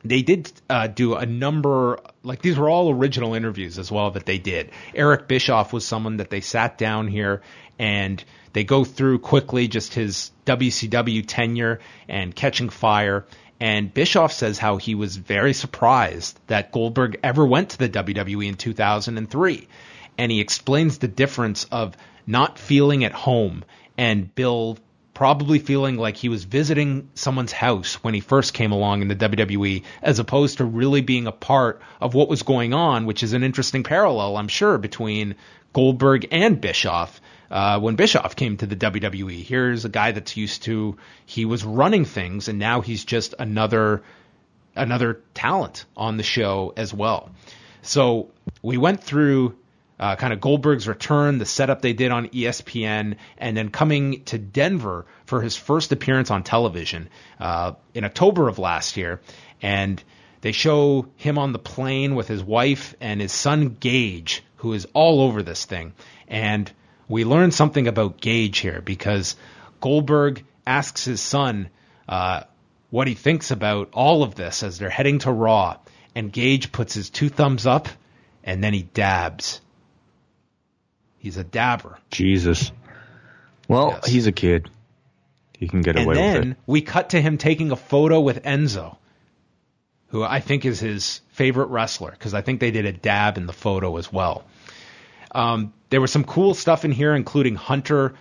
They 0.04 0.20
did 0.20 0.52
uh, 0.68 0.86
do 0.86 1.14
a 1.14 1.24
number, 1.24 2.00
like 2.22 2.42
these 2.42 2.58
were 2.58 2.68
all 2.68 2.90
original 2.90 3.34
interviews 3.34 3.78
as 3.78 3.90
well 3.90 4.10
that 4.10 4.26
they 4.26 4.38
did. 4.38 4.72
Eric 4.94 5.26
Bischoff 5.26 5.72
was 5.72 5.86
someone 5.86 6.18
that 6.18 6.28
they 6.28 6.42
sat 6.42 6.76
down 6.76 7.06
here 7.08 7.40
and 7.78 8.22
they 8.52 8.64
go 8.64 8.84
through 8.84 9.20
quickly 9.20 9.68
just 9.68 9.94
his 9.94 10.32
WCW 10.44 11.24
tenure 11.26 11.80
and 12.08 12.34
catching 12.34 12.68
fire. 12.68 13.24
And 13.60 13.92
Bischoff 13.92 14.32
says 14.32 14.58
how 14.58 14.78
he 14.78 14.94
was 14.94 15.16
very 15.16 15.52
surprised 15.52 16.40
that 16.46 16.72
Goldberg 16.72 17.20
ever 17.22 17.44
went 17.44 17.70
to 17.70 17.78
the 17.78 17.88
WWE 17.88 18.48
in 18.48 18.54
2003. 18.54 19.68
And 20.16 20.32
he 20.32 20.40
explains 20.40 20.98
the 20.98 21.08
difference 21.08 21.64
of 21.64 21.96
not 22.26 22.58
feeling 22.58 23.04
at 23.04 23.12
home 23.12 23.64
and 23.98 24.34
Bill 24.34 24.78
probably 25.12 25.58
feeling 25.58 25.98
like 25.98 26.16
he 26.16 26.30
was 26.30 26.44
visiting 26.44 27.10
someone's 27.12 27.52
house 27.52 28.02
when 28.02 28.14
he 28.14 28.20
first 28.20 28.54
came 28.54 28.72
along 28.72 29.02
in 29.02 29.08
the 29.08 29.14
WWE, 29.16 29.82
as 30.00 30.18
opposed 30.18 30.56
to 30.56 30.64
really 30.64 31.02
being 31.02 31.26
a 31.26 31.32
part 31.32 31.82
of 32.00 32.14
what 32.14 32.30
was 32.30 32.42
going 32.42 32.72
on, 32.72 33.04
which 33.04 33.22
is 33.22 33.34
an 33.34 33.42
interesting 33.42 33.82
parallel, 33.82 34.38
I'm 34.38 34.48
sure, 34.48 34.78
between 34.78 35.34
Goldberg 35.74 36.28
and 36.30 36.58
Bischoff. 36.58 37.20
Uh, 37.50 37.80
when 37.80 37.96
Bischoff 37.96 38.36
came 38.36 38.56
to 38.58 38.66
the 38.66 38.76
WWE, 38.76 39.42
here's 39.42 39.84
a 39.84 39.88
guy 39.88 40.12
that's 40.12 40.36
used 40.36 40.62
to 40.64 40.96
he 41.26 41.44
was 41.44 41.64
running 41.64 42.04
things, 42.04 42.48
and 42.48 42.58
now 42.58 42.80
he's 42.80 43.04
just 43.04 43.34
another 43.38 44.02
another 44.76 45.20
talent 45.34 45.84
on 45.96 46.16
the 46.16 46.22
show 46.22 46.72
as 46.76 46.94
well. 46.94 47.30
So 47.82 48.30
we 48.62 48.76
went 48.76 49.02
through 49.02 49.56
uh, 49.98 50.16
kind 50.16 50.32
of 50.32 50.40
Goldberg's 50.40 50.88
return, 50.88 51.38
the 51.38 51.44
setup 51.44 51.82
they 51.82 51.92
did 51.92 52.10
on 52.10 52.28
ESPN, 52.28 53.16
and 53.36 53.56
then 53.56 53.68
coming 53.68 54.24
to 54.24 54.38
Denver 54.38 55.04
for 55.26 55.42
his 55.42 55.56
first 55.56 55.92
appearance 55.92 56.30
on 56.30 56.42
television 56.42 57.10
uh, 57.38 57.72
in 57.94 58.04
October 58.04 58.48
of 58.48 58.58
last 58.58 58.96
year. 58.96 59.20
And 59.60 60.02
they 60.40 60.52
show 60.52 61.08
him 61.16 61.36
on 61.36 61.52
the 61.52 61.58
plane 61.58 62.14
with 62.14 62.28
his 62.28 62.42
wife 62.42 62.94
and 63.00 63.20
his 63.20 63.32
son 63.32 63.76
Gage, 63.78 64.42
who 64.56 64.72
is 64.72 64.86
all 64.94 65.20
over 65.20 65.42
this 65.42 65.66
thing. 65.66 65.92
And 66.28 66.70
we 67.10 67.24
learn 67.24 67.50
something 67.50 67.88
about 67.88 68.20
Gage 68.20 68.58
here 68.58 68.80
because 68.80 69.36
Goldberg 69.80 70.44
asks 70.66 71.04
his 71.04 71.20
son 71.20 71.68
uh, 72.08 72.44
what 72.90 73.08
he 73.08 73.14
thinks 73.14 73.50
about 73.50 73.90
all 73.92 74.22
of 74.22 74.36
this 74.36 74.62
as 74.62 74.78
they're 74.78 74.88
heading 74.88 75.18
to 75.20 75.32
Raw. 75.32 75.76
And 76.14 76.32
Gage 76.32 76.70
puts 76.72 76.94
his 76.94 77.10
two 77.10 77.28
thumbs 77.28 77.66
up 77.66 77.88
and 78.44 78.62
then 78.62 78.72
he 78.72 78.82
dabs. 78.82 79.60
He's 81.18 81.36
a 81.36 81.44
dabber. 81.44 81.98
Jesus. 82.10 82.70
Well, 83.68 83.90
Yes. 83.90 84.06
he's 84.06 84.26
a 84.26 84.32
kid. 84.32 84.70
He 85.58 85.68
can 85.68 85.82
get 85.82 85.96
And 85.96 86.06
away 86.06 86.14
with 86.14 86.18
it. 86.18 86.36
And 86.36 86.36
then 86.52 86.56
we 86.66 86.80
cut 86.80 87.10
to 87.10 87.20
him 87.20 87.38
taking 87.38 87.72
a 87.72 87.76
photo 87.76 88.20
with 88.20 88.44
Enzo, 88.44 88.96
who 90.08 90.22
I 90.22 90.40
think 90.40 90.64
is 90.64 90.80
his 90.80 91.20
favorite 91.32 91.66
wrestler, 91.66 92.12
because 92.12 92.34
I 92.34 92.40
think 92.40 92.60
they 92.60 92.70
did 92.70 92.86
a 92.86 92.92
dab 92.92 93.36
in 93.36 93.46
the 93.46 93.52
photo 93.52 93.96
as 93.96 94.12
well. 94.12 94.44
Um, 95.32 95.72
there 95.90 96.00
was 96.00 96.12
some 96.12 96.24
cool 96.24 96.54
stuff 96.54 96.84
in 96.84 96.92
here, 96.92 97.14
including 97.14 97.56
Hunter 97.56 98.14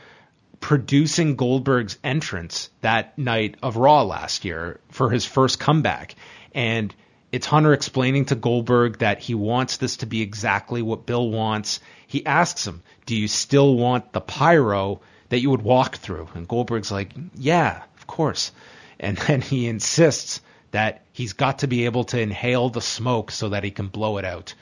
producing 0.60 1.36
Goldberg's 1.36 1.98
entrance 2.04 2.70
that 2.82 3.18
night 3.18 3.56
of 3.64 3.78
Raw 3.78 4.04
last 4.04 4.46
year 4.46 4.80
for 4.90 5.10
his 5.10 5.26
first 5.26 5.60
comeback. 5.60 6.16
And 6.54 6.94
it's 7.32 7.46
Hunter 7.46 7.74
explaining 7.74 8.26
to 8.26 8.36
Goldberg 8.36 9.00
that 9.00 9.20
he 9.20 9.36
wants 9.36 9.78
this 9.78 9.98
to 9.98 10.06
be 10.06 10.22
exactly 10.22 10.82
what 10.82 11.06
Bill 11.06 11.30
wants. 11.30 11.80
He 12.08 12.26
asks 12.26 12.68
him, 12.68 12.82
Do 13.06 13.16
you 13.16 13.28
still 13.28 13.76
want 13.76 14.12
the 14.12 14.22
pyro 14.22 15.02
that 15.30 15.40
you 15.40 15.52
would 15.52 15.62
walk 15.62 15.98
through? 15.98 16.28
And 16.34 16.48
Goldberg's 16.48 16.92
like, 16.92 17.12
Yeah, 17.36 17.84
of 17.98 18.08
course. 18.08 18.52
And 19.00 19.18
then 19.28 19.42
he 19.42 19.68
insists 19.68 20.42
that 20.72 21.04
he's 21.14 21.34
got 21.34 21.60
to 21.60 21.68
be 21.68 21.86
able 21.86 22.04
to 22.06 22.20
inhale 22.20 22.70
the 22.70 22.82
smoke 22.82 23.32
so 23.32 23.50
that 23.50 23.64
he 23.64 23.72
can 23.72 23.88
blow 23.88 24.18
it 24.18 24.26
out 24.26 24.54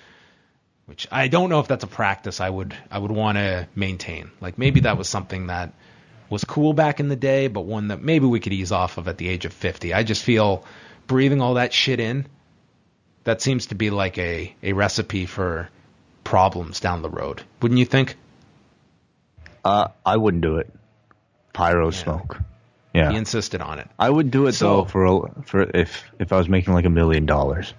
which 0.87 1.07
I 1.11 1.27
don't 1.27 1.49
know 1.49 1.59
if 1.59 1.67
that's 1.67 1.83
a 1.83 1.87
practice 1.87 2.41
I 2.41 2.49
would 2.49 2.75
I 2.89 2.97
would 2.97 3.11
want 3.11 3.37
to 3.37 3.67
maintain. 3.75 4.31
Like 4.41 4.57
maybe 4.57 4.79
that 4.81 4.97
was 4.97 5.07
something 5.07 5.47
that 5.47 5.73
was 6.29 6.43
cool 6.43 6.73
back 6.73 6.99
in 6.99 7.07
the 7.07 7.15
day, 7.15 7.47
but 7.47 7.61
one 7.61 7.89
that 7.89 8.01
maybe 8.01 8.25
we 8.25 8.39
could 8.39 8.51
ease 8.53 8.71
off 8.71 8.97
of 8.97 9.07
at 9.07 9.17
the 9.17 9.29
age 9.29 9.45
of 9.45 9.53
50. 9.53 9.93
I 9.93 10.03
just 10.03 10.23
feel 10.23 10.65
breathing 11.05 11.39
all 11.41 11.53
that 11.53 11.71
shit 11.73 11.99
in 11.99 12.25
that 13.23 13.41
seems 13.41 13.67
to 13.67 13.75
be 13.75 13.89
like 13.91 14.17
a 14.17 14.55
a 14.63 14.73
recipe 14.73 15.25
for 15.25 15.69
problems 16.23 16.79
down 16.79 17.01
the 17.01 17.09
road. 17.09 17.41
Wouldn't 17.61 17.79
you 17.79 17.85
think? 17.85 18.15
Uh, 19.63 19.89
I 20.05 20.17
wouldn't 20.17 20.41
do 20.43 20.57
it. 20.57 20.73
pyro 21.53 21.91
smoke. 21.91 22.39
Yeah, 22.93 23.11
He 23.11 23.17
insisted 23.17 23.61
on 23.61 23.79
it. 23.79 23.87
I 23.99 24.09
would 24.09 24.31
do 24.31 24.47
it 24.47 24.53
So- 24.53 24.67
though 24.77 24.85
for 24.85 25.05
a, 25.05 25.41
for 25.43 25.61
if 25.63 26.03
if 26.19 26.31
I 26.31 26.37
was 26.37 26.47
making 26.49 26.73
like 26.73 26.85
a 26.85 26.89
million 26.89 27.25
dollars. 27.25 27.73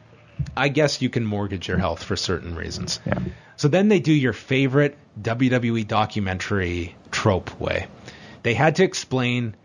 I 0.57 0.69
guess 0.69 1.03
you 1.03 1.11
can 1.11 1.25
mortgage 1.25 1.69
your 1.69 1.79
health 1.79 2.03
for 2.03 2.17
certain 2.17 2.55
reasons. 2.55 3.01
Yeah. 3.07 3.19
So 3.57 3.69
then 3.69 3.89
they 3.89 4.01
do 4.01 4.13
your 4.13 4.33
favorite 4.33 4.97
WWE 5.21 5.87
documentary 5.87 6.95
trope 7.11 7.61
way. 7.61 7.87
They 8.43 8.55
had 8.55 8.77
to 8.77 8.85
explain 8.85 9.57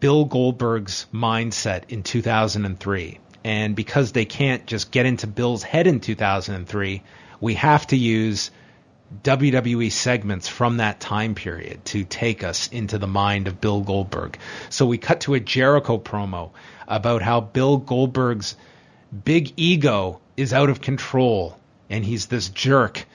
Bill 0.00 0.24
Goldberg's 0.24 1.06
mindset 1.12 1.84
in 1.88 2.02
2003. 2.02 3.18
And 3.44 3.74
because 3.74 4.12
they 4.12 4.24
can't 4.24 4.66
just 4.66 4.90
get 4.90 5.06
into 5.06 5.26
Bill's 5.26 5.62
head 5.62 5.86
in 5.86 6.00
2003, 6.00 7.02
we 7.40 7.54
have 7.54 7.86
to 7.88 7.96
use 7.96 8.50
WWE 9.22 9.90
segments 9.90 10.48
from 10.48 10.78
that 10.78 11.00
time 11.00 11.34
period 11.34 11.84
to 11.86 12.04
take 12.04 12.44
us 12.44 12.68
into 12.68 12.98
the 12.98 13.06
mind 13.06 13.48
of 13.48 13.60
Bill 13.60 13.80
Goldberg. 13.80 14.38
So 14.68 14.84
we 14.86 14.98
cut 14.98 15.20
to 15.22 15.34
a 15.34 15.40
Jericho 15.40 15.98
promo 15.98 16.50
about 16.86 17.22
how 17.22 17.40
Bill 17.40 17.78
Goldberg's 17.78 18.56
big 19.12 19.52
ego 19.56 20.20
is 20.36 20.52
out 20.52 20.70
of 20.70 20.80
control 20.80 21.58
and 21.90 22.04
he's 22.04 22.26
this 22.26 22.48
jerk. 22.48 23.06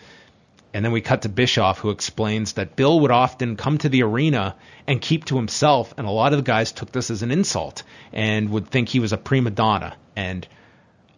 And 0.74 0.84
then 0.84 0.92
we 0.92 1.02
cut 1.02 1.22
to 1.22 1.30
Bischoff, 1.30 1.78
who 1.80 1.92
explains 1.92 2.54
that 2.54 2.76
Bill 2.76 3.00
would 3.02 3.12
often 3.12 3.56
come 3.58 3.78
to 3.78 3.90
the 3.90 4.02
arena 4.02 4.56
and 4.88 5.00
keep 5.00 5.26
to 5.26 5.36
himself, 5.36 5.94
and 5.98 6.08
a 6.08 6.10
lot 6.10 6.34
of 6.34 6.40
the 6.40 6.44
guys 6.44 6.72
took 6.72 6.92
this 6.92 7.12
as 7.12 7.22
an 7.22 7.30
insult 7.30 7.84
and 8.12 8.50
would 8.50 8.70
think 8.70 8.90
he 8.90 9.00
was 9.00 9.14
a 9.14 9.18
prima 9.18 9.52
donna. 9.52 9.96
And 10.16 10.48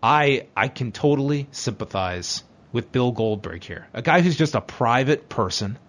I 0.03 0.47
I 0.57 0.67
can 0.67 0.91
totally 0.91 1.47
sympathize 1.51 2.43
with 2.73 2.91
Bill 2.91 3.13
Goldberg 3.13 3.63
here, 3.63 3.87
a 3.93 4.01
guy 4.01 4.19
who's 4.19 4.35
just 4.35 4.55
a 4.55 4.61
private 4.61 5.29
person 5.29 5.79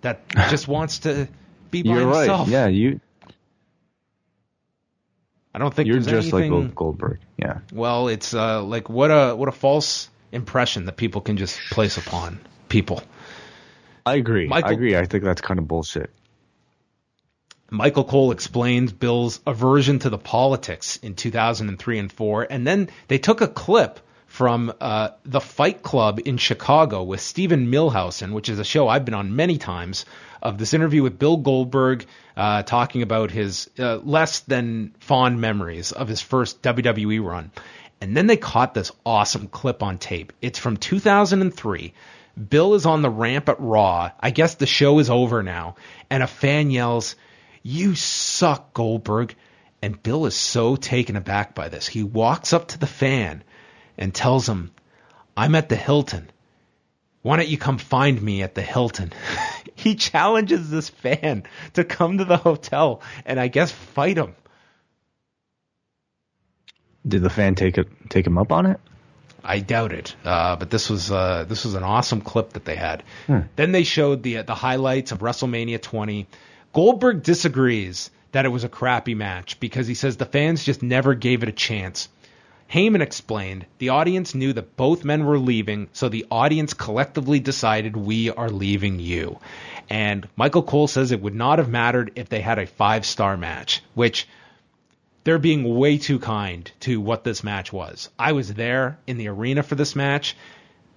that 0.00 0.28
just 0.50 0.66
wants 0.66 1.00
to 1.00 1.28
be 1.70 1.82
by 1.82 1.94
You're 1.94 2.06
right. 2.06 2.48
Yeah, 2.48 2.66
you 2.66 3.00
I 5.54 5.58
don't 5.58 5.72
think 5.72 5.86
you're 5.88 5.98
just 6.00 6.32
like 6.32 6.44
anything. 6.44 6.50
Gold- 6.50 6.74
Goldberg. 6.74 7.18
Yeah. 7.36 7.58
Well, 7.72 8.08
it's 8.08 8.32
uh, 8.32 8.62
like 8.62 8.88
what 8.88 9.10
a 9.10 9.34
what 9.36 9.48
a 9.48 9.52
false 9.52 10.08
impression 10.30 10.86
that 10.86 10.96
people 10.96 11.20
can 11.20 11.36
just 11.36 11.58
place 11.70 11.98
upon 11.98 12.40
people. 12.68 13.02
I 14.06 14.14
agree. 14.14 14.46
Michael- 14.48 14.70
I 14.70 14.72
agree. 14.72 14.96
I 14.96 15.04
think 15.04 15.24
that's 15.24 15.40
kind 15.40 15.58
of 15.60 15.68
bullshit. 15.68 16.10
Michael 17.70 18.04
Cole 18.04 18.32
explains 18.32 18.92
Bill's 18.92 19.40
aversion 19.46 19.98
to 20.00 20.10
the 20.10 20.18
politics 20.18 20.98
in 20.98 21.14
2003 21.14 21.98
and 21.98 22.12
4, 22.12 22.46
and 22.50 22.66
then 22.66 22.90
they 23.08 23.16
took 23.16 23.40
a 23.40 23.48
clip 23.48 23.98
from 24.32 24.72
uh, 24.80 25.10
the 25.26 25.42
Fight 25.42 25.82
Club 25.82 26.18
in 26.24 26.38
Chicago 26.38 27.02
with 27.02 27.20
Stephen 27.20 27.66
Milhausen, 27.70 28.32
which 28.32 28.48
is 28.48 28.58
a 28.58 28.64
show 28.64 28.88
I've 28.88 29.04
been 29.04 29.12
on 29.12 29.36
many 29.36 29.58
times, 29.58 30.06
of 30.40 30.56
this 30.56 30.72
interview 30.72 31.02
with 31.02 31.18
Bill 31.18 31.36
Goldberg 31.36 32.06
uh, 32.34 32.62
talking 32.62 33.02
about 33.02 33.30
his 33.30 33.68
uh, 33.78 33.96
less 33.96 34.40
than 34.40 34.94
fond 35.00 35.38
memories 35.38 35.92
of 35.92 36.08
his 36.08 36.22
first 36.22 36.62
WWE 36.62 37.22
run. 37.22 37.50
And 38.00 38.16
then 38.16 38.26
they 38.26 38.38
caught 38.38 38.72
this 38.72 38.90
awesome 39.04 39.48
clip 39.48 39.82
on 39.82 39.98
tape. 39.98 40.32
It's 40.40 40.58
from 40.58 40.78
2003. 40.78 41.92
Bill 42.48 42.72
is 42.72 42.86
on 42.86 43.02
the 43.02 43.10
ramp 43.10 43.50
at 43.50 43.60
Raw. 43.60 44.12
I 44.18 44.30
guess 44.30 44.54
the 44.54 44.64
show 44.64 44.98
is 44.98 45.10
over 45.10 45.42
now. 45.42 45.76
And 46.08 46.22
a 46.22 46.26
fan 46.26 46.70
yells, 46.70 47.16
You 47.62 47.96
suck, 47.96 48.72
Goldberg. 48.72 49.34
And 49.82 50.02
Bill 50.02 50.24
is 50.24 50.34
so 50.34 50.76
taken 50.76 51.16
aback 51.16 51.54
by 51.54 51.68
this. 51.68 51.86
He 51.86 52.02
walks 52.02 52.54
up 52.54 52.68
to 52.68 52.78
the 52.78 52.86
fan 52.86 53.44
and 54.02 54.12
tells 54.12 54.48
him, 54.48 54.72
I'm 55.36 55.54
at 55.54 55.68
the 55.68 55.76
Hilton. 55.76 56.28
Why 57.22 57.36
don't 57.36 57.48
you 57.48 57.56
come 57.56 57.78
find 57.78 58.20
me 58.20 58.42
at 58.42 58.56
the 58.56 58.62
Hilton? 58.62 59.12
he 59.76 59.94
challenges 59.94 60.70
this 60.70 60.88
fan 60.88 61.44
to 61.74 61.84
come 61.84 62.18
to 62.18 62.24
the 62.24 62.36
hotel 62.36 63.00
and 63.24 63.38
I 63.38 63.46
guess 63.46 63.70
fight 63.70 64.18
him. 64.18 64.34
Did 67.06 67.22
the 67.22 67.30
fan 67.30 67.54
take 67.54 67.78
it 67.78 67.88
take 68.10 68.26
him 68.26 68.38
up 68.38 68.52
on 68.52 68.66
it? 68.66 68.80
I 69.44 69.58
doubt 69.58 69.92
it, 69.92 70.14
uh, 70.24 70.54
but 70.54 70.70
this 70.70 70.88
was 70.88 71.10
uh, 71.10 71.44
this 71.48 71.64
was 71.64 71.74
an 71.74 71.82
awesome 71.82 72.20
clip 72.20 72.52
that 72.52 72.64
they 72.64 72.76
had. 72.76 73.02
Then 73.56 73.72
they 73.72 73.82
showed 73.82 74.22
the 74.22 74.42
the 74.42 74.54
highlights 74.54 75.10
of 75.10 75.18
WrestleMania 75.18 75.82
20. 75.82 76.28
Goldberg 76.72 77.22
disagrees 77.24 78.10
that 78.30 78.46
it 78.46 78.50
was 78.50 78.62
a 78.62 78.68
crappy 78.68 79.14
match 79.14 79.58
because 79.58 79.86
he 79.86 79.94
says 79.94 80.16
the 80.16 80.26
fans 80.26 80.64
just 80.64 80.82
never 80.82 81.14
gave 81.14 81.42
it 81.42 81.48
a 81.48 81.52
chance. 81.52 82.08
Heyman 82.72 83.02
explained 83.02 83.66
the 83.76 83.90
audience 83.90 84.34
knew 84.34 84.54
that 84.54 84.78
both 84.78 85.04
men 85.04 85.26
were 85.26 85.38
leaving, 85.38 85.88
so 85.92 86.08
the 86.08 86.24
audience 86.30 86.72
collectively 86.72 87.38
decided 87.38 87.94
we 87.98 88.30
are 88.30 88.48
leaving 88.48 88.98
you. 88.98 89.38
And 89.90 90.26
Michael 90.36 90.62
Cole 90.62 90.88
says 90.88 91.12
it 91.12 91.20
would 91.20 91.34
not 91.34 91.58
have 91.58 91.68
mattered 91.68 92.12
if 92.16 92.30
they 92.30 92.40
had 92.40 92.58
a 92.58 92.66
five 92.66 93.04
star 93.04 93.36
match, 93.36 93.82
which 93.92 94.26
they're 95.24 95.38
being 95.38 95.76
way 95.76 95.98
too 95.98 96.18
kind 96.18 96.72
to 96.80 96.98
what 96.98 97.24
this 97.24 97.44
match 97.44 97.74
was. 97.74 98.08
I 98.18 98.32
was 98.32 98.54
there 98.54 98.98
in 99.06 99.18
the 99.18 99.28
arena 99.28 99.62
for 99.62 99.74
this 99.74 99.94
match. 99.94 100.34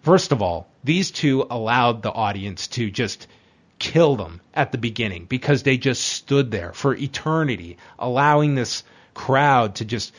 First 0.01 0.31
of 0.31 0.41
all, 0.41 0.69
these 0.85 1.11
two 1.11 1.45
allowed 1.49 2.03
the 2.03 2.11
audience 2.11 2.67
to 2.67 2.89
just 2.89 3.27
kill 3.79 4.15
them 4.15 4.39
at 4.53 4.71
the 4.71 4.77
beginning 4.77 5.25
because 5.25 5.63
they 5.63 5.75
just 5.75 6.05
stood 6.05 6.51
there 6.51 6.71
for 6.71 6.95
eternity, 6.95 7.75
allowing 7.99 8.55
this 8.55 8.83
crowd 9.13 9.75
to 9.75 9.85
just 9.85 10.13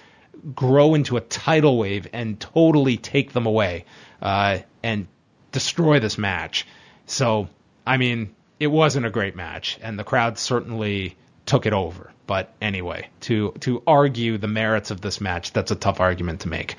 grow 0.54 0.94
into 0.94 1.16
a 1.16 1.20
tidal 1.20 1.78
wave 1.78 2.08
and 2.12 2.38
totally 2.38 2.96
take 2.96 3.32
them 3.32 3.46
away 3.46 3.84
uh, 4.22 4.58
and 4.82 5.06
destroy 5.52 6.00
this 6.00 6.18
match. 6.18 6.66
So, 7.06 7.48
I 7.86 7.96
mean, 7.96 8.34
it 8.58 8.68
wasn't 8.68 9.06
a 9.06 9.10
great 9.10 9.36
match, 9.36 9.78
and 9.82 9.98
the 9.98 10.04
crowd 10.04 10.38
certainly 10.38 11.16
took 11.44 11.66
it 11.66 11.72
over. 11.72 12.12
But 12.26 12.52
anyway, 12.60 13.08
to 13.20 13.52
to 13.60 13.82
argue 13.86 14.38
the 14.38 14.48
merits 14.48 14.90
of 14.90 15.00
this 15.00 15.20
match, 15.20 15.52
that's 15.52 15.70
a 15.70 15.76
tough 15.76 16.00
argument 16.00 16.40
to 16.40 16.48
make. 16.48 16.76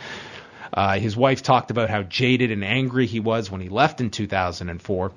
Uh, 0.73 0.99
his 0.99 1.15
wife 1.15 1.41
talked 1.41 1.71
about 1.71 1.89
how 1.89 2.03
jaded 2.03 2.51
and 2.51 2.63
angry 2.63 3.05
he 3.05 3.19
was 3.19 3.49
when 3.49 3.61
he 3.61 3.69
left 3.69 4.01
in 4.01 4.09
2004. 4.09 5.11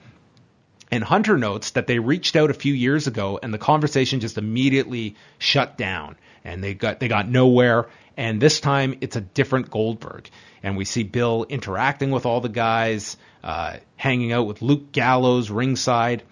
And 0.92 1.04
Hunter 1.04 1.36
notes 1.36 1.70
that 1.72 1.86
they 1.86 1.98
reached 1.98 2.36
out 2.36 2.50
a 2.50 2.54
few 2.54 2.74
years 2.74 3.06
ago, 3.06 3.38
and 3.42 3.54
the 3.54 3.58
conversation 3.58 4.20
just 4.20 4.38
immediately 4.38 5.16
shut 5.38 5.76
down, 5.76 6.16
and 6.44 6.62
they 6.62 6.74
got 6.74 7.00
they 7.00 7.08
got 7.08 7.28
nowhere. 7.28 7.88
And 8.20 8.38
this 8.38 8.60
time, 8.60 8.98
it's 9.00 9.16
a 9.16 9.22
different 9.22 9.70
Goldberg, 9.70 10.28
and 10.62 10.76
we 10.76 10.84
see 10.84 11.04
Bill 11.04 11.46
interacting 11.48 12.10
with 12.10 12.26
all 12.26 12.42
the 12.42 12.50
guys, 12.50 13.16
uh, 13.42 13.78
hanging 13.96 14.30
out 14.30 14.46
with 14.46 14.60
Luke 14.60 14.92
Gallows 14.92 15.48
ringside. 15.48 16.22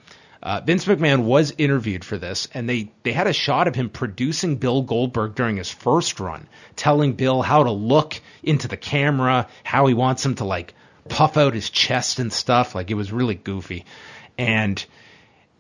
Uh, 0.43 0.61
Vince 0.61 0.85
McMahon 0.85 1.25
was 1.25 1.55
interviewed 1.57 2.05
for 2.05 2.19
this, 2.19 2.47
and 2.53 2.69
they, 2.69 2.93
they 3.05 3.13
had 3.13 3.27
a 3.27 3.33
shot 3.33 3.69
of 3.69 3.75
him 3.75 3.89
producing 3.89 4.57
Bill 4.57 4.83
Goldberg 4.83 5.35
during 5.35 5.57
his 5.57 5.71
first 5.71 6.21
run, 6.21 6.47
telling 6.77 7.15
Bill 7.15 7.41
how 7.41 7.65
to 7.65 7.71
look 7.71 8.21
into 8.43 8.69
the 8.69 8.77
camera, 8.77 9.49
how 9.65 9.87
he 9.87 9.95
wants 9.95 10.27
him 10.27 10.35
to 10.35 10.45
like 10.45 10.75
puff 11.09 11.39
out 11.39 11.55
his 11.55 11.71
chest 11.71 12.19
and 12.19 12.31
stuff. 12.31 12.75
Like 12.75 12.91
it 12.91 12.97
was 12.97 13.13
really 13.13 13.35
goofy. 13.35 13.87
And 14.37 14.85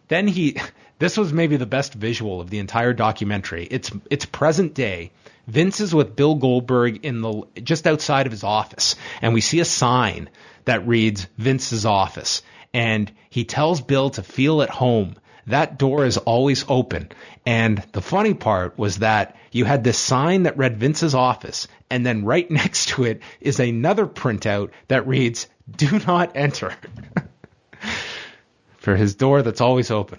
then 0.09 0.28
he, 0.28 0.60
this 0.98 1.16
was 1.16 1.32
maybe 1.32 1.56
the 1.56 1.64
best 1.64 1.94
visual 1.94 2.42
of 2.42 2.50
the 2.50 2.59
entire 2.59 2.92
documentary. 2.92 3.66
It's 3.70 3.90
it's 4.10 4.26
present 4.26 4.74
day. 4.74 5.10
Vince 5.48 5.80
is 5.80 5.94
with 5.94 6.14
Bill 6.14 6.34
Goldberg 6.34 7.06
in 7.06 7.22
the 7.22 7.42
just 7.62 7.86
outside 7.86 8.26
of 8.26 8.32
his 8.32 8.44
office, 8.44 8.96
and 9.22 9.32
we 9.32 9.40
see 9.40 9.60
a 9.60 9.64
sign 9.64 10.28
that 10.66 10.86
reads 10.86 11.26
Vince's 11.38 11.86
office, 11.86 12.42
and 12.74 13.10
he 13.30 13.44
tells 13.44 13.80
Bill 13.80 14.10
to 14.10 14.22
feel 14.22 14.60
at 14.60 14.68
home. 14.68 15.16
That 15.46 15.78
door 15.78 16.04
is 16.04 16.18
always 16.18 16.66
open. 16.68 17.08
And 17.46 17.82
the 17.92 18.02
funny 18.02 18.34
part 18.34 18.78
was 18.78 18.98
that 18.98 19.36
you 19.50 19.64
had 19.64 19.82
this 19.82 19.96
sign 19.96 20.42
that 20.42 20.58
read 20.58 20.76
Vince's 20.76 21.14
office, 21.14 21.66
and 21.88 22.04
then 22.04 22.26
right 22.26 22.48
next 22.50 22.88
to 22.90 23.04
it 23.04 23.22
is 23.40 23.58
another 23.58 24.06
printout 24.06 24.70
that 24.88 25.08
reads 25.08 25.46
Do 25.74 25.98
not 26.06 26.36
enter. 26.36 26.74
for 28.76 28.96
his 28.96 29.14
door 29.14 29.40
that's 29.40 29.62
always 29.62 29.90
open. 29.90 30.18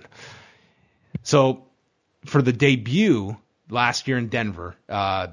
So 1.21 1.67
for 2.25 2.41
the 2.41 2.53
debut 2.53 3.37
last 3.69 4.07
year 4.07 4.17
in 4.17 4.27
Denver, 4.27 4.75
uh, 4.87 5.27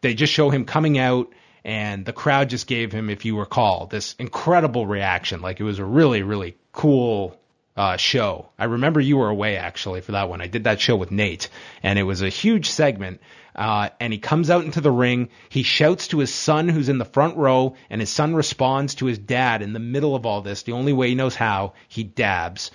they 0.00 0.14
just 0.14 0.32
show 0.32 0.50
him 0.50 0.64
coming 0.64 0.98
out, 0.98 1.32
and 1.64 2.04
the 2.04 2.12
crowd 2.12 2.50
just 2.50 2.66
gave 2.66 2.92
him, 2.92 3.08
if 3.10 3.24
you 3.24 3.38
recall, 3.38 3.86
this 3.86 4.14
incredible 4.18 4.86
reaction. 4.86 5.40
Like 5.40 5.60
it 5.60 5.64
was 5.64 5.78
a 5.78 5.84
really, 5.84 6.22
really 6.22 6.56
cool 6.72 7.38
uh, 7.76 7.96
show. 7.96 8.48
I 8.58 8.66
remember 8.66 9.00
you 9.00 9.16
were 9.16 9.28
away 9.28 9.56
actually 9.56 10.00
for 10.00 10.12
that 10.12 10.28
one. 10.28 10.40
I 10.40 10.46
did 10.46 10.64
that 10.64 10.80
show 10.80 10.96
with 10.96 11.10
Nate, 11.10 11.48
and 11.82 11.98
it 11.98 12.04
was 12.04 12.22
a 12.22 12.28
huge 12.28 12.70
segment. 12.70 13.20
Uh, 13.54 13.90
and 14.00 14.12
he 14.12 14.18
comes 14.18 14.50
out 14.50 14.64
into 14.64 14.80
the 14.80 14.90
ring. 14.90 15.28
He 15.48 15.62
shouts 15.62 16.08
to 16.08 16.18
his 16.18 16.34
son, 16.34 16.68
who's 16.68 16.88
in 16.88 16.98
the 16.98 17.04
front 17.04 17.36
row, 17.36 17.76
and 17.88 18.00
his 18.00 18.10
son 18.10 18.34
responds 18.34 18.96
to 18.96 19.06
his 19.06 19.18
dad 19.18 19.62
in 19.62 19.72
the 19.72 19.78
middle 19.78 20.16
of 20.16 20.26
all 20.26 20.42
this. 20.42 20.64
The 20.64 20.72
only 20.72 20.92
way 20.92 21.08
he 21.08 21.14
knows 21.14 21.36
how, 21.36 21.74
he 21.88 22.02
dabs. 22.02 22.72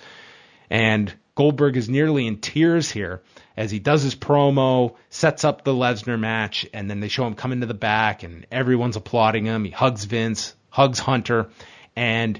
And 0.70 1.12
Goldberg 1.40 1.78
is 1.78 1.88
nearly 1.88 2.26
in 2.26 2.36
tears 2.36 2.90
here 2.90 3.22
as 3.56 3.70
he 3.70 3.78
does 3.78 4.02
his 4.02 4.14
promo, 4.14 4.96
sets 5.08 5.42
up 5.42 5.64
the 5.64 5.72
Lesnar 5.72 6.20
match, 6.20 6.66
and 6.74 6.90
then 6.90 7.00
they 7.00 7.08
show 7.08 7.26
him 7.26 7.34
coming 7.34 7.60
to 7.60 7.66
the 7.66 7.72
back, 7.72 8.22
and 8.22 8.46
everyone's 8.52 8.96
applauding 8.96 9.46
him. 9.46 9.64
He 9.64 9.70
hugs 9.70 10.04
Vince, 10.04 10.54
hugs 10.68 10.98
Hunter, 10.98 11.48
and 11.96 12.38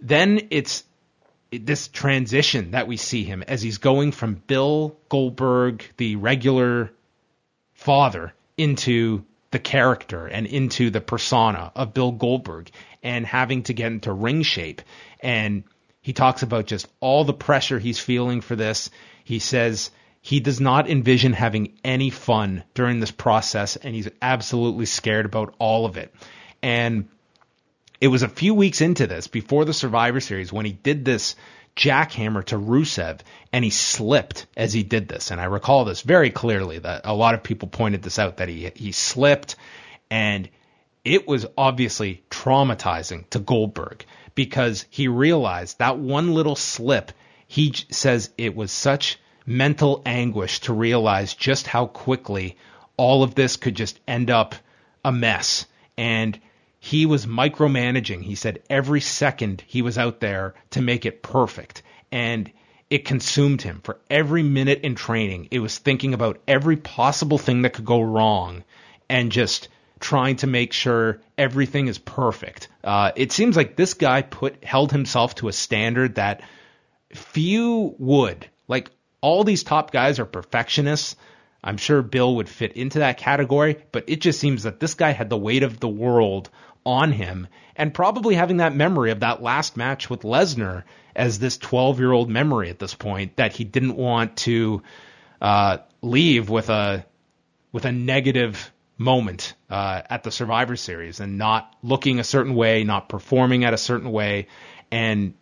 then 0.00 0.46
it's 0.50 0.84
this 1.50 1.88
transition 1.88 2.70
that 2.70 2.86
we 2.86 2.96
see 2.96 3.24
him 3.24 3.42
as 3.42 3.62
he's 3.62 3.78
going 3.78 4.12
from 4.12 4.36
Bill 4.46 4.96
Goldberg, 5.08 5.84
the 5.96 6.14
regular 6.14 6.92
father, 7.72 8.32
into 8.56 9.24
the 9.50 9.58
character 9.58 10.28
and 10.28 10.46
into 10.46 10.90
the 10.90 11.00
persona 11.00 11.72
of 11.74 11.94
Bill 11.94 12.12
Goldberg 12.12 12.70
and 13.02 13.26
having 13.26 13.64
to 13.64 13.74
get 13.74 13.90
into 13.90 14.12
ring 14.12 14.42
shape. 14.42 14.82
And 15.18 15.64
he 16.00 16.12
talks 16.12 16.42
about 16.42 16.66
just 16.66 16.88
all 17.00 17.24
the 17.24 17.34
pressure 17.34 17.78
he's 17.78 17.98
feeling 17.98 18.40
for 18.40 18.56
this. 18.56 18.90
He 19.24 19.38
says 19.38 19.90
he 20.22 20.40
does 20.40 20.60
not 20.60 20.88
envision 20.88 21.32
having 21.32 21.78
any 21.84 22.10
fun 22.10 22.64
during 22.74 23.00
this 23.00 23.10
process 23.10 23.76
and 23.76 23.94
he's 23.94 24.08
absolutely 24.20 24.86
scared 24.86 25.26
about 25.26 25.54
all 25.58 25.86
of 25.86 25.96
it. 25.96 26.14
And 26.62 27.08
it 28.00 28.08
was 28.08 28.22
a 28.22 28.28
few 28.28 28.54
weeks 28.54 28.80
into 28.80 29.06
this 29.06 29.26
before 29.26 29.64
the 29.64 29.74
Survivor 29.74 30.20
Series 30.20 30.52
when 30.52 30.64
he 30.64 30.72
did 30.72 31.04
this 31.04 31.36
jackhammer 31.76 32.44
to 32.44 32.56
Rusev 32.56 33.20
and 33.52 33.64
he 33.64 33.70
slipped 33.70 34.46
as 34.56 34.72
he 34.72 34.82
did 34.82 35.08
this. 35.08 35.30
And 35.30 35.40
I 35.40 35.44
recall 35.44 35.84
this 35.84 36.00
very 36.00 36.30
clearly 36.30 36.78
that 36.78 37.02
a 37.04 37.14
lot 37.14 37.34
of 37.34 37.42
people 37.42 37.68
pointed 37.68 38.02
this 38.02 38.18
out 38.18 38.38
that 38.38 38.48
he 38.48 38.70
he 38.74 38.92
slipped 38.92 39.56
and 40.10 40.48
it 41.04 41.26
was 41.26 41.46
obviously 41.56 42.22
traumatizing 42.30 43.28
to 43.30 43.38
Goldberg 43.38 44.04
because 44.40 44.86
he 44.88 45.06
realized 45.06 45.78
that 45.80 45.98
one 45.98 46.32
little 46.32 46.56
slip, 46.56 47.12
he 47.46 47.74
says 47.90 48.30
it 48.38 48.56
was 48.56 48.72
such 48.72 49.18
mental 49.44 50.00
anguish 50.06 50.60
to 50.60 50.72
realize 50.72 51.34
just 51.34 51.66
how 51.66 51.84
quickly 51.84 52.56
all 52.96 53.22
of 53.22 53.34
this 53.34 53.58
could 53.58 53.74
just 53.74 54.00
end 54.08 54.30
up 54.30 54.54
a 55.04 55.12
mess. 55.12 55.66
And 55.98 56.40
he 56.78 57.04
was 57.04 57.26
micromanaging. 57.26 58.22
He 58.22 58.34
said 58.34 58.62
every 58.70 59.02
second 59.02 59.62
he 59.66 59.82
was 59.82 59.98
out 59.98 60.20
there 60.20 60.54
to 60.70 60.80
make 60.80 61.04
it 61.04 61.22
perfect. 61.22 61.82
And 62.10 62.50
it 62.88 63.04
consumed 63.04 63.60
him 63.60 63.82
for 63.84 64.00
every 64.08 64.42
minute 64.42 64.80
in 64.84 64.94
training. 64.94 65.48
It 65.50 65.58
was 65.58 65.76
thinking 65.76 66.14
about 66.14 66.40
every 66.48 66.78
possible 66.78 67.36
thing 67.36 67.60
that 67.60 67.74
could 67.74 67.84
go 67.84 68.00
wrong 68.00 68.64
and 69.06 69.30
just 69.30 69.68
trying 70.00 70.36
to 70.36 70.46
make 70.46 70.72
sure 70.72 71.20
everything 71.36 71.86
is 71.86 71.98
perfect. 71.98 72.68
Uh, 72.82 73.12
it 73.14 73.32
seems 73.32 73.56
like 73.56 73.76
this 73.76 73.94
guy 73.94 74.22
put 74.22 74.64
held 74.64 74.90
himself 74.90 75.34
to 75.36 75.48
a 75.48 75.52
standard 75.52 76.16
that 76.16 76.42
few 77.12 77.94
would. 77.98 78.48
Like 78.66 78.90
all 79.20 79.44
these 79.44 79.62
top 79.62 79.90
guys 79.92 80.18
are 80.18 80.24
perfectionists. 80.24 81.16
I'm 81.62 81.76
sure 81.76 82.00
Bill 82.00 82.36
would 82.36 82.48
fit 82.48 82.72
into 82.72 83.00
that 83.00 83.18
category, 83.18 83.76
but 83.92 84.04
it 84.08 84.22
just 84.22 84.40
seems 84.40 84.62
that 84.62 84.80
this 84.80 84.94
guy 84.94 85.10
had 85.10 85.28
the 85.28 85.36
weight 85.36 85.62
of 85.62 85.78
the 85.78 85.88
world 85.88 86.48
on 86.86 87.12
him 87.12 87.46
and 87.76 87.92
probably 87.92 88.34
having 88.34 88.58
that 88.58 88.74
memory 88.74 89.10
of 89.10 89.20
that 89.20 89.42
last 89.42 89.76
match 89.76 90.08
with 90.08 90.22
Lesnar 90.22 90.84
as 91.14 91.38
this 91.38 91.58
12 91.58 91.98
year 91.98 92.12
old 92.12 92.30
memory 92.30 92.70
at 92.70 92.78
this 92.78 92.94
point 92.94 93.36
that 93.36 93.52
he 93.52 93.64
didn't 93.64 93.96
want 93.96 94.38
to 94.38 94.82
uh, 95.42 95.78
leave 96.00 96.48
with 96.48 96.70
a 96.70 97.04
with 97.72 97.84
a 97.84 97.92
negative 97.92 98.72
moment 99.00 99.54
uh, 99.70 100.02
at 100.10 100.22
the 100.22 100.30
Survivor 100.30 100.76
Series 100.76 101.20
and 101.20 101.38
not 101.38 101.74
looking 101.82 102.20
a 102.20 102.24
certain 102.24 102.54
way, 102.54 102.84
not 102.84 103.08
performing 103.08 103.64
at 103.64 103.72
a 103.72 103.78
certain 103.78 104.12
way. 104.12 104.46
And 104.92 105.34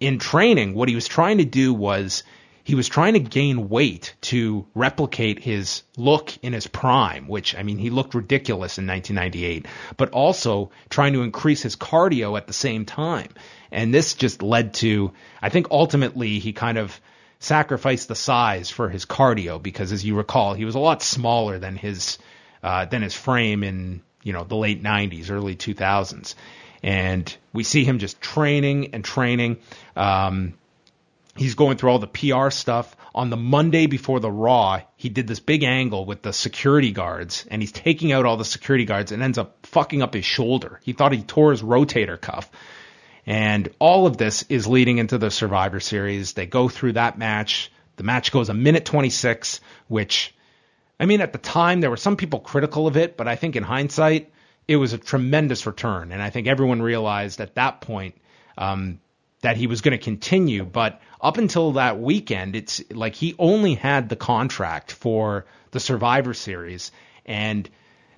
in 0.00 0.18
training, 0.18 0.74
what 0.74 0.88
he 0.88 0.94
was 0.94 1.06
trying 1.06 1.38
to 1.38 1.44
do 1.44 1.74
was 1.74 2.24
he 2.64 2.74
was 2.74 2.88
trying 2.88 3.12
to 3.12 3.20
gain 3.20 3.68
weight 3.68 4.14
to 4.22 4.66
replicate 4.74 5.40
his 5.40 5.82
look 5.98 6.32
in 6.42 6.54
his 6.54 6.66
prime, 6.66 7.28
which, 7.28 7.54
I 7.54 7.62
mean, 7.62 7.76
he 7.76 7.90
looked 7.90 8.14
ridiculous 8.14 8.78
in 8.78 8.86
1998, 8.86 9.66
but 9.98 10.10
also 10.10 10.70
trying 10.88 11.12
to 11.12 11.22
increase 11.22 11.62
his 11.62 11.76
cardio 11.76 12.38
at 12.38 12.46
the 12.46 12.52
same 12.54 12.86
time. 12.86 13.28
And 13.70 13.92
this 13.92 14.14
just 14.14 14.42
led 14.42 14.74
to, 14.74 15.12
I 15.42 15.50
think 15.50 15.66
ultimately 15.70 16.38
he 16.38 16.54
kind 16.54 16.78
of 16.78 16.98
sacrificed 17.40 18.08
the 18.08 18.14
size 18.14 18.70
for 18.70 18.88
his 18.88 19.04
cardio 19.04 19.60
because 19.62 19.92
as 19.92 20.04
you 20.04 20.14
recall, 20.14 20.54
he 20.54 20.64
was 20.64 20.76
a 20.76 20.78
lot 20.80 21.02
smaller 21.02 21.58
than 21.58 21.76
his 21.76 22.16
uh, 22.62 22.84
than 22.86 23.02
his 23.02 23.14
frame 23.14 23.62
in 23.64 24.02
you 24.22 24.32
know 24.32 24.44
the 24.44 24.56
late 24.56 24.82
90s, 24.82 25.30
early 25.30 25.56
2000s, 25.56 26.34
and 26.82 27.36
we 27.52 27.64
see 27.64 27.84
him 27.84 27.98
just 27.98 28.20
training 28.20 28.94
and 28.94 29.04
training. 29.04 29.58
Um, 29.96 30.54
he's 31.36 31.54
going 31.54 31.76
through 31.76 31.90
all 31.90 31.98
the 31.98 32.06
PR 32.06 32.50
stuff. 32.50 32.96
On 33.14 33.28
the 33.28 33.36
Monday 33.36 33.86
before 33.86 34.20
the 34.20 34.30
Raw, 34.30 34.80
he 34.96 35.08
did 35.08 35.26
this 35.26 35.40
big 35.40 35.64
angle 35.64 36.04
with 36.04 36.22
the 36.22 36.32
security 36.32 36.92
guards, 36.92 37.44
and 37.50 37.60
he's 37.60 37.72
taking 37.72 38.12
out 38.12 38.24
all 38.24 38.36
the 38.36 38.44
security 38.44 38.84
guards 38.84 39.12
and 39.12 39.22
ends 39.22 39.38
up 39.38 39.66
fucking 39.66 40.02
up 40.02 40.14
his 40.14 40.24
shoulder. 40.24 40.80
He 40.82 40.92
thought 40.92 41.12
he 41.12 41.22
tore 41.22 41.50
his 41.50 41.62
rotator 41.62 42.20
cuff. 42.20 42.50
And 43.24 43.68
all 43.78 44.06
of 44.06 44.16
this 44.16 44.44
is 44.48 44.66
leading 44.66 44.98
into 44.98 45.18
the 45.18 45.30
Survivor 45.30 45.78
Series. 45.78 46.32
They 46.32 46.46
go 46.46 46.68
through 46.68 46.94
that 46.94 47.18
match. 47.18 47.70
The 47.96 48.02
match 48.02 48.32
goes 48.32 48.48
a 48.48 48.54
minute 48.54 48.84
26, 48.84 49.60
which 49.88 50.34
I 51.02 51.04
mean, 51.04 51.20
at 51.20 51.32
the 51.32 51.38
time, 51.40 51.80
there 51.80 51.90
were 51.90 51.96
some 51.96 52.16
people 52.16 52.38
critical 52.38 52.86
of 52.86 52.96
it, 52.96 53.16
but 53.16 53.26
I 53.26 53.34
think 53.34 53.56
in 53.56 53.64
hindsight, 53.64 54.30
it 54.68 54.76
was 54.76 54.92
a 54.92 54.98
tremendous 54.98 55.66
return. 55.66 56.12
And 56.12 56.22
I 56.22 56.30
think 56.30 56.46
everyone 56.46 56.80
realized 56.80 57.40
at 57.40 57.56
that 57.56 57.80
point 57.80 58.14
um, 58.56 59.00
that 59.40 59.56
he 59.56 59.66
was 59.66 59.80
going 59.80 59.98
to 59.98 60.04
continue. 60.04 60.64
But 60.64 61.00
up 61.20 61.38
until 61.38 61.72
that 61.72 61.98
weekend, 61.98 62.54
it's 62.54 62.80
like 62.92 63.16
he 63.16 63.34
only 63.40 63.74
had 63.74 64.08
the 64.08 64.14
contract 64.14 64.92
for 64.92 65.44
the 65.72 65.80
Survivor 65.80 66.34
Series. 66.34 66.92
And 67.26 67.68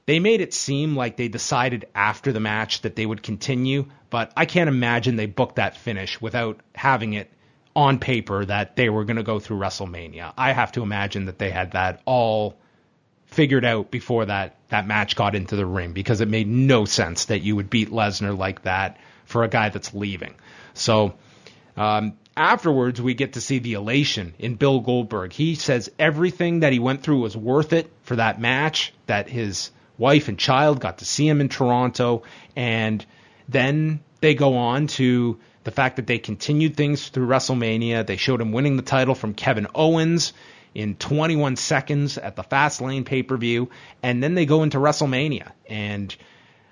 they 0.04 0.18
made 0.18 0.42
it 0.42 0.52
seem 0.52 0.94
like 0.94 1.16
they 1.16 1.28
decided 1.28 1.86
after 1.94 2.32
the 2.32 2.40
match 2.40 2.82
that 2.82 2.96
they 2.96 3.06
would 3.06 3.22
continue. 3.22 3.86
But 4.10 4.30
I 4.36 4.44
can't 4.44 4.68
imagine 4.68 5.16
they 5.16 5.24
booked 5.24 5.56
that 5.56 5.78
finish 5.78 6.20
without 6.20 6.60
having 6.74 7.14
it 7.14 7.32
on 7.74 7.98
paper 7.98 8.44
that 8.44 8.76
they 8.76 8.90
were 8.90 9.06
going 9.06 9.16
to 9.16 9.22
go 9.22 9.40
through 9.40 9.60
WrestleMania. 9.60 10.34
I 10.36 10.52
have 10.52 10.72
to 10.72 10.82
imagine 10.82 11.24
that 11.24 11.38
they 11.38 11.48
had 11.48 11.72
that 11.72 12.02
all 12.04 12.58
figured 13.34 13.64
out 13.64 13.90
before 13.90 14.26
that 14.26 14.56
that 14.68 14.86
match 14.86 15.16
got 15.16 15.34
into 15.34 15.56
the 15.56 15.66
ring 15.66 15.92
because 15.92 16.20
it 16.20 16.28
made 16.28 16.48
no 16.48 16.84
sense 16.84 17.26
that 17.26 17.40
you 17.40 17.56
would 17.56 17.68
beat 17.68 17.90
Lesnar 17.90 18.36
like 18.36 18.62
that 18.62 18.98
for 19.24 19.44
a 19.44 19.48
guy 19.48 19.68
that's 19.68 19.92
leaving. 19.92 20.34
So 20.74 21.14
um, 21.76 22.16
afterwards, 22.36 23.00
we 23.00 23.14
get 23.14 23.34
to 23.34 23.40
see 23.40 23.58
the 23.58 23.74
elation 23.74 24.34
in 24.38 24.54
Bill 24.54 24.80
Goldberg. 24.80 25.32
He 25.32 25.54
says 25.54 25.90
everything 25.98 26.60
that 26.60 26.72
he 26.72 26.78
went 26.78 27.02
through 27.02 27.20
was 27.20 27.36
worth 27.36 27.72
it 27.72 27.90
for 28.02 28.16
that 28.16 28.40
match. 28.40 28.92
That 29.06 29.28
his 29.28 29.70
wife 29.98 30.28
and 30.28 30.38
child 30.38 30.80
got 30.80 30.98
to 30.98 31.04
see 31.04 31.28
him 31.28 31.40
in 31.40 31.48
Toronto, 31.48 32.22
and 32.56 33.04
then 33.48 34.00
they 34.20 34.34
go 34.34 34.56
on 34.56 34.86
to 34.86 35.38
the 35.64 35.70
fact 35.70 35.96
that 35.96 36.06
they 36.06 36.18
continued 36.18 36.76
things 36.76 37.08
through 37.08 37.26
WrestleMania. 37.26 38.06
They 38.06 38.16
showed 38.16 38.40
him 38.40 38.52
winning 38.52 38.76
the 38.76 38.82
title 38.82 39.14
from 39.14 39.34
Kevin 39.34 39.66
Owens 39.74 40.32
in 40.74 40.96
21 40.96 41.56
seconds 41.56 42.18
at 42.18 42.36
the 42.36 42.42
Fastlane 42.42 43.04
pay 43.04 43.22
per 43.22 43.36
view, 43.36 43.70
and 44.02 44.22
then 44.22 44.34
they 44.34 44.46
go 44.46 44.62
into 44.62 44.78
WrestleMania. 44.78 45.52
And 45.68 46.14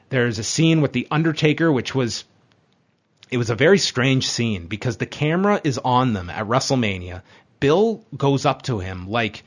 there's 0.08 0.38
a 0.38 0.44
scene 0.44 0.80
with 0.80 0.92
the 0.92 1.08
Undertaker, 1.10 1.70
which 1.70 1.94
was 1.94 2.24
it 3.30 3.38
was 3.38 3.48
a 3.48 3.54
very 3.54 3.78
strange 3.78 4.28
scene 4.28 4.66
because 4.66 4.98
the 4.98 5.06
camera 5.06 5.60
is 5.64 5.78
on 5.78 6.12
them 6.12 6.28
at 6.28 6.46
WrestleMania. 6.46 7.22
Bill 7.60 8.04
goes 8.14 8.44
up 8.44 8.62
to 8.62 8.78
him 8.78 9.08
like 9.08 9.44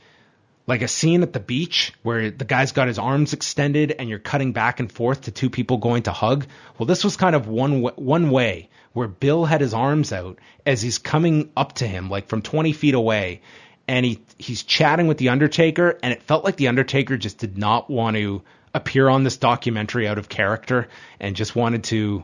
like 0.68 0.82
a 0.82 0.88
scene 0.88 1.22
at 1.22 1.34
the 1.34 1.40
beach 1.40 1.94
where 2.02 2.32
the 2.32 2.46
guy's 2.46 2.72
got 2.72 2.88
his 2.88 2.98
arms 2.98 3.34
extended 3.34 3.92
and 3.92 4.10
you're 4.10 4.18
cutting 4.18 4.52
back 4.52 4.80
and 4.80 4.92
forth 4.92 5.22
to 5.22 5.32
two 5.32 5.52
people 5.52 5.78
going 5.78 6.04
to 6.04 6.12
hug. 6.12 6.48
Well, 6.80 6.88
this 6.88 7.04
was 7.04 7.18
kind 7.18 7.36
of 7.36 7.48
one 7.48 7.84
one 7.84 8.32
way 8.32 8.70
where 8.94 9.08
Bill 9.08 9.46
had 9.46 9.62
his 9.62 9.74
arms 9.74 10.12
out 10.12 10.40
as 10.66 10.82
he's 10.82 10.98
coming 10.98 11.52
up 11.56 11.74
to 11.74 11.88
him 11.88 12.10
like 12.10 12.28
from 12.28 12.42
20 12.42 12.74
feet 12.74 12.96
away 12.96 13.42
and 13.88 14.06
he 14.06 14.22
he's 14.38 14.64
chatting 14.64 15.08
with 15.08 15.18
the 15.18 15.30
Undertaker, 15.30 15.98
and 16.02 16.14
it 16.14 16.24
felt 16.24 16.44
like 16.44 16.58
the 16.58 16.68
Undertaker 16.68 17.18
just 17.18 17.38
did 17.38 17.58
not 17.58 17.90
want 17.90 18.16
to 18.18 18.42
appear 18.74 19.08
on 19.08 19.24
this 19.24 19.38
documentary 19.38 20.08
out 20.08 20.18
of 20.18 20.28
character 20.28 20.88
and 21.20 21.36
just 21.36 21.56
wanted 21.56 21.86
to 21.86 22.24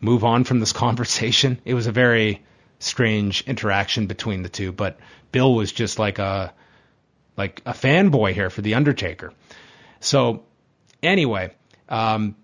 move 0.00 0.24
on 0.24 0.44
from 0.44 0.60
this 0.60 0.72
conversation. 0.84 1.60
It 1.64 1.74
was 1.74 1.86
a 1.86 1.92
very 1.92 2.42
strange 2.78 3.42
interaction 3.46 4.06
between 4.06 4.42
the 4.42 4.48
two, 4.48 4.72
but 4.72 4.98
Bill 5.32 5.54
was 5.54 5.72
just 5.72 5.98
like 5.98 6.18
a 6.18 6.52
like 7.36 7.62
a 7.66 7.72
fanboy 7.72 8.32
here 8.32 8.50
for 8.50 8.62
the 8.62 8.74
Undertaker. 8.74 9.32
So 10.00 10.44
anyway, 11.02 11.54
um, 11.88 12.36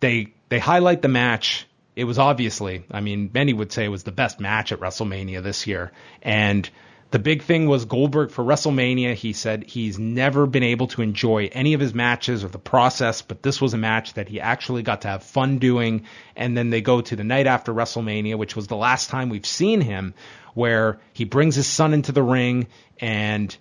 they 0.00 0.34
they 0.48 0.58
highlight 0.58 1.02
the 1.02 1.08
match. 1.08 1.66
It 1.94 2.04
was 2.04 2.18
obviously, 2.18 2.84
I 2.90 3.00
mean, 3.00 3.30
many 3.32 3.54
would 3.54 3.72
say 3.72 3.86
it 3.86 3.88
was 3.88 4.02
the 4.02 4.12
best 4.12 4.38
match 4.38 4.70
at 4.70 4.80
WrestleMania 4.80 5.42
this 5.42 5.66
year, 5.66 5.92
and 6.20 6.68
the 7.10 7.18
big 7.18 7.42
thing 7.42 7.66
was 7.68 7.84
Goldberg 7.84 8.30
for 8.30 8.44
WrestleMania. 8.44 9.14
He 9.14 9.32
said 9.32 9.64
he's 9.64 9.98
never 9.98 10.46
been 10.46 10.64
able 10.64 10.88
to 10.88 11.02
enjoy 11.02 11.48
any 11.52 11.74
of 11.74 11.80
his 11.80 11.94
matches 11.94 12.42
or 12.42 12.48
the 12.48 12.58
process, 12.58 13.22
but 13.22 13.42
this 13.42 13.60
was 13.60 13.74
a 13.74 13.78
match 13.78 14.14
that 14.14 14.28
he 14.28 14.40
actually 14.40 14.82
got 14.82 15.02
to 15.02 15.08
have 15.08 15.22
fun 15.22 15.58
doing. 15.58 16.04
And 16.34 16.56
then 16.56 16.70
they 16.70 16.80
go 16.80 17.00
to 17.00 17.16
the 17.16 17.24
night 17.24 17.46
after 17.46 17.72
WrestleMania, 17.72 18.36
which 18.36 18.56
was 18.56 18.66
the 18.66 18.76
last 18.76 19.08
time 19.08 19.28
we've 19.28 19.46
seen 19.46 19.80
him, 19.80 20.14
where 20.54 20.98
he 21.12 21.24
brings 21.24 21.54
his 21.54 21.66
son 21.66 21.94
into 21.94 22.12
the 22.12 22.22
ring 22.22 22.66
and 22.98 23.56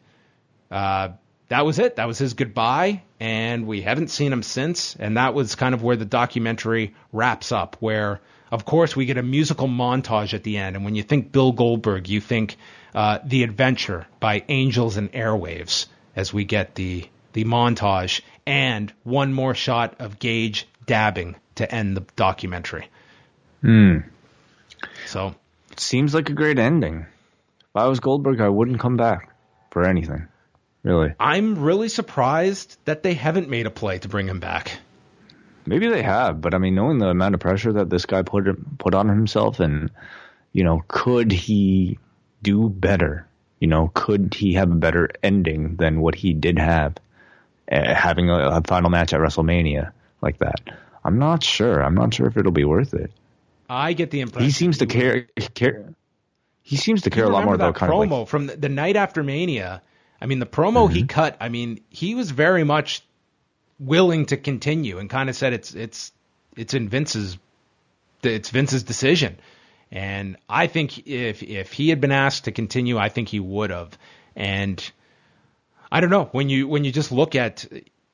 uh, 0.71 1.09
that 1.49 1.65
was 1.65 1.77
it. 1.77 1.97
That 1.97 2.07
was 2.07 2.17
his 2.17 2.33
goodbye, 2.33 3.03
and 3.19 3.67
we 3.67 3.81
haven't 3.81 4.09
seen 4.09 4.33
him 4.33 4.41
since. 4.41 4.95
And 4.95 5.17
that 5.17 5.35
was 5.35 5.53
kind 5.53 5.75
of 5.75 5.83
where 5.83 5.95
the 5.95 6.05
documentary 6.05 6.95
wraps 7.11 7.51
up, 7.51 7.77
where 7.79 8.21
of 8.51 8.63
course, 8.63 8.95
we 8.95 9.05
get 9.05 9.17
a 9.17 9.23
musical 9.23 9.67
montage 9.67 10.33
at 10.33 10.43
the 10.43 10.57
end. 10.57 10.75
And 10.75 10.85
when 10.85 10.95
you 10.95 11.03
think 11.03 11.31
Bill 11.31 11.51
Goldberg, 11.51 12.07
you 12.07 12.21
think 12.21 12.57
uh, 12.95 13.19
The 13.23 13.43
Adventure 13.43 14.07
by 14.19 14.43
Angels 14.49 14.97
and 14.97 15.11
Airwaves 15.11 15.85
as 16.15 16.33
we 16.33 16.45
get 16.45 16.73
the, 16.73 17.07
the 17.33 17.43
montage 17.43 18.21
and 18.47 18.91
one 19.03 19.33
more 19.33 19.53
shot 19.53 19.95
of 19.99 20.17
Gage 20.17 20.67
dabbing 20.87 21.35
to 21.55 21.71
end 21.71 21.95
the 21.95 22.05
documentary. 22.15 22.89
Hmm. 23.61 23.99
So 25.05 25.35
Seems 25.77 26.13
like 26.13 26.29
a 26.29 26.33
great 26.33 26.57
ending. 26.57 27.05
If 27.59 27.75
I 27.75 27.87
was 27.87 27.99
Goldberg, 27.99 28.39
I 28.39 28.49
wouldn't 28.49 28.79
come 28.79 28.97
back 28.97 29.33
for 29.71 29.83
anything. 29.83 30.27
Really. 30.83 31.13
I'm 31.19 31.59
really 31.59 31.89
surprised 31.89 32.77
that 32.85 33.03
they 33.03 33.13
haven't 33.13 33.49
made 33.49 33.65
a 33.65 33.71
play 33.71 33.99
to 33.99 34.07
bring 34.07 34.27
him 34.27 34.39
back. 34.39 34.77
Maybe 35.65 35.87
they 35.87 36.03
have, 36.03 36.41
but 36.41 36.53
I 36.53 36.59
mean, 36.59 36.75
knowing 36.75 36.99
the 36.99 37.07
amount 37.07 37.33
of 37.33 37.41
pressure 37.41 37.73
that 37.73 37.89
this 37.89 38.05
guy 38.05 38.21
put 38.21 38.45
put 38.77 38.93
on 38.93 39.09
himself, 39.09 39.59
and 39.59 39.89
you 40.53 40.63
know, 40.63 40.83
could 40.87 41.31
he 41.31 41.97
do 42.45 42.69
better? 42.69 43.27
You 43.59 43.67
know, 43.67 43.91
could 43.93 44.33
he 44.33 44.53
have 44.53 44.71
a 44.71 44.75
better 44.75 45.09
ending 45.23 45.75
than 45.77 45.99
what 45.99 46.15
he 46.15 46.33
did 46.33 46.59
have, 46.59 46.95
uh, 47.71 47.93
having 47.93 48.29
a, 48.29 48.37
a 48.57 48.61
final 48.61 48.89
match 48.89 49.13
at 49.13 49.19
WrestleMania 49.19 49.91
like 50.21 50.37
that? 50.39 50.61
I'm 51.03 51.19
not 51.19 51.43
sure. 51.43 51.81
I'm 51.81 51.95
not 51.95 52.13
sure 52.13 52.27
if 52.27 52.37
it'll 52.37 52.51
be 52.51 52.65
worth 52.65 52.93
it. 52.93 53.11
I 53.69 53.93
get 53.93 54.11
the 54.11 54.21
impression 54.21 54.45
He 54.45 54.51
seems 54.51 54.77
to 54.79 54.85
care. 54.85 55.27
care 55.55 55.93
he 56.61 56.77
seems 56.77 57.03
to 57.03 57.11
care 57.11 57.25
a 57.25 57.29
lot 57.29 57.45
more 57.45 57.53
about 57.53 57.75
that 57.75 57.79
kind 57.79 57.91
of 57.91 57.97
promo 57.97 57.99
like 57.99 58.09
Mm-hmm. 58.09 58.29
from 58.29 58.47
the, 58.47 58.55
the 58.57 58.69
night 58.69 58.95
after 58.95 59.21
Mania. 59.23 59.81
I 60.19 60.25
mean, 60.25 60.39
the 60.39 60.47
promo 60.47 60.91
he 60.91 61.03
cut. 61.05 61.37
I 61.39 61.49
mean, 61.49 61.81
he 61.89 62.15
was 62.15 62.31
very 62.31 62.63
much 62.63 63.03
willing 63.79 64.25
to 64.27 64.37
continue 64.37 64.97
and 64.97 65.09
kind 65.09 65.29
of 65.29 65.35
said 65.35 65.53
it's 65.53 65.75
it's 65.75 66.11
it's 66.55 66.73
in 66.73 66.89
Vince's 66.89 67.37
it's 68.23 68.49
Vince's 68.49 68.83
decision. 68.83 69.37
And 69.91 70.37
I 70.49 70.67
think 70.67 71.07
if 71.07 71.43
if 71.43 71.71
he 71.71 71.89
had 71.89 72.01
been 72.01 72.11
asked 72.11 72.45
to 72.45 72.51
continue, 72.51 72.97
I 72.97 73.09
think 73.09 73.29
he 73.29 73.39
would 73.39 73.69
have. 73.69 73.97
And 74.35 74.91
I 75.91 76.01
don't 76.01 76.09
know 76.09 76.25
when 76.31 76.49
you 76.49 76.67
when 76.67 76.83
you 76.83 76.91
just 76.91 77.11
look 77.11 77.35
at 77.35 77.65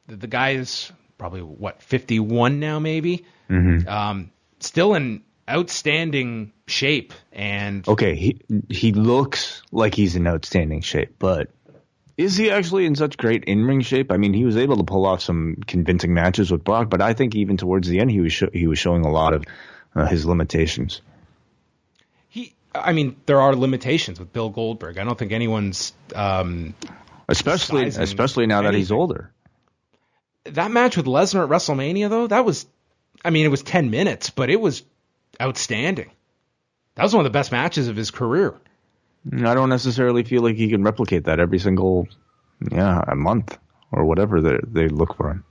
the, 0.08 0.16
the 0.16 0.28
guy 0.28 0.52
is 0.52 0.92
probably 1.18 1.42
what 1.42 1.82
51 1.82 2.60
now, 2.60 2.80
maybe. 2.80 3.26
Mm-hmm. 3.50 3.88
Um, 3.88 4.32
still 4.60 4.96
in 4.96 5.24
outstanding 5.50 6.54
shape 6.68 7.14
and 7.34 7.88
okay, 7.88 8.16
he 8.16 8.42
he 8.70 8.92
looks 8.92 9.64
like 9.72 9.96
he's 9.96 10.16
in 10.16 10.28
outstanding 10.28 10.82
shape, 10.82 11.16
but 11.20 11.50
is 12.18 12.38
he 12.38 12.52
actually 12.52 12.86
in 12.86 12.96
such 12.96 13.18
great 13.18 13.46
in 13.46 13.66
ring 13.66 13.82
shape? 13.82 14.12
I 14.12 14.18
mean, 14.18 14.34
he 14.34 14.46
was 14.46 14.58
able 14.58 14.78
to 14.78 14.84
pull 14.84 15.06
off 15.06 15.22
some 15.22 15.58
convincing 15.66 16.14
matches 16.14 16.52
with 16.52 16.64
Brock, 16.64 16.90
but 16.90 17.02
I 17.02 17.14
think 17.14 17.36
even 17.36 17.58
towards 17.58 17.88
the 17.88 18.00
end, 18.00 18.12
he 18.12 18.22
was 18.22 18.34
sho- 18.34 18.52
he 18.54 18.68
was 18.68 18.80
showing 18.80 19.06
a 19.06 19.12
lot 19.12 19.34
of 19.34 19.46
uh, 19.96 20.06
his 20.06 20.26
limitations. 20.26 21.02
I 22.74 22.94
mean, 22.94 23.16
there 23.26 23.42
are 23.42 23.56
limitations 23.56 24.20
with 24.20 24.32
Bill 24.32 24.50
Goldberg. 24.50 24.98
I 24.98 25.04
don't 25.04 25.18
think 25.18 25.32
anyone's 25.32 25.94
um, 26.16 26.74
Especially 27.28 27.88
especially 27.88 28.46
now 28.48 28.64
that 28.64 28.74
he's 28.74 28.92
older. 28.92 29.32
that 30.46 30.72
match 30.72 30.98
with 30.98 31.06
Lesnar 31.06 31.44
at 31.44 31.50
WrestleMania 31.50 32.10
though. 32.10 32.28
That 32.28 32.46
was, 32.46 32.66
I 33.24 33.30
mean, 33.30 33.46
it 33.46 33.50
was 33.50 33.64
ten 33.64 33.90
minutes, 33.90 34.30
but 34.30 34.50
it 34.50 34.60
was 34.60 34.84
outstanding. 35.42 36.12
That 36.96 37.04
was 37.04 37.14
one 37.14 37.26
of 37.26 37.32
the 37.32 37.38
best 37.38 37.52
matches 37.52 37.88
of 37.88 37.96
his 37.96 38.12
career. 38.12 38.54
I 39.32 39.54
don't 39.54 39.70
necessarily 39.70 40.24
feel 40.24 40.42
like 40.42 40.56
he 40.56 40.70
can 40.70 40.84
replicate 40.84 41.26
that 41.26 41.40
every 41.40 41.60
single 41.60 42.08
yeah 42.72 43.02
a 43.08 43.16
month 43.16 43.58
or 43.92 44.06
whatever 44.06 44.42
they 44.42 44.58
they 44.68 44.88
look 44.88 45.16
for 45.16 45.30
him. 45.32 45.46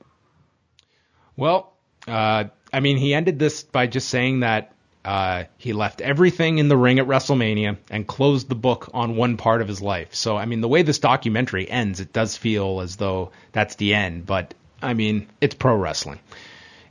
Well, 1.37 1.73
uh, 2.09 2.45
I 2.73 2.81
mean, 2.81 2.97
he 2.97 3.15
ended 3.15 3.39
this 3.39 3.63
by 3.63 3.87
just 3.87 4.09
saying 4.09 4.41
that 4.41 4.75
uh, 5.05 5.45
he 5.57 5.73
left 5.73 6.01
everything 6.01 6.59
in 6.59 6.69
the 6.69 6.77
ring 6.77 6.99
at 6.99 7.07
WrestleMania 7.07 7.79
and 7.91 8.07
closed 8.07 8.49
the 8.49 8.55
book 8.55 8.91
on 8.93 9.17
one 9.17 9.37
part 9.39 9.63
of 9.63 9.69
his 9.69 9.81
life. 9.81 10.15
So, 10.15 10.37
I 10.37 10.45
mean, 10.45 10.61
the 10.61 10.69
way 10.69 10.83
this 10.83 10.99
documentary 10.99 11.69
ends, 11.71 12.01
it 12.01 12.13
does 12.13 12.37
feel 12.37 12.81
as 12.81 12.97
though 12.97 13.33
that's 13.53 13.77
the 13.77 13.95
end. 13.95 14.27
But 14.27 14.53
I 14.83 14.95
mean, 14.95 15.29
it's 15.41 15.55
pro 15.55 15.75
wrestling, 15.75 16.21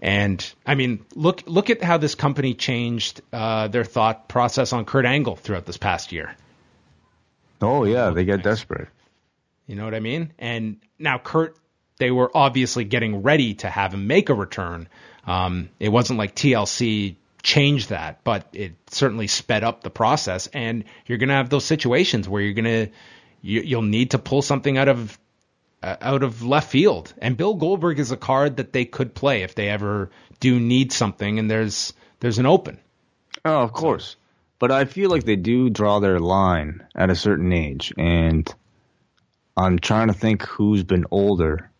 and 0.01 0.53
I 0.65 0.75
mean, 0.75 1.05
look 1.15 1.43
look 1.45 1.69
at 1.69 1.83
how 1.83 1.97
this 1.97 2.15
company 2.15 2.55
changed 2.55 3.21
uh, 3.31 3.67
their 3.67 3.83
thought 3.83 4.27
process 4.27 4.73
on 4.73 4.85
Kurt 4.85 5.05
Angle 5.05 5.35
throughout 5.35 5.65
this 5.65 5.77
past 5.77 6.11
year. 6.11 6.35
Oh 7.61 7.83
yeah, 7.83 8.09
they 8.09 8.25
get 8.25 8.43
desperate. 8.43 8.87
You 9.67 9.75
know 9.75 9.85
what 9.85 9.93
I 9.93 9.99
mean? 9.99 10.33
And 10.39 10.77
now 10.97 11.19
Kurt, 11.19 11.57
they 11.99 12.09
were 12.09 12.31
obviously 12.33 12.85
getting 12.85 13.21
ready 13.21 13.53
to 13.55 13.69
have 13.69 13.93
him 13.93 14.07
make 14.07 14.29
a 14.29 14.33
return. 14.33 14.87
Um, 15.27 15.69
it 15.79 15.89
wasn't 15.89 16.17
like 16.17 16.35
TLC 16.35 17.17
changed 17.41 17.89
that, 17.89 18.23
but 18.23 18.47
it 18.53 18.73
certainly 18.87 19.27
sped 19.27 19.63
up 19.63 19.83
the 19.83 19.89
process. 19.89 20.47
And 20.47 20.83
you're 21.05 21.17
going 21.17 21.29
to 21.29 21.35
have 21.35 21.49
those 21.49 21.65
situations 21.65 22.27
where 22.27 22.41
you're 22.41 22.53
going 22.53 22.87
to 22.87 22.91
you, 23.41 23.61
you'll 23.61 23.81
need 23.81 24.11
to 24.11 24.19
pull 24.19 24.41
something 24.41 24.77
out 24.77 24.87
of 24.87 25.17
uh, 25.81 25.95
out 26.01 26.23
of 26.23 26.43
left 26.43 26.69
field. 26.69 27.13
And 27.19 27.37
Bill 27.37 27.55
Goldberg 27.55 27.99
is 27.99 28.11
a 28.11 28.17
card 28.17 28.57
that 28.57 28.73
they 28.73 28.85
could 28.85 29.13
play 29.13 29.43
if 29.43 29.55
they 29.55 29.69
ever 29.69 30.09
do 30.39 30.59
need 30.59 30.91
something, 30.91 31.39
and 31.39 31.49
there's 31.49 31.93
there's 32.19 32.39
an 32.39 32.45
open. 32.45 32.79
Oh, 33.45 33.61
of 33.61 33.71
course. 33.71 34.15
But 34.59 34.71
I 34.71 34.85
feel 34.85 35.09
like 35.09 35.23
they 35.23 35.37
do 35.37 35.69
draw 35.69 35.99
their 35.99 36.19
line 36.19 36.85
at 36.93 37.09
a 37.09 37.15
certain 37.15 37.53
age, 37.53 37.93
and 37.97 38.53
I'm 39.55 39.79
trying 39.79 40.07
to 40.07 40.13
think 40.13 40.43
who's 40.43 40.83
been 40.83 41.05
older 41.11 41.71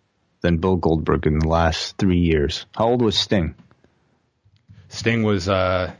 than 0.41 0.57
Bill 0.57 0.77
Goldberg 0.77 1.27
in 1.27 1.39
the 1.39 1.49
last 1.49 1.97
three 1.97 2.19
years. 2.19 2.65
How 2.73 2.87
old 2.87 3.01
was 3.01 3.17
Sting? 3.17 3.55
Sting 4.89 5.23
was 5.23 5.47
uh, 5.47 5.91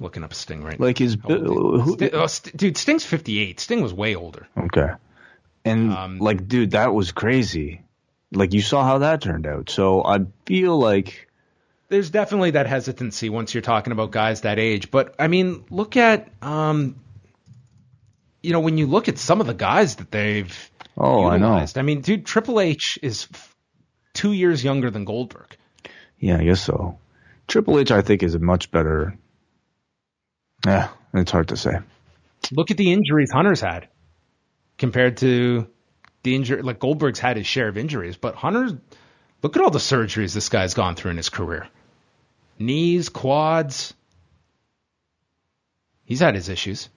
looking 0.00 0.22
up 0.24 0.34
Sting 0.34 0.62
right 0.62 0.78
Like 0.78 1.00
is 1.00 1.16
How 1.22 1.28
old 1.30 1.44
Bill, 1.44 1.80
who, 1.80 1.92
Sti- 1.94 2.10
oh, 2.12 2.26
St- 2.26 2.56
dude, 2.56 2.76
Sting's 2.76 3.04
58. 3.04 3.60
Sting 3.60 3.82
was 3.82 3.94
way 3.94 4.14
older. 4.14 4.46
okay, 4.58 4.90
and 5.64 5.92
Um, 5.92 6.18
like, 6.18 6.46
dude, 6.48 6.72
that 6.72 6.92
was 6.92 7.12
crazy. 7.12 7.82
Like 8.32 8.52
you 8.52 8.60
saw 8.60 8.84
how 8.84 8.98
that 8.98 9.20
turned 9.22 9.46
out. 9.46 9.70
So 9.70 10.04
I 10.04 10.26
feel 10.46 10.76
like 10.78 11.28
There's 11.88 12.10
definitely 12.10 12.50
that 12.52 12.66
hesitancy 12.66 13.30
once 13.30 13.54
you're 13.54 13.62
talking 13.62 13.92
about 13.92 14.10
guys 14.10 14.40
that 14.42 14.58
age. 14.58 14.90
But 14.90 15.14
I 15.18 15.28
mean, 15.28 15.64
look 15.70 15.96
at 15.96 16.28
um, 16.42 16.96
you 18.42 18.52
know, 18.52 18.60
when 18.60 18.76
you 18.78 18.86
look 18.88 19.08
at 19.08 19.18
some 19.18 19.40
of 19.40 19.46
the 19.46 19.54
guys 19.54 19.96
that 19.96 20.10
they've 20.10 20.70
oh, 20.98 21.24
I 21.26 21.38
know. 21.38 21.46
utilized. 21.46 21.78
I 21.78 21.82
mean, 21.82 22.00
dude, 22.00 22.26
Triple 22.26 22.60
H 22.60 22.98
is 23.02 23.28
f- 23.32 23.54
two 24.12 24.32
years 24.32 24.62
younger 24.64 24.90
than 24.90 25.04
Goldberg. 25.04 25.56
Yeah, 26.18 26.38
I 26.38 26.44
guess 26.44 26.60
so. 26.62 26.98
Triple 27.46 27.78
H, 27.78 27.90
I 27.90 28.02
think, 28.02 28.22
is 28.22 28.34
a 28.34 28.38
much 28.38 28.70
better. 28.70 29.16
Yeah, 30.64 30.88
it's 31.14 31.30
hard 31.30 31.48
to 31.48 31.56
say. 31.56 31.78
Look 32.52 32.70
at 32.70 32.76
the 32.76 32.92
injuries 32.92 33.30
Hunter's 33.30 33.60
had 33.60 33.88
compared 34.78 35.18
to 35.18 35.68
the 36.22 36.34
injury. 36.34 36.62
Like 36.62 36.78
Goldberg's 36.78 37.18
had 37.18 37.36
his 37.36 37.46
share 37.46 37.68
of 37.68 37.78
injuries, 37.78 38.16
but 38.16 38.34
Hunter's 38.34 38.74
look 39.42 39.56
at 39.56 39.62
all 39.62 39.70
the 39.70 39.78
surgeries 39.78 40.34
this 40.34 40.48
guy's 40.48 40.74
gone 40.74 40.96
through 40.96 41.12
in 41.12 41.16
his 41.16 41.28
career. 41.28 41.68
Knees, 42.58 43.08
quads. 43.08 43.94
He's 46.04 46.20
had 46.20 46.34
his 46.34 46.48
issues. 46.48 46.88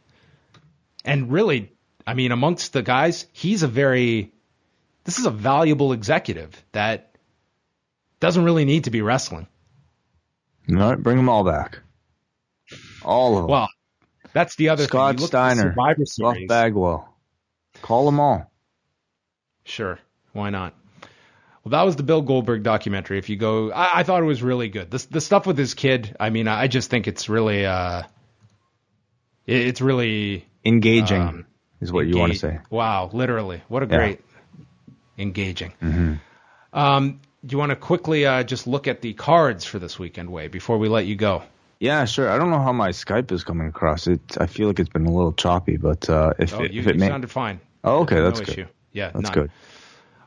And 1.04 1.32
really, 1.32 1.72
I 2.06 2.14
mean, 2.14 2.32
amongst 2.32 2.74
the 2.74 2.82
guys, 2.82 3.26
he's 3.32 3.64
a 3.64 3.68
very 3.68 4.32
this 5.04 5.20
is 5.20 5.26
a 5.26 5.32
valuable 5.32 5.94
executive 5.94 6.64
that 6.72 7.16
doesn't 8.20 8.44
really 8.44 8.66
need 8.66 8.84
to 8.84 8.92
be 8.92 9.02
wrestling. 9.02 9.48
Right, 10.70 10.98
bring 11.02 11.18
them 11.18 11.30
all 11.30 11.44
back. 11.44 11.80
All 13.04 13.38
of 13.38 13.44
them. 13.44 13.52
Well, 13.52 13.70
that's 14.34 14.56
the 14.56 14.70
other 14.70 14.84
Scott 14.84 15.16
thing. 15.16 15.20
You 15.20 15.26
look 15.26 15.34
at 15.34 15.56
the 15.56 15.56
Steiner, 15.56 15.74
Survivor 15.74 16.04
Buff 16.20 16.38
Bagwell. 16.48 17.14
Call 17.82 18.06
them 18.06 18.20
all. 18.20 18.52
Sure, 19.64 20.00
why 20.34 20.50
not? 20.52 20.76
Well, 21.64 21.72
that 21.72 21.84
was 21.84 21.96
the 21.96 22.04
Bill 22.04 22.22
Goldberg 22.22 22.64
documentary. 22.64 23.18
If 23.18 23.30
you 23.30 23.36
go, 23.36 23.72
I, 23.72 24.00
I 24.00 24.04
thought 24.04 24.22
it 24.22 24.26
was 24.26 24.42
really 24.44 24.70
good. 24.70 24.92
The 24.92 25.06
the 25.10 25.22
stuff 25.22 25.46
with 25.48 25.58
his 25.58 25.74
kid. 25.74 26.16
I 26.20 26.30
mean, 26.30 26.48
I 26.48 26.68
just 26.68 26.90
think 26.90 27.08
it's 27.08 27.28
really, 27.30 27.66
uh, 27.66 28.04
it- 29.46 29.68
it's 29.68 29.82
really 29.82 30.46
Engaging 30.66 31.22
Um, 31.22 31.46
is 31.82 31.92
what 31.92 32.06
you 32.08 32.18
want 32.18 32.34
to 32.34 32.38
say. 32.40 32.60
Wow, 32.70 33.10
literally, 33.14 33.62
what 33.70 33.82
a 33.82 33.88
Yeah. 33.88 33.98
great 33.98 34.22
engaging. 35.18 35.72
Mm-hmm. 35.82 36.14
Um, 36.78 37.22
do 37.46 37.54
you 37.54 37.58
want 37.58 37.70
to 37.72 37.76
quickly 37.76 38.26
uh, 38.26 38.44
just 38.44 38.68
look 38.68 38.88
at 38.88 39.02
the 39.02 39.14
cards 39.14 39.66
for 39.66 39.80
this 39.80 39.98
weekend, 39.98 40.30
Wai, 40.30 40.48
before 40.48 40.78
we 40.78 40.90
let 40.90 41.06
you 41.06 41.16
go? 41.16 41.44
Yeah, 41.80 42.04
sure. 42.06 42.30
I 42.30 42.38
don't 42.38 42.50
know 42.52 42.60
how 42.60 42.74
my 42.74 42.90
Skype 42.90 43.32
is 43.32 43.44
coming 43.46 43.68
across. 43.68 44.08
It. 44.08 44.38
I 44.38 44.48
feel 44.48 44.68
like 44.68 44.80
it's 44.80 44.90
been 44.90 45.06
a 45.06 45.12
little 45.14 45.32
choppy, 45.32 45.78
but 45.78 46.10
uh, 46.10 46.34
if 46.38 46.54
Oh, 46.54 46.64
it, 46.64 46.74
you, 46.74 46.82
if 46.82 46.88
it 46.88 46.96
you 46.96 47.00
may, 47.00 47.08
sounded 47.08 47.32
fine. 47.32 47.62
oh, 47.84 48.00
okay, 48.02 48.16
No 48.16 48.24
that's 48.32 48.42
issue. 48.42 48.56
good. 48.66 48.70
Yeah, 48.92 49.12
That's 49.12 49.24
none. 49.24 49.34
good. 49.34 49.52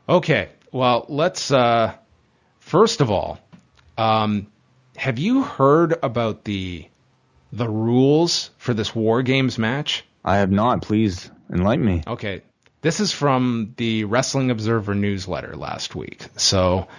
Okay. 0.09 0.49
Well, 0.71 1.05
let's 1.09 1.51
uh 1.51 1.93
first 2.59 3.01
of 3.01 3.11
all, 3.11 3.39
um 3.97 4.47
have 4.95 5.19
you 5.19 5.43
heard 5.43 5.95
about 6.01 6.43
the 6.43 6.87
the 7.51 7.67
rules 7.69 8.49
for 8.57 8.73
this 8.73 8.95
War 8.95 9.21
Games 9.21 9.59
match? 9.59 10.03
I 10.25 10.37
have 10.37 10.51
not. 10.51 10.81
Please 10.81 11.29
enlighten 11.51 11.85
me. 11.85 12.01
Okay. 12.07 12.41
This 12.83 12.99
is 12.99 13.13
from 13.13 13.75
the 13.77 14.03
Wrestling 14.03 14.51
Observer 14.51 14.93
newsletter 14.93 15.55
last 15.55 15.95
week. 15.95 16.27
So 16.35 16.89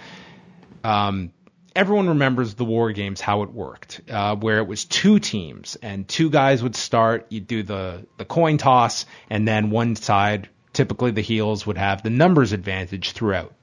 um 0.83 1.31
everyone 1.75 2.07
remembers 2.09 2.55
the 2.55 2.65
War 2.65 2.91
Games 2.91 3.21
how 3.21 3.43
it 3.43 3.51
worked, 3.51 4.01
uh, 4.09 4.35
where 4.35 4.57
it 4.57 4.67
was 4.67 4.85
two 4.85 5.19
teams 5.19 5.77
and 5.83 6.07
two 6.07 6.31
guys 6.31 6.63
would 6.63 6.75
start. 6.75 7.27
You'd 7.29 7.45
do 7.45 7.61
the 7.61 8.07
the 8.17 8.25
coin 8.25 8.57
toss, 8.57 9.05
and 9.29 9.47
then 9.47 9.69
one 9.69 9.95
side, 9.95 10.49
typically 10.73 11.11
the 11.11 11.21
heels, 11.21 11.67
would 11.67 11.77
have 11.77 12.01
the 12.01 12.09
numbers 12.09 12.51
advantage 12.51 13.11
throughout. 13.11 13.53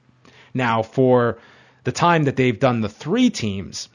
Now, 0.53 0.81
for 0.81 1.39
the 1.83 1.91
time 1.91 2.23
that 2.23 2.37
they've 2.37 2.57
done 2.57 2.79
the 2.79 2.87
three 2.87 3.31
teams, 3.31 3.89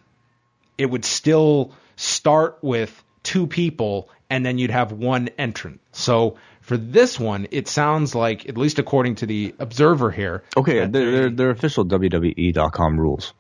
it 0.77 0.85
would 0.85 1.07
still 1.07 1.73
start 1.97 2.59
with 2.61 3.03
two 3.23 3.47
people, 3.47 4.11
and 4.29 4.45
then 4.45 4.59
you'd 4.59 4.71
have 4.71 4.93
one 4.93 5.29
entrant. 5.39 5.81
So 5.93 6.37
for 6.69 6.77
this 6.77 7.19
one, 7.19 7.49
it 7.51 7.67
sounds 7.67 8.15
like, 8.15 8.47
at 8.47 8.59
least 8.59 8.79
according 8.79 9.15
to 9.17 9.27
the 9.27 9.55
observer 9.59 10.11
here. 10.11 10.45
Okay, 10.55 10.85
they're, 10.85 11.11
they're, 11.11 11.31
they're 11.31 11.51
official 11.51 11.87
WWE.com 11.87 13.01
rules. 13.01 13.33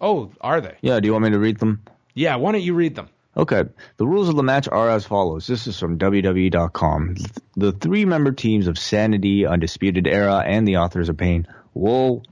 Oh, 0.00 0.32
are 0.40 0.62
they? 0.62 0.78
Yeah, 0.80 0.98
do 1.00 1.06
you 1.06 1.12
want 1.12 1.24
me 1.24 1.30
to 1.32 1.38
read 1.38 1.58
them? 1.58 1.82
Yeah, 2.14 2.36
why 2.36 2.52
don't 2.52 2.62
you 2.62 2.72
read 2.72 2.94
them? 2.94 3.10
Okay. 3.36 3.64
The 3.98 4.06
rules 4.06 4.30
of 4.30 4.36
the 4.36 4.42
match 4.42 4.68
are 4.68 4.88
as 4.88 5.04
follows. 5.04 5.46
This 5.46 5.66
is 5.66 5.78
from 5.78 5.98
WWE.com. 5.98 7.16
The 7.56 7.72
three 7.72 8.06
member 8.06 8.32
teams 8.32 8.66
of 8.66 8.78
Sanity, 8.78 9.44
Undisputed 9.44 10.06
Era, 10.06 10.42
and 10.44 10.66
the 10.66 10.78
Authors 10.78 11.10
of 11.10 11.18
Pain 11.18 11.46
will 11.74 12.22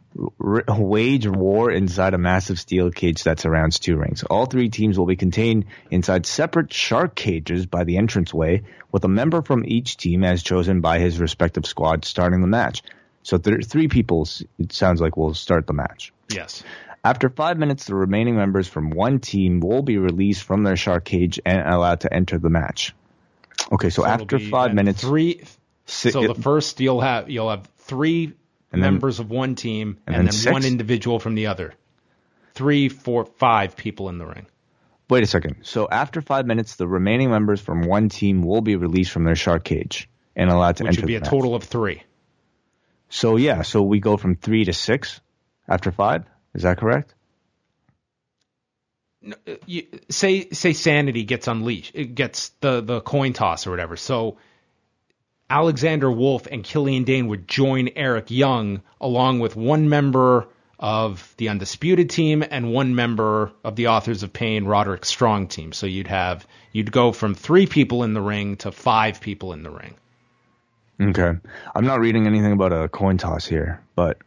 r- 0.41 0.65
wage 0.69 1.27
war 1.27 1.71
inside 1.71 2.15
a 2.15 2.19
massive 2.19 2.59
steel 2.59 2.91
cage 2.91 3.25
that 3.25 3.41
surrounds 3.41 3.79
two 3.79 3.97
rings. 3.97 4.23
All 4.25 4.47
three 4.47 4.69
teams 4.69 4.99
will 4.99 5.07
be 5.07 5.17
contained 5.17 5.67
inside 5.91 6.27
separate 6.27 6.73
shark 6.73 7.15
cages 7.15 7.67
by 7.67 7.85
the 7.85 7.97
entranceway, 7.97 8.63
with 8.91 9.05
a 9.05 9.09
member 9.09 9.43
from 9.43 9.65
each 9.67 9.97
team 9.97 10.25
as 10.25 10.43
chosen 10.43 10.81
by 10.81 10.99
his 10.99 11.21
respective 11.21 11.67
squad 11.67 12.05
starting 12.05 12.41
the 12.41 12.47
match. 12.47 12.83
So 13.23 13.39
th- 13.39 13.67
three 13.67 13.89
people, 13.89 14.29
it 14.59 14.73
sounds 14.73 15.01
like, 15.01 15.17
will 15.17 15.35
start 15.35 15.67
the 15.67 15.75
match. 15.75 16.13
Yes. 16.29 16.63
After 17.05 17.29
five 17.29 17.59
minutes, 17.59 17.85
the 17.85 17.95
remaining 17.95 18.37
members 18.37 18.67
from 18.67 18.91
one 18.91 19.21
team 19.21 19.61
will 19.61 19.83
be 19.83 19.99
released 19.99 20.43
from 20.43 20.63
their 20.63 20.77
shark 20.77 21.05
cage 21.05 21.41
and 21.45 21.61
allowed 21.61 22.01
to 22.01 22.13
enter 22.13 22.39
the 22.39 22.51
match. 22.51 22.95
Okay, 23.71 23.91
so, 23.91 24.03
So 24.03 24.09
after 24.09 24.39
five 24.39 24.75
minutes, 24.75 25.01
three. 25.01 25.43
So 25.87 26.11
the 26.11 26.35
first 26.35 26.81
you'll 26.81 27.01
have 27.01 27.31
you'll 27.31 27.49
have 27.49 27.67
three 27.79 28.35
And 28.73 28.83
then- 28.83 28.95
members 28.95 29.19
of 29.21 29.31
one 29.31 29.55
team, 29.55 29.99
and 30.07 30.17
and, 30.17 30.29
then 30.29 30.41
then, 30.45 30.53
one 30.53 30.65
individual 30.65 31.19
from 31.19 31.35
the 31.35 31.47
other. 31.47 31.75
Three, 32.55 32.89
four, 32.89 33.25
five 33.25 33.77
people 33.77 34.09
in 34.09 34.19
the 34.19 34.27
ring. 34.27 34.47
wait 35.09 35.23
a 35.23 35.27
second. 35.27 35.59
So 35.63 35.89
after 35.89 36.21
five 36.21 36.45
minutes, 36.47 36.77
the 36.77 36.87
remaining 36.89 37.31
members 37.31 37.61
from 37.61 37.83
one 37.83 38.09
team 38.09 38.43
will 38.43 38.61
be 38.61 38.77
released 38.77 39.11
from 39.13 39.25
their 39.25 39.37
shark 39.37 39.65
cage 39.65 40.09
and 40.37 40.51
allowed 40.51 40.77
to 40.79 40.85
which 40.85 40.89
enter 40.89 40.97
Which 40.99 41.03
would 41.03 41.07
be 41.07 41.17
a 41.17 41.21
match. 41.21 41.31
total 41.31 41.55
of 41.55 41.65
three. 41.65 42.03
So 43.09 43.37
yeah, 43.37 43.63
so 43.63 43.83
we 43.83 44.01
go 44.01 44.17
from 44.17 44.35
three 44.37 44.65
to 44.65 44.73
six 44.73 45.21
after 45.69 45.91
five. 45.93 46.25
Is 46.55 46.63
that 46.63 46.77
correct? 46.79 47.15
Uh, 49.27 49.55
you, 49.67 49.87
say 50.11 50.49
say 50.51 50.73
Sanity 50.73 51.25
gets 51.25 51.49
unleashed, 51.49 51.93
it 51.95 52.15
gets 52.15 52.51
the 52.61 52.81
the 52.81 53.01
coin 53.01 53.33
toss 53.33 53.67
or 53.67 53.71
whatever. 53.71 53.97
So 53.97 54.37
Alexander 55.51 56.11
Wolfe 56.11 56.47
and 56.51 56.63
Killian 56.63 57.05
Dain 57.05 57.29
would 57.29 57.49
join 57.49 57.89
Eric 57.97 58.31
Young 58.31 58.83
along 59.01 59.41
with 59.41 59.57
one 59.57 59.89
member 59.89 60.47
of 60.79 61.35
the 61.39 61.49
Undisputed 61.49 62.11
team 62.11 62.45
and 62.49 62.73
one 62.73 62.95
member 62.95 63.51
of 63.65 63.75
the 63.75 63.89
Authors 63.89 64.23
of 64.23 64.33
Pain, 64.33 64.65
Roderick 64.65 65.05
Strong 65.05 65.49
team. 65.49 65.73
So 65.73 65.87
you'd 65.87 66.07
have 66.07 66.47
you'd 66.73 66.93
go 66.93 67.13
from 67.13 67.35
three 67.35 67.67
people 67.67 68.05
in 68.05 68.15
the 68.15 68.21
ring 68.21 68.57
to 68.59 68.71
five 68.71 69.21
people 69.21 69.53
in 69.53 69.63
the 69.63 69.71
ring. 69.71 69.95
Okay. 71.01 71.39
I'm 71.75 71.85
not 71.85 72.01
reading 72.01 72.27
anything 72.27 72.53
about 72.53 72.73
a 72.73 72.89
coin 72.89 73.19
toss 73.19 73.47
here, 73.47 73.81
but 73.95 74.19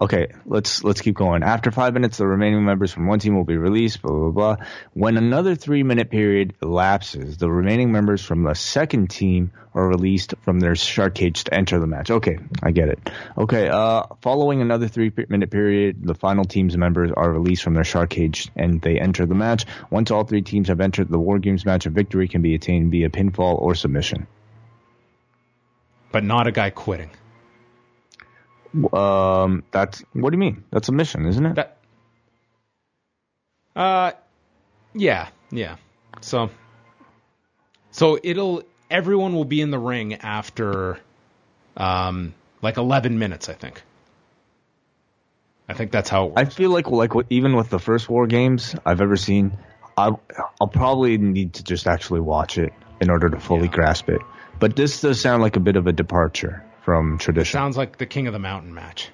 okay, 0.00 0.28
let's 0.46 0.82
let's 0.82 1.00
keep 1.00 1.14
going. 1.14 1.42
After 1.42 1.70
five 1.70 1.94
minutes, 1.94 2.18
the 2.18 2.26
remaining 2.26 2.64
members 2.64 2.92
from 2.92 3.06
one 3.06 3.18
team 3.18 3.36
will 3.36 3.44
be 3.44 3.56
released. 3.56 4.02
Blah 4.02 4.12
blah 4.12 4.30
blah. 4.30 4.66
When 4.92 5.16
another 5.16 5.54
three 5.54 5.82
minute 5.82 6.10
period 6.10 6.54
elapses, 6.62 7.36
the 7.36 7.50
remaining 7.50 7.92
members 7.92 8.24
from 8.24 8.42
the 8.42 8.54
second 8.54 9.10
team 9.10 9.52
are 9.74 9.86
released 9.86 10.34
from 10.42 10.60
their 10.60 10.76
shark 10.76 11.14
cage 11.14 11.44
to 11.44 11.54
enter 11.54 11.80
the 11.80 11.86
match. 11.86 12.10
Okay, 12.10 12.38
I 12.62 12.70
get 12.70 12.88
it. 12.88 13.10
Okay. 13.36 13.68
Uh, 13.68 14.04
following 14.22 14.60
another 14.60 14.88
three 14.88 15.12
minute 15.28 15.50
period, 15.50 15.98
the 16.02 16.14
final 16.14 16.44
team's 16.44 16.76
members 16.76 17.10
are 17.16 17.30
released 17.30 17.62
from 17.62 17.74
their 17.74 17.84
shark 17.84 18.10
cage 18.10 18.48
and 18.56 18.80
they 18.80 18.98
enter 18.98 19.26
the 19.26 19.34
match. 19.34 19.66
Once 19.90 20.10
all 20.10 20.24
three 20.24 20.42
teams 20.42 20.68
have 20.68 20.80
entered 20.80 21.08
the 21.08 21.18
War 21.18 21.38
Games 21.38 21.64
match, 21.64 21.86
a 21.86 21.90
victory 21.90 22.28
can 22.28 22.42
be 22.42 22.54
attained 22.54 22.90
via 22.90 23.10
pinfall 23.10 23.60
or 23.60 23.74
submission. 23.74 24.26
But 26.12 26.22
not 26.22 26.46
a 26.46 26.52
guy 26.52 26.70
quitting. 26.70 27.10
Um, 28.92 29.62
that's 29.70 30.02
what 30.12 30.30
do 30.30 30.36
you 30.36 30.40
mean? 30.40 30.64
That's 30.70 30.88
a 30.88 30.92
mission, 30.92 31.26
isn't 31.26 31.46
it? 31.46 31.54
That 31.54 31.76
uh 33.76 34.12
yeah, 34.94 35.28
yeah. 35.50 35.76
So 36.20 36.50
so 37.90 38.18
it'll 38.22 38.62
everyone 38.90 39.34
will 39.34 39.44
be 39.44 39.60
in 39.60 39.70
the 39.70 39.78
ring 39.78 40.14
after 40.14 40.98
um 41.76 42.34
like 42.62 42.76
11 42.76 43.18
minutes, 43.18 43.48
I 43.48 43.52
think. 43.54 43.82
I 45.68 45.74
think 45.74 45.92
that's 45.92 46.10
how 46.10 46.26
it 46.28 46.32
I 46.36 46.44
feel 46.44 46.70
like 46.70 46.88
like 46.88 47.12
even 47.30 47.56
with 47.56 47.70
the 47.70 47.78
first 47.78 48.08
War 48.08 48.26
Games 48.26 48.74
I've 48.84 49.00
ever 49.00 49.16
seen, 49.16 49.52
I 49.96 50.10
I'll 50.60 50.68
probably 50.68 51.16
need 51.18 51.54
to 51.54 51.64
just 51.64 51.86
actually 51.86 52.20
watch 52.20 52.58
it 52.58 52.72
in 53.00 53.10
order 53.10 53.28
to 53.28 53.38
fully 53.40 53.66
Yeah. 53.66 53.72
grasp 53.72 54.08
it. 54.08 54.20
But 54.58 54.76
this 54.76 55.00
does 55.00 55.20
sound 55.20 55.42
like 55.42 55.56
a 55.56 55.60
bit 55.60 55.76
of 55.76 55.86
a 55.86 55.92
departure 55.92 56.64
from 56.84 57.18
tradition. 57.18 57.52
Sounds 57.58 57.76
like 57.76 57.98
the 57.98 58.06
King 58.06 58.26
of 58.26 58.32
the 58.32 58.38
Mountain 58.38 58.74
match. 58.74 59.10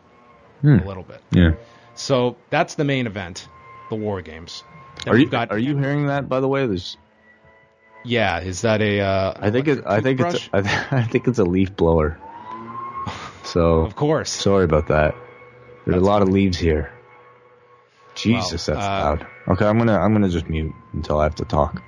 Hmm. 0.61 0.79
A 0.81 0.85
little 0.87 1.03
bit. 1.05 1.23
yeah. 1.31 1.53
So 1.95 2.37
that's 2.51 2.75
the 2.75 2.85
main 2.85 3.07
event, 3.07 3.49
the 3.89 3.97
War 3.97 4.23
Games. 4.23 4.63
Then 5.05 5.15
Are 5.15 5.17
you 5.19 5.27
got 5.27 5.51
are 5.51 5.59
you 5.59 5.77
hearing 5.77 6.07
that? 6.07 6.29
By 6.29 6.41
the 6.41 6.49
way, 6.49 6.67
there's. 6.67 6.97
Yeah, 8.05 8.41
is 8.41 8.63
that 8.63 8.81
a 8.81 9.01
uh 9.01 9.35
I 9.37 9.51
think 9.51 9.69
it. 9.69 9.85
I 9.87 10.01
think 10.01 10.21
it's. 10.21 10.49
I, 10.53 10.61
th- 10.63 10.75
I 10.93 11.03
think 11.05 11.29
it's 11.29 11.39
a 11.39 11.45
leaf 11.45 11.75
blower. 11.77 12.19
So 13.45 13.81
Of 13.81 13.97
course. 13.97 14.31
sorry 14.31 14.65
about 14.65 14.89
that. 14.89 15.15
There's 15.87 16.01
a 16.01 16.05
lot 16.05 16.23
of 16.23 16.29
leaves 16.29 16.59
here. 16.59 16.93
Jesus, 18.15 18.69
Well, 18.69 18.77
that's 18.77 18.87
uh, 18.87 18.91
loud. 19.05 19.27
Okay, 19.55 19.67
I'm 19.67 19.79
gonna 19.79 19.99
I'm 19.99 20.13
gonna 20.13 20.29
just 20.29 20.49
mute 20.49 20.73
until 20.93 21.19
I 21.19 21.25
have 21.25 21.37
to 21.37 21.45
talk. 21.45 21.83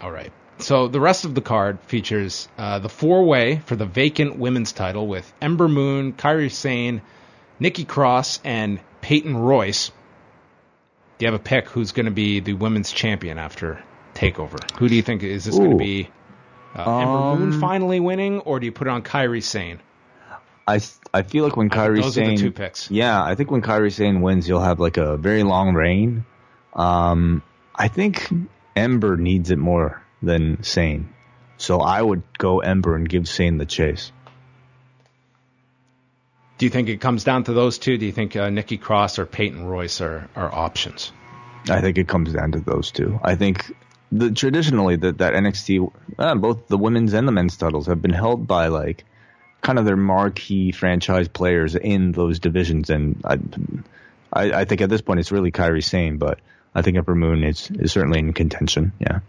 All 0.00 0.10
right. 0.12 0.32
So 0.60 0.88
the 0.88 1.00
rest 1.00 1.24
of 1.24 1.34
the 1.34 1.40
card 1.40 1.78
features 1.82 2.48
uh, 2.58 2.80
the 2.80 2.88
four 2.88 3.24
way 3.24 3.58
for 3.66 3.76
the 3.76 3.86
vacant 3.86 4.38
women's 4.38 4.72
title 4.72 5.06
with 5.06 5.30
Ember 5.40 5.68
Moon, 5.68 6.12
Kairi 6.12 6.50
Sane, 6.50 7.00
Nikki 7.60 7.84
Cross, 7.84 8.40
and 8.44 8.80
Peyton 9.00 9.36
Royce. 9.36 9.90
Do 11.18 11.26
you 11.26 11.32
have 11.32 11.40
a 11.40 11.42
pick 11.42 11.68
who's 11.68 11.92
going 11.92 12.06
to 12.06 12.12
be 12.12 12.40
the 12.40 12.54
women's 12.54 12.90
champion 12.92 13.38
after 13.38 13.82
Takeover? 14.14 14.58
Who 14.78 14.88
do 14.88 14.96
you 14.96 15.02
think 15.02 15.22
is 15.22 15.44
this 15.44 15.56
going 15.56 15.70
to 15.70 15.76
be? 15.76 16.08
Uh, 16.74 16.80
Ember 17.00 17.12
Um, 17.12 17.40
Moon 17.40 17.60
finally 17.60 18.00
winning, 18.00 18.40
or 18.40 18.60
do 18.60 18.66
you 18.66 18.72
put 18.72 18.86
it 18.86 18.90
on 18.90 19.02
Kairi 19.02 19.42
Sane? 19.42 19.80
I, 20.66 20.80
I 21.14 21.22
feel 21.22 21.44
like 21.44 21.56
when 21.56 21.70
Kairi 21.70 22.02
those 22.02 22.18
are 22.18 22.26
the 22.26 22.36
two 22.36 22.50
picks. 22.50 22.90
yeah, 22.90 23.22
I 23.22 23.34
think 23.36 23.50
when 23.50 23.62
Kairi 23.62 23.92
Sane 23.92 24.20
wins, 24.20 24.46
you'll 24.48 24.60
have 24.60 24.78
like 24.80 24.96
a 24.96 25.16
very 25.16 25.42
long 25.44 25.74
reign. 25.74 26.26
Um, 26.74 27.42
I 27.74 27.88
think 27.88 28.28
Ember 28.76 29.16
needs 29.16 29.50
it 29.50 29.58
more 29.58 30.02
than 30.22 30.62
Sane, 30.62 31.12
so 31.56 31.80
I 31.80 32.00
would 32.00 32.22
go 32.36 32.60
Ember 32.60 32.96
and 32.96 33.08
give 33.08 33.28
Sane 33.28 33.58
the 33.58 33.66
chase. 33.66 34.12
Do 36.58 36.66
you 36.66 36.70
think 36.70 36.88
it 36.88 37.00
comes 37.00 37.22
down 37.22 37.44
to 37.44 37.52
those 37.52 37.78
two? 37.78 37.98
Do 37.98 38.06
you 38.06 38.12
think 38.12 38.34
uh, 38.34 38.50
Nikki 38.50 38.78
Cross 38.78 39.20
or 39.20 39.26
Peyton 39.26 39.64
Royce 39.64 40.00
are, 40.00 40.28
are 40.34 40.52
options? 40.52 41.12
I 41.70 41.80
think 41.80 41.98
it 41.98 42.08
comes 42.08 42.32
down 42.32 42.52
to 42.52 42.60
those 42.60 42.90
two. 42.90 43.20
I 43.22 43.36
think 43.36 43.72
the 44.10 44.32
traditionally 44.32 44.96
that 44.96 45.18
that 45.18 45.34
NXT, 45.34 45.92
uh, 46.18 46.34
both 46.34 46.66
the 46.68 46.78
women's 46.78 47.12
and 47.12 47.28
the 47.28 47.32
men's 47.32 47.56
titles 47.56 47.86
have 47.86 48.02
been 48.02 48.12
held 48.12 48.46
by 48.46 48.68
like 48.68 49.04
kind 49.60 49.78
of 49.78 49.84
their 49.84 49.96
marquee 49.96 50.72
franchise 50.72 51.28
players 51.28 51.74
in 51.76 52.12
those 52.12 52.40
divisions, 52.40 52.90
and 52.90 53.20
I, 53.24 53.38
I, 54.32 54.60
I 54.60 54.64
think 54.64 54.80
at 54.80 54.88
this 54.88 55.00
point 55.00 55.20
it's 55.20 55.32
really 55.32 55.52
Kairi 55.52 55.84
Sane, 55.84 56.18
but 56.18 56.40
I 56.74 56.82
think 56.82 56.96
Ember 56.96 57.14
Moon 57.14 57.44
is 57.44 57.70
is 57.70 57.92
certainly 57.92 58.18
in 58.18 58.32
contention. 58.32 58.92
Yeah. 58.98 59.20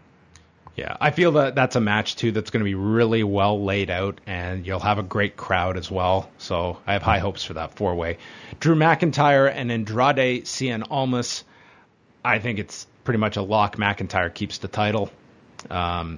Yeah, 0.80 0.96
I 1.02 1.12
feel 1.12 1.34
that 1.34 1.56
that's 1.56 1.76
a 1.76 1.82
match 1.82 2.16
too 2.16 2.32
that's 2.32 2.52
going 2.52 2.62
to 2.62 2.64
be 2.64 2.74
really 2.74 3.22
well 3.22 3.62
laid 3.62 3.90
out, 3.90 4.22
and 4.26 4.66
you'll 4.66 4.80
have 4.80 4.98
a 4.98 5.04
great 5.04 5.36
crowd 5.36 5.76
as 5.76 5.92
well. 5.92 6.32
So 6.38 6.78
I 6.88 6.94
have 6.94 7.02
high 7.02 7.20
hopes 7.20 7.44
for 7.44 7.56
that 7.56 7.76
four 7.76 7.96
way. 7.96 8.18
Drew 8.62 8.76
McIntyre 8.76 9.52
and 9.54 9.74
Andrade 9.74 10.46
Cien 10.46 10.86
Almas. 10.90 11.44
I 12.24 12.40
think 12.40 12.60
it's 12.60 12.88
pretty 13.04 13.18
much 13.18 13.36
a 13.36 13.42
lock. 13.42 13.76
McIntyre 13.76 14.34
keeps 14.34 14.60
the 14.60 14.70
title. 14.70 15.12
Um, 15.70 16.18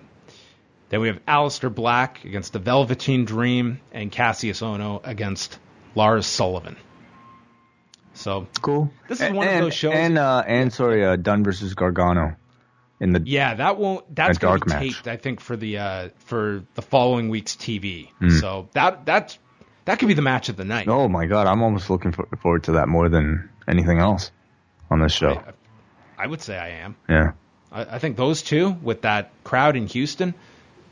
then 0.89 1.01
we 1.01 1.07
have 1.07 1.25
Aleister 1.25 1.73
Black 1.73 2.23
against 2.23 2.53
the 2.53 2.59
Velveteen 2.59 3.25
Dream 3.25 3.79
and 3.91 4.11
Kassius 4.11 4.61
Ohno 4.61 5.01
against 5.03 5.57
Lars 5.95 6.27
Sullivan. 6.27 6.75
So 8.13 8.47
Cool. 8.61 8.91
This 9.07 9.21
is 9.21 9.31
one 9.31 9.47
of 9.47 9.59
those 9.59 9.73
shows- 9.73 9.93
And 9.95 10.19
uh, 10.19 10.43
and 10.45 10.71
sorry, 10.71 11.03
uh, 11.03 11.15
Dunn 11.15 11.43
versus 11.43 11.73
Gargano 11.73 12.35
in 13.01 13.11
the 13.11 13.21
Yeah, 13.25 13.55
that 13.55 13.77
won't. 13.77 14.15
That's 14.15 14.37
going 14.37 14.59
to 14.59 14.65
be 14.65 14.69
match. 14.69 14.81
taped, 14.81 15.07
I 15.07 15.17
think, 15.17 15.41
for 15.41 15.57
the 15.57 15.79
uh, 15.79 16.09
for 16.19 16.63
the 16.75 16.81
following 16.81 17.27
week's 17.27 17.55
TV. 17.55 18.09
Hmm. 18.19 18.29
So 18.29 18.69
that 18.73 19.05
that's 19.05 19.37
that 19.85 19.99
could 19.99 20.07
be 20.07 20.13
the 20.13 20.21
match 20.21 20.47
of 20.47 20.55
the 20.55 20.63
night. 20.63 20.87
Oh 20.87 21.09
my 21.09 21.25
god, 21.25 21.47
I'm 21.47 21.61
almost 21.63 21.89
looking 21.89 22.13
for, 22.13 22.27
forward 22.41 22.63
to 22.65 22.73
that 22.73 22.87
more 22.87 23.09
than 23.09 23.49
anything 23.67 23.97
else. 23.99 24.31
on 24.89 24.99
this 24.99 25.11
show. 25.13 25.41
I 26.17 26.27
would 26.27 26.41
say 26.41 26.57
I 26.57 26.69
am. 26.83 26.95
Yeah. 27.09 27.31
I, 27.71 27.95
I 27.95 27.99
think 27.99 28.15
those 28.15 28.43
two 28.43 28.69
with 28.69 29.01
that 29.01 29.31
crowd 29.43 29.75
in 29.75 29.87
Houston, 29.87 30.35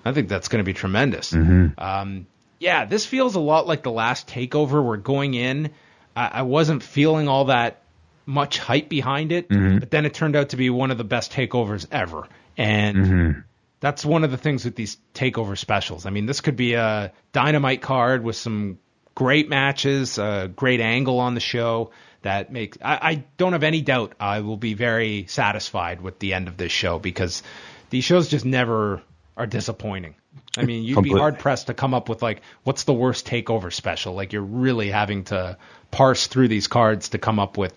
I 0.04 0.12
think 0.12 0.30
that's 0.30 0.48
going 0.48 0.64
to 0.64 0.66
be 0.66 0.74
tremendous. 0.74 1.32
Mm-hmm. 1.32 1.80
Um, 1.80 2.26
yeah, 2.60 2.86
this 2.86 3.06
feels 3.06 3.36
a 3.36 3.40
lot 3.40 3.68
like 3.68 3.84
the 3.84 3.92
last 3.92 4.28
takeover. 4.28 4.84
We're 4.84 4.98
going 4.98 5.36
in. 5.36 5.72
I, 6.16 6.28
I 6.28 6.42
wasn't 6.42 6.82
feeling 6.82 7.28
all 7.28 7.46
that 7.46 7.84
much 8.30 8.60
hype 8.60 8.88
behind 8.90 9.32
it, 9.32 9.50
Mm-hmm. 9.50 9.80
but 9.80 9.90
then 9.92 10.06
it 10.06 10.14
turned 10.14 10.36
out 10.36 10.50
to 10.50 10.58
be 10.58 10.70
one 10.70 10.92
of 10.92 10.98
the 10.98 11.04
best 11.04 11.32
takeovers 11.32 11.88
ever. 11.92 12.28
And 12.58 12.98
Mm-hmm. 12.98 13.40
that's 13.80 14.06
one 14.06 14.24
of 14.24 14.32
the 14.32 14.38
things 14.38 14.66
with 14.66 14.76
these 14.76 14.98
takeover 15.14 15.58
specials. 15.58 16.06
I 16.06 16.12
mean, 16.12 16.26
this 16.28 16.42
could 16.42 16.56
be 16.56 16.74
a 16.76 17.12
dynamite 17.32 17.82
card 17.82 18.24
with 18.24 18.36
some 18.36 18.78
great 19.16 19.50
matches, 19.50 20.18
a 20.18 20.50
great 20.56 20.80
angle 20.80 21.20
on 21.20 21.34
the 21.34 21.40
show 21.42 21.92
that 22.22 22.52
makes. 22.52 22.78
I, 22.82 23.00
I 23.02 23.24
don't 23.38 23.54
have 23.54 23.64
any 23.64 23.82
doubt 23.82 24.14
I 24.20 24.42
will 24.42 24.58
be 24.58 24.74
very 24.76 25.26
satisfied 25.28 26.00
with 26.02 26.20
the 26.20 26.34
end 26.34 26.48
of 26.48 26.56
this 26.58 26.72
show 26.72 27.00
because 27.00 27.42
these 27.90 28.04
shows 28.04 28.28
just 28.28 28.46
never 28.46 29.02
are 29.36 29.48
disappointing. 29.48 30.16
I 30.58 30.64
mean, 30.64 30.84
you'd 30.84 31.02
be 31.02 31.12
hard 31.12 31.40
pressed 31.40 31.68
to 31.68 31.74
come 31.74 31.94
up 31.94 32.10
with 32.10 32.22
like 32.22 32.42
what's 32.64 32.84
the 32.84 32.94
worst 32.94 33.26
takeover 33.26 33.72
special. 33.74 34.14
Like 34.14 34.34
you're 34.34 34.42
really 34.42 34.92
having 34.92 35.24
to 35.26 35.58
parse 35.92 36.28
through 36.28 36.50
these 36.50 36.68
cards 36.68 37.10
to 37.10 37.18
come 37.18 37.40
up 37.40 37.58
with 37.58 37.74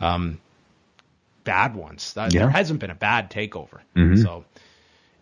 um, 0.00 0.38
bad 1.44 1.74
ones. 1.74 2.12
That, 2.14 2.32
There 2.32 2.50
hasn't 2.50 2.80
been 2.80 2.90
a 2.90 2.94
bad 2.94 3.30
takeover, 3.30 3.80
Mhm. 3.94 4.22
so 4.22 4.44
it 4.54 4.60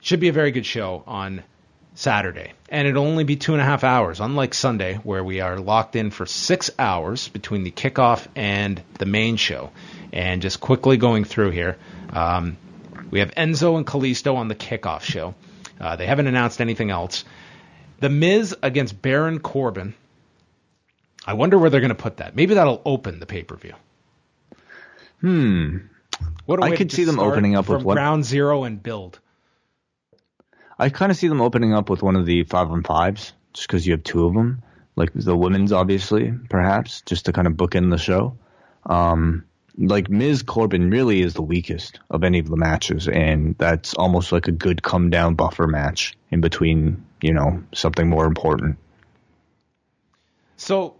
should 0.00 0.20
be 0.20 0.28
a 0.28 0.32
very 0.32 0.50
good 0.50 0.66
show 0.66 1.02
on 1.06 1.42
Saturday. 1.94 2.52
And 2.68 2.88
it'll 2.88 3.04
only 3.06 3.24
be 3.24 3.36
two 3.36 3.52
and 3.52 3.60
a 3.60 3.64
half 3.64 3.84
hours, 3.84 4.20
unlike 4.20 4.54
Sunday, 4.54 4.94
where 5.04 5.22
we 5.22 5.40
are 5.40 5.58
locked 5.58 5.96
in 5.96 6.10
for 6.10 6.26
six 6.26 6.70
hours 6.78 7.28
between 7.28 7.62
the 7.62 7.70
kickoff 7.70 8.26
and 8.34 8.82
the 8.98 9.06
main 9.06 9.36
show. 9.36 9.70
And 10.12 10.42
just 10.42 10.60
quickly 10.60 10.96
going 10.96 11.24
through 11.24 11.50
here, 11.50 11.76
um, 12.12 12.56
we 13.10 13.20
have 13.20 13.30
Enzo 13.32 13.76
and 13.76 13.86
Kalisto 13.86 14.36
on 14.36 14.48
the 14.48 14.54
kickoff 14.54 15.02
show. 15.02 15.34
Uh, 15.80 15.96
they 15.96 16.06
haven't 16.06 16.26
announced 16.26 16.60
anything 16.60 16.90
else. 16.90 17.24
The 18.00 18.08
Miz 18.08 18.56
against 18.62 19.00
Baron 19.00 19.38
Corbin. 19.38 19.94
I 21.26 21.34
wonder 21.34 21.58
where 21.58 21.70
they're 21.70 21.80
going 21.80 21.88
to 21.90 21.94
put 21.94 22.18
that. 22.18 22.34
Maybe 22.36 22.54
that'll 22.54 22.82
open 22.84 23.18
the 23.20 23.26
pay 23.26 23.42
per 23.42 23.56
view. 23.56 23.74
Hmm. 25.24 25.78
What 26.44 26.62
I 26.62 26.76
could 26.76 26.92
see 26.92 27.04
them 27.04 27.18
opening 27.18 27.56
up 27.56 27.66
with 27.66 27.82
what- 27.82 27.94
ground 27.94 28.26
zero 28.26 28.64
and 28.64 28.82
build. 28.82 29.20
I 30.78 30.90
kind 30.90 31.10
of 31.10 31.16
see 31.16 31.28
them 31.28 31.40
opening 31.40 31.72
up 31.72 31.88
with 31.88 32.02
one 32.02 32.14
of 32.14 32.26
the 32.26 32.44
five 32.44 32.70
on 32.70 32.82
fives, 32.82 33.32
just 33.54 33.66
because 33.66 33.86
you 33.86 33.92
have 33.92 34.02
two 34.02 34.26
of 34.26 34.34
them, 34.34 34.62
like 34.96 35.12
the 35.14 35.34
women's, 35.34 35.72
obviously, 35.72 36.30
perhaps, 36.50 37.00
just 37.06 37.24
to 37.24 37.32
kind 37.32 37.46
of 37.46 37.56
book 37.56 37.74
in 37.74 37.88
the 37.88 37.96
show. 37.96 38.36
Um, 38.84 39.44
like 39.78 40.10
Miz 40.10 40.42
Corbin 40.42 40.90
really 40.90 41.22
is 41.22 41.32
the 41.32 41.42
weakest 41.42 42.00
of 42.10 42.22
any 42.22 42.38
of 42.38 42.48
the 42.48 42.56
matches, 42.58 43.08
and 43.08 43.56
that's 43.56 43.94
almost 43.94 44.30
like 44.30 44.46
a 44.46 44.52
good 44.52 44.82
come 44.82 45.08
down 45.08 45.36
buffer 45.36 45.66
match 45.66 46.18
in 46.30 46.42
between, 46.42 47.02
you 47.22 47.32
know, 47.32 47.62
something 47.72 48.10
more 48.10 48.26
important. 48.26 48.76
So, 50.58 50.96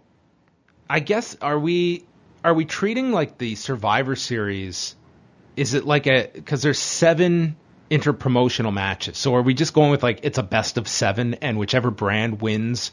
I 0.89 0.99
guess 0.99 1.37
are 1.41 1.59
we 1.59 2.05
are 2.45 2.53
we 2.53 2.65
treating 2.65 3.11
like 3.11 3.39
the 3.39 3.55
Survivor 3.55 4.15
Series? 4.15 4.95
Is 5.55 5.73
it 5.73 5.83
like 5.83 6.05
a 6.05 6.29
because 6.31 6.61
there's 6.61 6.77
seven 6.77 7.55
interpromotional 7.89 8.71
matches? 8.71 9.17
So 9.17 9.35
are 9.35 9.41
we 9.41 9.55
just 9.55 9.73
going 9.73 9.89
with 9.89 10.03
like 10.03 10.19
it's 10.21 10.37
a 10.37 10.43
best 10.43 10.77
of 10.77 10.87
seven, 10.87 11.33
and 11.35 11.57
whichever 11.57 11.89
brand 11.89 12.41
wins 12.41 12.91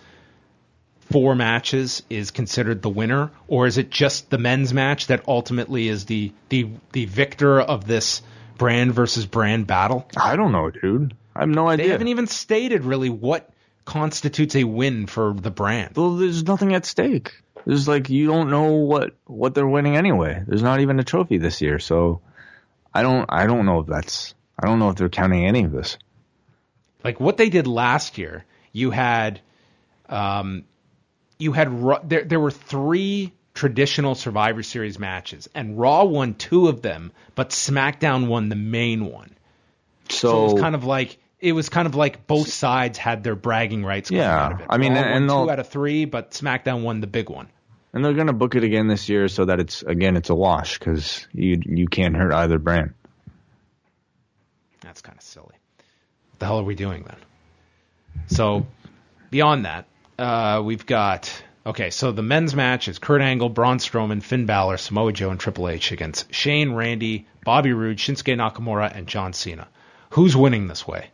four 1.10 1.34
matches 1.34 2.02
is 2.08 2.30
considered 2.30 2.80
the 2.80 2.88
winner, 2.88 3.30
or 3.46 3.66
is 3.66 3.76
it 3.76 3.90
just 3.90 4.30
the 4.30 4.38
men's 4.38 4.72
match 4.72 5.08
that 5.08 5.22
ultimately 5.28 5.88
is 5.88 6.06
the 6.06 6.32
the 6.48 6.70
the 6.92 7.04
victor 7.04 7.60
of 7.60 7.86
this 7.86 8.22
brand 8.56 8.94
versus 8.94 9.26
brand 9.26 9.66
battle? 9.66 10.08
I 10.16 10.36
don't 10.36 10.52
know, 10.52 10.70
dude. 10.70 11.14
I 11.36 11.40
have 11.40 11.50
no 11.50 11.68
idea. 11.68 11.86
They 11.86 11.92
haven't 11.92 12.08
even 12.08 12.26
stated 12.26 12.84
really 12.84 13.10
what 13.10 13.50
constitutes 13.84 14.56
a 14.56 14.64
win 14.64 15.06
for 15.06 15.34
the 15.34 15.50
brand. 15.50 15.94
well, 15.96 16.16
there's 16.16 16.44
nothing 16.44 16.72
at 16.72 16.86
stake. 16.86 17.32
There's 17.66 17.86
like 17.88 18.10
you 18.10 18.26
don't 18.26 18.50
know 18.50 18.72
what 18.72 19.16
what 19.26 19.54
they're 19.54 19.66
winning 19.66 19.96
anyway. 19.96 20.42
There's 20.46 20.62
not 20.62 20.80
even 20.80 20.98
a 20.98 21.04
trophy 21.04 21.38
this 21.38 21.60
year, 21.60 21.78
so 21.78 22.20
I 22.92 23.02
don't 23.02 23.26
I 23.28 23.46
don't 23.46 23.66
know 23.66 23.80
if 23.80 23.86
that's 23.86 24.34
I 24.58 24.66
don't 24.66 24.78
know 24.78 24.90
if 24.90 24.96
they're 24.96 25.08
counting 25.08 25.46
any 25.46 25.64
of 25.64 25.72
this. 25.72 25.98
like 27.04 27.18
what 27.20 27.36
they 27.36 27.48
did 27.48 27.66
last 27.66 28.18
year, 28.18 28.44
you 28.72 28.90
had, 28.90 29.40
um, 30.08 30.64
you 31.38 31.52
had 31.52 31.70
there. 32.08 32.24
There 32.24 32.40
were 32.40 32.50
three 32.50 33.32
traditional 33.54 34.14
Survivor 34.14 34.62
Series 34.62 34.98
matches, 34.98 35.48
and 35.54 35.78
Raw 35.78 36.04
won 36.04 36.34
two 36.34 36.68
of 36.68 36.82
them, 36.82 37.12
but 37.34 37.50
SmackDown 37.50 38.28
won 38.28 38.48
the 38.48 38.56
main 38.56 39.06
one. 39.06 39.30
So, 40.08 40.28
So, 40.28 40.40
it 40.40 40.52
was 40.52 40.60
kind 40.62 40.74
of 40.74 40.84
like 40.84 41.18
it 41.42 41.52
was 41.52 41.68
kind 41.68 41.86
of 41.86 41.94
like 41.94 42.26
both 42.26 42.48
sides 42.48 42.96
had 42.96 43.22
their 43.24 43.34
bragging 43.34 43.84
rights. 43.84 44.08
Coming 44.08 44.22
Yeah, 44.22 44.44
out 44.44 44.52
of 44.52 44.60
it. 44.60 44.66
I 44.70 44.78
mean, 44.78 44.94
Raw 44.94 45.00
and 45.02 45.28
two 45.28 45.50
out 45.50 45.58
of 45.58 45.68
three, 45.68 46.06
but 46.06 46.30
SmackDown 46.30 46.82
won 46.82 47.00
the 47.00 47.06
big 47.06 47.28
one. 47.28 47.48
and 47.92 48.02
they're 48.04 48.14
gonna 48.14 48.32
book 48.32 48.54
it 48.54 48.64
again 48.64 48.88
this 48.88 49.08
year 49.10 49.28
so 49.28 49.44
that 49.44 49.60
it's 49.60 49.82
again 49.82 50.16
it's 50.16 50.30
a 50.30 50.34
wash 50.34 50.78
because 50.78 51.26
you 51.32 51.60
you 51.64 51.86
can't 51.88 52.16
hurt 52.16 52.32
either 52.32 52.58
brand. 52.58 52.94
That's 54.80 55.00
kind 55.02 55.16
of 55.16 55.22
silly. 55.24 55.46
What 56.30 56.38
the 56.38 56.46
hell 56.46 56.58
are 56.58 56.64
we 56.64 56.74
doing 56.74 57.04
then? 57.04 57.16
So, 58.26 58.66
beyond 59.30 59.64
that, 59.64 59.86
uh, 60.18 60.62
we've 60.64 60.84
got 60.84 61.30
okay. 61.64 61.90
So 61.90 62.12
the 62.12 62.22
men's 62.22 62.54
match 62.54 62.88
is 62.88 62.98
Kurt 62.98 63.20
Angle, 63.22 63.48
Braun 63.48 63.78
Strowman, 63.78 64.22
Finn 64.22 64.46
Balor, 64.46 64.76
Samoa 64.76 65.12
Joe, 65.12 65.30
and 65.30 65.38
Triple 65.40 65.68
H 65.68 65.92
against 65.92 66.32
Shane, 66.34 66.72
Randy, 66.72 67.26
Bobby 67.44 67.72
Roode, 67.72 67.98
Shinsuke 67.98 68.36
Nakamura, 68.36 68.94
and 68.94 69.06
John 69.06 69.32
Cena. 69.32 69.68
Who's 70.10 70.36
winning 70.36 70.66
this 70.66 70.86
way? 70.86 71.10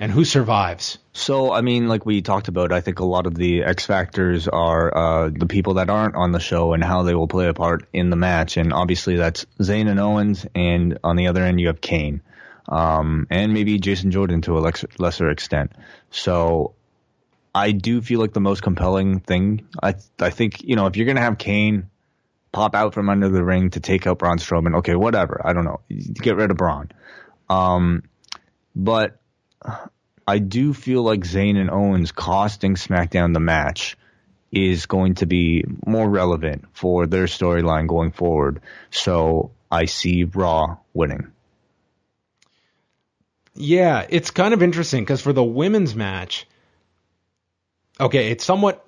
And 0.00 0.12
who 0.12 0.24
survives? 0.24 0.98
So 1.12 1.52
I 1.52 1.60
mean, 1.60 1.88
like 1.88 2.06
we 2.06 2.22
talked 2.22 2.48
about, 2.48 2.72
I 2.72 2.80
think 2.80 3.00
a 3.00 3.04
lot 3.04 3.26
of 3.26 3.34
the 3.34 3.64
X 3.64 3.86
factors 3.86 4.46
are 4.46 4.96
uh, 4.96 5.30
the 5.30 5.46
people 5.46 5.74
that 5.74 5.90
aren't 5.90 6.14
on 6.14 6.30
the 6.30 6.38
show 6.38 6.72
and 6.72 6.84
how 6.84 7.02
they 7.02 7.14
will 7.14 7.26
play 7.26 7.48
a 7.48 7.54
part 7.54 7.88
in 7.92 8.10
the 8.10 8.16
match, 8.16 8.56
and 8.56 8.72
obviously 8.72 9.16
that's 9.16 9.44
Zayn 9.60 9.88
and 9.88 9.98
Owens, 9.98 10.46
and 10.54 10.98
on 11.02 11.16
the 11.16 11.26
other 11.26 11.42
end 11.42 11.60
you 11.60 11.66
have 11.66 11.80
Kane, 11.80 12.22
um, 12.68 13.26
and 13.30 13.52
maybe 13.52 13.78
Jason 13.78 14.12
Jordan 14.12 14.42
to 14.42 14.56
a 14.56 14.60
lex- 14.60 14.84
lesser 14.98 15.30
extent. 15.30 15.72
So 16.10 16.74
I 17.52 17.72
do 17.72 18.00
feel 18.00 18.20
like 18.20 18.32
the 18.32 18.40
most 18.40 18.62
compelling 18.62 19.18
thing. 19.18 19.66
I 19.82 19.94
I 20.20 20.30
think 20.30 20.62
you 20.62 20.76
know 20.76 20.86
if 20.86 20.96
you're 20.96 21.06
gonna 21.06 21.20
have 21.20 21.38
Kane 21.38 21.90
pop 22.52 22.76
out 22.76 22.94
from 22.94 23.10
under 23.10 23.28
the 23.28 23.42
ring 23.42 23.70
to 23.70 23.80
take 23.80 24.06
out 24.06 24.20
Braun 24.20 24.38
Strowman, 24.38 24.76
okay, 24.76 24.94
whatever. 24.94 25.40
I 25.44 25.52
don't 25.52 25.64
know, 25.64 25.80
get 26.14 26.36
rid 26.36 26.52
of 26.52 26.56
Braun. 26.56 26.90
Um, 27.50 28.04
but 28.76 29.20
I 30.26 30.38
do 30.38 30.74
feel 30.74 31.02
like 31.02 31.20
Zayn 31.20 31.56
and 31.56 31.70
Owens 31.70 32.12
costing 32.12 32.74
SmackDown 32.74 33.32
the 33.32 33.40
match 33.40 33.96
is 34.50 34.86
going 34.86 35.14
to 35.16 35.26
be 35.26 35.64
more 35.86 36.08
relevant 36.08 36.64
for 36.72 37.06
their 37.06 37.24
storyline 37.24 37.86
going 37.86 38.12
forward. 38.12 38.60
So 38.90 39.50
I 39.70 39.86
see 39.86 40.24
Raw 40.24 40.78
winning. 40.94 41.32
Yeah, 43.54 44.06
it's 44.08 44.30
kind 44.30 44.54
of 44.54 44.62
interesting 44.62 45.02
because 45.02 45.20
for 45.20 45.32
the 45.32 45.42
women's 45.42 45.94
match, 45.94 46.46
okay, 47.98 48.30
it's 48.30 48.44
somewhat. 48.44 48.86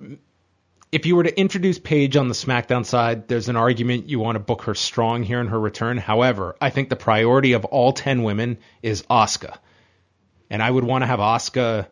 If 0.92 1.06
you 1.06 1.16
were 1.16 1.24
to 1.24 1.40
introduce 1.40 1.78
Paige 1.78 2.16
on 2.16 2.28
the 2.28 2.34
SmackDown 2.34 2.84
side, 2.84 3.28
there's 3.28 3.48
an 3.48 3.56
argument 3.56 4.08
you 4.08 4.18
want 4.18 4.36
to 4.36 4.40
book 4.40 4.62
her 4.62 4.74
strong 4.74 5.22
here 5.22 5.40
in 5.40 5.48
her 5.48 5.58
return. 5.58 5.98
However, 5.98 6.56
I 6.60 6.70
think 6.70 6.88
the 6.88 6.96
priority 6.96 7.52
of 7.52 7.64
all 7.64 7.92
10 7.92 8.22
women 8.22 8.58
is 8.82 9.02
Asuka. 9.02 9.58
And 10.50 10.62
I 10.62 10.70
would 10.70 10.84
want 10.84 11.02
to 11.02 11.06
have 11.06 11.20
Asuka 11.20 11.86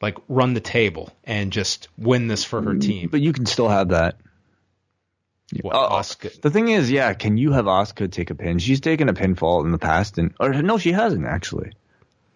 like 0.00 0.16
run 0.28 0.54
the 0.54 0.60
table 0.60 1.12
and 1.24 1.52
just 1.52 1.88
win 1.98 2.26
this 2.28 2.44
for 2.44 2.62
her 2.62 2.74
team. 2.76 3.08
But 3.10 3.20
you 3.20 3.32
can 3.32 3.46
still 3.46 3.68
have 3.68 3.88
that. 3.90 4.16
What, 5.60 5.74
Uh, 5.74 5.90
Asuka? 6.00 6.40
The 6.40 6.50
thing 6.50 6.68
is, 6.68 6.90
yeah, 6.90 7.12
can 7.14 7.36
you 7.36 7.52
have 7.52 7.66
Asuka 7.66 8.10
take 8.10 8.30
a 8.30 8.34
pin? 8.34 8.58
She's 8.58 8.80
taken 8.80 9.08
a 9.08 9.12
pinfall 9.14 9.64
in 9.64 9.70
the 9.72 9.78
past, 9.78 10.18
and 10.18 10.32
or 10.40 10.52
no, 10.54 10.78
she 10.78 10.92
hasn't 10.92 11.26
actually. 11.26 11.72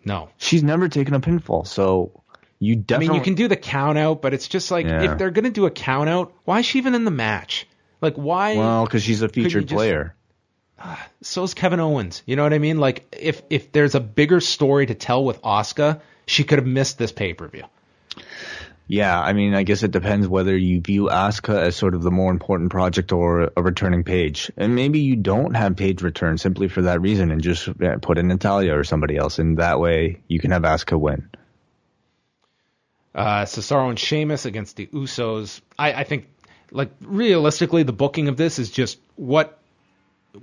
No. 0.05 0.29
She's 0.37 0.63
never 0.63 0.89
taken 0.89 1.15
a 1.15 1.21
pinfall, 1.21 1.67
so 1.67 2.13
you 2.59 2.77
definitely. 2.77 3.07
I 3.07 3.09
mean, 3.11 3.19
you 3.19 3.25
can 3.25 3.35
do 3.35 3.49
the 3.49 3.57
count 3.57 3.99
out, 3.99 4.21
but 4.23 4.35
it's 4.35 4.49
just 4.49 4.71
like 4.71 4.87
Yeah. 4.87 5.13
if 5.13 5.19
they're 5.19 5.31
going 5.31 5.45
to 5.45 5.51
do 5.51 5.67
a 5.67 5.71
count 5.71 6.09
out, 6.09 6.33
why 6.45 6.59
is 6.61 6.67
she 6.67 6.79
even 6.79 6.95
in 6.95 7.05
the 7.05 7.11
match? 7.11 7.67
Like, 8.01 8.17
why? 8.17 8.57
well, 8.57 8.85
because 8.85 9.03
she's 9.03 9.23
a 9.23 9.29
featured 9.29 9.69
player. 9.69 10.15
So's 11.23 11.55
Kevin 11.55 11.81
Owens. 11.81 12.23
You 12.27 12.37
know 12.37 12.43
what 12.43 12.53
I 12.53 12.59
mean? 12.59 12.79
Like 12.79 13.17
if 13.19 13.43
if 13.51 13.73
there's 13.73 13.95
a 13.95 14.01
bigger 14.01 14.41
story 14.41 14.87
to 14.87 14.95
tell 14.95 15.25
with 15.25 15.41
Asuka, 15.43 16.01
she 16.27 16.45
could 16.45 16.59
have 16.59 16.67
missed 16.67 16.99
this 16.99 17.13
pay 17.13 17.35
per 17.35 17.49
view. 17.49 17.65
Yeah, 18.89 19.21
I 19.21 19.33
mean, 19.33 19.55
I 19.55 19.65
guess 19.65 19.83
it 19.83 19.91
depends 19.91 20.29
whether 20.29 20.57
you 20.57 20.81
view 20.81 21.09
Asuka 21.11 21.59
as 21.59 21.75
sort 21.75 21.95
of 21.95 22.03
the 22.03 22.13
more 22.13 22.31
important 22.31 22.71
project 22.71 23.11
or 23.11 23.51
a 23.57 23.63
returning 23.63 24.05
Paige. 24.05 24.53
And 24.57 24.77
maybe 24.77 25.01
you 25.01 25.17
don't 25.17 25.57
have 25.57 25.75
Paige 25.75 26.03
return 26.03 26.39
simply 26.39 26.69
for 26.69 26.83
that 26.83 27.01
reason 27.01 27.33
and 27.33 27.43
just 27.43 27.69
put 28.01 28.17
in 28.17 28.29
Natalya 28.29 28.79
or 28.79 28.85
somebody 28.85 29.17
else. 29.17 29.41
And 29.41 29.59
that 29.59 29.81
way 29.81 30.21
you 30.29 30.39
can 30.39 30.53
have 30.53 30.63
Asuka 30.63 30.99
win. 31.01 31.29
Uh, 33.13 33.45
Cesaro 33.45 33.89
and 33.89 33.99
Sheamus 33.99 34.45
against 34.45 34.77
the 34.77 34.87
Usos. 34.87 35.63
I, 35.77 35.93
I 35.93 36.05
think, 36.05 36.29
like 36.71 36.91
realistically, 37.01 37.83
the 37.83 37.93
booking 37.93 38.29
of 38.29 38.37
this 38.37 38.61
is 38.61 38.71
just 38.71 39.01
what, 39.17 39.59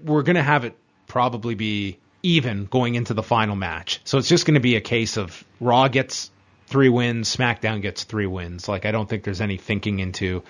we're 0.04 0.24
going 0.24 0.36
to 0.36 0.44
have 0.44 0.66
it 0.66 0.76
probably 1.08 1.56
be 1.56 2.00
even 2.24 2.66
going 2.66 2.96
into 2.96 3.14
the 3.14 3.24
final 3.24 3.56
match. 3.56 4.02
So 4.06 4.18
it's 4.18 4.30
just 4.30 4.46
going 4.46 4.56
to 4.56 4.62
be 4.62 4.76
a 4.76 4.82
case 4.82 5.18
of 5.18 5.44
Raw 5.60 5.88
gets 5.90 6.32
three 6.68 6.90
wins, 6.90 7.36
SmackDown 7.36 7.82
gets 7.82 8.04
three 8.04 8.26
wins. 8.26 8.68
Like 8.68 8.86
I 8.86 8.92
don't 8.92 9.08
think 9.08 9.24
there's 9.24 9.42
any 9.42 9.58
thinking 9.58 10.00
into 10.00 10.44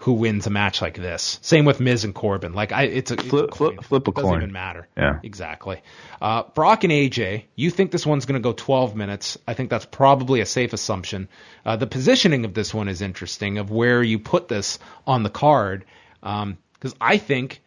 who 0.00 0.12
wins 0.14 0.46
a 0.46 0.50
match 0.50 0.80
like 0.80 0.96
this. 0.96 1.38
Same 1.42 1.66
with 1.66 1.78
Miz 1.78 2.04
and 2.04 2.14
Corbin. 2.14 2.54
Like 2.54 2.72
I, 2.72 2.84
it's 2.84 3.10
a 3.10 3.16
flip, 3.16 3.46
it's 3.48 3.54
a 3.54 3.56
flip, 3.56 3.84
flip 3.84 4.08
a 4.08 4.10
it 4.10 4.14
doesn't 4.14 4.30
coin. 4.30 4.38
even 4.38 4.52
matter. 4.52 4.88
Yeah, 4.96 5.20
exactly. 5.22 5.82
Uh, 6.22 6.44
Brock 6.54 6.84
and 6.84 6.92
AJ, 6.92 7.44
you 7.54 7.70
think 7.70 7.90
this 7.90 8.06
one's 8.06 8.24
going 8.24 8.40
to 8.40 8.46
go 8.46 8.54
12 8.54 8.96
minutes? 8.96 9.36
I 9.46 9.52
think 9.52 9.68
that's 9.68 9.84
probably 9.84 10.40
a 10.40 10.46
safe 10.46 10.72
assumption. 10.72 11.28
Uh, 11.66 11.76
the 11.76 11.86
positioning 11.86 12.46
of 12.46 12.54
this 12.54 12.72
one 12.72 12.88
is 12.88 13.02
interesting, 13.02 13.58
of 13.58 13.70
where 13.70 14.02
you 14.02 14.18
put 14.18 14.48
this 14.48 14.78
on 15.06 15.22
the 15.22 15.30
card, 15.30 15.84
because 16.22 16.42
um, 16.42 16.98
I 16.98 17.18
think 17.18 17.60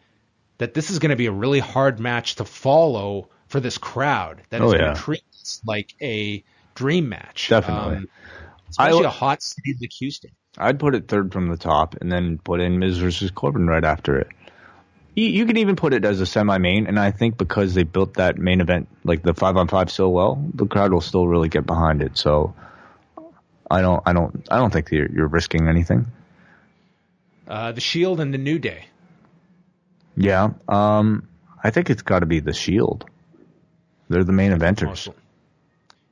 that 0.58 0.74
this 0.74 0.90
is 0.90 0.98
going 0.98 1.10
to 1.10 1.16
be 1.16 1.26
a 1.26 1.32
really 1.32 1.60
hard 1.60 2.00
match 2.00 2.36
to 2.36 2.44
follow 2.44 3.28
for 3.48 3.60
this 3.60 3.78
crowd 3.78 4.42
that 4.50 4.60
is 4.60 4.68
oh, 4.68 4.72
going 4.72 4.80
yeah. 4.80 4.94
to 4.94 5.00
treat 5.00 5.24
this 5.32 5.60
like 5.66 5.94
a 6.00 6.42
dream 6.74 7.08
match. 7.08 7.48
Definitely. 7.48 7.96
Um, 7.96 8.08
especially 8.70 9.04
I- 9.04 9.08
a 9.08 9.12
hot 9.12 9.42
city 9.42 9.76
like 9.80 9.92
Houston. 9.98 10.30
I'd 10.56 10.78
put 10.78 10.94
it 10.94 11.08
third 11.08 11.32
from 11.32 11.48
the 11.48 11.56
top, 11.56 11.96
and 12.00 12.12
then 12.12 12.38
put 12.38 12.60
in 12.60 12.78
Miz 12.78 12.98
versus 12.98 13.32
Corbin 13.32 13.66
right 13.66 13.82
after 13.82 14.18
it. 14.18 14.28
You, 15.16 15.26
you 15.26 15.46
could 15.46 15.58
even 15.58 15.74
put 15.74 15.92
it 15.92 16.04
as 16.04 16.20
a 16.20 16.26
semi-main, 16.26 16.86
and 16.86 16.98
I 16.98 17.10
think 17.10 17.36
because 17.36 17.74
they 17.74 17.82
built 17.82 18.14
that 18.14 18.38
main 18.38 18.60
event, 18.60 18.86
like 19.02 19.22
the 19.22 19.34
five 19.34 19.56
on 19.56 19.66
five, 19.66 19.90
so 19.90 20.08
well, 20.08 20.40
the 20.54 20.66
crowd 20.66 20.92
will 20.92 21.00
still 21.00 21.26
really 21.26 21.48
get 21.48 21.66
behind 21.66 22.02
it. 22.02 22.16
So, 22.16 22.54
I 23.68 23.80
don't, 23.80 24.00
I 24.06 24.12
don't, 24.12 24.46
I 24.48 24.58
don't 24.58 24.72
think 24.72 24.92
you're, 24.92 25.10
you're 25.10 25.26
risking 25.26 25.68
anything. 25.68 26.06
Uh, 27.48 27.72
the 27.72 27.80
Shield 27.80 28.20
and 28.20 28.32
the 28.32 28.38
New 28.38 28.60
Day. 28.60 28.84
Yeah, 30.16 30.50
um, 30.68 31.28
I 31.62 31.70
think 31.70 31.90
it's 31.90 32.02
got 32.02 32.20
to 32.20 32.26
be 32.26 32.40
the 32.40 32.52
Shield. 32.52 33.04
They're 34.08 34.24
the 34.24 34.32
main 34.32 34.52
eventers. 34.52 34.88
Also- 34.88 35.14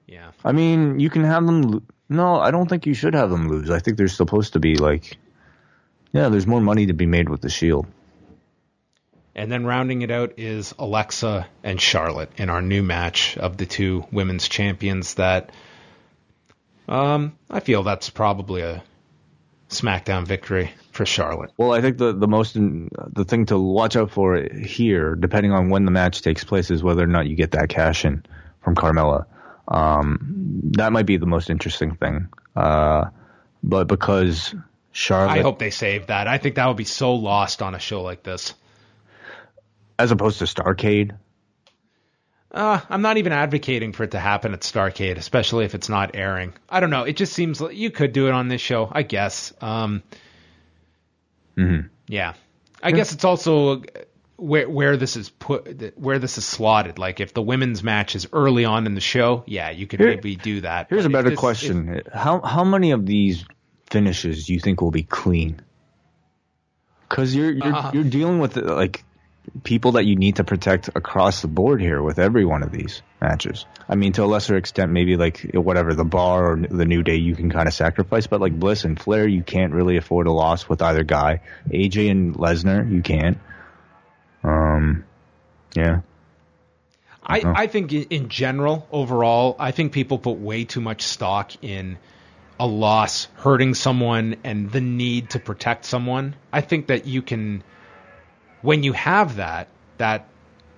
Yeah. 0.06 0.30
I 0.44 0.52
mean, 0.52 0.98
you 1.00 1.08
can 1.10 1.24
have 1.24 1.44
them. 1.46 1.62
lo- 1.62 1.82
No, 2.08 2.36
I 2.40 2.50
don't 2.50 2.68
think 2.68 2.86
you 2.86 2.94
should 2.94 3.14
have 3.14 3.30
them 3.30 3.48
lose. 3.48 3.70
I 3.70 3.78
think 3.78 3.96
they're 3.96 4.08
supposed 4.08 4.54
to 4.54 4.60
be 4.60 4.74
like, 4.76 5.16
yeah, 6.12 6.28
there's 6.28 6.46
more 6.46 6.60
money 6.60 6.86
to 6.86 6.92
be 6.94 7.06
made 7.06 7.28
with 7.28 7.40
the 7.40 7.48
Shield. 7.48 7.86
And 9.34 9.50
then 9.50 9.64
rounding 9.64 10.02
it 10.02 10.10
out 10.10 10.34
is 10.38 10.74
Alexa 10.78 11.46
and 11.64 11.80
Charlotte 11.80 12.30
in 12.36 12.50
our 12.50 12.60
new 12.60 12.82
match 12.82 13.38
of 13.38 13.56
the 13.56 13.64
two 13.64 14.04
women's 14.12 14.46
champions 14.48 15.14
that 15.14 15.50
um, 16.88 17.38
I 17.48 17.60
feel 17.60 17.82
that's 17.82 18.10
probably 18.10 18.60
a 18.62 18.82
SmackDown 19.70 20.26
victory 20.26 20.72
for 20.92 21.04
Charlotte. 21.04 21.50
Well, 21.56 21.72
I 21.72 21.80
think 21.80 21.98
the 21.98 22.12
the 22.12 22.28
most 22.28 22.54
the 22.54 23.24
thing 23.26 23.46
to 23.46 23.58
watch 23.58 23.96
out 23.96 24.10
for 24.10 24.36
here, 24.64 25.14
depending 25.16 25.52
on 25.52 25.68
when 25.70 25.84
the 25.84 25.90
match 25.90 26.22
takes 26.22 26.44
place, 26.44 26.70
is 26.70 26.82
whether 26.82 27.02
or 27.02 27.06
not 27.08 27.26
you 27.26 27.34
get 27.34 27.50
that 27.52 27.68
cash 27.68 28.04
in 28.04 28.24
from 28.62 28.74
Carmella. 28.74 29.26
Um, 29.68 30.60
that 30.76 30.92
might 30.92 31.06
be 31.06 31.16
the 31.16 31.26
most 31.26 31.50
interesting 31.50 31.96
thing. 31.96 32.28
Uh, 32.54 33.06
but 33.62 33.88
because 33.88 34.54
Charlotte, 34.92 35.38
I 35.38 35.42
hope 35.42 35.58
they 35.58 35.70
save 35.70 36.06
that. 36.08 36.28
I 36.28 36.38
think 36.38 36.56
that 36.56 36.66
would 36.66 36.76
be 36.76 36.84
so 36.84 37.14
lost 37.14 37.62
on 37.62 37.74
a 37.74 37.78
show 37.78 38.02
like 38.02 38.22
this. 38.22 38.54
as 39.98 40.10
opposed 40.10 40.38
to 40.40 40.44
Starcade, 40.44 41.12
Uh, 42.50 42.80
I'm 42.90 43.00
not 43.00 43.16
even 43.16 43.32
advocating 43.32 43.92
for 43.92 44.04
it 44.04 44.10
to 44.10 44.18
happen 44.20 44.52
at 44.52 44.60
Starcade, 44.60 45.16
especially 45.16 45.64
if 45.64 45.74
it's 45.74 45.88
not 45.88 46.10
airing. 46.14 46.52
I 46.68 46.80
don't 46.80 46.90
know. 46.90 47.04
It 47.04 47.16
just 47.16 47.32
seems 47.32 47.60
like 47.62 47.74
you 47.76 47.90
could 47.90 48.12
do 48.12 48.26
it 48.26 48.32
on 48.32 48.48
this 48.48 48.60
show, 48.60 48.90
I 48.92 49.02
guess. 49.04 49.54
Um, 49.62 50.02
Mhm. 51.56 51.88
Yeah, 52.08 52.34
I 52.82 52.92
guess 52.92 53.12
it's 53.12 53.24
also 53.24 53.82
where 54.36 54.68
where 54.68 54.96
this 54.96 55.16
is 55.16 55.28
put, 55.30 55.96
where 55.98 56.18
this 56.18 56.38
is 56.38 56.44
slotted. 56.44 56.98
Like 56.98 57.20
if 57.20 57.32
the 57.34 57.42
women's 57.42 57.82
match 57.82 58.14
is 58.16 58.26
early 58.32 58.64
on 58.64 58.86
in 58.86 58.94
the 58.94 59.00
show, 59.00 59.44
yeah, 59.46 59.70
you 59.70 59.86
could 59.86 60.00
Here- 60.00 60.10
maybe 60.10 60.36
do 60.36 60.62
that. 60.62 60.88
here's 60.90 61.04
a 61.04 61.10
better 61.10 61.30
this- 61.30 61.38
question: 61.38 62.02
how 62.12 62.40
how 62.40 62.64
many 62.64 62.90
of 62.92 63.06
these 63.06 63.44
finishes 63.90 64.46
do 64.46 64.54
you 64.54 64.60
think 64.60 64.80
will 64.80 64.90
be 64.90 65.02
clean? 65.04 65.60
Because 67.08 67.34
you're 67.34 67.50
you're, 67.52 67.66
Uh-huh. 67.74 67.90
you're 67.92 68.04
dealing 68.04 68.38
with 68.38 68.56
like 68.56 69.04
people 69.64 69.92
that 69.92 70.04
you 70.04 70.16
need 70.16 70.36
to 70.36 70.44
protect 70.44 70.88
across 70.94 71.42
the 71.42 71.48
board 71.48 71.80
here 71.80 72.02
with 72.02 72.18
every 72.18 72.44
one 72.44 72.62
of 72.62 72.70
these 72.70 73.02
matches. 73.20 73.66
I 73.88 73.96
mean, 73.96 74.12
to 74.12 74.24
a 74.24 74.26
lesser 74.26 74.56
extent, 74.56 74.92
maybe 74.92 75.16
like 75.16 75.50
whatever 75.52 75.94
the 75.94 76.04
bar 76.04 76.52
or 76.52 76.56
the 76.56 76.84
New 76.84 77.02
Day, 77.02 77.16
you 77.16 77.34
can 77.34 77.50
kind 77.50 77.66
of 77.66 77.74
sacrifice, 77.74 78.26
but 78.26 78.40
like 78.40 78.58
Bliss 78.58 78.84
and 78.84 78.98
Flair, 78.98 79.26
you 79.26 79.42
can't 79.42 79.72
really 79.72 79.96
afford 79.96 80.26
a 80.26 80.32
loss 80.32 80.68
with 80.68 80.80
either 80.80 81.02
guy. 81.02 81.40
AJ 81.68 82.10
and 82.10 82.34
Lesnar, 82.36 82.90
you 82.90 83.02
can't. 83.02 83.38
Um, 84.44 85.04
yeah. 85.74 86.00
I, 87.24 87.40
Uh-huh. 87.40 87.52
I 87.56 87.66
think 87.66 87.92
in, 87.92 88.04
in 88.04 88.28
general, 88.28 88.86
overall, 88.90 89.56
I 89.58 89.70
think 89.70 89.92
people 89.92 90.18
put 90.18 90.38
way 90.38 90.64
too 90.64 90.80
much 90.80 91.02
stock 91.02 91.52
in 91.62 91.98
a 92.58 92.66
loss 92.66 93.28
hurting 93.34 93.74
someone 93.74 94.36
and 94.44 94.70
the 94.70 94.80
need 94.80 95.30
to 95.30 95.38
protect 95.38 95.84
someone. 95.84 96.36
I 96.52 96.60
think 96.60 96.88
that 96.88 97.06
you 97.06 97.22
can, 97.22 97.62
when 98.62 98.82
you 98.82 98.92
have 98.92 99.36
that, 99.36 99.68
that, 99.98 100.28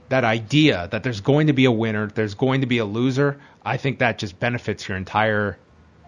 that 0.09 0.25
idea 0.25 0.89
that 0.91 1.03
there's 1.03 1.21
going 1.21 1.47
to 1.47 1.53
be 1.53 1.65
a 1.65 1.73
winner, 1.73 2.09
there's 2.09 2.35
going 2.35 2.63
to 2.63 2.67
be 2.67 2.79
a 2.79 2.85
loser, 2.85 3.41
I 3.65 3.77
think 3.77 4.01
that 4.01 4.19
just 4.19 4.39
benefits 4.39 4.89
your 4.89 4.97
entire 4.97 5.59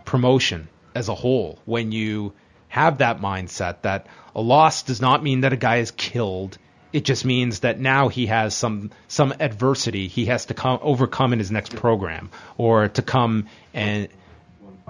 promotion 0.05 0.69
as 0.95 1.09
a 1.09 1.15
whole. 1.15 1.59
When 1.65 1.93
you 1.93 2.33
have 2.69 2.99
that 2.99 3.21
mindset 3.21 3.83
that 3.83 4.07
a 4.35 4.41
loss 4.41 4.83
does 4.83 5.01
not 5.01 5.23
mean 5.23 5.43
that 5.43 5.53
a 5.53 5.57
guy 5.57 5.77
is 5.77 5.91
killed. 5.91 6.59
It 6.93 7.05
just 7.05 7.25
means 7.25 7.61
that 7.61 7.79
now 7.81 8.09
he 8.09 8.27
has 8.27 8.55
some 8.55 8.91
some 9.09 9.33
adversity 9.41 10.09
he 10.09 10.27
has 10.27 10.47
to 10.47 10.55
come 10.55 10.79
overcome 10.83 11.33
in 11.33 11.39
his 11.39 11.51
next 11.51 11.75
program, 11.75 12.31
or 12.57 12.89
to 12.89 13.03
come 13.03 13.47
and 13.75 14.09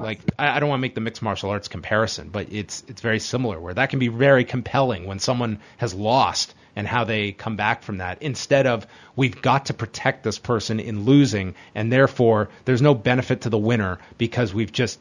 like 0.01 0.21
I, 0.39 0.61
don't 0.61 0.69
want 0.69 0.81
to 0.81 0.83
make 0.83 0.95
the 0.95 1.01
mixed 1.01 1.23
martial 1.23 1.51
arts 1.51 1.69
comparison, 1.69 2.29
but 2.29 2.53
it's 2.53 2.85
it's 2.89 3.01
very 3.01 3.19
similar 3.19 3.59
where 3.59 3.75
that 3.75 3.91
can 3.91 3.99
be 3.99 4.09
very 4.09 4.45
compelling 4.45 5.07
when 5.07 5.19
someone 5.19 5.61
has 5.79 5.95
lost 5.95 6.55
and 6.77 6.87
how 6.87 7.05
they 7.05 7.33
come 7.33 7.57
back 7.57 7.83
from 7.83 7.99
that 7.99 8.23
instead 8.23 8.67
of 8.67 8.87
we've 9.17 9.41
got 9.43 9.67
to 9.67 9.75
protect 9.75 10.23
this 10.23 10.39
person 10.39 10.79
in 10.79 11.05
losing 11.05 11.55
and 11.75 11.91
therefore 11.91 12.51
there's 12.67 12.83
no 12.83 12.95
benefit 12.95 13.41
to 13.41 13.51
the 13.51 13.59
winner 13.59 13.99
because 14.19 14.55
we've 14.55 14.73
just 14.73 15.01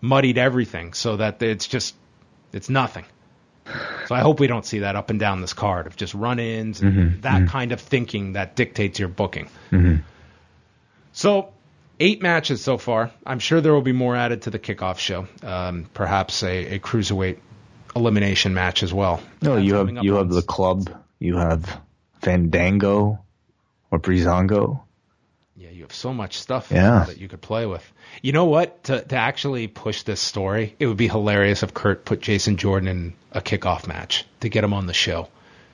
muddied 0.00 0.38
everything 0.38 0.92
so 0.92 1.16
that 1.16 1.42
it's 1.42 1.66
just 1.66 1.94
it's 2.52 2.70
nothing. 2.70 3.04
So 4.06 4.14
I 4.14 4.20
hope 4.20 4.38
we 4.38 4.46
don't 4.46 4.64
see 4.64 4.80
that 4.80 4.94
up 4.94 5.10
and 5.10 5.18
down 5.18 5.40
this 5.40 5.52
card 5.52 5.88
of 5.88 5.96
just 5.96 6.14
run-ins 6.14 6.80
and 6.80 6.92
mm-hmm. 6.92 7.20
that 7.22 7.42
mm-hmm. 7.42 7.46
kind 7.46 7.72
of 7.72 7.80
thinking 7.80 8.34
that 8.34 8.54
dictates 8.54 9.00
your 9.00 9.08
booking. 9.08 9.46
Mm-hmm. 9.72 9.96
So 11.12 11.52
eight 11.98 12.22
matches 12.22 12.62
so 12.62 12.78
far. 12.78 13.10
I'm 13.24 13.40
sure 13.40 13.60
there 13.60 13.72
will 13.72 13.82
be 13.82 13.92
more 13.92 14.14
added 14.14 14.42
to 14.42 14.50
the 14.50 14.60
kickoff 14.60 14.98
show. 14.98 15.26
Um, 15.42 15.88
perhaps 15.92 16.44
a, 16.44 16.76
a 16.76 16.78
cruiserweight 16.78 17.38
elimination 17.96 18.54
match 18.54 18.82
as 18.82 18.92
well. 18.92 19.20
No, 19.42 19.56
you 19.56 19.74
have 19.74 19.90
you 20.04 20.14
have 20.14 20.28
the 20.28 20.42
club, 20.42 20.90
you 21.18 21.36
have 21.36 21.80
Fandango 22.22 23.18
or 23.90 23.98
Breezango. 23.98 24.80
Yeah, 25.56 25.70
you 25.70 25.82
have 25.82 25.92
so 25.92 26.12
much 26.12 26.38
stuff 26.38 26.70
Yeah. 26.70 27.04
that 27.06 27.18
you 27.18 27.28
could 27.28 27.40
play 27.40 27.64
with. 27.66 27.82
You 28.22 28.32
know 28.32 28.44
what? 28.44 28.84
To 28.84 29.00
to 29.00 29.16
actually 29.16 29.68
push 29.68 30.02
this 30.02 30.20
story, 30.20 30.74
it 30.78 30.86
would 30.86 30.96
be 30.98 31.08
hilarious 31.08 31.62
if 31.62 31.72
Kurt 31.72 32.04
put 32.04 32.20
Jason 32.20 32.56
Jordan 32.56 32.88
in 32.88 33.14
a 33.32 33.40
kickoff 33.40 33.86
match 33.86 34.24
to 34.40 34.48
get 34.48 34.64
him 34.64 34.74
on 34.74 34.86
the 34.86 34.92
show. 34.92 35.28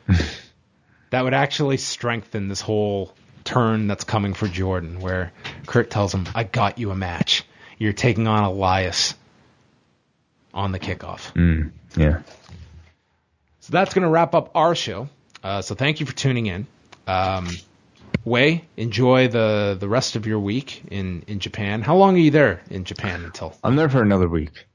that 1.11 1.23
would 1.25 1.35
actually 1.35 1.77
strengthen 1.79 2.49
this 2.49 2.61
whole 2.61 3.13
turn 3.45 3.89
that's 3.89 4.05
coming 4.05 4.35
for 4.35 4.47
Jordan, 4.47 5.01
where 5.01 5.33
Kurt 5.67 5.91
tells 5.91 6.15
him, 6.15 6.27
"I 6.35 6.45
got 6.45 6.79
you 6.79 6.91
a 6.93 6.97
match. 6.97 7.45
You're 7.79 7.93
taking 7.93 8.29
on 8.29 8.45
Elias 8.45 9.15
on 10.55 10.71
the 10.71 10.79
kickoff." 10.79 11.33
Mm, 11.35 11.73
yeah. 11.97 12.21
So 13.61 13.73
that's 13.73 13.95
going 13.95 14.03
to 14.05 14.09
wrap 14.09 14.35
up 14.35 14.53
our 14.55 14.75
show. 14.75 15.09
Uh, 15.43 15.63
so 15.63 15.75
thank 15.75 16.01
you 16.01 16.07
for 16.07 16.15
tuning 16.15 16.47
in. 16.47 16.67
Um, 17.07 17.49
Wai, 18.25 18.65
enjoy 18.77 19.29
the, 19.29 19.77
the 19.79 19.89
rest 19.89 20.17
of 20.17 20.27
your 20.27 20.39
week 20.39 20.85
in, 20.91 21.25
in 21.27 21.41
Japan. 21.41 21.83
How 21.83 21.97
long 21.97 22.15
are 22.15 22.21
you 22.21 22.31
there 22.31 22.63
in 22.71 22.85
Japan 22.85 23.25
until? 23.25 23.57
I'm 23.65 23.75
there 23.75 23.89
for 23.89 24.03
another 24.03 24.29
week. 24.29 24.67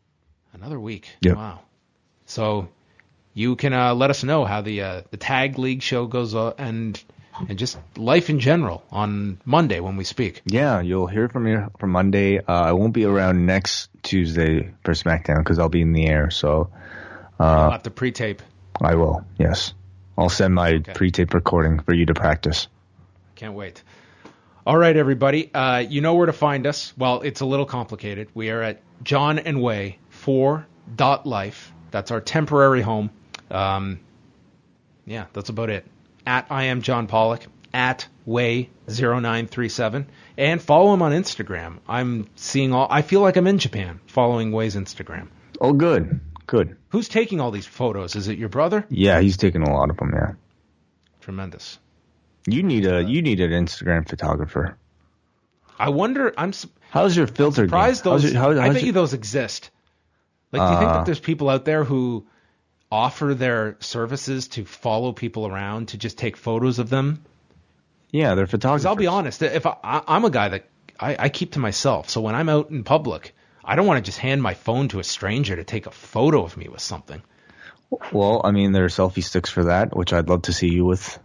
Another 0.53 0.79
week. 0.79 1.07
Yep. 1.21 1.37
Wow. 1.37 1.59
So 2.25 2.67
you 3.33 3.55
can 3.55 3.71
uh, 3.71 3.93
let 3.95 4.09
us 4.09 4.23
know 4.23 4.43
how 4.43 4.61
the 4.61 4.81
uh, 4.81 5.01
the 5.11 5.17
tag 5.17 5.59
league 5.59 5.81
show 5.81 6.07
goes 6.07 6.33
uh, 6.33 6.53
and 6.57 7.01
and 7.47 7.59
just 7.59 7.77
life 7.95 8.29
in 8.29 8.39
general 8.39 8.83
on 8.91 9.39
Monday 9.45 9.79
when 9.79 9.95
we 9.95 10.03
speak. 10.03 10.41
Yeah, 10.45 10.81
you'll 10.81 11.07
hear 11.07 11.29
from 11.29 11.43
me 11.43 11.55
from 11.79 11.91
Monday. 11.91 12.39
Uh, 12.39 12.43
I 12.47 12.71
won't 12.73 12.93
be 12.93 13.05
around 13.05 13.45
next 13.45 13.89
Tuesday 14.01 14.73
for 14.83 14.93
SmackDown 14.93 15.37
because 15.37 15.59
I'll 15.59 15.69
be 15.69 15.81
in 15.81 15.93
the 15.93 16.07
air. 16.07 16.31
So 16.31 16.71
I'll 17.39 17.71
have 17.71 17.83
to 17.83 17.91
pre-tape. 17.91 18.41
I 18.81 18.95
will. 18.95 19.23
Yes, 19.37 19.73
I'll 20.17 20.29
send 20.29 20.55
my 20.55 20.79
pre-tape 20.79 21.33
recording 21.33 21.79
for 21.79 21.93
you 21.93 22.05
to 22.07 22.13
practice. 22.13 22.67
Can't 23.35 23.53
wait. 23.53 23.83
All 24.65 24.77
right, 24.77 24.97
everybody. 24.97 25.53
Uh, 25.53 25.77
you 25.77 26.01
know 26.01 26.15
where 26.15 26.25
to 26.25 26.33
find 26.33 26.65
us. 26.67 26.93
Well, 26.97 27.21
it's 27.21 27.41
a 27.41 27.45
little 27.45 27.65
complicated. 27.65 28.29
We 28.33 28.49
are 28.49 28.61
at 28.61 28.81
John 29.03 29.39
and 29.39 29.61
Wai 29.61 29.97
4 30.09 30.65
dot 30.95 31.25
life. 31.25 31.71
That's 31.91 32.11
our 32.11 32.19
temporary 32.19 32.81
home. 32.81 33.11
Um, 33.49 33.99
yeah, 35.05 35.27
that's 35.33 35.49
about 35.49 35.69
it. 35.69 35.85
at 36.25 36.47
I 36.49 36.65
am 36.65 36.81
John 36.81 37.07
Pollock, 37.07 37.45
at 37.73 38.07
Wai0937, 38.27 40.05
and 40.37 40.61
follow 40.61 40.93
him 40.93 41.01
on 41.01 41.11
Instagram. 41.13 41.77
I'm 41.87 42.27
seeing 42.35 42.73
all, 42.73 42.87
I 42.89 43.01
feel 43.03 43.21
like 43.21 43.37
I'm 43.37 43.47
in 43.47 43.59
Japan 43.59 44.01
following 44.07 44.51
Wai's 44.51 44.75
Instagram. 44.75 45.29
Oh, 45.61 45.71
good, 45.73 46.19
good. 46.45 46.75
Who's 46.97 47.09
taking 47.09 47.39
all 47.39 47.51
these 47.51 47.67
photos? 47.67 48.15
Is 48.15 48.27
it 48.27 48.39
your 48.39 48.49
brother? 48.49 48.83
Yeah, 48.89 49.21
he's 49.21 49.37
taking 49.37 49.61
a 49.61 49.71
lot 49.71 49.91
of 49.91 49.97
them. 49.97 50.11
Yeah. 50.15 50.31
Tremendous. 51.21 51.77
You 52.47 52.63
need 52.63 52.87
a 52.87 53.03
you 53.03 53.21
need 53.21 53.39
an 53.39 53.51
Instagram 53.51 54.09
photographer. 54.09 54.79
I 55.77 55.89
wonder, 55.89 56.33
I'm 56.35 56.53
How's 56.89 57.15
your 57.15 57.27
filter? 57.27 57.65
surprised 57.67 58.03
How's 58.03 58.23
those, 58.23 58.33
your- 58.33 58.41
how- 58.41 58.59
I 58.59 58.73
bet 58.73 58.81
you 58.81 58.93
those 58.93 59.13
exist. 59.13 59.69
Like, 60.51 60.67
do 60.67 60.73
you 60.73 60.79
think 60.79 60.89
Uh, 60.89 60.93
that 60.95 61.05
there's 61.05 61.19
people 61.19 61.49
out 61.49 61.65
there 61.65 61.83
who 61.83 62.25
offer 62.91 63.35
their 63.35 63.77
services 63.79 64.47
to 64.47 64.65
follow 64.65 65.11
people 65.13 65.45
around 65.45 65.89
to 65.89 65.99
just 65.99 66.17
take 66.17 66.35
photos 66.35 66.79
of 66.79 66.89
them? 66.89 67.23
yeah, 68.09 68.33
they're 68.33 68.47
photographers. 68.47 68.87
I'll 68.87 68.95
be 68.95 69.05
honest, 69.05 69.43
if 69.43 69.67
I, 69.67 69.75
I, 69.83 70.01
I'm 70.07 70.25
a 70.25 70.31
guy 70.31 70.47
that 70.49 70.65
I, 70.99 71.15
I 71.19 71.29
keep 71.29 71.51
to 71.51 71.59
myself, 71.59 72.09
so 72.09 72.21
when 72.21 72.33
I'm 72.33 72.49
out 72.49 72.71
in 72.71 72.83
public, 72.83 73.35
I 73.67 73.75
don't 73.75 73.85
want 73.85 73.97
to 74.03 74.09
just 74.09 74.17
hand 74.17 74.41
my 74.41 74.53
phone 74.53 74.87
to 74.89 74.99
a 74.99 75.03
stranger 75.03 75.55
to 75.57 75.63
take 75.63 75.85
a 75.85 75.91
photo 75.91 76.43
of 76.43 76.55
me 76.57 76.69
with 76.69 76.81
something. 76.81 77.21
Well, 78.11 78.41
I 78.43 78.51
mean, 78.51 78.71
there 78.71 78.85
are 78.85 78.89
selfie 78.89 79.23
sticks 79.23 79.49
for 79.49 79.65
that, 79.65 79.95
which 79.95 80.13
I'd 80.13 80.29
love 80.29 80.43
to 80.43 80.53
see 80.53 80.69
you 80.69 80.85
with 80.85 81.19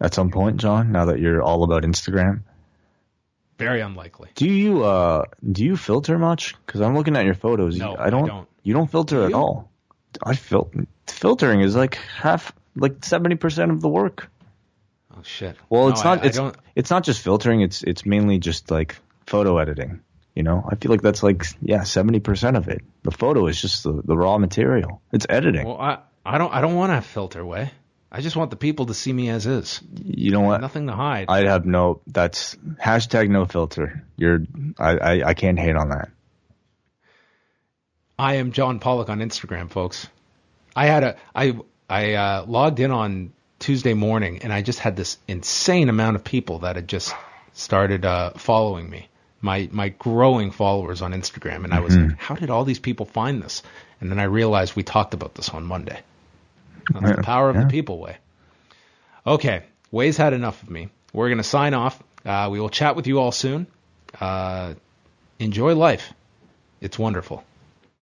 at 0.00 0.14
some 0.14 0.30
point, 0.30 0.58
John. 0.58 0.92
Now 0.92 1.06
that 1.06 1.18
you're 1.18 1.42
all 1.42 1.64
about 1.64 1.82
Instagram, 1.82 2.42
Very 3.58 3.80
unlikely. 3.80 4.30
do 4.34 4.46
you 4.48 4.84
uh 4.84 5.24
do 5.50 5.64
you 5.64 5.76
filter 5.76 6.18
much? 6.18 6.54
Because 6.64 6.80
I'm 6.80 6.94
looking 6.94 7.16
at 7.16 7.24
your 7.24 7.34
photos. 7.34 7.76
No, 7.76 7.96
I 7.98 8.10
don't. 8.10 8.24
I 8.24 8.26
don't. 8.28 8.48
You 8.62 8.74
don't 8.74 8.90
filter 8.90 9.24
at 9.24 9.30
you? 9.30 9.36
all. 9.36 9.70
I 10.22 10.34
fil- 10.34 10.70
filtering 11.06 11.60
is 11.60 11.74
like 11.76 11.96
half, 11.96 12.52
like 12.76 13.04
seventy 13.04 13.36
percent 13.36 13.70
of 13.72 13.80
the 13.80 13.88
work. 13.88 14.30
Oh 15.16 15.22
shit. 15.22 15.56
Well, 15.68 15.84
No, 15.86 15.88
it's 15.90 16.04
not. 16.04 16.22
I 16.22 16.26
it's 16.26 16.36
don't- 16.36 16.56
it's 16.76 16.90
not 16.90 17.02
just 17.04 17.22
filtering. 17.22 17.60
It's 17.60 17.82
it's 17.82 18.04
mainly 18.06 18.38
just 18.38 18.70
like 18.70 18.96
photo 19.26 19.58
editing. 19.58 20.00
You 20.38 20.44
know, 20.44 20.64
I 20.70 20.76
feel 20.76 20.92
like 20.92 21.02
that's 21.02 21.24
like 21.24 21.46
yeah, 21.60 21.82
seventy 21.82 22.20
percent 22.20 22.56
of 22.56 22.68
it. 22.68 22.80
The 23.02 23.10
photo 23.10 23.48
is 23.48 23.60
just 23.60 23.82
the, 23.82 24.00
the 24.04 24.16
raw 24.16 24.38
material. 24.38 25.02
It's 25.10 25.26
editing. 25.28 25.66
Well, 25.66 25.80
I, 25.80 25.98
I 26.24 26.38
don't. 26.38 26.54
I 26.54 26.60
don't 26.60 26.76
want 26.76 26.92
to 26.92 27.00
filter 27.00 27.44
Wai. 27.44 27.72
I 28.12 28.20
just 28.20 28.36
want 28.36 28.50
the 28.50 28.56
people 28.56 28.86
to 28.86 28.94
see 28.94 29.12
me 29.12 29.30
as 29.30 29.48
is. 29.48 29.80
you 30.04 30.30
know 30.30 30.42
what? 30.42 30.60
Nothing 30.60 30.86
to 30.86 30.92
hide. 30.92 31.26
I'd 31.28 31.46
have 31.46 31.66
no. 31.66 32.02
That's 32.06 32.54
hashtag 32.80 33.30
no 33.30 33.46
filter. 33.46 34.04
You're. 34.16 34.44
I, 34.78 34.90
I 34.98 35.28
I 35.30 35.34
can't 35.34 35.58
hate 35.58 35.74
on 35.74 35.88
that. 35.88 36.10
I 38.16 38.34
am 38.34 38.52
John 38.52 38.78
Pollock 38.78 39.08
on 39.08 39.18
Instagram, 39.18 39.68
folks. 39.68 40.06
I 40.76 40.86
had 40.86 41.02
a 41.02 41.16
I 41.34 41.58
I 41.90 42.12
uh, 42.12 42.44
logged 42.46 42.78
in 42.78 42.92
on 42.92 43.32
Tuesday 43.58 43.94
morning, 43.94 44.38
and 44.44 44.52
I 44.52 44.62
just 44.62 44.78
had 44.78 44.94
this 44.94 45.18
insane 45.26 45.88
amount 45.88 46.14
of 46.14 46.22
people 46.22 46.60
that 46.60 46.76
had 46.76 46.86
just 46.86 47.12
started 47.54 48.04
uh, 48.04 48.34
following 48.36 48.88
me. 48.88 49.08
My 49.40 49.68
my 49.70 49.90
growing 49.90 50.50
followers 50.50 51.00
on 51.00 51.12
Instagram, 51.12 51.64
and 51.64 51.72
I 51.72 51.80
was 51.80 51.96
like, 51.96 52.18
how 52.18 52.34
did 52.34 52.50
all 52.50 52.64
these 52.64 52.80
people 52.80 53.06
find 53.06 53.40
this? 53.42 53.62
And 54.00 54.10
then 54.10 54.18
I 54.18 54.24
realized 54.24 54.74
we 54.74 54.82
talked 54.82 55.14
about 55.14 55.34
this 55.34 55.48
on 55.50 55.64
Monday. 55.64 56.00
That's 56.92 57.16
the 57.16 57.22
power 57.22 57.50
of 57.50 57.56
yeah. 57.56 57.64
the 57.64 57.68
people 57.68 57.98
Wai. 57.98 58.18
Okay, 59.26 59.62
Wai's 59.90 60.16
had 60.16 60.32
enough 60.32 60.62
of 60.62 60.70
me. 60.70 60.88
We're 61.12 61.28
gonna 61.28 61.44
sign 61.44 61.74
off. 61.74 62.02
Uh, 62.24 62.48
we 62.50 62.60
will 62.60 62.68
chat 62.68 62.96
with 62.96 63.06
you 63.06 63.20
all 63.20 63.32
soon. 63.32 63.66
Uh, 64.20 64.74
enjoy 65.38 65.74
life. 65.74 66.12
It's 66.80 66.98
wonderful. 66.98 67.44